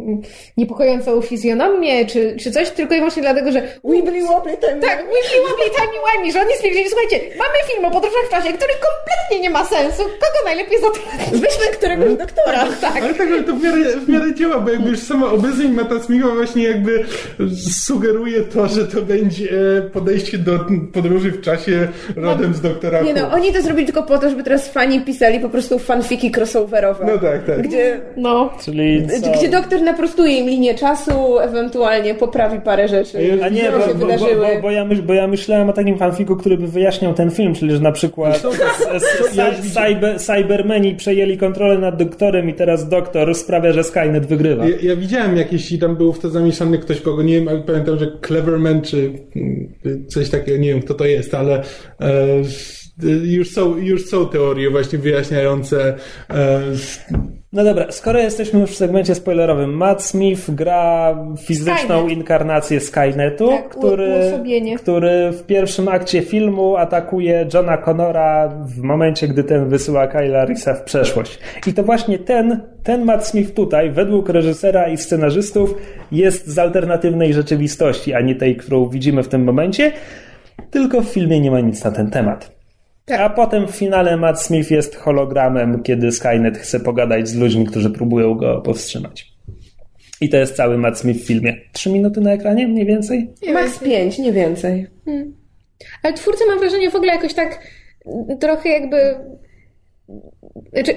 niepokojącą 0.57 1.21
fizjonomię, 1.21 2.07
czy, 2.07 2.37
czy 2.41 2.51
coś, 2.51 2.71
tylko 2.71 2.95
i 2.95 2.97
wyłącznie 2.97 3.23
dlatego, 3.23 3.53
że 3.53 3.63
Wibbly 3.85 4.23
wobbly 4.27 4.57
time. 4.57 4.81
tak, 4.81 4.99
wibbly 4.99 5.49
wobbly 5.49 5.71
timey 5.77 5.99
wimey, 6.17 6.33
że 6.33 6.41
oni 6.41 6.55
stwierdzili, 6.55 6.89
słuchajcie, 6.89 7.17
mamy 7.39 7.55
film 7.73 7.85
o 7.85 7.91
podróżach 7.91 8.23
w 8.27 8.31
czasie, 8.31 8.49
który 8.49 8.73
kompletnie 8.73 9.41
nie 9.41 9.51
ma 9.51 9.65
sensu, 9.65 10.03
kogo 10.03 10.39
najlepiej 10.45 10.81
zatrudnić? 10.81 11.22
Weźmy 11.31 11.67
któregoś 11.73 12.19
doktora. 12.19 12.67
Tak. 12.81 13.03
Ale 13.03 13.15
tak, 13.15 13.29
ale 13.29 13.43
to 13.43 13.57
w 13.57 13.63
miarę, 13.63 13.97
w 14.07 14.09
miarę 14.09 14.35
działa, 14.35 14.61
bo 14.61 14.71
jakby 14.71 14.91
już 14.91 14.99
sama 14.99 15.27
obecność 15.33 15.71
Mata 15.71 16.01
Smitha 16.01 16.29
właśnie 16.29 16.63
jakby 16.63 17.05
sugeruje 17.71 18.41
to, 18.41 18.69
że 18.69 18.87
to 18.87 19.03
będzie 19.03 19.49
podejście 19.93 20.39
do 20.39 20.53
podróży 20.93 21.31
w 21.31 21.41
czasie 21.41 21.89
rodem 22.17 22.55
z 22.55 22.61
doktora 22.61 23.01
Nie 23.03 23.15
no, 23.15 23.31
oni 23.31 23.53
to 23.53 23.63
zrobili 23.63 23.87
tylko 23.87 24.03
po 24.03 24.19
to, 24.19 24.31
żeby 24.31 24.43
teraz 24.43 24.69
fani 24.69 25.01
pisali 25.01 25.41
po 25.41 25.49
prostu 25.49 25.79
fanfiki 25.79 26.31
crossoverowe. 26.37 27.07
No 27.07 27.19
tak, 27.19 27.45
tak. 27.47 27.63
Gdzie, 27.63 28.01
No. 28.17 28.51
Czyli 28.65 29.07
co? 29.23 29.31
gdzie 29.39 29.49
doktor 29.49 29.83
naprostuje 29.83 30.39
im 30.39 30.49
linię 30.49 30.75
czasu, 30.75 31.39
ewentualnie 31.39 32.15
poprawi 32.15 32.61
parę 32.61 32.89
rzeczy. 32.89 33.39
A 33.45 33.49
nie, 33.49 33.71
bo, 33.71 33.87
się 33.87 33.95
bo, 33.95 34.07
bo, 34.07 34.17
bo, 34.17 34.63
bo, 34.63 34.71
ja 34.71 34.85
myśl, 34.85 35.03
bo 35.03 35.15
ja 35.15 35.27
myślałem 35.27 35.71
o 35.71 35.73
takim 35.73 35.99
fanfiku, 35.99 36.37
który 36.37 36.59
by 36.59 36.69
wyjaśniał 36.69 37.15
ten 37.15 37.31
film, 37.31 37.55
czyli 37.55 37.73
że 37.73 37.81
na 37.81 37.93
przykład 37.93 38.43
cyber, 39.75 40.21
Cybermeni 40.21 40.95
przejęli 41.13 41.39
kontrolę 41.39 41.79
nad 41.79 41.97
doktorem 41.97 42.49
i 42.49 42.55
teraz 42.55 42.89
doktor 42.89 43.35
sprawia, 43.35 43.73
że 43.73 43.85
Skynet 43.85 44.27
wygrywa. 44.27 44.69
Ja, 44.69 44.77
ja 44.83 44.97
widziałem 44.97 45.37
jakieś 45.37 45.73
i 45.73 45.79
tam 45.79 45.97
był 45.97 46.13
w 46.13 46.19
to 46.19 46.31
zamieszany 46.31 46.79
ktoś, 46.79 47.01
kogo 47.01 47.23
nie 47.23 47.35
wiem, 47.35 47.49
ale 47.49 47.63
pamiętam, 47.63 47.99
że 47.99 48.13
Cleverman 48.27 48.83
czy 48.83 49.13
mm, 49.37 49.73
coś 50.09 50.31
takiego, 50.31 50.59
nie 50.59 50.69
wiem 50.69 50.83
kto 50.83 50.95
to 50.95 51.05
jest, 51.05 51.35
ale 51.35 51.63
e, 52.01 52.43
już, 53.25 53.51
są, 53.51 53.77
już 53.77 54.07
są 54.07 54.29
teorie 54.29 54.71
właśnie 54.71 54.99
wyjaśniające 54.99 55.95
e, 56.31 56.61
No 57.53 57.65
dobra, 57.65 57.87
skoro 57.93 58.19
jesteśmy 58.19 58.61
już 58.61 58.71
w 58.71 58.77
segmencie 58.77 59.15
spoilerowym, 59.15 59.71
Matt 59.77 60.03
Smith 60.03 60.51
gra 60.51 61.17
fizyczną 61.47 61.99
Skynet. 61.99 62.11
inkarnację 62.19 62.81
Skynetu, 62.81 63.49
Tak, 63.49 63.69
który, 63.69 64.09
uosobienie. 64.25 64.77
który 64.77 65.33
w 65.33 65.43
pierwszym 65.47 65.89
akcie 65.89 66.23
filmu 66.23 66.77
atakuje 66.77 67.49
Johna 67.55 67.77
Connora 67.79 68.49
w 68.67 68.79
momencie, 68.79 69.29
gdy 69.29 69.45
ten 69.45 69.69
wysyła 69.69 70.07
Kyla 70.07 70.47
Reese'a 70.47 70.75
w 70.77 70.83
przeszłość. 70.83 71.39
I 71.67 71.73
to 71.73 71.83
właśnie 71.83 72.19
ten, 72.19 72.61
ten 72.83 73.05
Matt 73.05 73.27
Smith 73.27 73.55
tutaj, 73.55 73.91
według 73.91 74.29
reżysera 74.29 74.89
i 74.89 74.97
scenarzystów, 74.97 75.75
jest 76.13 76.47
z 76.47 76.59
alternatywnej 76.59 77.35
rzeczywistości, 77.35 78.15
a 78.15 78.21
nie 78.21 78.35
tej, 78.35 78.57
którą 78.57 78.89
widzimy 78.89 79.23
w 79.23 79.29
tym 79.29 79.45
momencie, 79.45 79.93
tylko 80.71 81.01
w 81.01 81.05
filmie 81.09 81.41
nie 81.41 81.51
ma 81.51 81.61
nic 81.61 81.85
na 81.85 81.91
ten 81.91 82.11
temat. 82.11 82.62
Tak. 83.05 83.21
A 83.21 83.31
potem 83.31 83.67
w 83.67 83.71
finale 83.71 84.17
Matt 84.17 84.43
Smith 84.43 84.71
jest 84.71 84.97
hologramem, 84.97 85.83
kiedy 85.83 86.13
Skynet 86.13 86.59
chce 86.59 86.81
pogadać 86.81 87.29
z 87.29 87.35
ludźmi, 87.35 87.67
którzy 87.67 87.91
próbują 87.91 88.35
go 88.35 88.61
powstrzymać. 88.61 89.33
I 90.21 90.29
to 90.29 90.37
jest 90.37 90.57
cały 90.57 90.79
Matt 90.79 90.99
Smith 90.99 91.21
w 91.21 91.27
filmie. 91.27 91.57
Trzy 91.73 91.91
minuty 91.91 92.21
na 92.21 92.33
ekranie, 92.33 92.69
mniej 92.69 92.87
więcej? 92.87 93.31
Max 93.53 93.79
5, 93.79 94.19
nie 94.19 94.33
więcej. 94.33 94.87
Ale 96.03 96.15
twórcy 96.15 96.45
mam 96.49 96.59
wrażenie 96.59 96.91
w 96.91 96.95
ogóle 96.95 97.13
jakoś 97.13 97.35
tak 97.35 97.67
trochę 98.41 98.69
jakby. 98.69 98.97
Znaczy, 100.73 100.95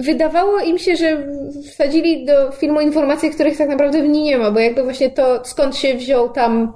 wydawało 0.00 0.60
im 0.60 0.78
się, 0.78 0.96
że 0.96 1.26
wsadzili 1.72 2.26
do 2.26 2.52
filmu 2.52 2.80
informacje, 2.80 3.30
których 3.30 3.58
tak 3.58 3.68
naprawdę 3.68 4.02
w 4.02 4.08
niej 4.08 4.22
nie 4.22 4.38
ma, 4.38 4.50
bo 4.50 4.60
jakby 4.60 4.82
właśnie 4.82 5.10
to 5.10 5.44
skąd 5.44 5.76
się 5.76 5.94
wziął 5.94 6.28
tam. 6.28 6.72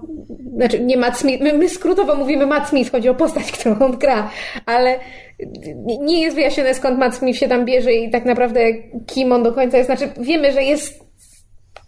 Znaczy, 0.57 0.81
nie 0.81 0.97
Matt 0.97 1.19
Smith, 1.19 1.43
my, 1.43 1.53
my 1.53 1.69
skrótowo 1.69 2.15
mówimy 2.15 2.47
Matt 2.47 2.69
Smith, 2.69 2.91
chodzi 2.91 3.09
o 3.09 3.15
postać, 3.15 3.53
którą 3.61 3.79
on 3.79 3.99
gra, 3.99 4.31
ale 4.67 4.99
nie 6.01 6.23
jest 6.23 6.37
wyjaśnione 6.37 6.75
skąd 6.75 6.99
Matt 6.99 7.15
Smith 7.15 7.39
się 7.39 7.49
tam 7.49 7.65
bierze 7.65 7.93
i 7.93 8.11
tak 8.11 8.25
naprawdę 8.25 8.61
kim 9.07 9.33
on 9.33 9.43
do 9.43 9.53
końca 9.53 9.77
jest. 9.77 9.89
Znaczy, 9.89 10.09
wiemy, 10.21 10.53
że 10.53 10.63
jest 10.63 11.09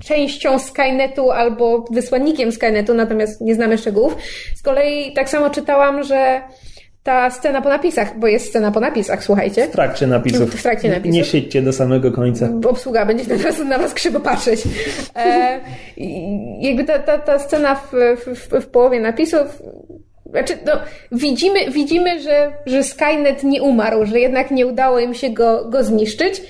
częścią 0.05 0.59
Skynetu 0.59 1.31
albo 1.31 1.85
wysłannikiem 1.91 2.53
Skynetu, 2.53 2.95
natomiast 2.95 3.41
nie 3.41 3.55
znamy 3.55 3.79
szczegółów. 3.79 4.17
Z 4.57 4.63
kolei 4.63 5.13
tak 5.13 5.29
samo 5.29 5.51
czytałam, 5.51 6.03
że 6.03 6.43
ta 7.03 7.31
scena 7.31 7.63
po 7.63 7.69
napisach, 7.69 8.19
bo 8.19 8.27
jest 8.27 8.49
scena 8.49 8.73
po 8.73 8.81
napisach, 8.81 9.25
słuchajcie. 9.25 9.67
W 9.67 9.71
trakcie 9.71 10.07
napisów. 10.07 10.55
W 10.55 10.63
trakcie 10.63 10.89
napisów. 10.89 11.15
Nie 11.15 11.25
siedźcie 11.25 11.63
do 11.63 11.73
samego 11.73 12.13
końca. 12.13 12.49
Obsługa 12.69 13.07
będzie 13.07 13.37
na 13.37 13.43
was, 13.43 13.59
na 13.59 13.79
was 13.79 13.95
krzywo 13.95 14.21
patrzeć. 14.21 14.63
E, 15.17 15.61
jakby 16.61 16.85
ta, 16.85 16.99
ta, 16.99 17.19
ta 17.19 17.39
scena 17.39 17.75
w, 17.75 17.93
w, 18.17 18.63
w 18.63 18.67
połowie 18.67 19.01
napisów 19.01 19.63
znaczy, 20.31 20.59
no, 20.67 20.73
widzimy, 21.13 21.71
widzimy 21.71 22.21
że, 22.21 22.53
że 22.67 22.83
Skynet 22.83 23.45
nie 23.45 23.63
umarł, 23.63 24.07
że 24.07 24.21
jednak 24.21 24.51
nie 24.51 24.67
udało 24.67 24.99
im 24.99 25.15
się 25.15 25.31
go, 25.31 25.65
go 25.65 25.85
zniszczyć. 25.85 26.43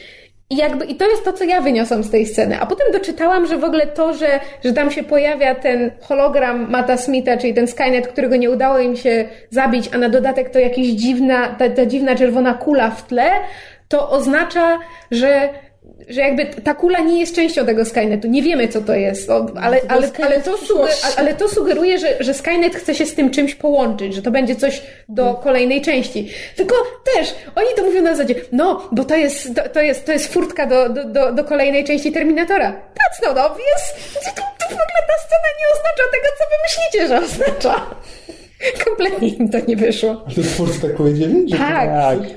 I 0.51 0.56
jakby, 0.56 0.85
i 0.85 0.94
to 0.94 1.09
jest 1.09 1.24
to, 1.24 1.32
co 1.32 1.44
ja 1.44 1.60
wyniosłam 1.60 2.02
z 2.02 2.10
tej 2.10 2.27
sceny. 2.27 2.60
A 2.60 2.66
potem 2.66 2.93
doczytałam, 2.93 3.47
że 3.47 3.59
w 3.59 3.64
ogóle 3.64 3.86
to, 3.86 4.14
że, 4.14 4.40
że 4.64 4.72
tam 4.72 4.90
się 4.90 5.02
pojawia 5.02 5.55
ten 5.55 5.90
hologram 6.01 6.70
Mata 6.70 6.97
Smitha, 6.97 7.36
czyli 7.36 7.55
ten 7.55 7.68
Skynet, 7.68 8.09
którego 8.09 8.36
nie 8.36 8.51
udało 8.51 8.78
im 8.78 8.97
się 8.97 9.28
zabić, 9.51 9.89
a 9.94 9.98
na 9.98 10.09
dodatek 10.09 10.51
to 10.51 10.59
jakaś 10.59 10.86
dziwna, 10.86 11.48
ta, 11.48 11.68
ta 11.68 11.86
dziwna 11.86 12.14
czerwona 12.14 12.55
kula 12.55 12.90
w 12.90 13.06
tle, 13.06 13.31
to 13.89 14.10
oznacza, 14.10 14.78
że 15.10 15.48
że 16.09 16.20
jakby 16.20 16.47
ta 16.47 16.74
kula 16.74 16.98
nie 16.98 17.20
jest 17.20 17.35
częścią 17.35 17.66
tego 17.66 17.85
Skynetu. 17.85 18.28
Nie 18.28 18.43
wiemy, 18.43 18.68
co 18.68 18.81
to 18.81 18.94
jest, 18.94 19.31
o, 19.31 19.47
ale, 19.60 19.81
ale, 19.89 20.10
ale, 20.22 20.40
to, 20.40 20.56
suge- 20.56 21.14
ale 21.18 21.35
to 21.35 21.48
sugeruje, 21.48 21.98
że, 21.98 22.16
że 22.20 22.35
Skynet 22.35 22.77
chce 22.77 22.94
się 22.94 23.06
z 23.06 23.14
tym 23.14 23.31
czymś 23.31 23.55
połączyć, 23.55 24.14
że 24.14 24.22
to 24.22 24.31
będzie 24.31 24.56
coś 24.56 24.82
do 25.09 25.35
kolejnej 25.35 25.82
części. 25.82 26.28
Tylko 26.56 26.74
też, 27.14 27.35
oni 27.55 27.68
to 27.77 27.82
mówią 27.85 28.02
na 28.02 28.14
zasadzie, 28.14 28.35
no, 28.52 28.89
bo 28.93 29.05
to 29.05 29.16
jest, 29.16 29.55
to, 29.55 29.68
to 29.68 29.81
jest, 29.81 30.06
to 30.06 30.12
jest 30.12 30.32
furtka 30.32 30.66
do, 30.66 30.89
do, 30.89 31.05
do, 31.05 31.32
do 31.32 31.44
kolejnej 31.44 31.85
części 31.85 32.12
Terminatora. 32.12 32.70
That's 32.72 33.27
not 33.28 33.39
obvious. 33.39 33.82
To, 34.14 34.20
to, 34.20 34.43
to 34.59 34.66
w 34.68 34.72
ogóle 34.72 35.01
ta 35.09 35.14
scena 35.24 35.48
nie 35.60 35.66
oznacza 35.74 36.05
tego, 36.12 36.27
co 36.39 36.44
wy 36.44 36.56
myślicie, 36.62 37.09
że 37.09 37.18
oznacza. 37.27 37.86
Kompletnie 38.85 39.28
im 39.28 39.48
to 39.48 39.59
nie 39.68 39.77
wyszło. 39.77 40.24
A 40.27 40.31
to 40.35 40.43
twórcy 40.43 40.81
tak 40.82 40.94
powiedzieli? 40.97 41.44
Że 41.51 41.56
Tak, 41.56 41.89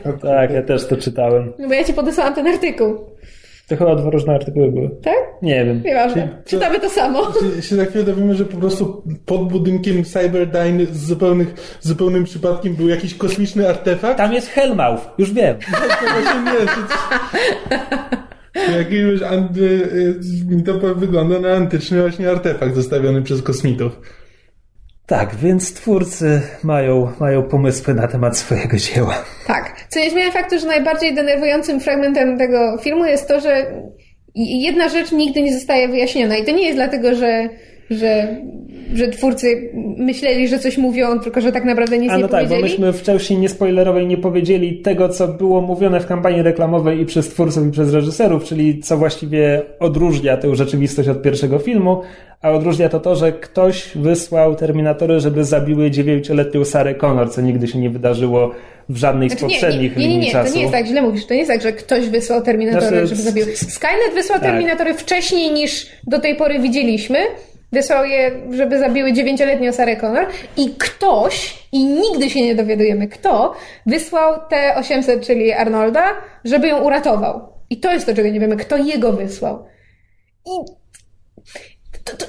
Tak, 0.04 0.22
tak, 0.22 0.52
ja 0.52 0.62
też 0.64 0.88
to 0.88 0.98
czytałem. 0.98 1.54
no 1.60 1.68
bo 1.68 1.74
ja 1.74 1.84
ci 1.84 1.94
podesłałam 1.94 2.36
ten 2.36 2.48
artykuł. 2.48 3.13
To 3.74 3.78
chyba 3.78 3.96
dwa 3.96 4.10
różne 4.10 4.34
artykuły 4.34 4.72
były. 4.72 4.90
Tak? 4.90 5.16
Nie 5.42 5.66
wiem. 5.66 5.82
Nieważne. 5.86 6.30
Czytamy 6.46 6.80
to 6.80 6.90
samo. 6.90 7.24
Się, 7.56 7.62
się 7.62 7.76
za 7.76 7.86
chwilę 7.86 8.04
dowiemy, 8.04 8.36
że 8.36 8.46
po 8.46 8.58
prostu 8.58 9.04
pod 9.26 9.48
budynkiem 9.48 10.04
Cyberdyne 10.04 10.86
z, 10.86 10.98
zupełnych, 10.98 11.78
z 11.80 11.88
zupełnym 11.88 12.24
przypadkiem 12.24 12.76
był 12.76 12.90
jakiś 12.90 13.16
kosmiczny 13.16 13.70
artefakt. 13.70 14.18
Tam 14.18 14.34
jest 14.34 14.48
Hellmouth, 14.48 15.02
już 15.18 15.34
wiem. 15.34 15.58
To 15.64 15.70
właśnie 16.14 16.52
nie. 16.52 16.66
To, 16.66 16.72
to 18.66 18.72
jakiegoś, 18.72 19.22
y, 19.58 20.56
mi 20.56 20.64
to 20.64 20.74
wygląda 20.96 21.40
na 21.40 21.54
antyczny 21.54 22.02
właśnie 22.02 22.32
artefakt 22.32 22.76
zostawiony 22.76 23.22
przez 23.22 23.42
kosmitów. 23.42 24.00
Tak, 25.06 25.36
więc 25.36 25.74
twórcy 25.74 26.42
mają, 26.64 27.12
mają 27.20 27.44
pomysły 27.44 27.94
na 27.94 28.08
temat 28.08 28.38
swojego 28.38 28.78
dzieła. 28.78 29.24
Tak. 29.48 29.86
Co 29.90 30.00
nie 30.00 30.12
zmienia 30.12 30.32
faktu, 30.32 30.60
że 30.60 30.68
najbardziej 30.68 31.16
denerwującym 31.16 31.80
fragmentem 31.80 32.38
tego 32.38 32.78
filmu 32.78 33.06
jest 33.06 33.28
to, 33.28 33.40
że 33.40 33.66
jedna 34.36 34.90
rzecz 34.90 35.12
nigdy 35.12 35.42
nie 35.42 35.54
zostaje 35.54 35.88
wyjaśniona. 35.88 36.38
I 36.38 36.46
to 36.46 36.52
nie 36.52 36.64
jest 36.66 36.78
dlatego, 36.78 37.16
że, 37.16 37.50
że, 37.90 38.38
że 38.94 39.08
twórcy 39.08 39.72
myśleli, 39.98 40.48
że 40.48 40.60
coś 40.60 40.78
mówią, 40.78 41.20
tylko 41.20 41.42
że 41.42 41.52
tak 41.52 41.66
naprawdę 41.66 41.98
nic 41.98 42.12
A 42.12 42.14
no 42.14 42.18
nie 42.18 42.24
tak, 42.24 42.32
bo 42.32 42.38
powiedzieli. 42.38 42.62
myśmy 42.64 42.94
w 42.94 43.02
części 43.04 43.38
niespoilerowej 43.38 44.08
nie 44.08 44.18
powiedzieli 44.18 44.78
tego, 44.82 45.10
co 45.10 45.28
było 45.28 45.62
mówione 45.62 46.00
w 46.00 46.08
kampanii 46.08 46.42
reklamowej 46.42 47.02
i 47.02 47.06
przez 47.06 47.30
twórców, 47.30 47.68
i 47.68 47.72
przez 47.72 47.94
reżyserów, 47.94 48.44
czyli 48.44 48.80
co 48.80 48.98
właściwie 48.98 49.62
odróżnia 49.80 50.38
tę 50.38 50.56
rzeczywistość 50.56 51.10
od 51.10 51.22
pierwszego 51.22 51.60
filmu, 51.60 52.02
a 52.42 52.52
odróżnia 52.52 52.90
to 52.90 53.00
to, 53.00 53.16
że 53.16 53.32
ktoś 53.32 53.92
wysłał 53.96 54.56
Terminatory, 54.56 55.20
żeby 55.20 55.44
zabiły 55.44 55.92
dziewięcioletnią 55.92 56.66
Sarę 56.66 56.96
Connor, 56.96 57.32
co 57.32 57.42
nigdy 57.42 57.68
się 57.68 57.80
nie 57.80 57.90
wydarzyło 57.90 58.52
w 58.90 58.98
żadnej 58.98 59.30
z 59.30 59.34
Znaczy, 59.34 59.46
poprzednich 59.46 59.98
nie, 59.98 60.04
nie, 60.04 60.08
nie, 60.08 60.14
linii 60.14 60.28
nie, 60.28 60.32
czasu. 60.32 60.50
to 60.52 60.56
nie 60.56 60.62
jest 60.62 60.74
tak, 60.74 60.86
źle 60.86 61.02
mówisz. 61.02 61.26
To 61.26 61.34
nie 61.34 61.40
jest 61.40 61.52
tak, 61.52 61.62
że 61.62 61.72
ktoś 61.72 62.10
wysłał 62.10 62.42
Terminatory, 62.42 62.86
Znaczy, 62.88 63.08
żeby 63.08 63.22
zabił. 63.22 63.46
Skynet 63.56 64.14
wysłał 64.14 64.40
tak. 64.40 64.50
Terminatory 64.50 64.94
wcześniej 64.94 65.52
niż 65.52 65.88
do 66.08 66.20
tej 66.20 66.36
pory 66.36 66.60
widzieliśmy. 66.60 67.18
Wysłał 67.74 68.06
je, 68.06 68.32
żeby 68.52 68.80
zabiły 68.80 69.14
dziewięcioletnią 69.14 69.72
Sarę 69.72 69.96
Connor 69.96 70.28
i 70.58 70.76
ktoś, 70.80 71.68
i 71.72 71.86
nigdy 71.86 72.30
się 72.30 72.42
nie 72.42 72.56
dowiadujemy 72.56 73.08
kto, 73.08 73.56
wysłał 73.86 74.40
T-800, 74.50 75.20
czyli 75.20 75.54
Arnolda, 75.54 76.04
żeby 76.44 76.68
ją 76.68 76.82
uratował. 76.82 77.54
I 77.70 77.80
to 77.80 77.92
jest 77.92 78.06
to, 78.06 78.14
czego 78.14 78.30
nie 78.30 78.40
wiemy, 78.40 78.58
kto 78.58 78.78
jego 78.78 79.14
wysłał. 79.14 79.66
I 80.46 80.52
to, 82.04 82.18
to, 82.18 82.26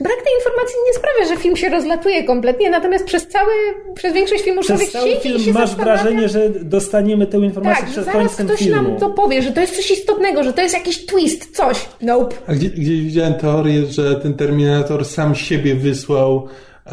brak 0.00 0.16
tej 0.16 0.32
informacji 0.38 0.76
nie 0.86 0.94
sprawia, 0.94 1.34
że 1.34 1.42
film 1.42 1.56
się 1.56 1.68
rozlatuje 1.68 2.24
kompletnie, 2.24 2.70
natomiast 2.70 3.04
przez 3.04 3.28
cały, 3.28 3.52
przez 3.94 4.14
większość 4.14 4.44
filmu 4.44 4.60
Przez 4.60 4.76
człowiek 4.76 4.90
cały 4.90 5.16
film 5.16 5.40
się 5.40 5.52
masz 5.52 5.74
wrażenie, 5.74 6.28
że 6.28 6.50
dostaniemy 6.50 7.26
tę 7.26 7.38
informację 7.38 7.80
tak, 7.80 7.86
że 7.86 7.92
przed 7.92 8.04
zaraz 8.04 8.20
końcem 8.22 8.46
ktoś 8.46 8.58
filmu. 8.58 8.82
nam 8.82 8.96
to 8.96 9.10
powie, 9.10 9.42
że 9.42 9.52
to 9.52 9.60
jest 9.60 9.76
coś 9.76 9.90
istotnego, 9.90 10.44
że 10.44 10.52
to 10.52 10.62
jest 10.62 10.74
jakiś 10.74 11.06
twist, 11.06 11.56
coś. 11.56 11.88
Nope. 12.02 12.36
A 12.46 12.52
gdzie, 12.52 12.68
gdzieś 12.68 13.00
widziałem 13.00 13.34
teorię, 13.34 13.86
że 13.86 14.14
ten 14.14 14.34
Terminator 14.34 15.04
sam 15.04 15.34
siebie 15.34 15.74
wysłał 15.74 16.48
e, 16.86 16.90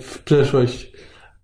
w 0.00 0.18
przeszłość. 0.24 0.93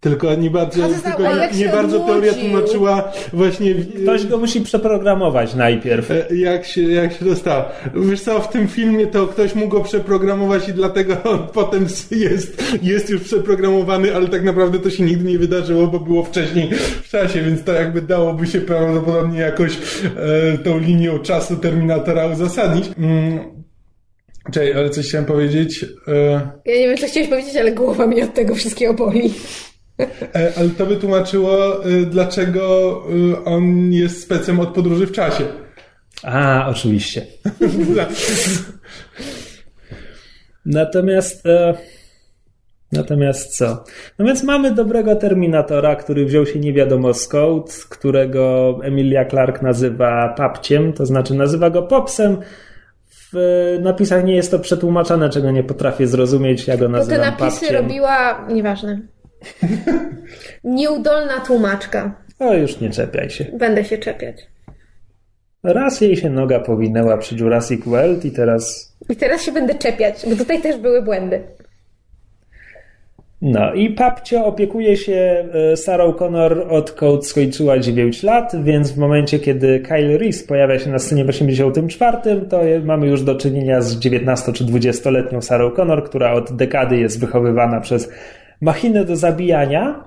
Tylko 0.01 0.35
nie 0.35 0.51
bardzo, 0.51 0.89
tylko 1.05 1.23
nie, 1.23 1.59
nie 1.59 1.69
bardzo 1.69 2.01
teoria 2.01 2.33
tłumaczyła 2.33 3.13
właśnie 3.33 3.75
Ktoś 3.75 4.27
go 4.27 4.39
musi 4.39 4.61
przeprogramować 4.61 5.55
najpierw. 5.55 6.11
e, 6.11 6.27
jak 6.37 6.65
się, 6.67 6.83
jak 6.83 7.13
się 7.13 7.25
dostał. 7.25 7.63
Wiesz 7.95 8.21
co, 8.21 8.41
w 8.41 8.49
tym 8.49 8.69
filmie 8.69 9.07
to 9.07 9.27
ktoś 9.27 9.55
mógł 9.55 9.69
go 9.69 9.81
przeprogramować 9.81 10.69
i 10.69 10.73
dlatego 10.73 11.17
on 11.33 11.39
potem 11.53 11.87
jest, 12.11 12.65
jest 12.83 13.11
już 13.11 13.23
przeprogramowany, 13.23 14.15
ale 14.17 14.29
tak 14.29 14.45
naprawdę 14.45 14.79
to 14.79 14.91
się 14.91 15.03
nigdy 15.05 15.25
nie 15.31 15.39
wydarzyło, 15.39 15.87
bo 15.87 16.01
było 16.01 16.25
wcześniej 16.25 16.71
w 17.03 17.09
czasie, 17.09 17.43
więc 17.43 17.65
to 17.65 17.73
jakby 17.73 18.03
dałoby 18.03 18.47
się 18.47 18.61
prawdopodobnie 18.61 19.39
jakoś 19.41 19.79
e, 20.55 20.59
tą 20.59 20.79
linią 20.79 21.19
czasu 21.19 21.57
Terminatora 21.57 22.27
uzasadnić. 22.27 22.85
Mm. 22.99 23.39
Czekaj, 24.53 24.73
ale 24.73 24.91
coś 24.91 25.09
chciałem 25.09 25.25
powiedzieć. 25.25 25.85
E, 26.09 26.41
Ja 26.65 26.75
nie 26.77 26.89
wiem, 26.89 26.97
co 26.97 27.07
chciałeś 27.07 27.29
powiedzieć, 27.29 27.57
ale 27.57 27.73
głowa 27.73 28.07
mi 28.07 28.23
od 28.23 28.35
tego 28.35 28.55
wszystkiego 28.55 28.95
boli. 28.95 29.33
E, 30.35 30.53
ale 30.59 30.69
to 30.69 30.87
by 30.87 30.97
tłumaczyło, 30.97 31.85
e, 31.85 31.89
dlaczego 32.07 32.93
e, 33.35 33.45
on 33.45 33.93
jest 33.93 34.23
specem 34.23 34.61
od 34.61 34.69
podróży 34.69 35.07
w 35.07 35.13
czasie. 35.13 35.45
A, 36.23 36.67
oczywiście. 36.71 37.27
Natomiast. 40.67 41.47
E, 41.47 41.75
natomiast 42.93 43.57
co? 43.57 43.85
No 44.19 44.25
więc 44.27 44.43
mamy 44.43 44.75
dobrego 44.75 45.17
Terminatora, 45.17 45.97
który 45.97 46.25
wziął 46.27 46.47
się 46.47 46.59
nie 46.59 46.73
wiadomo 46.73 47.15
skąd, 47.15 47.87
którego 47.89 48.79
Emilia 48.83 49.25
Clark 49.25 49.63
nazywa 49.63 50.35
papciem, 50.37 50.93
to 50.93 51.07
znaczy 51.07 51.35
nazywa 51.35 51.71
go 51.71 51.83
popsem. 51.83 52.37
W 53.33 53.79
napisach 53.81 54.25
nie 54.25 54.35
jest 54.37 54.51
to 54.51 54.59
przetłumaczone, 54.59 55.31
czego 55.31 55.51
nie 55.51 55.65
potrafię 55.65 56.07
zrozumieć. 56.07 56.67
Ja 56.67 56.77
go 56.77 56.89
Bo 56.89 56.93
te 56.93 56.99
nazywam 56.99 57.21
napisy 57.21 57.61
papciem. 57.61 57.77
robiła, 57.77 58.47
nieważne. 58.49 59.01
Nieudolna 60.65 61.41
tłumaczka. 61.41 62.15
O, 62.39 62.55
już 62.55 62.81
nie 62.81 62.91
czepiaj 62.91 63.31
się. 63.31 63.45
Będę 63.45 63.85
się 63.85 63.99
czepiać. 63.99 64.47
Raz 65.63 66.01
jej 66.01 66.17
się 66.17 66.31
noga 66.31 66.61
powinęła 66.61 67.19
przy 67.19 67.37
Jurassic 67.37 67.85
World 67.85 68.25
i 68.25 68.31
teraz 68.31 68.97
I 69.09 69.17
teraz 69.17 69.43
się 69.43 69.53
będę 69.53 69.75
czepiać, 69.75 70.27
bo 70.31 70.37
tutaj 70.37 70.63
też 70.63 70.77
były 70.77 71.03
błędy. 71.03 71.43
No 73.43 73.75
i 73.75 73.91
papcio 73.91 74.47
opiekuje 74.47 74.97
się 74.97 75.45
e, 75.73 75.77
Sarą 75.77 76.13
Connor 76.13 76.67
odkąd 76.71 77.27
skończyła 77.27 77.79
9 77.79 78.23
lat, 78.23 78.53
więc 78.65 78.93
w 78.93 78.99
momencie, 78.99 79.39
kiedy 79.39 79.81
Kyle 79.81 80.19
Reese 80.19 80.47
pojawia 80.47 80.79
się 80.79 80.91
na 80.91 80.99
scenie 80.99 81.25
w 81.25 81.29
84, 81.29 82.41
to 82.41 82.61
mamy 82.85 83.07
już 83.07 83.23
do 83.23 83.35
czynienia 83.35 83.81
z 83.81 83.97
19 83.97 84.53
czy 84.53 84.65
20-letnią 84.65 85.41
Sarą 85.41 85.71
Connor, 85.71 86.05
która 86.05 86.33
od 86.33 86.53
dekady 86.53 86.97
jest 86.97 87.21
wychowywana 87.21 87.81
przez 87.81 88.11
machinę 88.61 89.05
do 89.05 89.17
zabijania. 89.17 90.05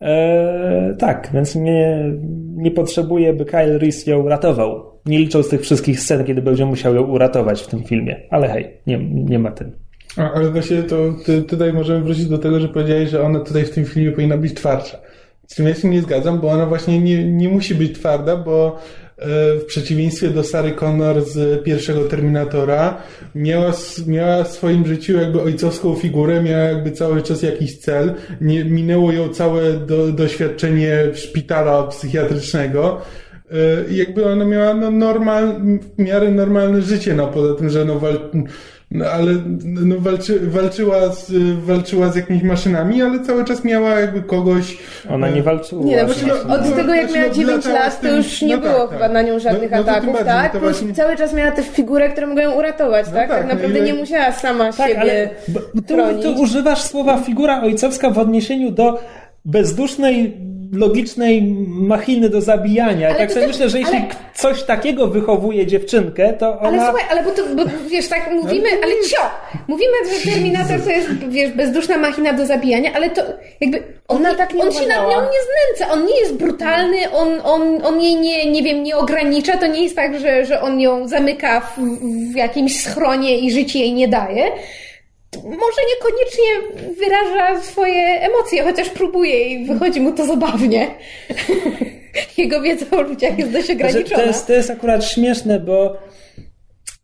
E, 0.00 0.94
tak, 0.98 1.30
więc 1.34 1.54
nie, 1.54 2.12
nie 2.56 2.70
potrzebuje, 2.70 3.32
by 3.32 3.44
Kyle 3.44 3.78
Reese 3.78 4.06
ją 4.06 4.28
ratował. 4.28 4.92
Nie 5.06 5.18
licząc 5.18 5.48
tych 5.48 5.60
wszystkich 5.60 6.00
scen, 6.00 6.24
kiedy 6.24 6.42
będzie 6.42 6.66
musiał 6.66 6.94
ją 6.94 7.02
uratować 7.02 7.62
w 7.62 7.66
tym 7.66 7.84
filmie. 7.84 8.20
Ale 8.30 8.48
hej, 8.48 8.70
nie, 8.86 8.98
nie 9.04 9.38
ma 9.38 9.50
tym. 9.50 9.72
A, 10.16 10.32
ale 10.32 10.50
właśnie 10.50 10.82
to 10.82 10.96
ty, 11.24 11.42
tutaj 11.42 11.72
możemy 11.72 12.04
wrócić 12.04 12.26
do 12.26 12.38
tego, 12.38 12.60
że 12.60 12.68
powiedziałeś, 12.68 13.10
że 13.10 13.22
ona 13.22 13.40
tutaj 13.40 13.64
w 13.64 13.70
tym 13.70 13.84
filmie 13.84 14.12
powinna 14.12 14.36
być 14.36 14.54
twardsza. 14.54 14.98
Z 15.46 15.54
tym 15.54 15.66
ja 15.66 15.74
się 15.74 15.88
nie 15.88 16.02
zgadzam, 16.02 16.40
bo 16.40 16.48
ona 16.48 16.66
właśnie 16.66 17.00
nie, 17.00 17.32
nie 17.32 17.48
musi 17.48 17.74
być 17.74 17.98
twarda, 17.98 18.36
bo 18.36 18.78
w 19.60 19.64
przeciwieństwie 19.66 20.30
do 20.30 20.44
Sary 20.44 20.72
Connor 20.72 21.24
z 21.24 21.64
pierwszego 21.64 22.04
Terminatora 22.04 23.02
miała, 23.34 23.72
miała 24.06 24.44
w 24.44 24.48
swoim 24.48 24.86
życiu 24.86 25.12
jakby 25.12 25.42
ojcowską 25.42 25.94
figurę, 25.94 26.42
miała 26.42 26.62
jakby 26.62 26.90
cały 26.90 27.22
czas 27.22 27.42
jakiś 27.42 27.78
cel. 27.78 28.14
Nie, 28.40 28.64
minęło 28.64 29.12
ją 29.12 29.28
całe 29.28 29.72
do, 29.72 30.12
doświadczenie 30.12 30.98
szpitala 31.14 31.82
psychiatrycznego. 31.82 33.00
I 33.90 33.96
jakby 33.96 34.26
ona 34.26 34.44
miała 34.44 34.74
no, 34.74 34.90
normal, 34.90 35.54
w 35.96 36.02
miarę 36.02 36.30
normalne 36.30 36.82
życie, 36.82 37.14
no 37.14 37.28
poza 37.28 37.54
tym, 37.54 37.70
że 37.70 37.84
no, 37.84 38.00
no 38.94 39.04
ale 39.06 39.32
no, 39.64 39.96
walczy, 39.98 40.40
walczyła, 40.50 41.08
z, 41.08 41.32
walczyła 41.64 42.08
z 42.12 42.16
jakimiś 42.16 42.42
maszynami, 42.42 43.02
ale 43.02 43.20
cały 43.20 43.44
czas 43.44 43.64
miała 43.64 43.90
jakby 43.90 44.22
kogoś. 44.22 44.78
Ona 45.10 45.28
nie 45.28 45.42
walczyła. 45.42 45.84
Nie, 45.84 46.04
no 46.26 46.34
bo 46.48 46.54
od 46.54 46.76
tego 46.76 46.94
jak 46.94 47.10
Znaczy, 47.10 47.18
miała 47.18 47.28
no, 47.28 47.34
9 47.34 47.64
latała 47.64 47.84
lat, 47.84 48.00
to 48.00 48.16
już 48.16 48.42
nie 48.42 48.56
no 48.56 48.62
było 48.62 48.78
tak, 48.80 48.88
chyba 48.90 49.00
tak. 49.00 49.12
na 49.12 49.22
nią 49.22 49.38
żadnych 49.38 49.70
No- 49.70 49.76
no 49.76 49.84
to 49.84 49.90
tym 49.90 49.94
ataków, 49.94 50.14
bardziej, 50.14 50.34
tak? 50.34 50.50
Plus 50.52 50.62
właśnie- 50.62 50.94
cały 50.94 51.16
czas 51.16 51.34
miała 51.34 51.50
tę 51.50 51.62
figurę, 51.62 52.08
którą 52.08 52.26
mogą 52.26 52.40
ją 52.40 52.52
uratować, 52.52 53.06
tak? 53.06 53.14
tak, 53.14 53.28
Tak, 53.28 53.42
no 53.42 53.48
naprawdę 53.48 53.78
ile- 53.78 53.86
nie 53.86 53.94
musiała 53.94 54.32
sama 54.32 54.72
Tak, 54.72 54.88
siebie 54.88 55.00
ale 55.00 55.30
chronić. 55.88 56.22
ty 56.22 56.30
używasz 56.30 56.82
słowa 56.82 57.18
figura 57.18 57.62
ojcowska 57.62 58.10
w 58.10 58.18
odniesieniu 58.18 58.70
do 58.70 58.98
bezdusznej, 59.44 60.36
logicznej 60.72 61.42
machiny 61.68 62.28
do 62.28 62.40
zabijania. 62.40 63.08
I 63.08 63.10
Ale 63.10 63.18
tak 63.18 63.32
sobie 63.32 63.46
myślę, 63.46 63.68
że 63.68 63.78
jeśli 63.78 63.96
ale- 63.96 64.06
coś 64.34 64.62
takiego 64.62 65.06
wychowuje 65.06 65.66
dziewczynkę, 65.66 66.32
to 66.32 66.58
ona... 66.60 66.68
Ale 66.68 66.82
słuchaj, 66.84 67.04
ale 67.10 67.22
bo 67.22 67.30
to, 67.30 67.42
bo, 67.56 67.62
wiesz, 67.90 68.08
tak 68.08 68.30
mówimy, 68.32 68.68
ale 68.84 68.92
cio! 69.08 69.20
Mówimy, 69.68 69.92
że 70.10 70.30
Terminator 70.30 70.80
to 70.80 70.90
jest, 70.90 71.08
wiesz, 71.28 71.50
bezduszna 71.50 71.98
machina 71.98 72.32
do 72.32 72.46
zabijania, 72.46 72.90
ale 72.94 73.10
to 73.10 73.22
jakby 73.60 73.82
on, 74.08 74.16
Ona 74.16 74.34
tak 74.34 74.54
nie 74.54 74.62
on 74.62 74.72
się 74.72 74.86
nad 74.86 75.02
nią 75.10 75.20
nie 75.20 75.38
znęca, 75.76 75.92
on 75.92 76.06
nie 76.06 76.20
jest 76.20 76.34
brutalny, 76.34 77.10
on, 77.12 77.28
on, 77.44 77.84
on 77.84 78.00
jej 78.00 78.14
nie, 78.16 78.50
nie 78.50 78.62
wiem, 78.62 78.82
nie 78.82 78.96
ogranicza, 78.96 79.56
to 79.56 79.66
nie 79.66 79.82
jest 79.82 79.96
tak, 79.96 80.20
że, 80.20 80.44
że 80.44 80.60
on 80.60 80.80
ją 80.80 81.08
zamyka 81.08 81.60
w, 81.60 81.80
w 82.32 82.36
jakimś 82.36 82.80
schronie 82.82 83.38
i 83.38 83.50
życie 83.50 83.78
jej 83.78 83.92
nie 83.94 84.08
daje. 84.08 84.44
Może 85.36 85.80
niekoniecznie 85.94 86.78
wyraża 86.98 87.60
swoje 87.60 88.20
emocje, 88.20 88.62
chociaż 88.62 88.88
próbuje 88.88 89.46
i 89.48 89.66
wychodzi 89.66 90.00
mu 90.00 90.12
to 90.12 90.26
zabawnie. 90.26 90.86
Jego 92.38 92.60
wiedza 92.60 92.86
o 92.96 93.02
ludziach 93.02 93.38
jest 93.38 93.52
dość 93.52 93.66
Znaczy, 93.66 93.84
ograniczona. 93.84 94.16
to, 94.22 94.26
jest, 94.26 94.46
to 94.46 94.52
jest 94.52 94.70
akurat 94.70 95.04
śmieszne, 95.04 95.60
bo 95.60 95.96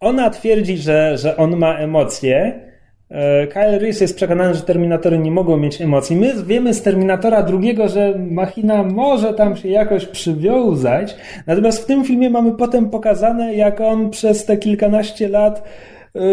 ona 0.01 0.31
twierdzi, 0.31 0.77
że, 0.77 1.19
że 1.19 1.37
on 1.37 1.57
ma 1.57 1.79
emocje, 1.79 2.69
E, 3.11 3.47
Kyle 3.47 3.79
Reese 3.79 4.01
jest 4.01 4.17
przekonany, 4.17 4.55
że 4.55 4.63
Terminatory 4.63 5.19
nie 5.19 5.31
mogą 5.31 5.57
mieć 5.57 5.81
emocji. 5.81 6.17
My 6.17 6.35
wiemy 6.47 6.75
z 6.75 6.83
Terminatora 6.83 7.43
drugiego, 7.43 7.89
że 7.89 8.15
machina 8.31 8.83
może 8.83 9.35
tam 9.35 9.57
się 9.57 9.69
jakoś 9.69 10.07
przywiązać. 10.07 11.17
Natomiast 11.47 11.83
w 11.83 11.87
tym 11.87 12.05
filmie 12.05 12.31
mamy 12.31 12.53
potem 12.53 12.91
pokazane, 12.91 13.55
jak 13.55 13.81
on 13.81 14.11
przez 14.11 14.45
te 14.45 14.57
kilkanaście 14.57 15.29
lat 15.29 15.63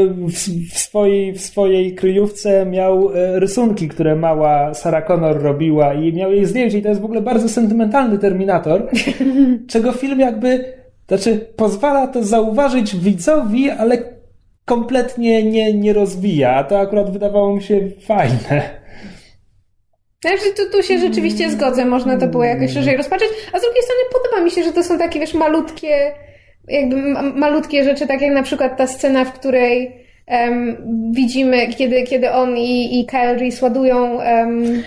w, 0.08 0.32
w, 0.74 0.78
swojej, 0.78 1.34
w 1.34 1.42
swojej 1.42 1.96
kryjówce 1.96 2.66
miał 2.66 3.12
e, 3.16 3.40
rysunki, 3.40 3.88
które 3.88 4.16
mała 4.16 4.74
Sarah 4.74 5.08
Connor 5.08 5.42
robiła 5.42 5.94
i 5.94 6.14
miał 6.14 6.32
jej 6.32 6.46
zdjęcie 6.46 6.78
i 6.78 6.82
to 6.82 6.90
jest 6.90 7.02
w 7.02 7.06
ogóle 7.06 7.22
bardzo 7.22 7.50
sentymentalny 7.50 8.18
Terminator, 8.18 8.90
czego 9.72 9.92
film 9.92 10.20
jakby, 10.20 10.74
znaczy 11.08 11.54
pozwala 11.56 12.08
to 12.08 12.24
zauważyć 12.24 12.96
widzowi, 12.96 13.70
ale 13.70 13.98
kompletnie 14.66 15.44
nie, 15.44 15.74
nie 15.74 15.94
rozwija, 15.94 16.56
a 16.56 16.64
to 16.64 16.80
akurat 16.80 17.12
wydawało 17.12 17.56
mi 17.56 17.64
się 17.64 17.90
fajne. 18.08 18.86
Znaczy, 20.22 20.54
tu, 20.58 20.78
tu 20.78 20.84
się 20.84 21.00
rzeczywiście 21.00 21.52
zgodzę, 21.52 21.86
można 21.86 22.18
to 22.18 22.28
było 22.28 22.44
jakoś 22.44 22.74
szerzej 22.74 22.98
rozpatrzeć, 22.98 23.30
a 23.54 23.60
z 23.60 23.62
drugiej 23.62 23.84
strony 23.84 24.02
podoba 24.14 24.42
mi 24.42 24.52
się, 24.52 24.64
że 24.64 24.74
to 24.74 24.84
są 24.84 24.98
takie, 24.98 25.20
wiesz, 25.20 25.34
malutkie, 25.34 26.12
jakby 26.68 26.96
malutkie 27.36 27.84
rzeczy, 27.84 28.08
tak 28.08 28.22
jak 28.22 28.34
na 28.34 28.44
przykład 28.44 28.78
ta 28.78 28.88
scena, 28.88 29.26
w 29.26 29.34
której 29.34 30.06
um, 30.28 30.78
widzimy, 31.12 31.68
kiedy, 31.68 32.04
kiedy 32.04 32.32
on 32.32 32.58
i, 32.58 33.00
i 33.00 33.06
Kyle 33.06 33.38
Reese 33.38 33.62
ładują 33.62 34.16
um, 34.16 34.84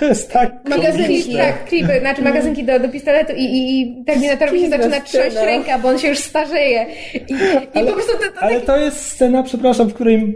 to 0.00 0.04
jest 0.04 0.32
tak 0.32 0.68
magazynki, 0.68 1.36
tak, 1.36 1.64
klipy, 1.64 2.00
znaczy 2.00 2.22
magazynki 2.22 2.64
do, 2.64 2.78
do 2.78 2.88
pistoletu 2.88 3.32
i, 3.36 3.44
i, 3.44 3.80
i 3.80 4.04
Terminatorowi 4.04 4.60
się 4.60 4.68
zaczyna 4.68 5.00
trząść 5.00 5.36
ręka, 5.36 5.78
bo 5.78 5.88
on 5.88 5.98
się 5.98 6.08
już 6.08 6.18
starzeje. 6.18 6.86
I, 7.14 7.34
ale, 7.74 7.84
i 7.84 7.88
po 7.88 7.92
prostu 7.92 8.12
to, 8.12 8.32
to 8.32 8.40
ale 8.40 8.60
to 8.60 8.76
jest 8.76 9.06
scena, 9.06 9.42
przepraszam, 9.42 9.88
w 9.88 9.94
której 9.94 10.34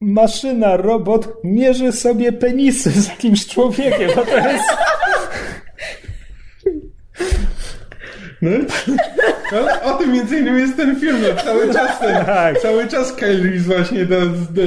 maszyna, 0.00 0.76
robot 0.76 1.28
mierzy 1.44 1.92
sobie 1.92 2.32
penisy 2.32 2.90
z 2.90 3.08
jakimś 3.08 3.46
człowiekiem, 3.46 4.10
bo 4.16 4.24
to 4.24 4.36
jest... 4.36 4.64
No, 8.42 9.58
ale 9.58 9.82
o 9.82 9.92
tym 9.98 10.12
między 10.12 10.38
innymi 10.38 10.60
jest 10.60 10.76
ten 10.76 11.00
film, 11.00 11.16
no, 11.22 11.42
cały 11.42 11.68
czas 11.74 11.98
ten, 11.98 12.24
Tak. 12.24 12.58
cały 12.60 12.88
czas 12.88 13.12
Kyle 13.12 13.58
właśnie 13.58 14.04
do, 14.04 14.20
do, 14.26 14.62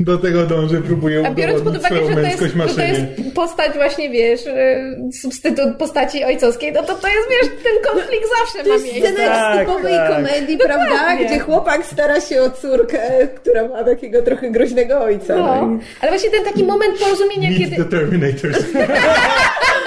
do 0.00 0.18
tego 0.18 0.46
dąży, 0.46 0.80
próbuje 0.82 1.26
A 1.26 1.30
biorąc 1.30 1.62
pod 1.62 1.76
uwagę, 1.76 1.96
swoją 1.96 2.08
że 2.08 2.14
to 2.14 2.20
jest, 2.20 2.40
że 2.68 2.74
to 2.74 2.82
jest 2.82 3.34
postać 3.34 3.72
właśnie, 3.74 4.10
wiesz, 4.10 4.46
e, 4.46 4.94
substytut 5.22 5.76
postaci 5.78 6.24
ojcowskiej, 6.24 6.72
no 6.72 6.82
to 6.82 6.94
to 6.94 7.08
jest, 7.08 7.28
wiesz, 7.30 7.50
ten 7.64 7.92
konflikt 7.92 8.26
zawsze 8.38 8.58
To 8.58 8.68
ma 8.68 8.74
jest 8.74 8.84
miejsce. 8.86 9.12
scena 9.12 9.22
jak 9.24 9.32
Tak, 9.32 9.56
z 9.56 9.60
typowej 9.60 9.92
tak. 9.94 10.10
komedii, 10.16 10.58
prawda? 10.58 11.16
Gdzie 11.26 11.38
chłopak 11.38 11.84
stara 11.86 12.20
się 12.20 12.42
o 12.42 12.50
córkę, 12.50 12.98
która 13.34 13.68
ma 13.68 13.84
takiego 13.84 14.22
trochę 14.22 14.50
groźnego 14.50 15.00
ojca. 15.00 15.36
No. 15.36 15.46
No. 15.46 15.78
Ale 16.00 16.10
właśnie 16.12 16.30
ten 16.30 16.44
taki 16.44 16.64
moment 16.64 16.98
porozumienia, 16.98 17.48
Meet 17.50 17.58
kiedy... 17.58 17.76
the 17.76 17.84
Terminators. 17.84 18.64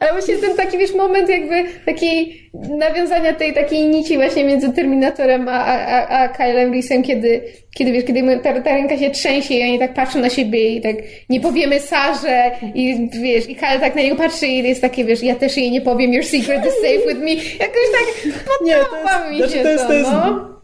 Ale 0.00 0.12
właśnie 0.12 0.36
ten 0.36 0.56
taki, 0.56 0.78
wiesz, 0.78 0.94
moment 0.94 1.28
jakby 1.28 1.64
takiej 1.86 2.50
nawiązania 2.78 3.32
tej 3.32 3.54
takiej 3.54 3.86
nici 3.86 4.16
właśnie 4.16 4.44
między 4.44 4.72
Terminatorem 4.72 5.48
a, 5.48 5.64
a, 5.64 6.08
a, 6.08 6.28
Kylem 6.28 6.72
Reese'em, 6.72 7.02
kiedy, 7.02 7.42
kiedy 7.74 7.92
wiesz, 7.92 8.04
kiedy 8.04 8.38
ta, 8.42 8.60
ta 8.60 8.70
ręka 8.74 8.98
się 8.98 9.10
trzęsie 9.10 9.54
i 9.54 9.62
oni 9.62 9.78
tak 9.78 9.94
patrzą 9.94 10.18
na 10.18 10.30
siebie 10.30 10.68
i 10.68 10.80
tak 10.80 10.96
nie 11.28 11.40
powiemy 11.40 11.80
Sarze 11.80 12.50
i 12.74 13.08
wiesz, 13.22 13.48
i 13.48 13.54
Kyle 13.56 13.80
tak 13.80 13.94
na 13.94 14.02
niego 14.02 14.16
patrzy 14.16 14.46
i 14.46 14.68
jest 14.68 14.80
takie, 14.80 15.04
wiesz, 15.04 15.22
ja 15.22 15.34
też 15.34 15.56
jej 15.56 15.70
nie 15.70 15.80
powiem, 15.80 16.12
your 16.12 16.24
secret 16.24 16.66
is 16.66 16.74
safe 16.74 17.08
with 17.08 17.20
me. 17.20 17.30
Jakoś 17.34 17.86
tak 17.92 18.32
Nie, 18.64 18.72
to 18.74 18.80
jest- 18.80 19.30
mi 19.30 19.36
znaczy 19.38 19.52
się 19.52 19.62
to 19.62 19.68
jest- 19.68 19.82
to, 19.82 19.88
to 19.88 19.94
jest- 19.94 20.10
no. 20.12 20.57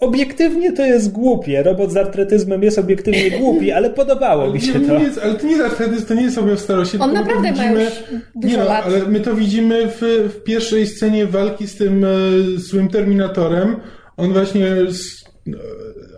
Obiektywnie 0.00 0.72
to 0.72 0.84
jest 0.86 1.12
głupie. 1.12 1.62
Robot 1.62 1.92
z 1.92 1.96
artretyzmem 1.96 2.62
jest 2.62 2.78
obiektywnie 2.78 3.30
głupi, 3.30 3.72
ale 3.72 3.90
podobało 3.90 4.52
mi 4.52 4.60
się 4.60 4.78
nie, 4.78 4.86
to. 4.88 4.98
Nie 4.98 5.04
jest, 5.04 5.20
ale 5.24 5.34
to 5.34 5.46
nie 5.46 5.52
jest 5.56 5.64
archetyzm, 5.64 6.06
to 6.06 6.14
nie 6.14 6.22
jest 6.22 6.38
objaw 6.38 6.60
starości. 6.60 6.98
On 6.98 7.12
naprawdę 7.12 7.52
ma 7.52 7.56
widzimy, 7.56 7.84
już 7.84 7.92
dużo 8.34 8.48
nie 8.56 8.62
no, 8.62 8.64
lat. 8.68 8.84
ale 8.86 8.98
my 9.06 9.20
to 9.20 9.34
widzimy 9.34 9.88
w, 9.88 10.00
w 10.34 10.42
pierwszej 10.44 10.86
scenie 10.86 11.26
walki 11.26 11.66
z 11.66 11.76
tym 11.76 12.04
e, 12.04 12.08
złym 12.56 12.88
Terminatorem. 12.88 13.76
On 14.16 14.32
właśnie 14.32 14.66
s- 14.66 15.24
e, 15.48 15.52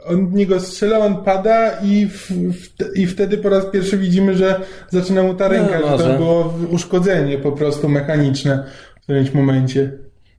on 0.06 0.30
niego 0.32 0.60
strzela, 0.60 0.98
on 0.98 1.24
pada 1.24 1.70
i, 1.84 2.06
w, 2.06 2.30
w, 2.30 2.96
i 2.96 3.06
wtedy 3.06 3.38
po 3.38 3.48
raz 3.48 3.64
pierwszy 3.72 3.98
widzimy, 3.98 4.34
że 4.36 4.60
zaczyna 4.90 5.22
mu 5.22 5.34
ta 5.34 5.48
ręka, 5.48 5.78
że 5.82 5.90
może. 5.90 6.04
to 6.04 6.16
było 6.16 6.54
uszkodzenie 6.70 7.38
po 7.38 7.52
prostu 7.52 7.88
mechaniczne 7.88 8.64
w 9.00 9.02
którymś 9.02 9.32
momencie. 9.34 9.92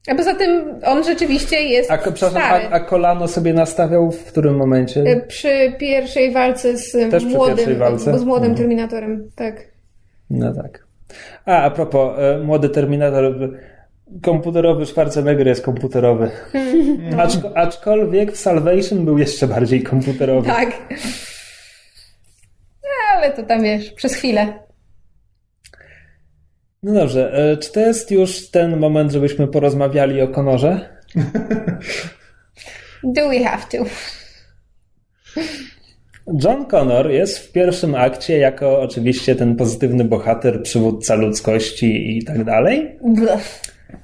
A 0.08 0.16
poza 0.16 0.36
tym 0.36 0.80
on 0.86 1.04
rzeczywiście 1.04 1.62
jest 1.64 1.92
A, 1.92 1.98
przepraszam, 1.98 2.42
a, 2.42 2.70
a 2.70 2.80
kolano 2.80 3.28
sobie 3.28 3.54
nastawiał 3.54 4.12
w 4.12 4.24
którym 4.24 4.56
momencie? 4.56 5.02
Y, 5.02 5.22
Przy 5.28 5.74
pierwszej 5.80 6.32
walce 6.32 6.78
z 6.78 6.92
Też 7.12 7.24
młodym, 7.26 7.78
walce? 7.78 8.20
z 8.20 8.24
młodym 8.24 8.52
Mhm. 8.52 8.56
Terminatorem, 8.58 9.32
tak. 9.36 9.56
No 10.30 10.54
tak. 10.54 10.86
A, 11.46 11.62
a 11.64 11.72
propos, 11.72 12.20
e, 12.20 12.38
młody 12.38 12.70
Terminator, 12.70 13.34
komputerowy 14.24 14.86
Schwarzenegger 14.86 15.48
jest 15.48 15.66
komputerowy. 15.66 16.30
Aczko, 17.18 17.58
aczkolwiek 17.58 18.32
w 18.32 18.38
Salvation 18.38 19.06
był 19.06 19.18
jeszcze 19.18 19.48
bardziej 19.48 19.84
komputerowy. 19.84 20.48
Tak. 20.50 20.70
Ale 23.16 23.32
to 23.32 23.44
tam 23.44 23.64
wiesz, 23.64 23.92
przez 23.92 24.16
chwilę. 24.16 24.54
No 26.88 26.94
dobrze, 26.94 27.34
e, 27.34 27.58
czy 27.58 27.72
to 27.72 27.80
jest 27.80 28.12
już 28.12 28.50
ten 28.50 28.78
moment, 28.78 29.12
żebyśmy 29.12 29.48
porozmawiali 29.48 30.22
o 30.22 30.28
Konorze? 30.28 30.80
Do 33.04 33.30
we 33.30 33.40
have 33.40 33.64
to? 33.72 33.78
John 36.44 36.66
Connor 36.66 37.12
jest 37.12 37.40
w 37.40 37.52
pierwszym 37.52 37.96
akcie 37.96 38.38
jako 38.38 38.82
oczywiście 38.82 39.36
ten 39.36 39.56
pozytywny 39.56 40.04
bohater, 40.04 40.64
przywódca 40.64 41.16
ludzkości 41.16 42.18
i 42.18 42.26
tak 42.26 42.44
dalej. 42.44 42.98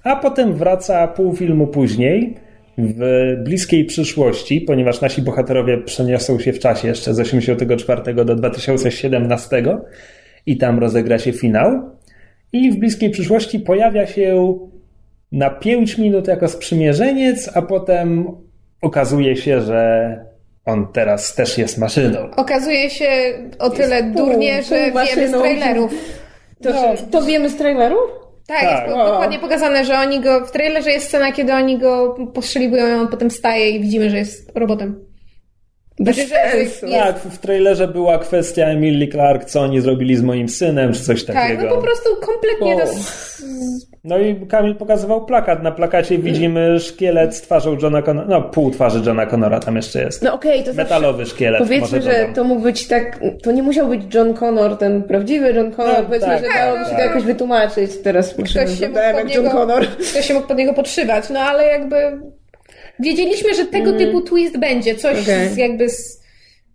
A 0.03 0.15
potem 0.15 0.53
wraca 0.53 1.07
pół 1.07 1.35
filmu 1.35 1.67
później, 1.67 2.35
w 2.77 3.35
bliskiej 3.43 3.85
przyszłości, 3.85 4.61
ponieważ 4.61 5.01
nasi 5.01 5.21
bohaterowie 5.21 5.77
przeniosą 5.77 6.39
się 6.39 6.53
w 6.53 6.59
czasie 6.59 6.87
jeszcze 6.87 7.13
z 7.13 7.19
84 7.19 8.13
do 8.13 8.35
2017 8.35 9.63
i 10.45 10.57
tam 10.57 10.79
rozegra 10.79 11.19
się 11.19 11.33
finał. 11.33 11.93
I 12.53 12.71
w 12.71 12.75
bliskiej 12.79 13.09
przyszłości 13.09 13.59
pojawia 13.59 14.07
się 14.07 14.57
na 15.31 15.49
5 15.49 15.97
minut 15.97 16.27
jako 16.27 16.47
sprzymierzeniec, 16.47 17.49
a 17.53 17.61
potem 17.61 18.27
okazuje 18.81 19.35
się, 19.37 19.61
że 19.61 20.17
on 20.65 20.87
teraz 20.93 21.35
też 21.35 21.57
jest 21.57 21.77
maszyną. 21.77 22.19
Okazuje 22.35 22.89
się 22.89 23.09
o 23.59 23.69
tyle 23.69 24.03
pół- 24.03 24.13
durnie, 24.15 24.53
pół 24.59 24.63
że 24.69 24.91
wiemy 25.15 25.27
z 25.27 25.31
trailerów. 25.31 25.93
To, 26.63 26.69
No. 26.69 26.83
to 27.11 27.21
wiemy 27.25 27.49
z 27.49 27.55
traileru? 27.57 27.95
Tak, 28.47 28.61
Tak. 28.61 28.83
jest 28.87 28.97
dokładnie 28.97 29.39
pokazane, 29.39 29.85
że 29.85 29.99
oni 29.99 30.19
go, 30.19 30.45
w 30.45 30.51
trailerze 30.51 30.91
jest 30.91 31.07
scena, 31.07 31.31
kiedy 31.31 31.53
oni 31.53 31.77
go 31.77 32.15
postrzeliwują 32.33 32.99
on 33.01 33.07
potem 33.07 33.31
staje 33.31 33.69
i 33.69 33.79
widzimy, 33.79 34.09
że 34.09 34.17
jest 34.17 34.51
robotem. 34.55 35.05
Bez 35.99 36.15
Znaczy, 36.15 36.29
sensu. 36.29 36.85
Tak, 36.91 37.19
w 37.19 37.37
trailerze 37.37 37.87
była 37.87 38.17
kwestia 38.17 38.65
Emily 38.65 39.07
Clark, 39.07 39.45
co 39.45 39.61
oni 39.61 39.81
zrobili 39.81 40.15
z 40.15 40.21
moim 40.21 40.49
synem, 40.49 40.93
czy 40.93 41.03
coś 41.03 41.23
Tak, 41.25 41.35
takiego. 41.35 41.63
no 41.63 41.75
po 41.75 41.81
prostu 41.81 42.09
kompletnie 42.25 42.75
O. 42.75 42.77
to... 42.77 42.83
s- 42.83 43.45
No 44.03 44.17
i 44.17 44.35
Kamil 44.47 44.75
pokazywał 44.75 45.25
plakat. 45.25 45.63
Na 45.63 45.71
plakacie 45.71 46.17
widzimy 46.17 46.79
szkielet 46.79 47.35
z 47.35 47.41
twarzą 47.41 47.77
Johna 47.81 48.01
Connora. 48.01 48.27
No, 48.29 48.41
pół 48.41 48.71
twarzy 48.71 49.01
Johna 49.05 49.25
Connora 49.25 49.59
tam 49.59 49.75
jeszcze 49.75 50.01
jest. 50.01 50.21
No 50.21 50.33
okej, 50.33 50.59
to 50.59 50.65
zawsze... 50.65 50.83
Metalowy 50.83 51.25
szkielet. 51.25 51.59
Powiedzmy, 51.59 51.97
może 51.97 52.11
że 52.11 52.17
dodam. 52.19 52.33
to 52.33 52.43
mógł 52.43 52.61
być 52.61 52.87
tak, 52.87 53.19
to 53.43 53.51
nie 53.51 53.63
musiał 53.63 53.87
być 53.87 54.15
John 54.15 54.33
Connor, 54.33 54.77
ten 54.77 55.03
prawdziwy 55.03 55.53
John 55.53 55.71
Connor, 55.71 55.97
No, 55.97 56.03
powiedzmy, 56.05 56.27
tak, 56.27 56.39
że 56.39 56.47
tak, 56.47 56.55
dałoby 56.57 56.83
się 56.83 56.89
tak. 56.89 56.99
to 56.99 57.05
jakoś 57.05 57.23
wytłumaczyć. 57.23 57.91
Teraz 58.03 58.33
Ktoś 58.33 58.51
się 58.53 58.59
mógł 58.89 58.93
pod 58.93 59.03
jak 59.03 59.35
John 59.35 59.43
niego, 59.43 59.49
Connor. 59.57 59.87
ktoś 59.87 60.25
się 60.27 60.33
mógł 60.33 60.47
pod 60.47 60.57
niego 60.57 60.73
podszywać, 60.73 61.29
no 61.29 61.39
ale 61.39 61.65
jakby 61.67 61.95
wiedzieliśmy, 63.03 63.53
że 63.55 63.65
tego 63.65 63.93
typu 63.97 64.21
twist 64.21 64.57
będzie, 64.59 64.95
coś 64.95 65.21
Okej. 65.21 65.49
z, 65.49 65.57
jakby 65.57 65.89
z 65.89 66.21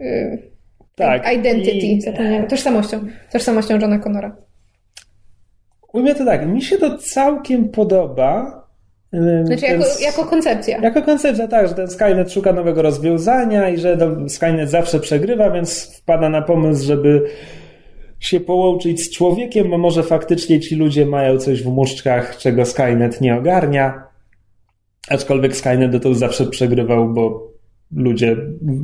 y, 0.01 0.39
Tak. 0.97 1.33
identity, 1.35 1.71
I- 1.87 2.01
zapomniałem, 2.01 2.47
tożsamością, 2.47 3.01
tożsamością 3.33 3.79
Johna 3.81 3.99
Connora. 3.99 4.37
Ujmę 5.93 6.15
to 6.15 6.25
tak, 6.25 6.49
mi 6.49 6.63
się 6.63 6.79
to 6.79 6.99
całkiem 6.99 7.69
podoba. 7.69 8.59
Znaczy 9.45 9.61
ten 9.63 9.71
jako, 9.81 9.85
s- 9.93 10.01
jako 10.03 10.25
koncepcja. 10.25 10.79
Jako 10.83 11.03
koncepcja, 11.03 11.49
tak, 11.49 11.69
że 11.69 11.75
ten 11.75 11.89
Skynet 11.91 12.33
szuka 12.33 12.53
nowego 12.53 12.83
rozwiązania 12.83 13.69
i 13.69 13.79
że 13.79 13.97
no, 13.97 14.29
Skynet 14.29 14.71
zawsze 14.71 15.01
przegrywa, 15.01 15.51
więc 15.51 15.97
wpada 15.99 16.29
na 16.29 16.43
pomysł, 16.43 16.85
żeby 16.85 17.25
się 18.21 18.41
połączyć 18.41 19.03
z 19.03 19.11
człowiekiem, 19.11 19.71
bo 19.71 19.79
może 19.79 20.03
faktycznie 20.03 20.61
ci 20.61 20.77
ludzie 20.77 21.07
mają 21.07 21.39
coś 21.39 21.63
w 21.63 21.67
muszczkach, 21.67 22.37
czego 22.37 22.65
Skynet 22.65 23.21
nie 23.21 23.37
ogarnia. 23.37 24.08
Aczkolwiek 25.11 25.57
Skynet 25.57 26.03
to 26.03 26.15
zawsze 26.15 26.47
przegrywał, 26.47 27.09
bo 27.09 27.53
ludzie 27.97 28.37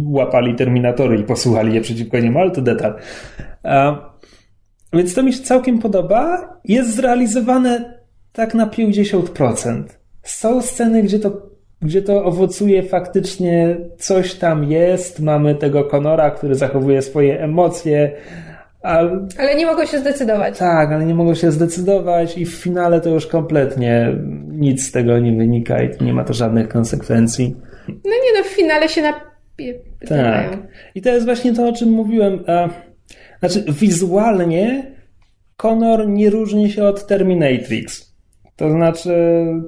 łapali 0.06 0.54
terminatory 0.54 1.18
i 1.18 1.24
posuwali 1.24 1.74
je 1.74 1.80
przeciwko 1.80 2.18
niemu, 2.18 2.38
ale 2.38 2.50
to 2.50 2.62
detal. 2.62 2.94
Więc 4.92 5.14
to 5.14 5.22
mi 5.22 5.32
się 5.32 5.42
całkiem 5.42 5.78
podoba. 5.78 6.48
Jest 6.64 6.94
zrealizowane 6.94 7.98
tak 8.32 8.54
na 8.54 8.66
50%. 8.66 9.82
Są 10.22 10.62
sceny, 10.62 11.02
gdzie 11.02 11.18
to 11.18 11.54
gdzie 11.84 12.02
to 12.02 12.24
owocuje 12.24 12.82
faktycznie 12.82 13.76
coś 13.98 14.34
tam 14.34 14.64
jest. 14.70 15.20
Mamy 15.20 15.54
tego 15.54 15.84
Konora, 15.84 16.30
który 16.30 16.54
zachowuje 16.54 17.02
swoje 17.02 17.40
emocje. 17.40 18.12
Ale, 18.84 19.26
ale 19.38 19.54
nie 19.54 19.66
mogą 19.66 19.86
się 19.86 19.98
zdecydować. 19.98 20.58
Tak, 20.58 20.92
ale 20.92 21.06
nie 21.06 21.14
mogą 21.14 21.34
się 21.34 21.50
zdecydować 21.50 22.38
i 22.38 22.46
w 22.46 22.54
finale 22.54 23.00
to 23.00 23.10
już 23.10 23.26
kompletnie 23.26 24.16
nic 24.48 24.86
z 24.86 24.92
tego 24.92 25.18
nie 25.18 25.32
wynika 25.32 25.82
i 25.82 26.04
nie 26.04 26.12
ma 26.12 26.24
to 26.24 26.34
żadnych 26.34 26.68
konsekwencji. 26.68 27.56
No 27.88 28.10
nie 28.24 28.38
no, 28.38 28.44
w 28.44 28.46
finale 28.46 28.88
się 28.88 29.02
na... 29.02 29.12
Tak. 30.08 30.58
I 30.94 31.02
to 31.02 31.08
jest 31.08 31.26
właśnie 31.26 31.54
to, 31.54 31.68
o 31.68 31.72
czym 31.72 31.88
mówiłem. 31.88 32.44
Znaczy, 33.40 33.64
wizualnie 33.68 34.92
Connor 35.56 36.08
nie 36.08 36.30
różni 36.30 36.70
się 36.70 36.84
od 36.84 37.06
Terminatrix. 37.06 38.13
To 38.56 38.70
znaczy, 38.70 39.12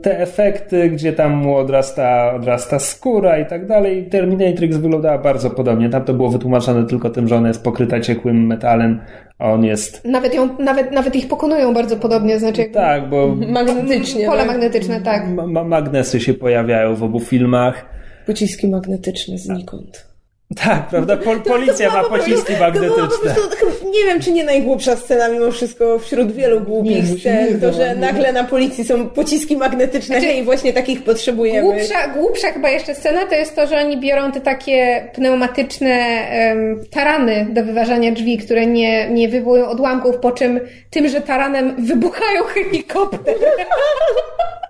te 0.02 0.20
efekty, 0.20 0.90
gdzie 0.90 1.12
tam 1.12 1.32
mu 1.32 1.56
odrasta, 1.56 2.34
odrasta 2.34 2.78
skóra 2.78 3.38
i 3.38 3.46
tak 3.46 3.66
dalej, 3.66 4.08
Terminatrix 4.10 4.76
wyglądała 4.76 5.18
bardzo 5.18 5.50
podobnie. 5.50 5.88
Tam 5.88 6.04
to 6.04 6.14
było 6.14 6.30
wytłumaczone 6.30 6.86
tylko 6.86 7.10
tym, 7.10 7.28
że 7.28 7.36
ona 7.36 7.48
jest 7.48 7.64
pokryta 7.64 8.00
ciekłym 8.00 8.46
metalem, 8.46 9.00
a 9.38 9.52
on 9.52 9.64
jest. 9.64 10.04
Nawet, 10.04 10.34
ją, 10.34 10.58
nawet, 10.58 10.92
nawet 10.92 11.16
ich 11.16 11.28
pokonują 11.28 11.74
bardzo 11.74 11.96
podobnie, 11.96 12.38
znaczy. 12.38 12.64
Tak, 12.64 13.08
bo. 13.10 13.36
Magnetycznie. 13.48 14.26
Pole 14.26 14.38
tak? 14.38 14.48
magnetyczne, 14.48 15.00
tak. 15.00 15.28
Ma 15.28 15.64
magnesy 15.64 16.20
się 16.20 16.34
pojawiają 16.34 16.94
w 16.94 17.02
obu 17.02 17.20
filmach. 17.20 17.84
Pociski 18.26 18.68
magnetyczne 18.68 19.38
znikąd. 19.38 20.15
Tak, 20.54 20.88
prawda? 20.88 21.16
Pol 21.16 21.42
policja 21.42 21.90
ma 21.90 22.04
pociski 22.04 22.52
magnetyczne. 22.60 23.34
To 23.34 23.90
nie 23.90 24.04
wiem, 24.04 24.20
czy 24.20 24.32
nie 24.32 24.44
najgłupsza 24.44 24.96
scena 24.96 25.28
mimo 25.28 25.50
wszystko 25.50 25.98
wśród 25.98 26.32
wielu 26.32 26.60
głupich 26.60 27.10
nie, 27.10 27.18
scen, 27.18 27.60
to, 27.60 27.72
że 27.72 27.94
nagle 27.94 28.32
na 28.32 28.44
policji 28.44 28.84
są 28.84 29.08
pociski 29.08 29.56
magnetyczne 29.56 30.20
znaczy, 30.20 30.34
i 30.34 30.42
właśnie 30.42 30.72
takich 30.72 31.04
potrzebujemy. 31.04 31.72
Głupsza, 31.72 32.08
głupsza 32.08 32.52
chyba 32.52 32.70
jeszcze 32.70 32.94
scena 32.94 33.26
to 33.26 33.34
jest 33.34 33.56
to, 33.56 33.66
że 33.66 33.76
oni 33.76 34.00
biorą 34.00 34.32
te 34.32 34.40
takie 34.40 35.08
pneumatyczne 35.14 36.26
um, 36.48 36.84
tarany 36.90 37.46
do 37.50 37.64
wyważania 37.64 38.12
drzwi, 38.12 38.38
które 38.38 38.66
nie, 38.66 39.10
nie 39.10 39.28
wywołują 39.28 39.68
odłamków, 39.68 40.16
po 40.16 40.32
czym 40.32 40.60
tymże 40.90 41.20
taranem 41.20 41.86
wybuchają 41.86 42.44
helikopter. 42.44 43.34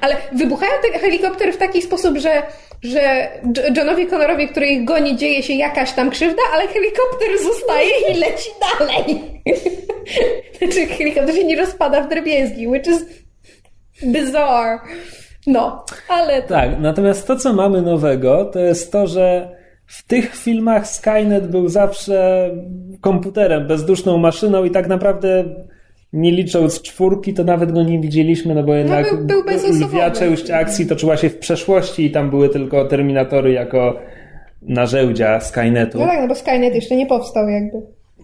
Ale 0.00 0.16
wybuchają 0.32 0.72
te 0.82 0.98
helikoptery 0.98 1.52
w 1.52 1.56
taki 1.56 1.82
sposób, 1.82 2.18
że, 2.18 2.42
że 2.82 3.28
Johnowi 3.76 4.06
Connorowi, 4.06 4.48
który 4.48 4.66
ich 4.66 4.84
goni, 4.84 5.16
dzieje 5.16 5.42
się 5.42 5.52
jakaś 5.54 5.92
tam 5.92 6.10
krzywda, 6.10 6.42
ale 6.52 6.68
helikopter 6.68 7.28
zostaje 7.42 7.90
i 8.10 8.14
leci 8.14 8.50
dalej. 8.78 9.04
znaczy, 10.58 10.86
helikopter 10.86 11.34
się 11.34 11.44
nie 11.44 11.56
rozpada 11.56 12.02
w 12.02 12.08
drobiezgi, 12.08 12.68
which 12.68 12.86
is 12.86 13.04
bizarre. 14.04 14.78
No, 15.46 15.84
ale... 16.08 16.42
Tak, 16.42 16.70
natomiast 16.80 17.26
to, 17.26 17.36
co 17.36 17.52
mamy 17.52 17.82
nowego, 17.82 18.44
to 18.44 18.58
jest 18.58 18.92
to, 18.92 19.06
że 19.06 19.56
w 19.86 20.06
tych 20.06 20.36
filmach 20.36 20.86
Skynet 20.86 21.46
był 21.46 21.68
zawsze 21.68 22.50
komputerem, 23.00 23.66
bezduszną 23.66 24.18
maszyną 24.18 24.64
i 24.64 24.70
tak 24.70 24.88
naprawdę 24.88 25.44
nie 26.12 26.30
licząc 26.30 26.82
czwórki, 26.82 27.34
to 27.34 27.44
nawet 27.44 27.72
go 27.72 27.82
nie 27.82 28.00
widzieliśmy, 28.00 28.54
no 28.54 28.62
bo 28.62 28.74
jednak 28.74 29.06
no, 29.12 29.18
był, 29.18 29.44
był 29.44 29.86
lwia 29.86 30.10
część 30.10 30.50
akcji 30.50 30.86
toczyła 30.86 31.16
się 31.16 31.30
w 31.30 31.38
przeszłości 31.38 32.04
i 32.04 32.10
tam 32.10 32.30
były 32.30 32.48
tylko 32.48 32.84
Terminatory 32.84 33.52
jako 33.52 34.00
narzędzia 34.62 35.40
Skynetu. 35.40 35.98
No 35.98 36.06
tak, 36.06 36.20
no 36.20 36.28
bo 36.28 36.34
Skynet 36.34 36.74
jeszcze 36.74 36.96
nie 36.96 37.06
powstał 37.06 37.48
jakby 37.48 37.82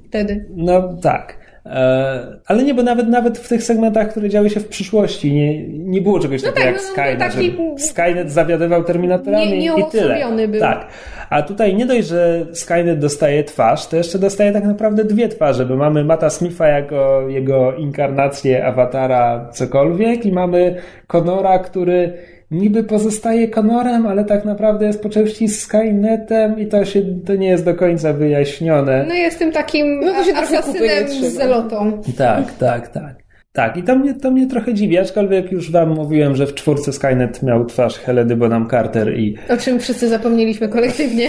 wtedy. 0.08 0.46
No 0.56 0.96
tak. 1.02 1.45
E, 1.70 2.38
ale 2.47 2.62
nie, 2.62 2.74
bo 2.74 2.82
nawet, 2.82 3.09
nawet 3.09 3.38
w 3.38 3.48
tych 3.48 3.62
segmentach, 3.62 4.10
które 4.10 4.28
działy 4.28 4.51
się 4.51 4.60
w 4.60 4.68
przyszłości, 4.68 5.32
nie, 5.32 5.68
nie 5.68 6.01
było 6.01 6.20
czegoś 6.20 6.43
no 6.43 6.52
takiego 6.52 6.66
tak, 6.66 6.74
jak 6.74 6.82
no, 6.82 6.88
no 6.88 6.93
Skynet. 6.93 7.18
Taki... 7.18 7.56
Skynet 7.88 8.32
zawiadywał 8.32 8.84
Terminatorami 8.84 9.51
nie, 9.51 9.59
nie 9.59 9.80
i 9.80 9.84
tyle. 9.90 10.48
Był. 10.48 10.60
Tak. 10.60 10.86
A 11.30 11.43
tutaj 11.43 11.74
nie 11.74 11.86
dość, 11.86 12.09
że 12.09 12.47
Skynet 12.52 12.98
dostaje 12.98 13.44
twarz, 13.44 13.86
to 13.86 13.97
jeszcze 13.97 14.18
dostaje 14.18 14.52
tak 14.52 14.64
naprawdę 14.64 15.05
dwie 15.05 15.28
twarze, 15.28 15.66
bo 15.66 15.76
mamy 15.76 16.05
Mata 16.05 16.30
Smitha 16.30 16.68
jako 16.68 17.28
jego 17.28 17.72
inkarnację 17.72 18.66
awatara 18.66 19.48
cokolwiek 19.52 20.26
i 20.26 20.32
mamy 20.32 20.76
Conora, 21.06 21.59
który 21.59 22.12
niby 22.51 22.85
pozostaje 22.85 23.48
Connorem, 23.48 24.06
ale 24.06 24.24
tak 24.24 24.44
naprawdę 24.44 24.86
jest 24.86 25.02
po 25.02 25.09
części 25.09 25.48
Skynetem 25.48 26.59
i 26.59 26.66
to 26.66 26.85
się 26.85 27.02
to 27.27 27.35
nie 27.35 27.48
jest 27.48 27.64
do 27.64 27.74
końca 27.74 28.12
wyjaśnione. 28.12 29.05
No 29.09 29.14
jest 29.14 29.39
tym 29.39 29.52
takim 29.52 30.01
no, 30.01 30.12
asasynem 30.36 31.09
z 31.09 31.35
zelotą. 31.35 32.02
Tak, 32.18 32.52
tak, 32.59 32.89
tak. 32.89 33.27
Tak, 33.52 33.77
i 33.77 33.82
to 33.82 33.97
mnie, 33.97 34.14
to 34.14 34.31
mnie 34.31 34.47
trochę 34.47 34.74
dziwi, 34.74 34.98
aczkolwiek 34.98 35.52
już 35.52 35.70
wam 35.70 35.94
mówiłem, 35.94 36.36
że 36.36 36.47
w 36.47 36.55
czwórce 36.55 36.93
Skynet 36.93 37.43
miał 37.43 37.64
twarz 37.64 37.98
Heledy 37.98 38.36
Bonham 38.36 38.68
Carter 38.70 39.18
i... 39.18 39.36
O 39.48 39.56
czym 39.56 39.78
wszyscy 39.78 40.09
zapomnieliśmy 40.09 40.68
kolektywnie. 40.68 41.28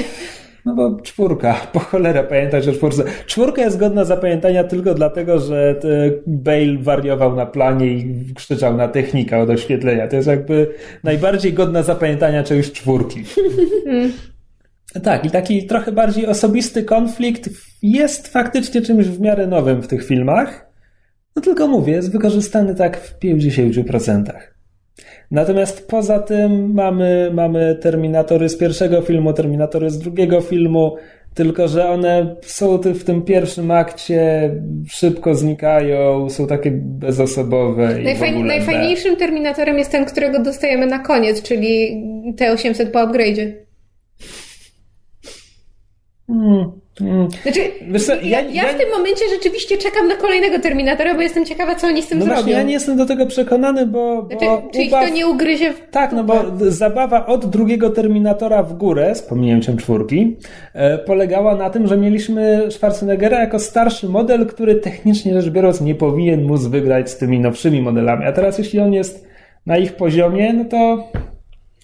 No 0.68 0.76
bo 0.76 1.02
czwórka, 1.02 1.53
po 1.73 1.80
cholerę 1.80 2.23
pamiętać 2.23 2.68
o 2.68 2.73
czwórce. 2.73 3.03
Czwórka 3.26 3.61
jest 3.61 3.77
godna 3.77 4.06
zapamiętania 4.06 4.64
tylko 4.64 4.94
dlatego, 4.94 5.39
że 5.39 5.76
Bale 6.27 6.77
wariował 6.80 7.35
na 7.35 7.45
planie 7.45 7.88
i 7.88 8.34
krzyczał 8.35 8.77
na 8.77 8.88
technika 8.88 9.39
od 9.39 9.49
oświetlenia. 9.49 10.07
To 10.07 10.15
jest 10.15 10.27
jakby 10.27 10.73
najbardziej 11.03 11.53
godna 11.53 11.84
zapamiętania 11.84 12.44
czegoś 12.44 12.72
czwórki. 12.72 13.23
Tak, 15.03 15.26
i 15.26 15.31
taki 15.31 15.68
trochę 15.68 15.91
bardziej 15.91 16.27
osobisty 16.27 16.84
konflikt 16.84 17.49
jest 17.81 18.27
faktycznie 18.27 18.81
czymś 18.81 19.06
w 19.06 19.19
miarę 19.19 19.48
nowym 19.48 19.81
w 19.81 19.88
tych 19.88 20.06
filmach. 20.06 20.72
No 21.35 21.41
tylko 21.41 21.68
mówię, 21.68 21.94
jest 21.94 22.11
wykorzystany 22.11 22.76
tak 22.76 22.98
w 22.98 23.19
50%. 23.19 24.23
Natomiast 25.32 25.88
poza 25.88 26.19
tym 26.19 26.74
mamy, 26.74 27.32
mamy 27.34 27.76
Terminatory 27.82 28.49
z 28.49 28.57
pierwszego 28.57 29.02
filmu, 29.02 29.34
Terminatory 29.34 29.90
z 29.90 29.99
drugiego 29.99 30.41
filmu, 30.41 30.95
tylko 31.34 31.68
że 31.68 31.90
one 31.90 32.36
są 32.41 32.78
w 32.78 33.03
tym 33.03 33.22
pierwszym 33.22 33.72
akcie, 33.72 34.52
szybko 34.90 35.36
znikają, 35.36 36.30
są 36.30 36.48
takie 36.48 36.72
bezosobowe. 36.72 37.99
Najfaj, 38.03 38.36
i 38.36 38.44
najfajniejszym 38.44 39.15
Terminatorem 39.15 39.78
jest 39.78 39.91
ten, 39.91 40.06
którego 40.06 40.44
dostajemy 40.44 40.88
na 40.88 40.99
koniec, 40.99 41.41
czyli 41.41 42.03
T-800 42.38 42.91
po 42.91 42.99
upgrade'zie. 42.99 43.52
Hmm. 46.28 46.86
Mm. 47.02 47.28
Znaczy, 47.44 47.60
ja, 48.24 48.41
ja, 48.41 48.64
ja, 48.64 48.74
w 48.74 48.78
tym 48.78 48.90
momencie 48.98 49.26
rzeczywiście 49.36 49.78
czekam 49.78 50.07
na 50.07 50.15
kolejnego 50.15 50.60
Terminatora, 50.60 51.15
bo 51.15 51.22
jestem 51.22 51.45
ciekawa, 51.45 51.76
co 51.76 51.88
oni 51.88 52.03
z 52.03 52.07
tym 52.07 52.19
no 52.19 52.26
zrobią. 52.26 52.41
Właśnie, 52.41 52.53
ja 52.53 52.64
nie 52.64 52.74
jestem 52.74 52.98
do 52.98 53.06
tego 53.06 53.26
przekonany, 53.26 53.86
bo... 53.86 54.28
Znaczy, 54.30 54.45
bo 54.45 54.69
czy 54.74 54.80
ubaw... 54.80 55.03
ich 55.03 55.10
to 55.10 55.15
nie 55.15 55.28
ugryzie 55.28 55.74
w... 55.74 55.90
Tak, 55.91 56.11
no 56.11 56.24
bo 56.24 56.44
zabawa 56.60 57.26
od 57.26 57.45
drugiego 57.45 57.90
Terminatora 57.90 58.64
w 58.64 58.74
górę, 58.74 59.15
z 59.15 59.22
pominięciem 59.22 59.78
czwórki, 59.78 60.38
e, 60.74 60.98
polegała 60.98 61.56
na 61.56 61.69
tym, 61.69 61.88
że 61.88 61.98
mieliśmy 61.98 62.72
Schwarzeneggera 62.72 63.40
jako 63.40 63.60
starszy 63.60 64.10
model, 64.10 64.45
który 64.48 64.76
technicznie 64.76 65.41
rzecz 65.41 65.52
biorąc 65.52 65.82
nie 65.82 65.95
powinien 65.95 66.44
móc 66.44 66.65
wygrać 66.65 67.10
z 67.10 67.18
tymi 67.18 67.40
nowszymi 67.40 67.82
modelami. 67.82 68.26
A 68.26 68.32
teraz 68.32 68.57
jeśli 68.57 68.80
on 68.80 68.94
jest 68.94 69.28
na 69.65 69.78
ich 69.78 69.94
poziomie, 69.94 70.53
no 70.53 70.65
to 70.65 71.07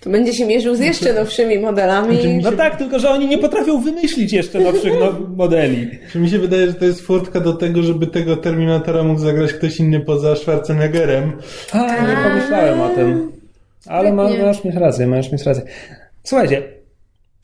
to 0.03 0.09
będzie 0.09 0.33
się 0.33 0.45
mierzył 0.45 0.75
z 0.75 0.79
jeszcze 0.79 1.13
nowszymi 1.13 1.59
modelami. 1.59 2.39
No 2.41 2.51
tak, 2.51 2.77
tylko 2.77 2.99
że 2.99 3.09
oni 3.09 3.27
nie 3.27 3.37
potrafią 3.37 3.81
wymyślić 3.81 4.33
jeszcze 4.33 4.59
nowszych 4.59 4.93
no 4.99 5.13
modeli. 5.35 5.89
Czy 6.11 6.19
mi 6.19 6.29
się 6.29 6.39
wydaje, 6.39 6.67
że 6.67 6.73
to 6.73 6.85
jest 6.85 7.01
furtka 7.01 7.39
do 7.39 7.53
tego, 7.53 7.83
żeby 7.83 8.07
tego 8.07 8.37
Terminatora 8.37 9.03
mógł 9.03 9.19
zagrać 9.19 9.53
ktoś 9.53 9.79
inny 9.79 9.99
poza 9.99 10.35
Schwarzeneggerem. 10.35 11.31
A, 11.71 12.07
nie 12.07 12.17
pomyślałem 12.23 12.81
o 12.81 12.89
tym. 12.89 13.31
Ale 13.87 14.13
masz 14.13 14.63
mieć 14.63 14.75
rację, 14.75 15.07
masz 15.07 15.31
mieć 15.31 15.43
rację. 15.43 15.63
Słuchajcie, 16.23 16.63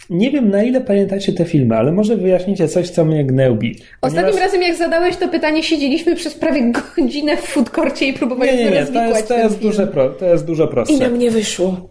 nie 0.09 0.31
wiem, 0.31 0.49
na 0.49 0.63
ile 0.63 0.81
pamiętacie 0.81 1.33
te 1.33 1.45
filmy, 1.45 1.77
ale 1.77 1.91
może 1.91 2.17
wyjaśnicie 2.17 2.67
coś, 2.67 2.89
co 2.89 3.05
mnie 3.05 3.25
gnębi. 3.25 3.75
Ostatnim 4.01 4.25
ponieważ... 4.25 4.45
razem, 4.45 4.61
jak 4.61 4.75
zadałeś 4.75 5.17
to 5.17 5.27
pytanie, 5.27 5.63
siedzieliśmy 5.63 6.15
przez 6.15 6.33
prawie 6.33 6.71
godzinę 6.71 7.37
w 7.37 7.41
foodkorcie 7.41 8.05
i 8.05 8.13
próbowaliśmy 8.13 8.57
Nie, 8.57 8.65
nie, 8.65 8.79
nie, 8.79 8.85
to 8.85 9.03
jest, 9.03 9.27
to 9.27 9.37
jest, 9.37 9.59
duże 9.59 9.87
pro, 9.87 10.09
to 10.09 10.25
jest 10.25 10.45
dużo 10.45 10.67
prostsze. 10.67 10.95
I 10.95 10.99
nam 10.99 11.17
nie 11.17 11.31
wyszło. 11.31 11.89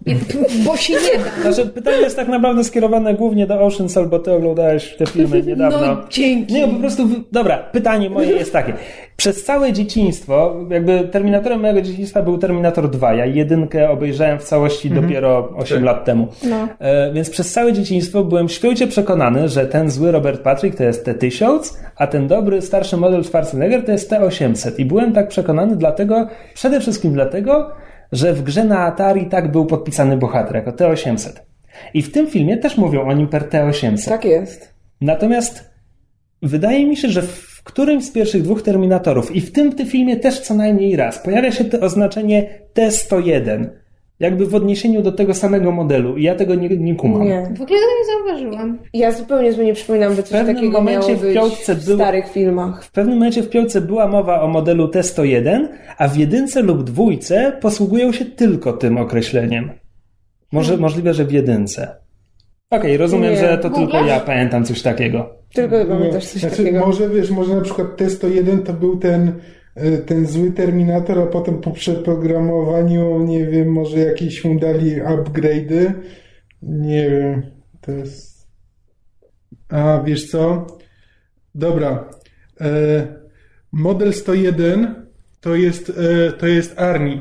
Bo 0.65 0.77
się 0.77 0.93
nie 0.93 1.01
da. 1.01 1.43
Znaczy, 1.53 1.71
pytanie 1.71 1.99
jest 1.99 2.17
tak 2.17 2.29
naprawdę 2.29 2.65
skierowane 2.65 3.15
głównie 3.15 3.47
do 3.47 3.61
Ocean 3.61 3.89
Soul, 3.89 4.07
bo 4.07 4.19
ty 4.19 4.33
oglądałeś 4.33 4.97
te 4.97 5.07
filmy 5.07 5.43
niedawno. 5.47 5.81
No, 5.81 6.05
dzięki. 6.11 6.55
Nie, 6.55 6.69
po 6.69 6.75
prostu, 6.75 7.09
dobra, 7.33 7.59
pytanie 7.59 8.11
moje 8.11 8.33
jest 8.33 8.53
takie. 8.53 8.73
Przez 9.21 9.45
całe 9.45 9.73
dzieciństwo, 9.73 10.57
jakby 10.71 11.09
Terminatorem 11.09 11.61
mojego 11.61 11.83
dzieciństwa 11.83 12.23
był 12.23 12.39
Terminator 12.39 12.91
2. 12.91 13.15
Ja 13.15 13.27
jedynkę 13.27 13.91
obejrzałem 13.91 14.39
w 14.39 14.45
całości 14.45 14.89
mhm. 14.89 15.07
dopiero 15.07 15.53
8 15.57 15.85
lat 15.85 16.05
temu. 16.05 16.29
No. 16.45 16.69
E, 16.79 17.13
więc 17.13 17.31
przez 17.31 17.53
całe 17.53 17.73
dzieciństwo 17.73 18.25
byłem 18.25 18.49
święcie 18.49 18.87
przekonany, 18.87 19.49
że 19.49 19.67
ten 19.67 19.91
zły 19.91 20.13
Robert 20.13 20.43
Patrick 20.43 20.77
to 20.77 20.85
jest 20.85 21.05
T-1000, 21.05 21.77
a 21.97 22.07
ten 22.07 22.27
dobry, 22.27 22.63
starszy 22.63 22.97
model 22.97 23.25
Schwarzenegger 23.25 23.85
to 23.85 23.93
jest 23.93 24.11
T-800. 24.11 24.73
I 24.79 24.85
byłem 24.85 25.13
tak 25.13 25.29
przekonany 25.29 25.77
dlatego, 25.77 26.29
przede 26.55 26.81
wszystkim 26.81 27.13
dlatego, 27.13 27.71
że 28.13 28.33
w 28.33 28.43
grze 28.43 28.65
na 28.65 28.79
Atari 28.79 29.27
tak 29.27 29.53
był 29.53 29.67
podpisany 29.67 30.17
bohater 30.17 30.57
jako 30.57 30.73
T-800. 30.73 31.31
I 31.95 32.03
w 32.03 32.13
tym 32.13 32.27
filmie 32.27 32.57
też 32.57 32.77
mówią 32.77 33.09
o 33.09 33.13
nim 33.13 33.29
per 33.29 33.45
T-800. 33.45 34.09
Tak 34.09 34.25
jest. 34.25 34.75
Natomiast 35.01 35.71
wydaje 36.43 36.87
mi 36.87 36.97
się, 36.97 37.09
że 37.09 37.23
w 37.23 37.48
którymś 37.69 38.05
z 38.05 38.11
pierwszych 38.11 38.43
dwóch 38.43 38.63
Terminatorów 38.63 39.37
i 39.37 39.41
w 39.41 39.53
tym, 39.53 39.73
tym 39.73 39.87
filmie 39.87 40.17
też 40.17 40.41
co 40.41 40.55
najmniej 40.55 40.97
raz 40.97 41.19
pojawia 41.19 41.53
się 41.53 41.65
to 41.65 41.81
oznaczenie 41.81 42.49
T101. 42.75 43.67
Jakby 44.21 44.47
w 44.47 44.55
odniesieniu 44.55 45.03
do 45.03 45.13
tego 45.13 45.35
samego 45.35 45.73
modelu. 45.73 46.17
I 46.17 46.23
ja 46.23 46.35
tego 46.35 46.55
nie, 46.55 46.69
nie 46.69 46.95
kumam. 46.95 47.23
Nie. 47.25 47.43
W 47.43 47.63
ogóle 47.63 47.79
tego 47.81 47.93
nie 47.99 48.07
zauważyłam. 48.17 48.79
Ja 48.95 49.13
zupełnie 49.13 49.53
sobie 49.53 49.65
nie 49.65 49.75
przypominam, 49.75 50.15
by 50.17 50.23
coś 50.23 50.33
pewnym 50.33 50.55
takiego 50.57 50.73
momencie 50.79 51.09
miało 51.09 51.19
w 51.21 51.23
być 51.23 51.35
piątce 51.35 51.75
w 51.75 51.85
było- 51.85 51.97
starych 51.97 52.29
filmach. 52.33 52.85
W 52.85 52.91
pewnym 52.93 53.15
momencie 53.19 53.43
w 53.43 53.51
piątce 53.51 53.81
była 53.81 54.09
mowa 54.09 54.43
o 54.43 54.49
modelu 54.49 54.87
T101, 54.89 55.69
a 55.99 56.09
w 56.09 56.17
jedynce 56.17 56.63
lub 56.63 56.83
dwójce 56.85 57.53
posługują 57.61 58.13
się 58.13 58.25
tylko 58.25 58.73
tym 58.73 58.99
określeniem. 58.99 59.71
Może, 60.53 60.77
możliwe, 60.77 61.15
że 61.15 61.25
w 61.25 61.33
jedynce. 61.33 61.97
Okej, 62.71 62.97
rozumiem, 62.97 63.31
Nie. 63.33 63.37
że 63.41 63.59
to 63.59 63.71
Googlasz? 63.71 63.91
tylko 63.93 64.07
ja 64.07 64.21
pamiętam 64.21 64.65
coś 64.65 64.83
takiego. 64.83 65.38
Tylko 65.59 65.79
Nie, 65.79 65.85
pamiętasz 65.87 66.27
coś 66.27 66.41
znaczy, 66.41 66.57
takiego. 66.57 66.87
Może 66.87 67.09
wiesz, 67.09 67.31
może 67.31 67.55
na 67.55 67.61
przykład 67.61 67.97
T101 67.97 68.63
to 68.63 68.73
był 68.73 68.97
ten, 68.99 69.33
e, 69.75 69.99
ten 69.99 70.27
zły 70.27 70.51
Terminator, 70.51 71.19
a 71.19 71.27
potem 71.27 71.61
po 71.61 71.71
przeprogramowaniu, 71.71 73.25
nie 73.25 73.47
wiem, 73.47 73.73
może 73.73 73.99
jakieś 73.99 74.45
mu 74.45 74.59
dali 74.61 74.97
upgrade'y. 75.03 75.93
Nie 76.63 77.11
wiem, 77.11 77.43
to 77.81 77.93
jest... 77.93 78.47
A, 79.69 80.03
wiesz 80.05 80.31
co? 80.31 80.67
Dobra. 81.55 82.11
E, 82.61 83.07
model 83.73 84.13
101 84.13 85.07
to 85.41 85.55
jest, 85.55 85.91
e, 85.91 86.33
to 86.33 86.47
jest 86.47 86.79
Arni. 86.81 87.21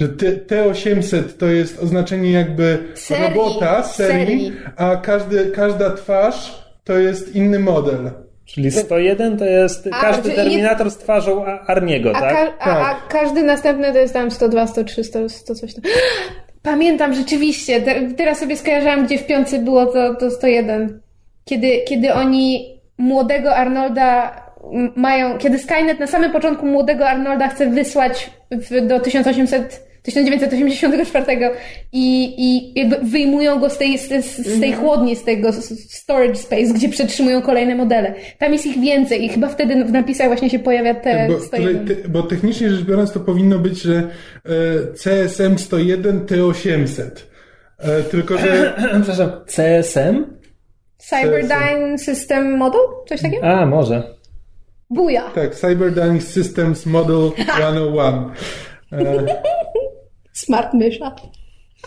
Że 0.00 0.08
T- 0.08 0.36
T800 0.46 1.22
to 1.38 1.46
jest 1.46 1.78
oznaczenie 1.82 2.30
jakby 2.32 2.78
Serii. 2.94 3.24
robota, 3.34 3.82
serii, 3.82 4.24
Serii. 4.26 4.52
a 4.76 4.96
każdy, 4.96 5.50
każda 5.50 5.90
twarz 5.90 6.59
to 6.90 6.98
jest 6.98 7.36
inny 7.36 7.58
model. 7.58 8.10
Czyli 8.44 8.70
101 8.70 9.36
to 9.38 9.44
jest 9.44 9.88
A, 9.92 10.00
każdy 10.00 10.22
czyli 10.22 10.34
Terminator 10.36 10.90
z 10.90 10.98
twarzą 10.98 11.46
A- 11.46 11.66
Arniego, 11.66 12.16
A, 12.16 12.20
tak? 12.20 12.58
ka- 12.58 12.70
a, 12.70 12.90
a 12.90 12.94
każdy 13.08 13.42
następny 13.42 13.92
to 13.92 13.98
jest 13.98 14.14
tam 14.14 14.30
102, 14.30 14.66
103, 14.66 15.04
100, 15.04 15.28
100 15.28 15.54
coś 15.54 15.74
tam. 15.74 15.84
Pamiętam 16.62 17.14
rzeczywiście, 17.14 17.80
te, 17.80 18.10
teraz 18.16 18.38
sobie 18.38 18.56
skojarzyłam, 18.56 19.06
gdzie 19.06 19.18
w 19.18 19.26
piątce 19.26 19.58
było 19.58 19.86
to, 19.86 20.14
to 20.14 20.30
101. 20.30 21.00
Kiedy, 21.44 21.80
kiedy 21.88 22.12
oni 22.14 22.80
młodego 22.98 23.56
Arnolda 23.56 24.42
mają, 24.96 25.38
kiedy 25.38 25.58
Skynet 25.58 26.00
na 26.00 26.06
samym 26.06 26.32
początku 26.32 26.66
młodego 26.66 27.08
Arnolda 27.08 27.48
chce 27.48 27.66
wysłać 27.66 28.30
w, 28.50 28.86
do 28.86 29.00
1800 29.00 29.89
1984 30.02 31.50
i, 31.92 32.34
i 32.38 32.72
jakby 32.80 32.96
wyjmują 33.10 33.58
go 33.58 33.70
z 33.70 33.78
tej, 33.78 33.98
z, 33.98 34.36
z 34.36 34.60
tej 34.60 34.72
chłodni, 34.72 35.16
z 35.16 35.24
tego 35.24 35.52
storage 35.88 36.34
space, 36.34 36.74
gdzie 36.74 36.88
przetrzymują 36.88 37.42
kolejne 37.42 37.74
modele. 37.74 38.14
Tam 38.38 38.52
jest 38.52 38.66
ich 38.66 38.80
więcej 38.80 39.24
i 39.24 39.28
chyba 39.28 39.48
wtedy 39.48 39.84
w 39.84 39.92
napisach 39.92 40.26
właśnie 40.26 40.50
się 40.50 40.58
pojawia 40.58 40.94
te 40.94 41.28
Bo, 41.28 41.40
101. 41.40 41.78
tutaj, 41.78 41.96
te, 41.96 42.08
bo 42.08 42.22
technicznie 42.22 42.70
rzecz 42.70 42.84
biorąc 42.84 43.12
to 43.12 43.20
powinno 43.20 43.58
być, 43.58 43.82
że 43.82 43.94
e, 43.94 44.08
CSM 44.94 45.58
101 45.58 46.26
T800. 46.26 47.10
E, 47.78 48.02
tylko, 48.02 48.38
że 48.38 48.74
Przepraszam, 49.02 49.30
CSM? 49.46 50.24
Cyberdyne 50.98 51.98
System 51.98 52.56
Model? 52.56 52.80
Coś 53.08 53.22
takiego? 53.22 53.46
A, 53.46 53.66
może. 53.66 54.02
Buja! 54.90 55.22
tak, 55.34 55.54
Cyberdyne 55.54 56.20
Systems 56.20 56.86
Model 56.86 57.30
101. 57.56 58.30
E, 58.92 59.42
Smart 60.40 60.74
mysza. 60.74 61.14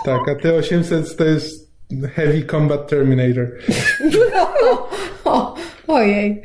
tak, 0.06 0.22
a 0.30 0.36
T800 0.36 1.16
to 1.18 1.26
jest 1.26 1.74
Heavy 2.16 2.44
Combat 2.44 2.88
Terminator. 2.90 3.48
O, 5.26 5.56
ojej. 5.88 6.42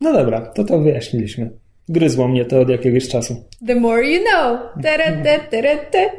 No 0.00 0.12
dobra, 0.12 0.40
to 0.40 0.64
to 0.64 0.78
wyjaśniliśmy. 0.78 1.50
Gryzło 1.88 2.28
mnie 2.28 2.44
to 2.44 2.60
od 2.60 2.68
jakiegoś 2.68 3.08
czasu. 3.08 3.44
The 3.66 3.74
more 3.74 4.06
you 4.06 4.20
know. 4.20 4.60
Tere, 4.82 5.22
te, 5.22 5.38
tere, 5.50 5.76
te. 5.76 6.10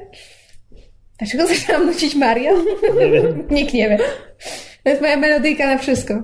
Dlaczego 1.18 1.48
zaczęłam 1.48 1.86
nucić 1.86 2.16
Mario? 2.16 2.52
Nie 3.00 3.12
wiem. 3.12 3.44
Nikt 3.52 3.74
nie 3.74 3.90
wie. 3.90 3.98
To 4.84 4.90
jest 4.90 5.02
moja 5.02 5.18
melodyjka 5.18 5.68
na 5.68 5.78
wszystko. 5.78 6.24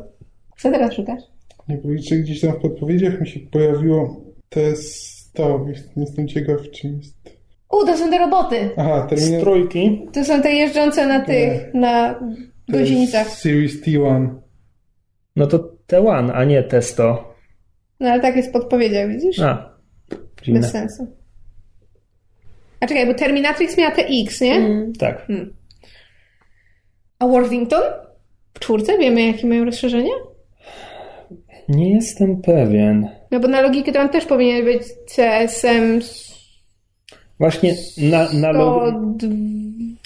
Co 0.58 0.72
teraz 0.72 0.94
szukasz? 0.94 1.22
Nie 1.70 1.80
że 2.10 2.16
gdzieś 2.16 2.42
tam 2.42 2.52
w 2.52 2.62
podpowiedziach 2.62 3.22
mi 3.22 3.28
się 3.28 3.40
pojawiło 3.40 4.22
to 4.50 4.60
jest 4.60 5.34
to. 5.34 5.66
Jestem 5.98 6.28
ciekaw, 6.28 6.72
czym 6.72 6.98
jest. 6.98 7.37
U, 7.72 7.86
to 7.86 7.98
są 7.98 8.10
te 8.10 8.18
roboty. 8.18 8.70
Aha, 8.78 9.06
Z 9.08 9.10
Terminator. 9.10 9.42
trójki. 9.42 10.06
To 10.14 10.24
są 10.24 10.42
te 10.42 10.52
jeżdżące 10.52 11.08
na 11.08 11.20
tych, 11.20 11.74
na 11.74 12.14
to 12.14 12.20
godzinicach. 12.70 13.28
Series 13.30 13.82
T1. 13.86 14.30
No 15.36 15.48
to 15.48 15.70
T1, 15.88 16.32
a 16.34 16.44
nie 16.44 16.64
T100. 16.64 17.18
No 18.00 18.10
ale 18.10 18.22
tak 18.22 18.36
jest 18.36 18.54
podpowiedział, 18.54 19.10
widzisz? 19.10 19.40
A, 19.40 19.78
dziwne. 20.44 20.60
Bez 20.62 20.72
sensu. 20.72 21.08
A 22.80 22.88
czekaj, 22.88 23.08
bo 23.08 23.14
Terminatrix 23.14 23.78
miała 23.78 23.92
te 23.92 24.06
X, 24.24 24.42
nie? 24.42 24.62
Tak. 25.00 25.28
A 27.20 27.28
Worthington? 27.28 27.82
W 28.54 28.60
czwórce 28.60 28.98
wiemy, 28.98 29.22
jakie 29.28 29.48
mają 29.48 29.66
rozszerzenie? 29.66 30.12
Nie 31.70 31.94
jestem 31.94 32.42
pewien. 32.42 33.10
No 33.32 33.40
bo 33.40 33.48
na 33.48 33.62
logikę 33.62 33.92
to 33.92 34.00
on 34.02 34.10
też 34.10 34.26
powinien 34.26 34.66
być 34.66 34.82
CSM 35.08 36.00
Właśnie 37.40 37.76
na, 37.98 38.34
na, 38.34 38.52
lo, 38.52 38.92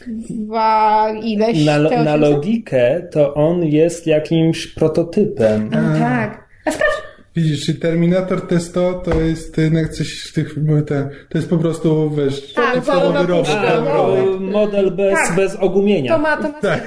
102 0.01 1.09
ileś. 1.23 1.65
na, 1.65 1.77
na 1.79 1.89
800? 1.89 2.21
logikę 2.21 3.07
to 3.11 3.33
on 3.33 3.63
jest 3.65 4.07
jakimś 4.07 4.67
prototypem. 4.67 5.69
No 5.71 5.99
tak. 5.99 6.47
A 6.65 6.71
sprawdź, 6.71 6.93
Widzisz, 7.35 7.65
czy 7.65 7.73
Terminator 7.75 8.39
T100 8.47 9.01
to 9.01 9.21
jest 9.21 9.57
jednak 9.57 9.89
coś 9.89 10.21
w 10.29 10.33
tych, 10.33 10.55
te, 10.87 11.09
to 11.29 11.37
jest 11.37 11.49
po 11.49 11.57
prostu, 11.57 12.09
wiesz, 12.09 12.53
Tak, 12.53 12.75
podstawowy 12.75 13.13
wolno 13.13 13.23
robot. 13.27 13.47
tak? 13.47 13.65
A, 13.65 14.39
model 14.39 14.91
bez, 14.91 15.13
Tak. 15.13 15.35
bez 15.35 15.55
ogumienia. 15.55 16.13
to 16.15 16.19
ma, 16.21 16.37
to 16.37 16.43
ma 16.49 16.59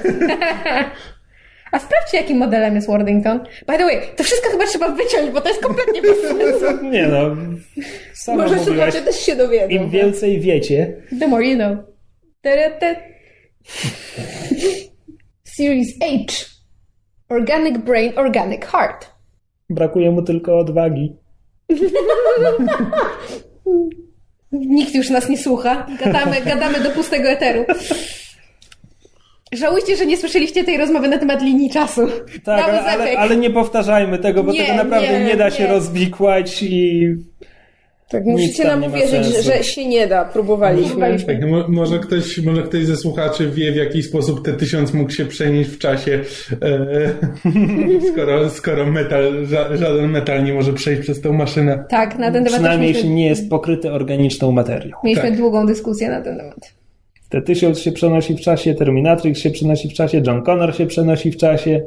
A 1.75 1.79
sprawdźcie, 1.79 2.17
jakim 2.17 2.37
modelem 2.37 2.75
jest 2.75 2.87
Worthington. 2.87 3.39
By 3.67 3.77
the 3.77 3.83
way, 3.85 3.97
to 4.17 4.23
wszystko 4.23 4.49
chyba 4.49 4.65
trzeba 4.65 4.89
wyciąć, 4.89 5.31
bo 5.31 5.41
to 5.41 5.49
jest 5.49 5.61
kompletnie 5.61 6.01
bez 6.01 6.21
sensu. 6.21 6.83
Nie 6.95 7.07
no, 7.07 7.35
sama 8.13 8.43
Może 8.43 8.59
słuchacze 8.59 9.01
też 9.01 9.15
się 9.19 9.35
dowiedzą. 9.35 9.67
im 9.67 9.89
więcej 9.89 10.39
wiecie, 10.39 11.01
The 11.19 11.27
more 11.27 11.45
you 11.45 11.55
know. 11.55 11.77
Series 15.43 15.87
H. 15.99 16.45
Organic 17.29 17.77
Brain, 17.77 18.11
Organic 18.15 18.65
Heart. 18.65 19.11
brakuje 19.69 20.11
mu 20.11 20.21
tylko 20.21 20.57
odwagi. 20.59 21.15
Nikt 24.51 24.95
już 24.95 25.09
nas 25.09 25.29
nie 25.29 25.37
słucha. 25.37 25.87
Gadamy, 26.05 26.41
gadamy 26.41 26.79
do 26.79 26.91
pustego 26.91 27.29
eteru. 27.29 27.65
Żałujcie, 29.55 29.95
że 29.95 30.05
nie 30.05 30.17
słyszeliście 30.17 30.63
tej 30.63 30.77
rozmowy 30.77 31.07
na 31.07 31.17
temat 31.17 31.41
linii 31.41 31.69
czasu. 31.69 32.01
Tak, 32.43 32.63
ale, 32.69 32.81
ale, 32.81 33.17
ale 33.17 33.37
nie 33.37 33.49
powtarzajmy 33.49 34.17
tego, 34.19 34.43
bo 34.43 34.51
Nie, 34.51 34.63
tego 34.63 34.73
naprawdę 34.83 35.19
nie, 35.19 35.25
nie, 35.25 35.35
da 35.35 35.51
się 35.51 35.63
nie. 35.63 35.69
rozwikłać 35.69 36.63
i 36.63 37.07
Tak, 38.09 38.25
Nic 38.25 38.31
musicie 38.39 38.63
nam 38.65 38.83
uwierzyć, 38.83 39.25
sensu. 39.25 39.41
że 39.43 39.63
się 39.63 39.85
nie 39.87 40.07
da. 40.07 40.25
Próbowaliśmy. 40.25 40.89
Próbowaliśmy. 40.89 41.39
Tak, 41.39 41.49
mo- 41.49 41.67
może, 41.67 41.99
ktoś, 41.99 42.37
może 42.37 42.63
ktoś 42.63 42.85
ze 42.85 42.97
słuchaczy 42.97 43.49
wie, 43.51 43.71
w 43.71 43.75
jaki 43.75 44.03
sposób 44.03 44.47
T1000 44.47 44.93
mógł 44.93 45.11
się 45.11 45.25
przenieść 45.25 45.69
w 45.69 45.77
czasie, 45.77 46.19
e, 46.61 47.09
skoro, 48.11 48.49
skoro 48.49 48.85
metal, 48.85 49.45
ża, 49.45 49.77
żaden 49.77 50.09
metal 50.09 50.43
nie 50.43 50.53
może 50.53 50.73
przejść 50.73 51.01
przez 51.01 51.21
tę 51.21 51.31
maszynę. 51.33 51.83
Tak, 51.89 52.19
na 52.19 52.25
ten 52.31 52.33
temat 52.33 52.51
przynajmniej 52.59 52.93
jeśli 52.93 53.09
nie 53.09 53.27
jest 53.27 53.49
pokryty 53.49 53.91
organiczną 53.91 54.51
materią. 54.51 54.97
mieliśmy 55.03 55.29
Tak. 55.29 55.37
długą 55.37 55.65
dyskusję 55.65 56.09
na 56.09 56.21
ten 56.21 56.37
temat. 56.37 56.73
Te 57.29 57.41
tysiąc 57.41 57.79
się 57.79 57.91
przenosi 57.91 58.35
w 58.35 58.41
czasie, 58.41 58.73
Terminatrix 58.73 59.39
się 59.39 59.49
przenosi 59.51 59.89
w 59.89 59.93
czasie, 59.93 60.21
John 60.27 60.41
Connor 60.43 60.75
się 60.75 60.85
przenosi 60.85 61.31
w 61.31 61.37
czasie. 61.37 61.81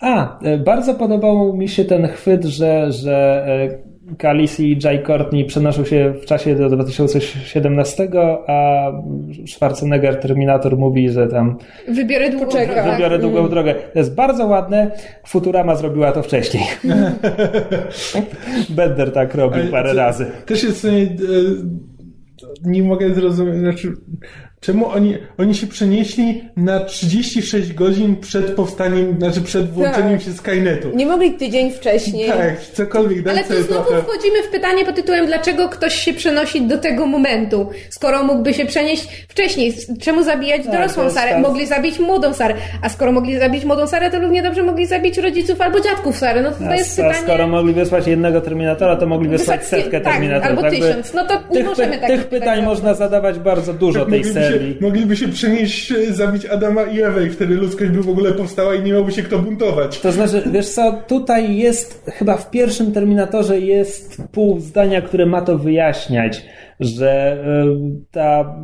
A, 0.00 0.38
e, 0.42 0.58
bardzo 0.58 0.94
podobał 0.94 1.56
mi 1.56 1.68
się 1.68 1.84
ten 1.84 2.06
chwyt, 2.08 2.44
że, 2.44 2.92
że 2.92 3.44
e, 3.46 3.88
Khaleesi 4.18 4.72
i 4.72 4.78
Jai 4.84 5.02
Courtney 5.02 5.44
przenoszą 5.44 5.84
się 5.84 6.14
w 6.22 6.24
czasie 6.26 6.54
do 6.54 6.68
2017, 6.70 8.08
a 8.46 8.90
Schwarzenegger, 9.46 10.16
Terminator 10.20 10.76
mówi, 10.76 11.10
że 11.10 11.26
tam 11.28 11.56
Wybiorę 11.88 12.30
długą 12.30 12.46
drogę. 12.48 12.92
wybiorę 12.92 13.18
długą 13.18 13.48
drogę. 13.48 13.74
To 13.92 13.98
jest 13.98 14.14
bardzo 14.14 14.46
ładne. 14.46 14.90
Futurama 15.26 15.74
zrobiła 15.74 16.12
to 16.12 16.22
wcześniej. 16.22 16.64
Bender 18.70 19.12
tak 19.12 19.34
robił 19.34 19.70
parę 19.70 19.90
co- 19.90 19.96
razy. 19.96 20.26
Też 20.46 20.62
jest 20.62 20.76
w 20.76 20.80
sumie, 20.80 21.02
e, 21.02 21.06
nie 22.64 22.82
mogę 22.82 23.14
zrozumieć, 23.14 23.56
znaczy, 23.56 23.92
czemu 24.60 24.86
oni, 24.88 25.16
oni 25.38 25.54
się 25.54 25.66
przenieśli 25.66 26.44
na 26.56 26.80
36 26.80 27.72
godzin 27.72 28.16
przed 28.16 28.50
powstaniem, 28.54 29.16
znaczy 29.18 29.40
przed 29.40 29.70
włączeniem 29.72 30.12
Tak. 30.18 30.22
się 30.22 30.32
Skynetu. 30.32 30.88
Nie 30.94 31.06
mogli 31.06 31.32
tydzień 31.32 31.70
wcześniej. 31.72 32.28
Tak, 32.28 32.60
cokolwiek 32.72 33.28
Ale 33.28 33.44
tu 33.44 33.62
znowu 33.62 33.84
trochę. 33.90 34.02
wchodzimy 34.02 34.42
w 34.42 34.48
pytanie 34.50 34.84
pod 34.84 34.94
tytułem, 34.96 35.26
dlaczego 35.26 35.68
ktoś 35.68 35.94
się 35.94 36.12
przenosi 36.12 36.62
do 36.62 36.78
tego 36.78 37.06
momentu, 37.06 37.70
skoro 37.90 38.22
mógłby 38.22 38.54
się 38.54 38.64
przenieść 38.66 39.08
wcześniej. 39.28 39.74
Czemu 40.00 40.22
zabijać 40.22 40.64
to 40.66 40.72
dorosłą 40.72 41.10
Sarę? 41.10 41.30
tak. 41.32 41.42
Mogli 41.42 41.66
zabić 41.66 41.98
młodą 41.98 42.34
Sarę. 42.34 42.54
A 42.82 42.88
skoro 42.88 43.12
mogli 43.12 43.38
zabić 43.38 43.64
młodą 43.64 43.86
Sarę, 43.86 44.10
to 44.10 44.20
równie 44.20 44.42
dobrze 44.42 44.62
mogli 44.62 44.86
zabić 44.86 45.18
rodziców 45.18 45.60
albo 45.60 45.80
dziadków 45.80 46.16
Sary. 46.16 46.42
No 46.42 46.50
to, 46.50 46.58
to 46.58 46.68
A, 46.70 46.76
jest 46.76 46.98
a 46.98 47.02
pytanie... 47.02 47.22
skoro 47.24 47.46
mogli 47.48 47.72
wysłać 47.74 48.06
jednego 48.06 48.40
Terminatora, 48.40 48.96
to 48.96 49.06
mogli 49.06 49.28
wysłać 49.28 49.60
Wysłać 49.60 49.82
setkę 49.82 50.00
tak, 50.00 50.12
Terminatorów. 50.12 50.58
albo 50.58 50.70
tysiąc. 50.70 51.14
No 51.14 51.26
to 51.26 51.34
nie 51.34 51.56
tych, 51.56 51.66
możemy 51.66 51.96
py- 51.96 52.00
takich 52.00 52.16
tych 52.16 52.26
pytań 52.26 52.40
pytań 52.48 52.64
można 52.64 52.94
zadawać 52.94 53.38
bardzo 53.38 53.72
dużo 53.74 53.92
tej 54.04 54.04
Moglibyśmy 54.18 54.40
Mogliby 54.80 55.16
się 55.16 55.28
przenieść, 55.28 55.92
e, 55.92 56.12
zabić 56.12 56.46
Adama 56.46 56.82
i 56.82 57.02
Ewę 57.02 57.26
i 57.26 57.30
wtedy 57.30 57.54
ludzkość 57.54 57.90
by 57.90 58.02
w 58.02 58.08
ogóle 58.08 58.32
powstała 58.32 58.74
i 58.74 58.82
nie 58.82 58.92
miałby 58.92 59.12
się 59.12 59.22
kto 59.22 59.38
buntować. 59.38 60.00
To 60.00 60.12
znaczy, 60.12 60.42
wiesz 60.52 60.68
co, 60.68 60.92
tutaj 61.06 61.56
jest, 61.56 62.10
chyba 62.14 62.36
w 62.36 62.50
pierwszym 62.50 62.92
Terminatorze 62.92 63.60
jest 63.60 64.22
pół 64.32 64.60
zdania, 64.60 65.02
które 65.02 65.26
ma 65.26 65.40
to 65.40 65.58
wyjaśniać, 65.58 66.44
że 66.80 67.36
y, 67.64 68.06
ta 68.10 68.54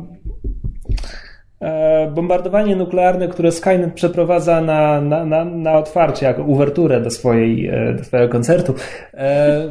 e, 1.61 2.11
bombardowanie 2.11 2.75
nuklearne, 2.75 3.27
które 3.27 3.51
Skynet 3.51 3.93
przeprowadza 3.93 4.61
na, 4.61 5.01
na, 5.01 5.25
na, 5.25 5.45
na 5.45 5.77
otwarcie, 5.77 6.25
jako 6.25 6.43
uwerturę 6.43 7.01
do, 7.01 7.09
swojej, 7.09 7.67
e, 7.67 7.93
do 7.97 8.03
swojego 8.03 8.31
koncertu, 8.31 8.73
e, 9.13 9.69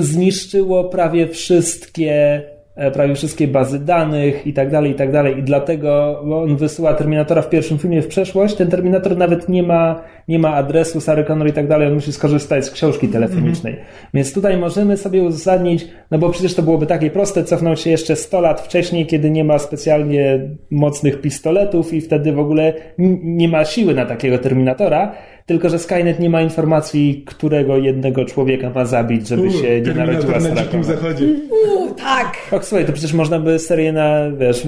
zniszczyło 0.00 0.84
prawie 0.84 1.28
wszystkie 1.28 2.12
e, 2.12 2.59
prawie 2.92 3.14
wszystkie 3.14 3.48
bazy 3.48 3.78
danych 3.78 4.46
i 4.46 4.52
tak 4.52 4.70
dalej, 4.70 4.90
i 4.90 4.94
tak 4.94 5.12
dalej. 5.12 5.38
I 5.38 5.42
dlatego 5.42 6.20
on 6.20 6.56
wysyła 6.56 6.94
Terminatora 6.94 7.42
w 7.42 7.50
pierwszym 7.50 7.78
filmie 7.78 8.02
w 8.02 8.06
przeszłość. 8.06 8.54
Ten 8.54 8.68
Terminator 8.68 9.16
nawet 9.16 9.48
nie 9.48 9.62
ma, 9.62 10.02
nie 10.28 10.38
ma 10.38 10.54
adresu 10.54 11.00
Sarah 11.00 11.26
Connor 11.26 11.48
i 11.48 11.52
tak 11.52 11.68
dalej. 11.68 11.88
On 11.88 11.94
musi 11.94 12.12
skorzystać 12.12 12.64
z 12.64 12.70
książki 12.70 13.08
telefonicznej. 13.08 13.76
Więc 14.14 14.34
tutaj 14.34 14.58
możemy 14.58 14.96
sobie 14.96 15.22
uzasadnić, 15.22 15.88
no 16.10 16.18
bo 16.18 16.30
przecież 16.30 16.54
to 16.54 16.62
byłoby 16.62 16.86
takie 16.86 17.10
proste, 17.10 17.44
cofnąć 17.44 17.80
się 17.80 17.90
jeszcze 17.90 18.16
100 18.16 18.40
lat 18.40 18.60
wcześniej, 18.60 19.06
kiedy 19.06 19.30
nie 19.30 19.44
ma 19.44 19.58
specjalnie 19.58 20.50
mocnych 20.70 21.20
pistoletów 21.20 21.92
i 21.92 22.00
wtedy 22.00 22.32
w 22.32 22.38
ogóle 22.38 22.74
nie 23.22 23.48
ma 23.48 23.64
siły 23.64 23.94
na 23.94 24.06
takiego 24.06 24.38
Terminatora. 24.38 25.12
Tylko, 25.50 25.68
że 25.68 25.78
Skynet 25.78 26.20
nie 26.20 26.30
ma 26.30 26.42
informacji, 26.42 27.22
którego 27.26 27.76
jednego 27.76 28.24
człowieka 28.24 28.70
ma 28.74 28.84
zabić, 28.84 29.28
żeby 29.28 29.42
U, 29.42 29.50
się 29.50 29.80
nie 29.80 29.94
narodziła 29.94 30.32
na 30.32 30.50
dzikim 30.50 30.82
Connor. 30.82 30.84
zachodzie. 30.84 31.26
U, 31.68 31.94
tak! 31.94 32.36
Och, 32.50 32.64
słuchaj, 32.64 32.86
to 32.86 32.92
przecież 32.92 33.12
można 33.12 33.38
by 33.38 33.58
serię 33.58 33.92
na, 33.92 34.30
wiesz, 34.30 34.62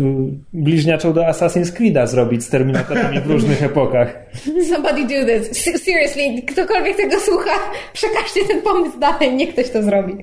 bliźniaczą 0.52 1.12
do 1.12 1.20
Assassin's 1.20 1.72
Creed'a 1.72 2.06
zrobić 2.06 2.44
z 2.44 2.48
Terminatorami 2.48 3.20
w 3.20 3.26
różnych 3.30 3.62
epokach. 3.70 4.26
Somebody 4.70 5.02
do 5.02 5.26
this. 5.26 5.64
Seriously, 5.84 6.42
ktokolwiek 6.48 6.96
tego 6.96 7.20
słucha, 7.20 7.50
przekażcie 7.92 8.40
ten 8.48 8.62
pomysł 8.62 8.98
dalej, 8.98 9.34
niech 9.34 9.52
ktoś 9.52 9.70
to 9.70 9.82
zrobi. 9.82 10.14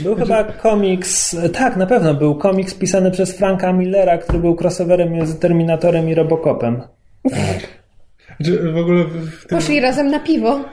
Był 0.00 0.14
chyba 0.14 0.44
komiks, 0.44 1.36
tak, 1.52 1.76
na 1.76 1.86
pewno 1.86 2.14
był 2.14 2.34
komiks 2.34 2.74
pisany 2.74 3.10
przez 3.10 3.36
Franka 3.36 3.72
Millera, 3.72 4.18
który 4.18 4.38
był 4.38 4.56
crossoverem 4.60 5.12
między 5.12 5.40
Terminatorem 5.40 6.08
i 6.08 6.14
Robocopem. 6.14 6.82
W 8.72 8.76
ogóle 8.76 9.04
w, 9.04 9.46
tym, 9.46 9.58
Poszli 9.58 9.80
razem 9.80 10.10
na 10.10 10.20
piwo. 10.20 10.64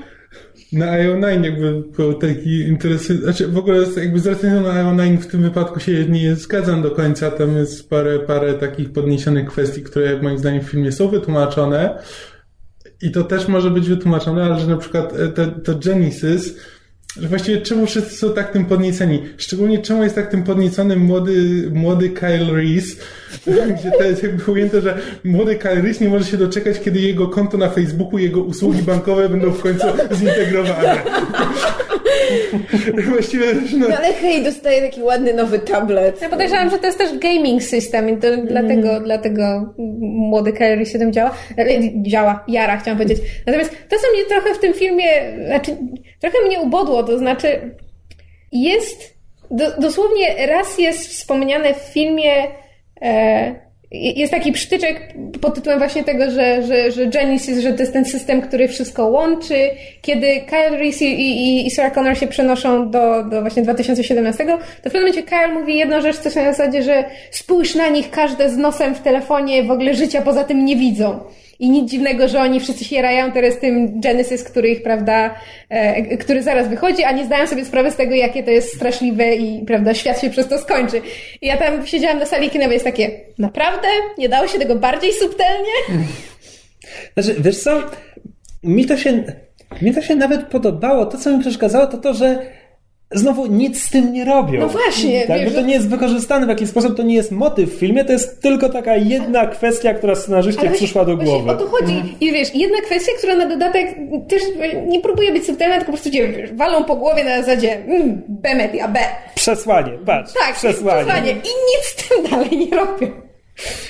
na 0.74 0.86
IO9 0.86 1.44
jakby 1.44 1.84
był 1.98 2.14
taki 2.14 2.60
interesujący, 2.60 3.24
znaczy 3.24 3.48
w 3.48 3.58
ogóle 3.58 3.86
jakby 3.98 4.20
z 4.20 4.28
recenzją 4.28 4.62
na 4.62 4.84
IO9 4.84 5.18
w 5.18 5.28
tym 5.28 5.42
wypadku 5.42 5.80
się 5.80 6.06
nie 6.06 6.36
zgadzam 6.36 6.82
do 6.82 6.92
końca, 6.92 7.32
tam 7.32 7.58
jest 7.58 7.90
parę, 7.90 8.20
parę 8.20 8.54
takich 8.54 8.94
podniesionych 8.94 9.48
kwestii, 9.48 9.84
które 9.84 10.22
moim 10.22 10.38
zdaniem 10.38 10.62
w 10.62 10.70
filmie 10.70 10.92
są 10.92 11.08
wytłumaczone 11.08 12.00
i 13.02 13.12
to 13.12 13.24
też 13.24 13.48
może 13.48 13.72
być 13.72 13.90
wytłumaczone, 13.90 14.44
ale 14.44 14.60
że 14.60 14.68
na 14.68 14.78
przykład 14.78 15.20
e, 15.20 15.28
to, 15.28 15.48
to 15.48 15.76
Genesis, 15.76 16.58
że 17.22 17.28
właściwie 17.28 17.62
czemu 17.62 17.86
wszyscy 17.86 18.16
są 18.16 18.34
tak 18.34 18.52
tym 18.52 18.66
podnieceni? 18.66 19.24
Szczególnie 19.38 19.78
czemu 19.78 20.04
jest 20.04 20.16
tak 20.16 20.32
tym 20.32 20.44
podniecony 20.44 20.96
młody, 20.96 21.70
młody 21.74 22.10
Kyle 22.10 22.54
Reese, 22.54 22.96
gdzie 23.80 23.92
to 23.98 24.04
jest 24.04 24.24
jakby 24.24 24.52
ujęte, 24.52 24.82
że 24.82 24.98
młody 25.24 25.56
Kyle 25.56 25.82
Reese 25.82 26.02
nie 26.02 26.10
może 26.10 26.26
się 26.26 26.38
doczekać, 26.38 26.80
kiedy 26.80 27.00
jego 27.00 27.28
konto 27.28 27.58
na 27.58 27.70
Facebooku, 27.70 28.20
jego 28.20 28.42
usługi 28.42 28.82
bankowe 28.82 29.30
będą 29.30 29.52
w 29.52 29.62
końcu 29.62 29.88
zintegrowane. 30.20 31.02
Właściwie, 33.12 33.46
no, 33.78 33.88
No 33.90 33.98
ale 33.98 34.14
hej, 34.14 34.44
dostaję 34.44 34.82
taki 34.82 35.04
ładny 35.04 35.34
nowy 35.34 35.60
tablet. 35.60 36.22
Ja 36.22 36.30
podejrzewam, 36.30 36.70
że 36.70 36.80
to 36.80 36.86
jest 36.86 36.98
też 36.98 37.18
gaming 37.18 37.64
system 37.64 38.10
i 38.10 38.18
to 38.18 38.28
dlatego, 38.38 39.00
dlatego 39.00 39.74
młody 40.00 40.54
Kyrie 40.54 40.86
się 40.86 41.00
tym 41.00 41.14
działa. 41.14 41.32
Działa, 42.02 42.44
jara 42.48 42.78
chciałam 42.78 42.98
powiedzieć. 42.98 43.24
Natomiast 43.48 43.72
to, 43.90 43.96
co 43.96 44.14
mnie 44.14 44.26
trochę 44.26 44.56
w 44.56 44.60
tym 44.60 44.74
filmie, 44.74 45.06
znaczy, 45.46 45.78
trochę 46.20 46.38
mnie 46.46 46.60
ubodło, 46.60 47.04
to 47.04 47.18
znaczy 47.18 47.76
jest, 48.52 49.14
do, 49.52 49.82
dosłownie 49.82 50.48
raz 50.48 50.78
jest 50.78 51.08
wspomniane 51.08 51.74
w 51.74 51.78
filmie, 51.78 52.32
e, 53.02 53.56
jest 53.94 54.34
taki 54.34 54.52
przytyczek 54.52 55.14
pod 55.42 55.56
tytułem 55.56 55.80
właśnie 55.80 56.04
tego, 56.04 56.32
że, 56.32 56.64
że, 56.64 56.92
że 56.92 57.08
Genesis, 57.08 57.60
że 57.60 57.74
to 57.74 57.80
jest 57.80 57.94
ten 57.94 58.06
system, 58.06 58.42
który 58.42 58.68
wszystko 58.68 59.08
łączy. 59.08 59.70
Kiedy 60.02 60.42
Kyle 60.42 60.78
Reese 60.78 61.02
i, 61.02 61.32
i, 61.32 61.68
i 61.68 61.72
Sarah 61.72 61.94
Connor 61.94 62.18
się 62.18 62.28
przenoszą 62.28 62.92
do, 62.92 63.24
do 63.24 63.42
właśnie 63.42 63.64
2017, 63.64 64.46
to 64.46 64.58
w 64.58 64.82
pewnym 64.82 65.02
momencie 65.02 65.24
Kyle 65.24 65.48
mówi 65.48 65.78
jedną 65.78 66.02
rzecz, 66.02 66.18
coś 66.18 66.36
na 66.36 66.44
zasadzie, 66.44 66.84
że 66.84 67.06
spójrz 67.32 67.76
na 67.76 67.90
nich, 67.90 68.10
każde 68.10 68.50
z 68.50 68.58
nosem 68.58 68.96
w 68.96 69.00
telefonie, 69.00 69.64
w 69.64 69.72
ogóle 69.72 69.94
życia 69.94 70.22
poza 70.22 70.44
tym 70.44 70.66
nie 70.66 70.76
widzą. 70.76 71.20
I 71.64 71.70
nic 71.70 71.92
dziwnego, 71.92 72.28
że 72.28 72.42
oni 72.42 72.60
wszyscy 72.60 72.86
się 72.86 73.02
rają 73.02 73.32
teraz 73.32 73.60
tym 73.60 74.02
Genesis, 74.02 74.44
który 74.44 74.70
ich, 74.70 74.84
prawda, 74.84 75.36
e, 75.70 76.18
który 76.18 76.44
zaraz 76.44 76.68
wychodzi, 76.68 77.04
a 77.04 77.12
nie 77.12 77.26
zdają 77.26 77.48
sobie 77.48 77.66
sprawy 77.66 77.92
z 77.92 77.96
tego, 77.96 78.16
jakie 78.16 78.44
to 78.44 78.52
jest 78.52 78.76
straszliwe 78.76 79.36
i, 79.36 79.66
prawda, 79.66 79.94
świat 79.94 80.22
się 80.22 80.30
przez 80.30 80.48
to 80.48 80.60
skończy. 80.60 81.02
I 81.42 81.48
ja 81.48 81.58
tam 81.58 81.88
siedziałam 81.88 82.20
na 82.20 82.26
sali 82.26 82.50
kinowej, 82.50 82.74
jest 82.74 82.86
takie, 82.86 83.12
naprawdę? 83.38 83.88
Nie 84.18 84.30
dało 84.30 84.48
się 84.48 84.60
tego 84.60 84.76
bardziej 84.76 85.14
subtelnie? 85.14 86.04
Znaczy, 87.18 87.36
wiesz 87.42 87.58
co, 87.58 87.84
mi 88.64 88.86
to 88.86 88.98
się, 88.98 89.24
mi 89.82 89.94
to 89.94 90.02
się 90.02 90.16
nawet 90.16 90.48
podobało. 90.48 91.06
To, 91.06 91.18
co 91.18 91.32
mi 91.32 91.40
przeszkadzało, 91.40 91.88
to 91.88 91.98
to, 91.98 92.14
że 92.14 92.46
znowu 93.14 93.46
nic 93.46 93.84
z 93.84 93.90
tym 93.90 94.14
nie 94.14 94.26
robią. 94.26 94.60
No 94.60 94.68
właśnie, 94.68 95.28
tak, 95.28 95.40
wiesz, 95.40 95.50
bo 95.50 95.56
to 95.62 95.66
nie 95.66 95.74
jest 95.74 95.90
wykorzystane 95.90 96.46
w 96.46 96.50
jakiś 96.50 96.70
sposób, 96.70 96.98
to 96.98 97.04
nie 97.04 97.16
jest 97.16 97.32
motyw 97.32 97.76
w 97.76 97.80
filmie, 97.80 98.06
to 98.06 98.12
jest 98.12 98.42
tylko 98.42 98.70
taka 98.70 98.96
jedna 98.96 99.48
kwestia, 99.48 99.94
która 99.94 100.16
scenarzyście 100.16 100.70
przyszła 100.70 101.06
do 101.06 101.18
głowy. 101.18 101.52
O 101.52 101.56
to 101.56 101.68
chodzi. 101.68 102.04
I 102.22 102.32
wiesz, 102.32 102.56
jedna 102.56 102.82
kwestia, 102.82 103.12
która 103.18 103.36
na 103.36 103.46
dodatek 103.46 103.96
też 104.30 104.42
nie 104.88 105.02
próbuje 105.02 105.32
być 105.32 105.46
subtelna, 105.46 105.76
tylko 105.76 105.92
po 105.92 105.98
prostu 105.98 106.12
cię 106.12 106.28
wiesz, 106.28 106.54
walą 106.54 106.84
po 106.84 106.96
głowie 106.96 107.24
na 107.24 107.42
zasadzie 107.42 107.74
mm, 107.76 108.22
B 108.28 108.56
media, 108.56 108.88
B. 108.88 109.00
Przesłanie, 109.36 109.92
patrz, 110.06 110.34
Tak, 110.34 110.56
przesłanie. 110.56 111.04
przesłanie. 111.04 111.32
I 111.32 111.36
nic 111.36 111.86
z 111.86 111.96
tym 111.96 112.24
dalej 112.32 112.58
nie 112.58 112.78
robią. 112.78 113.08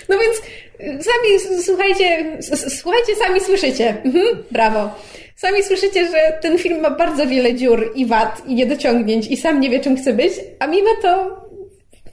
No 0.09 0.15
więc 0.19 0.37
y, 0.99 1.03
sami 1.03 1.59
słuchajcie, 1.63 2.25
słuchajcie, 2.69 3.15
sami 3.25 3.39
słyszycie. 3.39 3.97
Mhm, 4.05 4.25
brawo. 4.51 4.89
Sami 5.43 5.63
słyszycie, 5.63 6.07
że 6.07 6.37
ten 6.41 6.57
film 6.57 6.81
ma 6.81 6.91
bardzo 6.91 7.27
wiele 7.27 7.55
dziur 7.55 7.91
i 7.95 8.05
wad 8.05 8.41
i 8.47 8.55
niedociągnięć 8.55 9.27
i 9.27 9.37
sam 9.37 9.59
nie 9.59 9.69
wie, 9.69 9.79
czym 9.79 9.95
chce 9.95 10.13
być, 10.13 10.33
a 10.59 10.67
mimo 10.67 10.89
to 11.01 11.41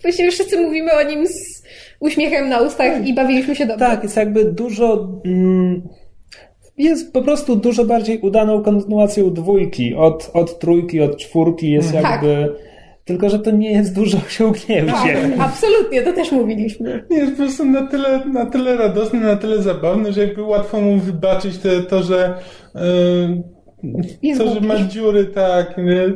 właściwie 0.02 0.30
wszyscy 0.30 0.60
mówimy 0.60 0.92
o 0.92 1.02
nim 1.02 1.26
z 1.26 1.62
uśmiechem 2.00 2.48
na 2.48 2.60
ustach 2.60 3.06
i 3.06 3.14
bawiliśmy 3.14 3.56
się 3.56 3.66
dobrze. 3.66 3.86
Tak, 3.86 4.02
jest 4.02 4.16
jakby 4.16 4.44
dużo. 4.44 5.08
Mm, 5.24 5.88
jest 6.78 7.12
po 7.12 7.22
prostu 7.22 7.56
dużo 7.56 7.84
bardziej 7.84 8.18
udaną 8.18 8.62
kontynuacją 8.62 9.34
dwójki. 9.34 9.94
Od, 9.94 10.30
od 10.34 10.58
trójki, 10.58 11.00
od 11.00 11.16
czwórki 11.16 11.70
jest 11.70 11.92
Tak. 11.92 12.02
jakby. 12.02 12.54
Tylko, 13.04 13.30
że 13.30 13.38
to 13.38 13.50
nie 13.50 13.72
jest 13.72 13.94
dużo 13.94 14.18
osiągnięcie. 14.26 14.92
Tak, 14.92 15.16
absolutnie, 15.38 16.02
to 16.02 16.12
też 16.12 16.32
mówiliśmy. 16.32 17.04
Nie, 17.10 17.18
jest 17.18 17.30
po 17.32 17.36
prostu 17.38 17.64
na 17.64 17.86
tyle, 17.86 18.24
na 18.26 18.46
tyle 18.46 18.76
radosny, 18.76 19.20
na 19.20 19.36
tyle 19.36 19.62
zabawny, 19.62 20.12
że 20.12 20.20
jakby 20.20 20.42
łatwo 20.42 20.80
mu 20.80 20.98
wybaczyć 20.98 21.58
te, 21.58 21.80
to, 21.82 22.02
że 22.02 22.34
Jest 24.22 24.40
to, 24.40 24.46
że 24.46 24.52
głupi. 24.52 24.66
ma 24.66 24.76
dziury, 24.88 25.24
tak. 25.24 25.78
Nie, 25.78 26.12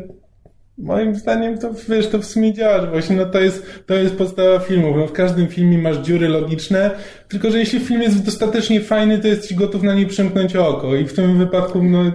moim 0.79 1.15
zdaniem 1.15 1.59
to 1.59 1.71
wiesz, 1.89 2.09
to 2.09 2.19
w 2.19 2.25
sumie 2.25 2.53
działa, 2.53 2.81
że 2.81 2.91
właśnie 2.91 3.17
no 3.17 3.27
to 3.27 3.41
jest, 3.41 3.67
to 3.87 3.95
jest 3.95 4.17
podstawa 4.17 4.59
filmu. 4.59 4.97
No, 4.97 5.07
w 5.07 5.13
każdym 5.13 5.47
filmie 5.49 5.79
masz 5.79 5.97
dziury 5.97 6.29
logiczne, 6.29 6.91
tylko 7.35 7.51
że 7.51 7.59
jeśli 7.59 7.81
film 7.81 8.03
jest 8.03 8.25
dostatecznie 8.25 8.81
fajny, 8.81 9.19
to 9.19 9.29
jesteś 9.29 9.55
gotów 9.55 9.83
na 9.83 9.95
nie 9.95 10.07
przymknąć 10.07 10.57
oko. 10.57 10.97
I 10.97 11.05
w 11.05 11.13
tym 11.13 11.39
wypadku 11.39 11.83
no, 11.83 12.13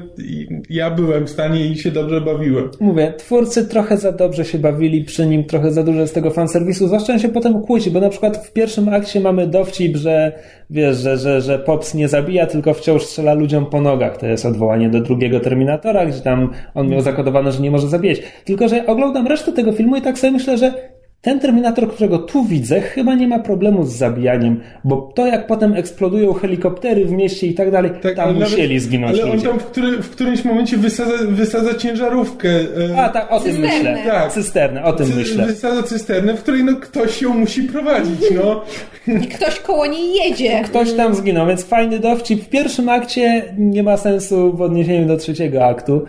ja 0.70 0.92
byłem 0.92 1.28
w 1.28 1.30
stanie 1.30 1.66
i 1.66 1.78
się 1.78 1.92
dobrze 1.92 2.22
bawiłem. 2.22 2.70
Mówię, 2.80 3.14
twórcy 3.18 3.66
trochę 3.66 3.98
za 3.98 4.12
dobrze 4.12 4.46
się 4.46 4.60
bawili 4.60 5.04
przy 5.04 5.26
nim, 5.26 5.44
trochę 5.44 5.72
za 5.72 5.84
dużo 5.84 6.08
z 6.08 6.12
tego 6.12 6.32
fanserwisu, 6.32 6.88
zwłaszcza 6.88 7.20
się 7.20 7.30
potem 7.30 7.62
kłóci, 7.62 7.92
bo 7.92 8.00
na 8.00 8.10
przykład 8.10 8.38
w 8.48 8.54
pierwszym 8.54 8.90
akcie 8.90 9.20
mamy 9.20 9.48
dowcip, 9.48 9.98
że 9.98 10.32
wiesz, 10.70 10.98
że, 10.98 11.18
że, 11.18 11.42
że 11.42 11.60
Pops 11.60 11.94
nie 11.94 12.08
zabija, 12.08 12.46
tylko 12.46 12.74
wciąż 12.74 13.04
strzela 13.04 13.34
ludziom 13.34 13.66
po 13.66 13.82
nogach. 13.82 14.18
To 14.18 14.26
jest 14.26 14.46
odwołanie 14.46 14.90
do 14.90 15.02
drugiego 15.02 15.40
Terminatora, 15.40 16.06
gdzie 16.06 16.22
tam 16.22 16.50
on 16.76 16.88
miał 16.88 17.02
zakodowane, 17.02 17.52
że 17.52 17.62
nie 17.62 17.72
może 17.72 17.88
zabijać. 17.88 18.22
Tylko, 18.46 18.68
że 18.68 18.86
oglądam 18.86 19.28
resztę 19.28 19.52
tego 19.52 19.72
filmu 19.72 19.96
i 19.96 20.02
tak 20.02 20.20
sobie 20.20 20.32
myślę, 20.32 20.58
że 20.58 20.99
ten 21.22 21.40
Terminator, 21.40 21.92
którego 21.92 22.18
tu 22.20 22.44
widzę, 22.46 22.82
chyba 22.82 23.16
nie 23.16 23.28
ma 23.28 23.40
problemu 23.40 23.84
z 23.86 23.92
zabijaniem, 23.96 24.62
bo 24.84 25.12
to 25.16 25.28
jak 25.28 25.48
potem 25.48 25.74
eksplodują 25.74 26.34
helikoptery 26.34 27.06
w 27.06 27.12
mieście 27.12 27.48
i 27.48 27.54
tak 27.54 27.72
dalej, 27.72 27.92
tam 28.02 28.12
ale 28.18 28.34
nawet- 28.34 28.50
musieli 28.50 28.80
zginąć 28.80 29.14
Ale 29.20 29.24
on 29.24 29.32
ludzie. 29.36 29.48
tam 29.48 29.60
w, 29.60 29.66
który, 29.66 29.98
w 30.04 30.10
którymś 30.10 30.46
momencie 30.46 30.78
wysadza, 30.78 31.12
wysadza 31.28 31.74
ciężarówkę. 31.74 32.50
e, 32.94 33.02
A 33.02 33.10
tak, 33.10 33.32
o 33.32 33.40
tym 33.40 33.52
Cysternę. 33.56 33.92
myślę. 33.94 34.12
Tak. 34.12 34.32
Cysternę, 34.32 34.84
o 34.84 34.94
tym 34.94 35.08
cy- 35.08 35.16
myślę. 35.16 35.46
Wysadza 35.46 35.84
cysternę, 35.84 36.34
w 36.34 36.42
której 36.44 36.64
no, 36.64 36.76
ktoś 36.76 37.22
ją 37.22 37.34
musi 37.34 37.64
prowadzić, 37.64 38.20
no. 38.44 38.62
I 39.08 39.28
ktoś 39.28 39.60
koło 39.60 39.86
niej 39.86 40.14
jedzie. 40.14 40.62
Ktoś 40.70 40.94
tam 40.94 41.16
zginął, 41.16 41.48
więc 41.48 41.64
fajny 41.64 42.00
dowcip. 42.00 42.44
W 42.44 42.50
pierwszym 42.50 42.90
akcie 42.90 43.44
nie 43.58 43.84
ma 43.84 43.98
sensu 43.98 44.54
w 44.58 44.62
odniesieniu 44.62 45.08
do 45.08 45.18
trzeciego 45.18 45.66
aktu. 45.66 46.06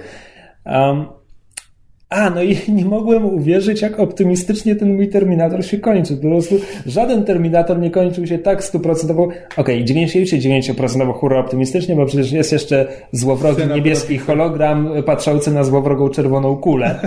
Um, 0.67 1.05
A, 2.11 2.31
no 2.31 2.43
i 2.43 2.57
nie 2.79 2.85
mogłem 2.85 3.25
uwierzyć, 3.25 3.83
jak 3.83 4.01
optymistycznie 4.01 4.77
ten 4.77 4.95
mój 4.95 5.09
Terminator 5.09 5.67
się 5.67 5.79
kończy. 5.79 6.17
Po 6.17 6.23
prostu 6.23 6.55
żaden 6.87 7.25
Terminator 7.25 7.79
nie 7.79 7.91
kończył 7.91 8.27
się 8.27 8.39
tak 8.39 8.65
stuprocentowo, 8.65 9.29
okej, 9.57 9.85
okay, 9.85 9.85
99% 9.85 11.13
hurra 11.13 11.41
optymistycznie, 11.41 11.97
bo 11.97 12.07
przecież 12.07 12.33
jest 12.33 12.53
jeszcze 12.53 12.87
złowrogi 13.13 13.63
niebieski 13.75 14.19
hologram 14.19 14.89
patrzący 15.07 15.51
na 15.51 15.65
złowrogą 15.65 16.09
czerwoną 16.09 16.57
kulę. 16.57 16.95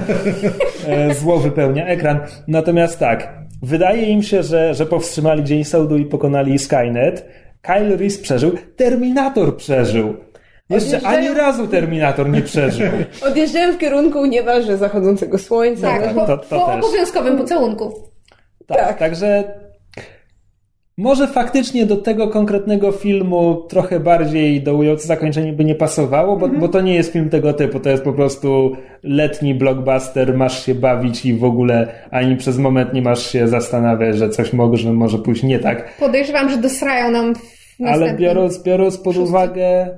E, 0.88 1.14
Zło 1.14 1.40
wypełnia 1.40 1.88
ekran. 1.88 2.20
Natomiast 2.48 3.00
tak, 3.00 3.34
wydaje 3.62 4.10
im 4.10 4.24
się, 4.24 4.44
że, 4.44 4.74
że 4.74 4.86
powstrzymali 4.86 5.44
Dzień 5.44 5.64
Sądu 5.64 5.98
i 5.98 6.06
pokonali 6.06 6.60
Skynet. 6.60 7.26
Kyle 7.62 7.98
Reese 7.98 8.18
przeżył, 8.18 8.52
Terminator 8.76 9.58
przeżył. 9.58 10.14
Jeszcze 10.74 10.98
Odjeżdżają- 10.98 11.18
ani 11.28 11.38
razu 11.38 11.68
Terminator 11.68 12.30
nie 12.30 12.42
przeżył. 12.42 12.88
Odjeżdżają 13.30 13.74
w 13.74 13.78
kierunku 13.78 14.26
niemalże 14.26 14.78
zachodzącego 14.78 15.38
słońca. 15.38 15.88
Tak, 15.88 16.14
po, 16.14 16.26
to- 16.26 16.38
to 16.38 16.60
po 16.60 16.66
też. 16.66 16.86
obowiązkowym 16.86 17.38
pocałunku. 17.38 17.94
Tak, 18.68 18.78
Tak. 18.78 19.00
także 19.00 19.44
może 20.98 21.28
faktycznie 21.28 21.86
do 21.86 21.96
tego 21.98 22.28
konkretnego 22.28 22.92
filmu 22.92 23.56
trochę 23.70 24.00
bardziej 24.00 24.62
dołujące 24.64 25.08
zakończenie 25.08 25.54
by 25.54 25.66
nie 25.66 25.76
pasowało, 25.76 26.38
bo, 26.38 26.48
bo 26.48 26.68
to 26.68 26.82
nie 26.82 26.96
jest 26.96 27.14
film 27.14 27.30
tego 27.30 27.54
typu. 27.54 27.80
To 27.80 27.90
jest 27.90 28.04
po 28.04 28.14
prostu 28.14 28.76
letni 29.04 29.56
blockbuster, 29.56 30.38
masz 30.38 30.66
się 30.66 30.76
bawić 30.76 31.26
i 31.26 31.34
w 31.34 31.44
ogóle 31.44 31.88
ani 32.12 32.38
przez 32.38 32.58
moment 32.58 32.94
nie 32.94 33.02
masz 33.02 33.32
się 33.32 33.48
zastanawiać, 33.48 34.18
że 34.18 34.30
coś 34.30 34.54
może, 34.54 34.94
może 34.94 35.18
pójść 35.18 35.44
nie 35.44 35.60
tak. 35.60 35.98
Podejrzewam, 36.00 36.50
że 36.50 36.58
dosrają 36.58 37.12
nam 37.12 37.36
w 37.36 37.40
Ale 37.88 38.14
biorąc, 38.14 38.64
biorąc 38.64 38.98
pod 38.98 39.14
Wszyscy. 39.14 39.30
uwagę, 39.30 39.98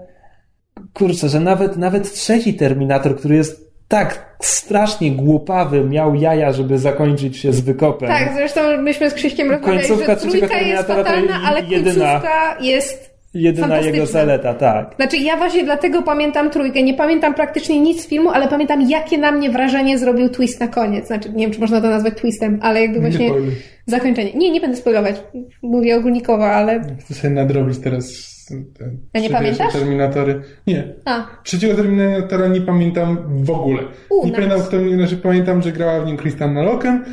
kurczę, 0.93 1.29
że 1.29 1.39
nawet, 1.39 1.77
nawet 1.77 2.13
trzeci 2.13 2.53
Terminator, 2.53 3.17
który 3.17 3.35
jest 3.35 3.65
tak 3.87 4.35
strasznie 4.39 5.11
głupawy, 5.11 5.83
miał 5.83 6.15
jaja, 6.15 6.53
żeby 6.53 6.77
zakończyć 6.77 7.37
się 7.37 7.53
z 7.53 7.61
wykopem. 7.61 8.09
Tak, 8.09 8.31
zresztą 8.35 8.61
myśmy 8.81 9.09
z 9.09 9.13
Krzyśkiem 9.13 9.51
rozmawiali, 9.51 9.87
że 9.87 10.15
trójka 10.15 10.59
jest 10.59 10.87
fatalna, 10.87 11.39
ale 11.45 11.61
jedyna- 11.61 12.11
końcówka 12.11 12.57
jest 12.61 13.15
Jedyna 13.33 13.79
jego 13.79 14.05
zaleta, 14.05 14.53
tak. 14.53 14.95
Znaczy 14.95 15.17
ja 15.17 15.37
właśnie 15.37 15.63
dlatego 15.63 16.01
pamiętam 16.03 16.49
trójkę. 16.49 16.83
Nie 16.83 16.93
pamiętam 16.93 17.33
praktycznie 17.33 17.79
nic 17.79 18.03
z 18.03 18.07
filmu, 18.07 18.29
ale 18.29 18.47
pamiętam 18.47 18.89
jakie 18.89 19.17
na 19.17 19.31
mnie 19.31 19.49
wrażenie 19.49 19.97
zrobił 19.97 20.29
twist 20.29 20.59
na 20.59 20.67
koniec. 20.67 21.07
Znaczy 21.07 21.29
nie 21.29 21.45
wiem, 21.45 21.53
czy 21.53 21.59
można 21.59 21.81
to 21.81 21.89
nazwać 21.89 22.13
twistem, 22.17 22.59
ale 22.61 22.81
jakby 22.81 22.95
Nie 22.99 23.01
właśnie 23.01 23.29
powiem. 23.29 23.51
zakończenie. 23.85 24.33
Nie, 24.33 24.51
nie 24.51 24.61
będę 24.61 24.77
spoilować. 24.77 25.15
Mówię 25.61 25.95
ogólnikowo, 25.95 26.45
ale... 26.45 26.81
Chcę 26.99 27.13
sobie 27.13 27.33
nadrobić 27.33 27.79
teraz 27.79 28.34
te 28.49 28.91
A 29.13 29.19
nie 29.19 29.29
pamiętasz? 29.29 29.73
Terminatory. 29.73 30.41
Nie. 30.67 30.93
A, 31.05 31.27
Trzeciego 31.43 31.75
Terminatora 31.75 32.47
nie 32.47 32.61
pamiętam 32.61 33.17
w 33.43 33.49
ogóle. 33.49 33.83
U, 34.09 34.15
nie 34.25 34.31
nice. 34.31 34.35
pamiętam 34.35 34.61
kto, 34.67 34.77
znaczy 34.95 35.17
pamiętam, 35.17 35.61
że 35.61 35.71
grała 35.71 36.01
w 36.01 36.05
nim 36.05 36.17
Kristana 36.17 36.63
Loken 36.63 37.05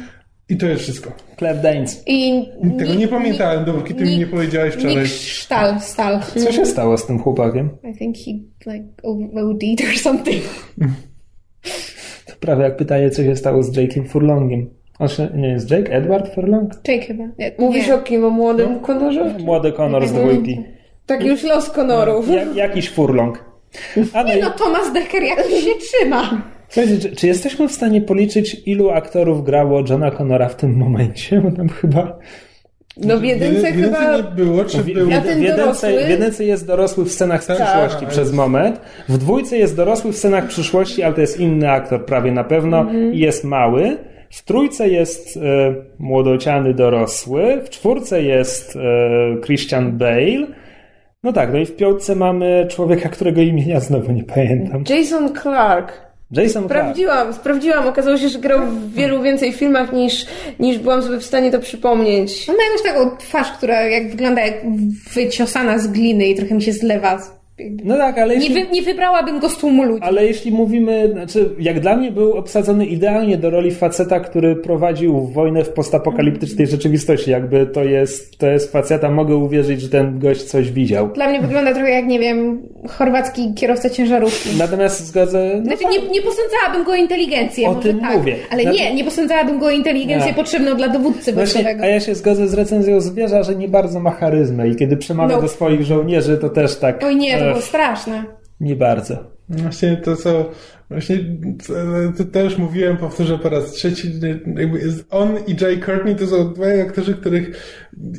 i 0.48 0.56
to 0.56 0.66
jest 0.66 0.82
wszystko. 0.82 1.12
Claire 1.38 1.62
Danes. 1.62 2.02
i... 2.06 2.44
Tego 2.78 2.94
nie 2.94 3.08
pamiętałem, 3.08 3.64
dopóki 3.64 3.94
ty 3.94 4.04
mi 4.04 4.18
nie 4.18 4.26
powiedziałeś 4.26 4.74
wczoraj. 4.74 4.96
Nick 4.96 5.08
Stahl, 5.08 5.80
Stahl. 5.80 6.40
Co 6.40 6.52
się 6.52 6.66
stało 6.66 6.98
z 6.98 7.06
tym 7.06 7.18
chłopakiem? 7.18 7.70
I 7.94 7.98
think 7.98 8.16
he 8.16 8.30
like 8.72 8.86
OD'd 9.02 9.80
or 9.92 9.98
something. 9.98 10.42
To 12.26 12.32
prawie 12.40 12.62
jak 12.64 12.76
pytanie, 12.76 13.10
co 13.10 13.22
się 13.22 13.36
stało 13.36 13.62
z 13.62 13.72
Jake'em 13.76 14.08
Furlongiem. 14.08 14.70
On 14.98 15.08
się, 15.08 15.28
nie 15.34 15.48
jest 15.48 15.70
Jake? 15.70 15.92
Edward 15.92 16.34
Furlong? 16.34 16.72
Jake 16.88 17.06
chyba. 17.06 17.24
Nie, 17.38 17.52
Mówisz 17.58 17.86
nie. 17.86 17.94
o 17.94 17.98
kim? 17.98 18.24
O 18.24 18.30
młodym 18.30 18.72
No. 18.72 18.80
konorze? 18.80 19.34
Młody 19.44 19.72
Connor 19.72 20.08
z 20.08 20.12
dwójki. 20.12 20.60
Tak 21.06 21.24
już 21.24 21.42
los 21.42 21.70
konorów. 21.70 22.28
Ja, 22.30 22.44
jakiś 22.54 22.90
Furlong. 22.90 23.44
A 24.14 24.24
no, 24.24 24.30
no, 24.40 24.50
Thomas 24.50 24.92
Decker 24.92 25.22
jakoś 25.22 25.46
się 25.46 25.70
trzyma. 25.80 26.42
słuchajcie, 26.68 26.98
czy, 26.98 27.16
czy 27.16 27.26
jesteśmy 27.26 27.68
w 27.68 27.72
stanie 27.72 28.00
policzyć, 28.00 28.56
ilu 28.66 28.90
aktorów 28.90 29.44
grało 29.44 29.82
Johna 29.88 30.10
Connora 30.10 30.48
w 30.48 30.56
tym 30.56 30.76
momencie? 30.76 31.40
Bo 31.40 31.50
tam 31.56 31.68
chyba... 31.68 32.18
No 32.96 33.18
w 33.18 33.24
jedynce 33.24 33.72
W 33.72 33.74
chyba... 33.82 34.16
nie 34.16 34.22
było, 34.22 34.64
czy 34.64 34.78
W, 34.78 34.84
było? 34.92 35.06
w, 35.20 35.24
w, 35.24 35.40
jedynce, 35.42 36.06
w 36.06 36.10
jedynce 36.10 36.44
jest 36.44 36.66
dorosły 36.66 37.04
w 37.04 37.12
scenach 37.12 37.44
z 37.44 37.46
Tak. 37.46 37.56
przyszłości 37.56 38.00
Tak. 38.00 38.08
przez 38.08 38.32
moment. 38.32 38.80
W 39.08 39.18
dwójce 39.18 39.58
jest 39.58 39.76
dorosły 39.76 40.12
w 40.12 40.16
scenach 40.16 40.46
przyszłości, 40.46 41.02
ale 41.02 41.14
to 41.14 41.20
jest 41.20 41.40
inny 41.40 41.70
aktor 41.70 42.04
prawie 42.06 42.32
na 42.32 42.44
pewno 42.44 42.80
Mhm. 42.80 43.14
i 43.14 43.18
jest 43.18 43.44
mały. 43.44 43.96
W 44.30 44.44
trójce 44.44 44.88
jest 44.88 45.36
e, 45.36 45.40
młodociany 45.98 46.74
dorosły. 46.74 47.60
W 47.64 47.70
czwórce 47.70 48.22
jest 48.22 48.76
e, 48.76 48.80
Christian 49.46 49.98
Bale. 49.98 50.46
No 51.22 51.32
tak, 51.32 51.52
no 51.52 51.58
i 51.58 51.66
w 51.66 51.76
piątce 51.76 52.14
mamy 52.14 52.66
człowieka, 52.70 53.08
którego 53.08 53.40
imienia 53.40 53.80
znowu 53.80 54.12
nie 54.12 54.24
pamiętam. 54.24 54.84
Jason 54.88 55.34
Clark. 55.42 55.92
Jason 56.30 56.68
Clark. 56.68 56.82
Sprawdziłam, 56.82 57.34
sprawdziłam. 57.34 57.88
Okazało 57.88 58.16
się, 58.16 58.28
że 58.28 58.38
grał 58.38 58.66
w 58.66 58.92
wielu 58.92 59.22
więcej 59.22 59.52
filmach 59.52 59.92
niż, 59.92 60.26
niż 60.60 60.78
byłam 60.78 61.02
sobie 61.02 61.18
w 61.18 61.24
stanie 61.24 61.50
to 61.50 61.60
przypomnieć. 61.60 62.48
On 62.48 62.56
ma 62.56 62.62
jakąś 62.62 62.82
taką 62.82 63.16
twarz, 63.16 63.52
która 63.52 63.82
jak 63.82 64.10
wygląda 64.10 64.46
jak 64.46 64.54
wyciosana 65.14 65.78
z 65.78 65.86
gliny 65.86 66.26
i 66.26 66.34
trochę 66.34 66.54
mi 66.54 66.62
się 66.62 66.72
zlewa. 66.72 67.41
No 67.84 67.96
tak, 67.96 68.18
ale 68.18 68.36
Nie, 68.36 68.40
jeśli, 68.46 68.54
wy, 68.64 68.70
nie 68.72 68.82
wybrałabym 68.82 69.40
go 69.40 69.48
z 69.48 69.56
tłumu 69.58 69.82
ludzi. 69.84 70.02
ale 70.04 70.26
jeśli 70.26 70.50
mówimy, 70.52 71.08
znaczy 71.12 71.50
jak 71.58 71.80
dla 71.80 71.96
mnie 71.96 72.12
był 72.12 72.32
obsadzony 72.32 72.86
idealnie 72.86 73.36
do 73.36 73.50
roli 73.50 73.70
faceta, 73.70 74.20
który 74.20 74.56
prowadził 74.56 75.20
wojnę 75.26 75.64
w 75.64 75.68
postapokaliptycznej 75.68 76.66
rzeczywistości, 76.66 77.30
jakby 77.30 77.66
to 77.66 77.84
jest, 77.84 78.38
to 78.38 78.46
jest 78.46 78.72
faceta, 78.72 79.10
mogę 79.10 79.36
uwierzyć, 79.36 79.80
że 79.80 79.88
ten 79.88 80.18
gość 80.18 80.42
coś 80.42 80.70
widział. 80.72 81.08
Dla 81.12 81.28
mnie 81.28 81.40
wygląda 81.40 81.72
trochę 81.74 81.90
jak, 81.90 82.06
nie 82.06 82.18
wiem, 82.18 82.62
chorwacki 82.88 83.54
kierowca 83.54 83.90
ciężarówki. 83.90 84.48
Natomiast 84.58 85.06
zgodzę, 85.06 85.52
no 85.56 85.64
Znaczy, 85.64 85.84
nie, 85.84 86.08
nie 86.08 86.22
posądzałabym 86.22 86.84
go 86.84 86.92
o 86.92 86.94
inteligencję. 86.94 87.68
O 87.68 87.74
tym 87.74 88.00
tak, 88.00 88.16
mówię. 88.18 88.36
Ale 88.50 88.62
Znaczy- 88.62 88.78
nie, 88.78 88.94
nie 88.94 89.04
posądzałabym 89.04 89.58
go 89.58 89.66
o 89.66 89.70
inteligencję 89.70 90.28
Nie. 90.28 90.34
potrzebną 90.34 90.76
dla 90.76 90.88
dowódcy 90.88 91.32
Właśnie, 91.32 91.62
wojskowego. 91.62 91.84
a 91.84 91.86
ja 91.86 92.00
się 92.00 92.14
zgodzę 92.14 92.48
z 92.48 92.54
recenzją 92.54 93.00
zwierza, 93.00 93.42
że 93.42 93.54
nie 93.56 93.68
bardzo 93.68 94.00
ma 94.00 94.10
charyzmę 94.10 94.68
i 94.68 94.76
kiedy 94.76 94.96
przemawia 94.96 95.36
No. 95.36 95.42
do 95.42 95.48
swoich 95.48 95.82
żołnierzy, 95.82 96.38
to 96.38 96.48
też 96.48 96.76
tak 96.76 97.04
Oj 97.04 97.16
nie, 97.16 97.41
to 97.44 97.50
było 97.50 97.60
straszne. 97.62 98.24
nie 98.60 98.76
bardzo. 98.76 99.32
Właśnie 99.48 99.96
to 99.96 100.16
co, 100.16 100.50
właśnie 100.90 101.18
to, 102.18 102.24
to 102.32 102.40
już 102.40 102.58
mówiłem, 102.58 102.96
powtórzę 102.96 103.38
po 103.38 103.48
raz 103.48 103.70
trzeci, 103.72 104.12
że 104.20 104.28
jakby 104.28 104.78
jest 104.78 105.04
on 105.10 105.36
i 105.46 105.56
Jay 105.62 105.78
Courtney 105.78 106.16
to 106.16 106.26
są 106.26 106.52
dwaj 106.54 106.80
aktorzy, 106.80 107.14
których 107.14 107.50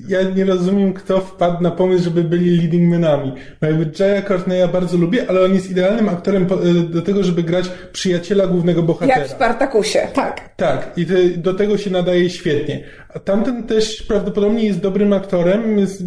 ja 0.07 0.21
nie 0.21 0.45
rozumiem, 0.45 0.93
kto 0.93 1.21
wpadł 1.21 1.63
na 1.63 1.71
pomysł, 1.71 2.03
żeby 2.03 2.23
byli 2.23 2.57
leading 2.57 2.89
menami. 2.91 3.33
Bo 3.61 3.67
jakby 3.67 3.91
Jaya 3.99 4.21
Courtneya 4.27 4.67
bardzo 4.73 4.97
lubię, 4.97 5.25
ale 5.29 5.45
on 5.45 5.53
jest 5.53 5.71
idealnym 5.71 6.09
aktorem 6.09 6.45
po- 6.45 6.57
do 6.89 7.01
tego, 7.01 7.23
żeby 7.23 7.43
grać 7.43 7.69
przyjaciela 7.93 8.47
głównego 8.47 8.83
bohatera. 8.83 9.17
Jak 9.19 9.27
w 9.27 9.31
Spartakusie. 9.31 10.07
Tak. 10.13 10.55
Tak, 10.55 10.91
i 10.97 11.05
do 11.37 11.53
tego 11.53 11.77
się 11.77 11.89
nadaje 11.89 12.29
świetnie. 12.29 12.83
A 13.13 13.19
tamten 13.19 13.63
też 13.63 14.01
prawdopodobnie 14.03 14.65
jest 14.65 14.79
dobrym 14.79 15.13
aktorem, 15.13 15.79
jest, 15.79 16.03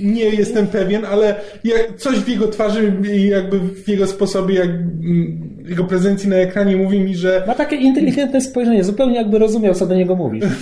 nie 0.00 0.24
jestem 0.24 0.66
pewien, 0.66 1.04
ale 1.04 1.34
coś 1.96 2.16
w 2.18 2.28
jego 2.28 2.48
twarzy 2.48 2.92
i 3.14 3.28
jakby 3.28 3.58
w 3.58 3.88
jego 3.88 4.06
sposobie, 4.06 4.54
jak, 4.54 4.68
mm, 4.68 5.40
jego 5.68 5.84
prezencji 5.84 6.28
na 6.28 6.36
ekranie 6.36 6.76
mówi 6.76 7.00
mi, 7.00 7.14
że 7.16 7.42
Ma 7.46 7.54
takie 7.54 7.76
inteligentne 7.76 8.40
spojrzenie, 8.40 8.84
zupełnie 8.84 9.16
jakby 9.16 9.38
rozumiał, 9.38 9.74
co 9.74 9.86
do 9.86 9.94
niego 9.94 10.16
mówisz. 10.16 10.44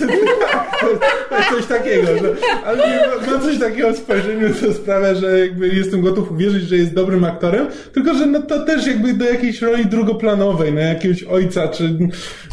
coś 1.51 1.65
takiego, 1.65 2.07
że, 2.07 2.35
ale 2.65 2.77
ma- 2.77 3.31
ma 3.31 3.39
coś 3.39 3.59
takiego 3.59 3.93
w 3.93 3.97
spojrzeniu, 3.97 4.53
co 4.53 4.73
sprawia, 4.73 5.15
że 5.15 5.39
jakby 5.39 5.67
jestem 5.67 6.01
gotów 6.01 6.31
uwierzyć, 6.31 6.63
że 6.63 6.77
jest 6.77 6.93
dobrym 6.93 7.23
aktorem, 7.23 7.67
tylko 7.93 8.13
że 8.13 8.25
no 8.25 8.41
to 8.41 8.65
też 8.65 8.87
jakby 8.87 9.13
do 9.13 9.25
jakiejś 9.25 9.61
roli 9.61 9.85
drugoplanowej, 9.85 10.73
na 10.73 10.81
jakiegoś 10.81 11.23
ojca, 11.23 11.67
czy 11.67 11.97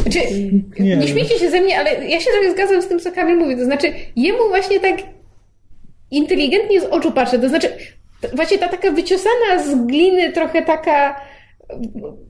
Znaczy, 0.02 0.18
Nie. 0.78 0.96
nie, 0.96 1.08
śmiejcie 1.08 1.38
się 1.38 1.50
ze 1.50 1.60
mnie, 1.60 1.78
ale 1.78 1.90
ja 2.08 2.20
się 2.20 2.30
trochę 2.30 2.50
zgadzam 2.52 2.82
z 2.82 2.88
tym, 2.88 3.00
co 3.00 3.12
Kamil 3.12 3.36
mówi. 3.36 3.56
To 3.56 3.64
znaczy, 3.64 3.86
jemu 4.16 4.48
właśnie 4.48 4.80
tak 4.80 4.96
inteligentnie 6.16 6.80
z 6.80 6.84
oczu 6.84 7.12
patrzę. 7.12 7.38
To 7.38 7.48
znaczy, 7.48 7.68
właśnie 8.32 8.58
ta 8.58 8.68
taka 8.68 8.90
wyciosana 8.90 9.62
z 9.66 9.86
gliny, 9.86 10.32
trochę 10.32 10.62
taka 10.62 11.20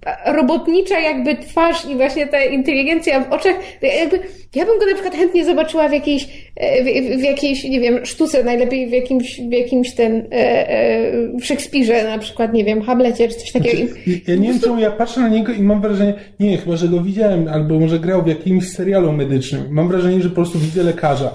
e, 0.07 0.33
robotnicza 0.33 1.01
jakby 1.01 1.37
twarz 1.37 1.85
i 1.91 1.95
właśnie 1.95 2.27
ta 2.27 2.45
inteligencja 2.45 3.21
w 3.21 3.33
oczach, 3.33 3.55
jakby, 3.83 4.19
ja 4.55 4.67
bym 4.67 4.79
go 4.79 4.87
na 4.87 4.93
przykład 4.95 5.15
chętnie 5.15 5.45
zobaczyła 5.45 5.89
w 5.89 5.93
jakiejś, 5.93 6.29
e, 6.57 6.83
w, 6.85 6.87
w 7.21 7.23
jakiejś, 7.23 7.65
nie 7.65 7.81
wiem, 7.81 8.07
sztuce, 8.07 8.45
najlepiej 8.45 8.87
w 8.87 8.93
jakimś, 8.93 9.41
w 9.41 9.53
jakimś 9.53 9.95
ten, 9.95 10.17
e, 10.33 10.69
e, 10.69 11.13
w 11.41 11.45
Szekspirze 11.45 12.05
na 12.05 12.19
przykład, 12.19 12.53
nie 12.53 12.65
wiem, 12.65 12.83
Hamlecie 12.83 13.29
czy 13.29 13.35
coś 13.35 13.53
takiego. 13.53 13.95
I- 14.07 14.23
Ja 14.29 14.35
nie 14.37 14.49
wiem, 14.49 14.61
czemu 14.61 14.81
ja 14.81 14.91
patrzę 14.91 15.21
na 15.21 15.29
niego 15.29 15.53
i 15.53 15.63
mam 15.63 15.81
wrażenie, 15.81 16.15
nie, 16.41 16.57
chyba, 16.59 16.77
że 16.77 16.89
go 16.89 17.01
widziałem, 17.01 17.49
albo 17.49 17.79
może 17.81 17.99
grał 17.99 18.23
w 18.23 18.27
jakimś 18.27 18.69
serialu 18.73 19.13
medycznym. 19.13 19.63
Mam 19.71 19.89
wrażenie, 19.89 20.21
że 20.23 20.29
po 20.29 20.35
prostu 20.35 20.59
widzę 20.59 20.83
lekarza. 20.83 21.31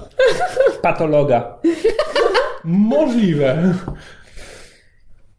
Patologa. 0.81 1.59
Możliwe. 2.64 3.73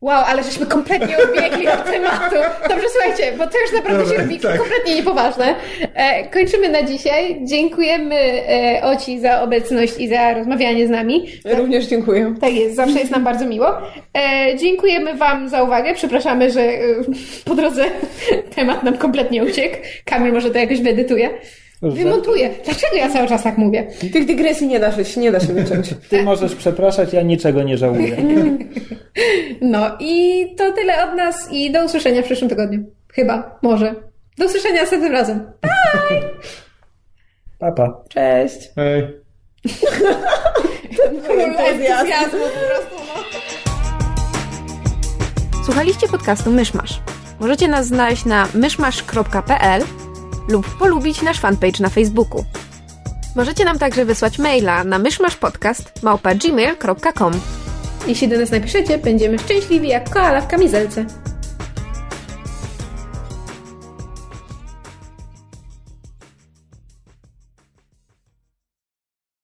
Wow, 0.01 0.25
ale 0.27 0.45
żeśmy 0.45 0.67
kompletnie 0.67 1.19
odbiegli 1.19 1.69
od 1.69 1.85
tematu. 1.85 2.37
Dobrze, 2.69 2.87
słuchajcie, 2.93 3.33
bo 3.39 3.47
to 3.47 3.61
już 3.61 3.73
naprawdę 3.73 4.03
Dobra, 4.05 4.17
się 4.17 4.23
robi 4.23 4.41
tak. 4.41 4.59
kompletnie 4.59 4.95
niepoważne. 4.95 5.55
E, 5.95 6.29
kończymy 6.29 6.69
na 6.69 6.83
dzisiaj. 6.83 7.41
Dziękujemy 7.45 8.15
e, 8.15 8.83
Oci 8.85 9.21
za 9.21 9.43
obecność 9.43 9.99
i 9.99 10.09
za 10.09 10.35
rozmawianie 10.35 10.87
z 10.87 10.91
nami. 10.91 11.27
Ja 11.45 11.59
również 11.59 11.87
dziękuję. 11.87 12.35
Tak 12.41 12.53
jest, 12.55 12.77
zawsze 12.77 12.99
jest 12.99 13.11
nam 13.11 13.25
bardzo 13.25 13.47
miło. 13.47 13.69
E, 14.19 14.57
dziękujemy 14.57 15.15
Wam 15.15 15.49
za 15.49 15.63
uwagę. 15.63 15.95
Przepraszamy, 15.95 16.51
że 16.51 16.61
e, 16.61 16.79
po 17.45 17.55
drodze 17.55 17.85
temat 18.57 18.83
nam 18.83 18.99
kompletnie 18.99 19.45
uciekł. 19.45 19.77
Kamil 20.05 20.33
może 20.33 20.51
to 20.51 20.59
jakoś 20.59 20.81
wyedytuje. 20.81 21.31
Wymontuje. 21.83 22.51
Dlaczego 22.65 22.97
ja 22.97 23.11
cały 23.11 23.29
czas 23.29 23.43
tak 23.43 23.59
mówię? 23.59 23.87
Tych 24.13 24.27
dygresji 24.27 24.67
nie 24.67 24.81
da 24.81 25.05
się, 25.05 25.21
nie 25.21 25.33
da 25.33 25.41
się 25.41 25.53
wyciąć. 25.53 25.95
Ty 26.09 26.23
możesz 26.23 26.55
przepraszać, 26.55 27.13
ja 27.13 27.23
niczego 27.23 27.63
nie 27.63 27.79
żałuję. 27.79 28.17
No 29.61 29.97
i 30.01 30.47
to 30.57 30.73
tyle 30.73 31.05
od 31.05 31.17
nas 31.17 31.53
i 31.53 31.73
do 31.73 31.85
usłyszenia 31.85 32.23
w 32.23 32.25
przyszłym 32.25 32.51
tygodniu. 32.51 32.85
Chyba, 33.13 33.59
może. 33.63 33.95
Do 34.39 34.47
usłyszenia 34.47 34.81
następnym 34.81 35.13
razem. 35.13 35.53
Papa. 37.59 38.05
Cześć. 38.09 38.71
Ej. 38.77 39.03
Entuzjazm. 41.29 42.37
Słuchaliście 45.65 46.09
podcastu 46.09 46.51
Myszmasz. 46.51 47.01
Możecie 47.41 47.69
nas 47.69 47.87
znaleźć 47.87 48.25
na 48.25 48.49
myszmasz.pl 48.55 49.83
lub 50.51 50.79
polubić 50.79 51.23
nasz 51.23 51.41
fanpage 51.41 51.81
na 51.81 51.89
Facebooku. 51.89 52.45
Możecie 53.37 53.65
nam 53.65 53.79
także 53.79 54.05
wysłać 54.05 54.39
maila 54.39 54.85
na 54.85 54.99
myszmaszpodcast.gmail.com 54.99 57.33
Jeśli 58.07 58.29
do 58.29 58.39
nas 58.39 58.51
napiszecie, 58.51 58.99
będziemy 58.99 59.39
szczęśliwi 59.39 59.89
jak 59.89 60.11
koala 60.11 60.41
w 60.41 60.49
kamizelce. 60.49 61.05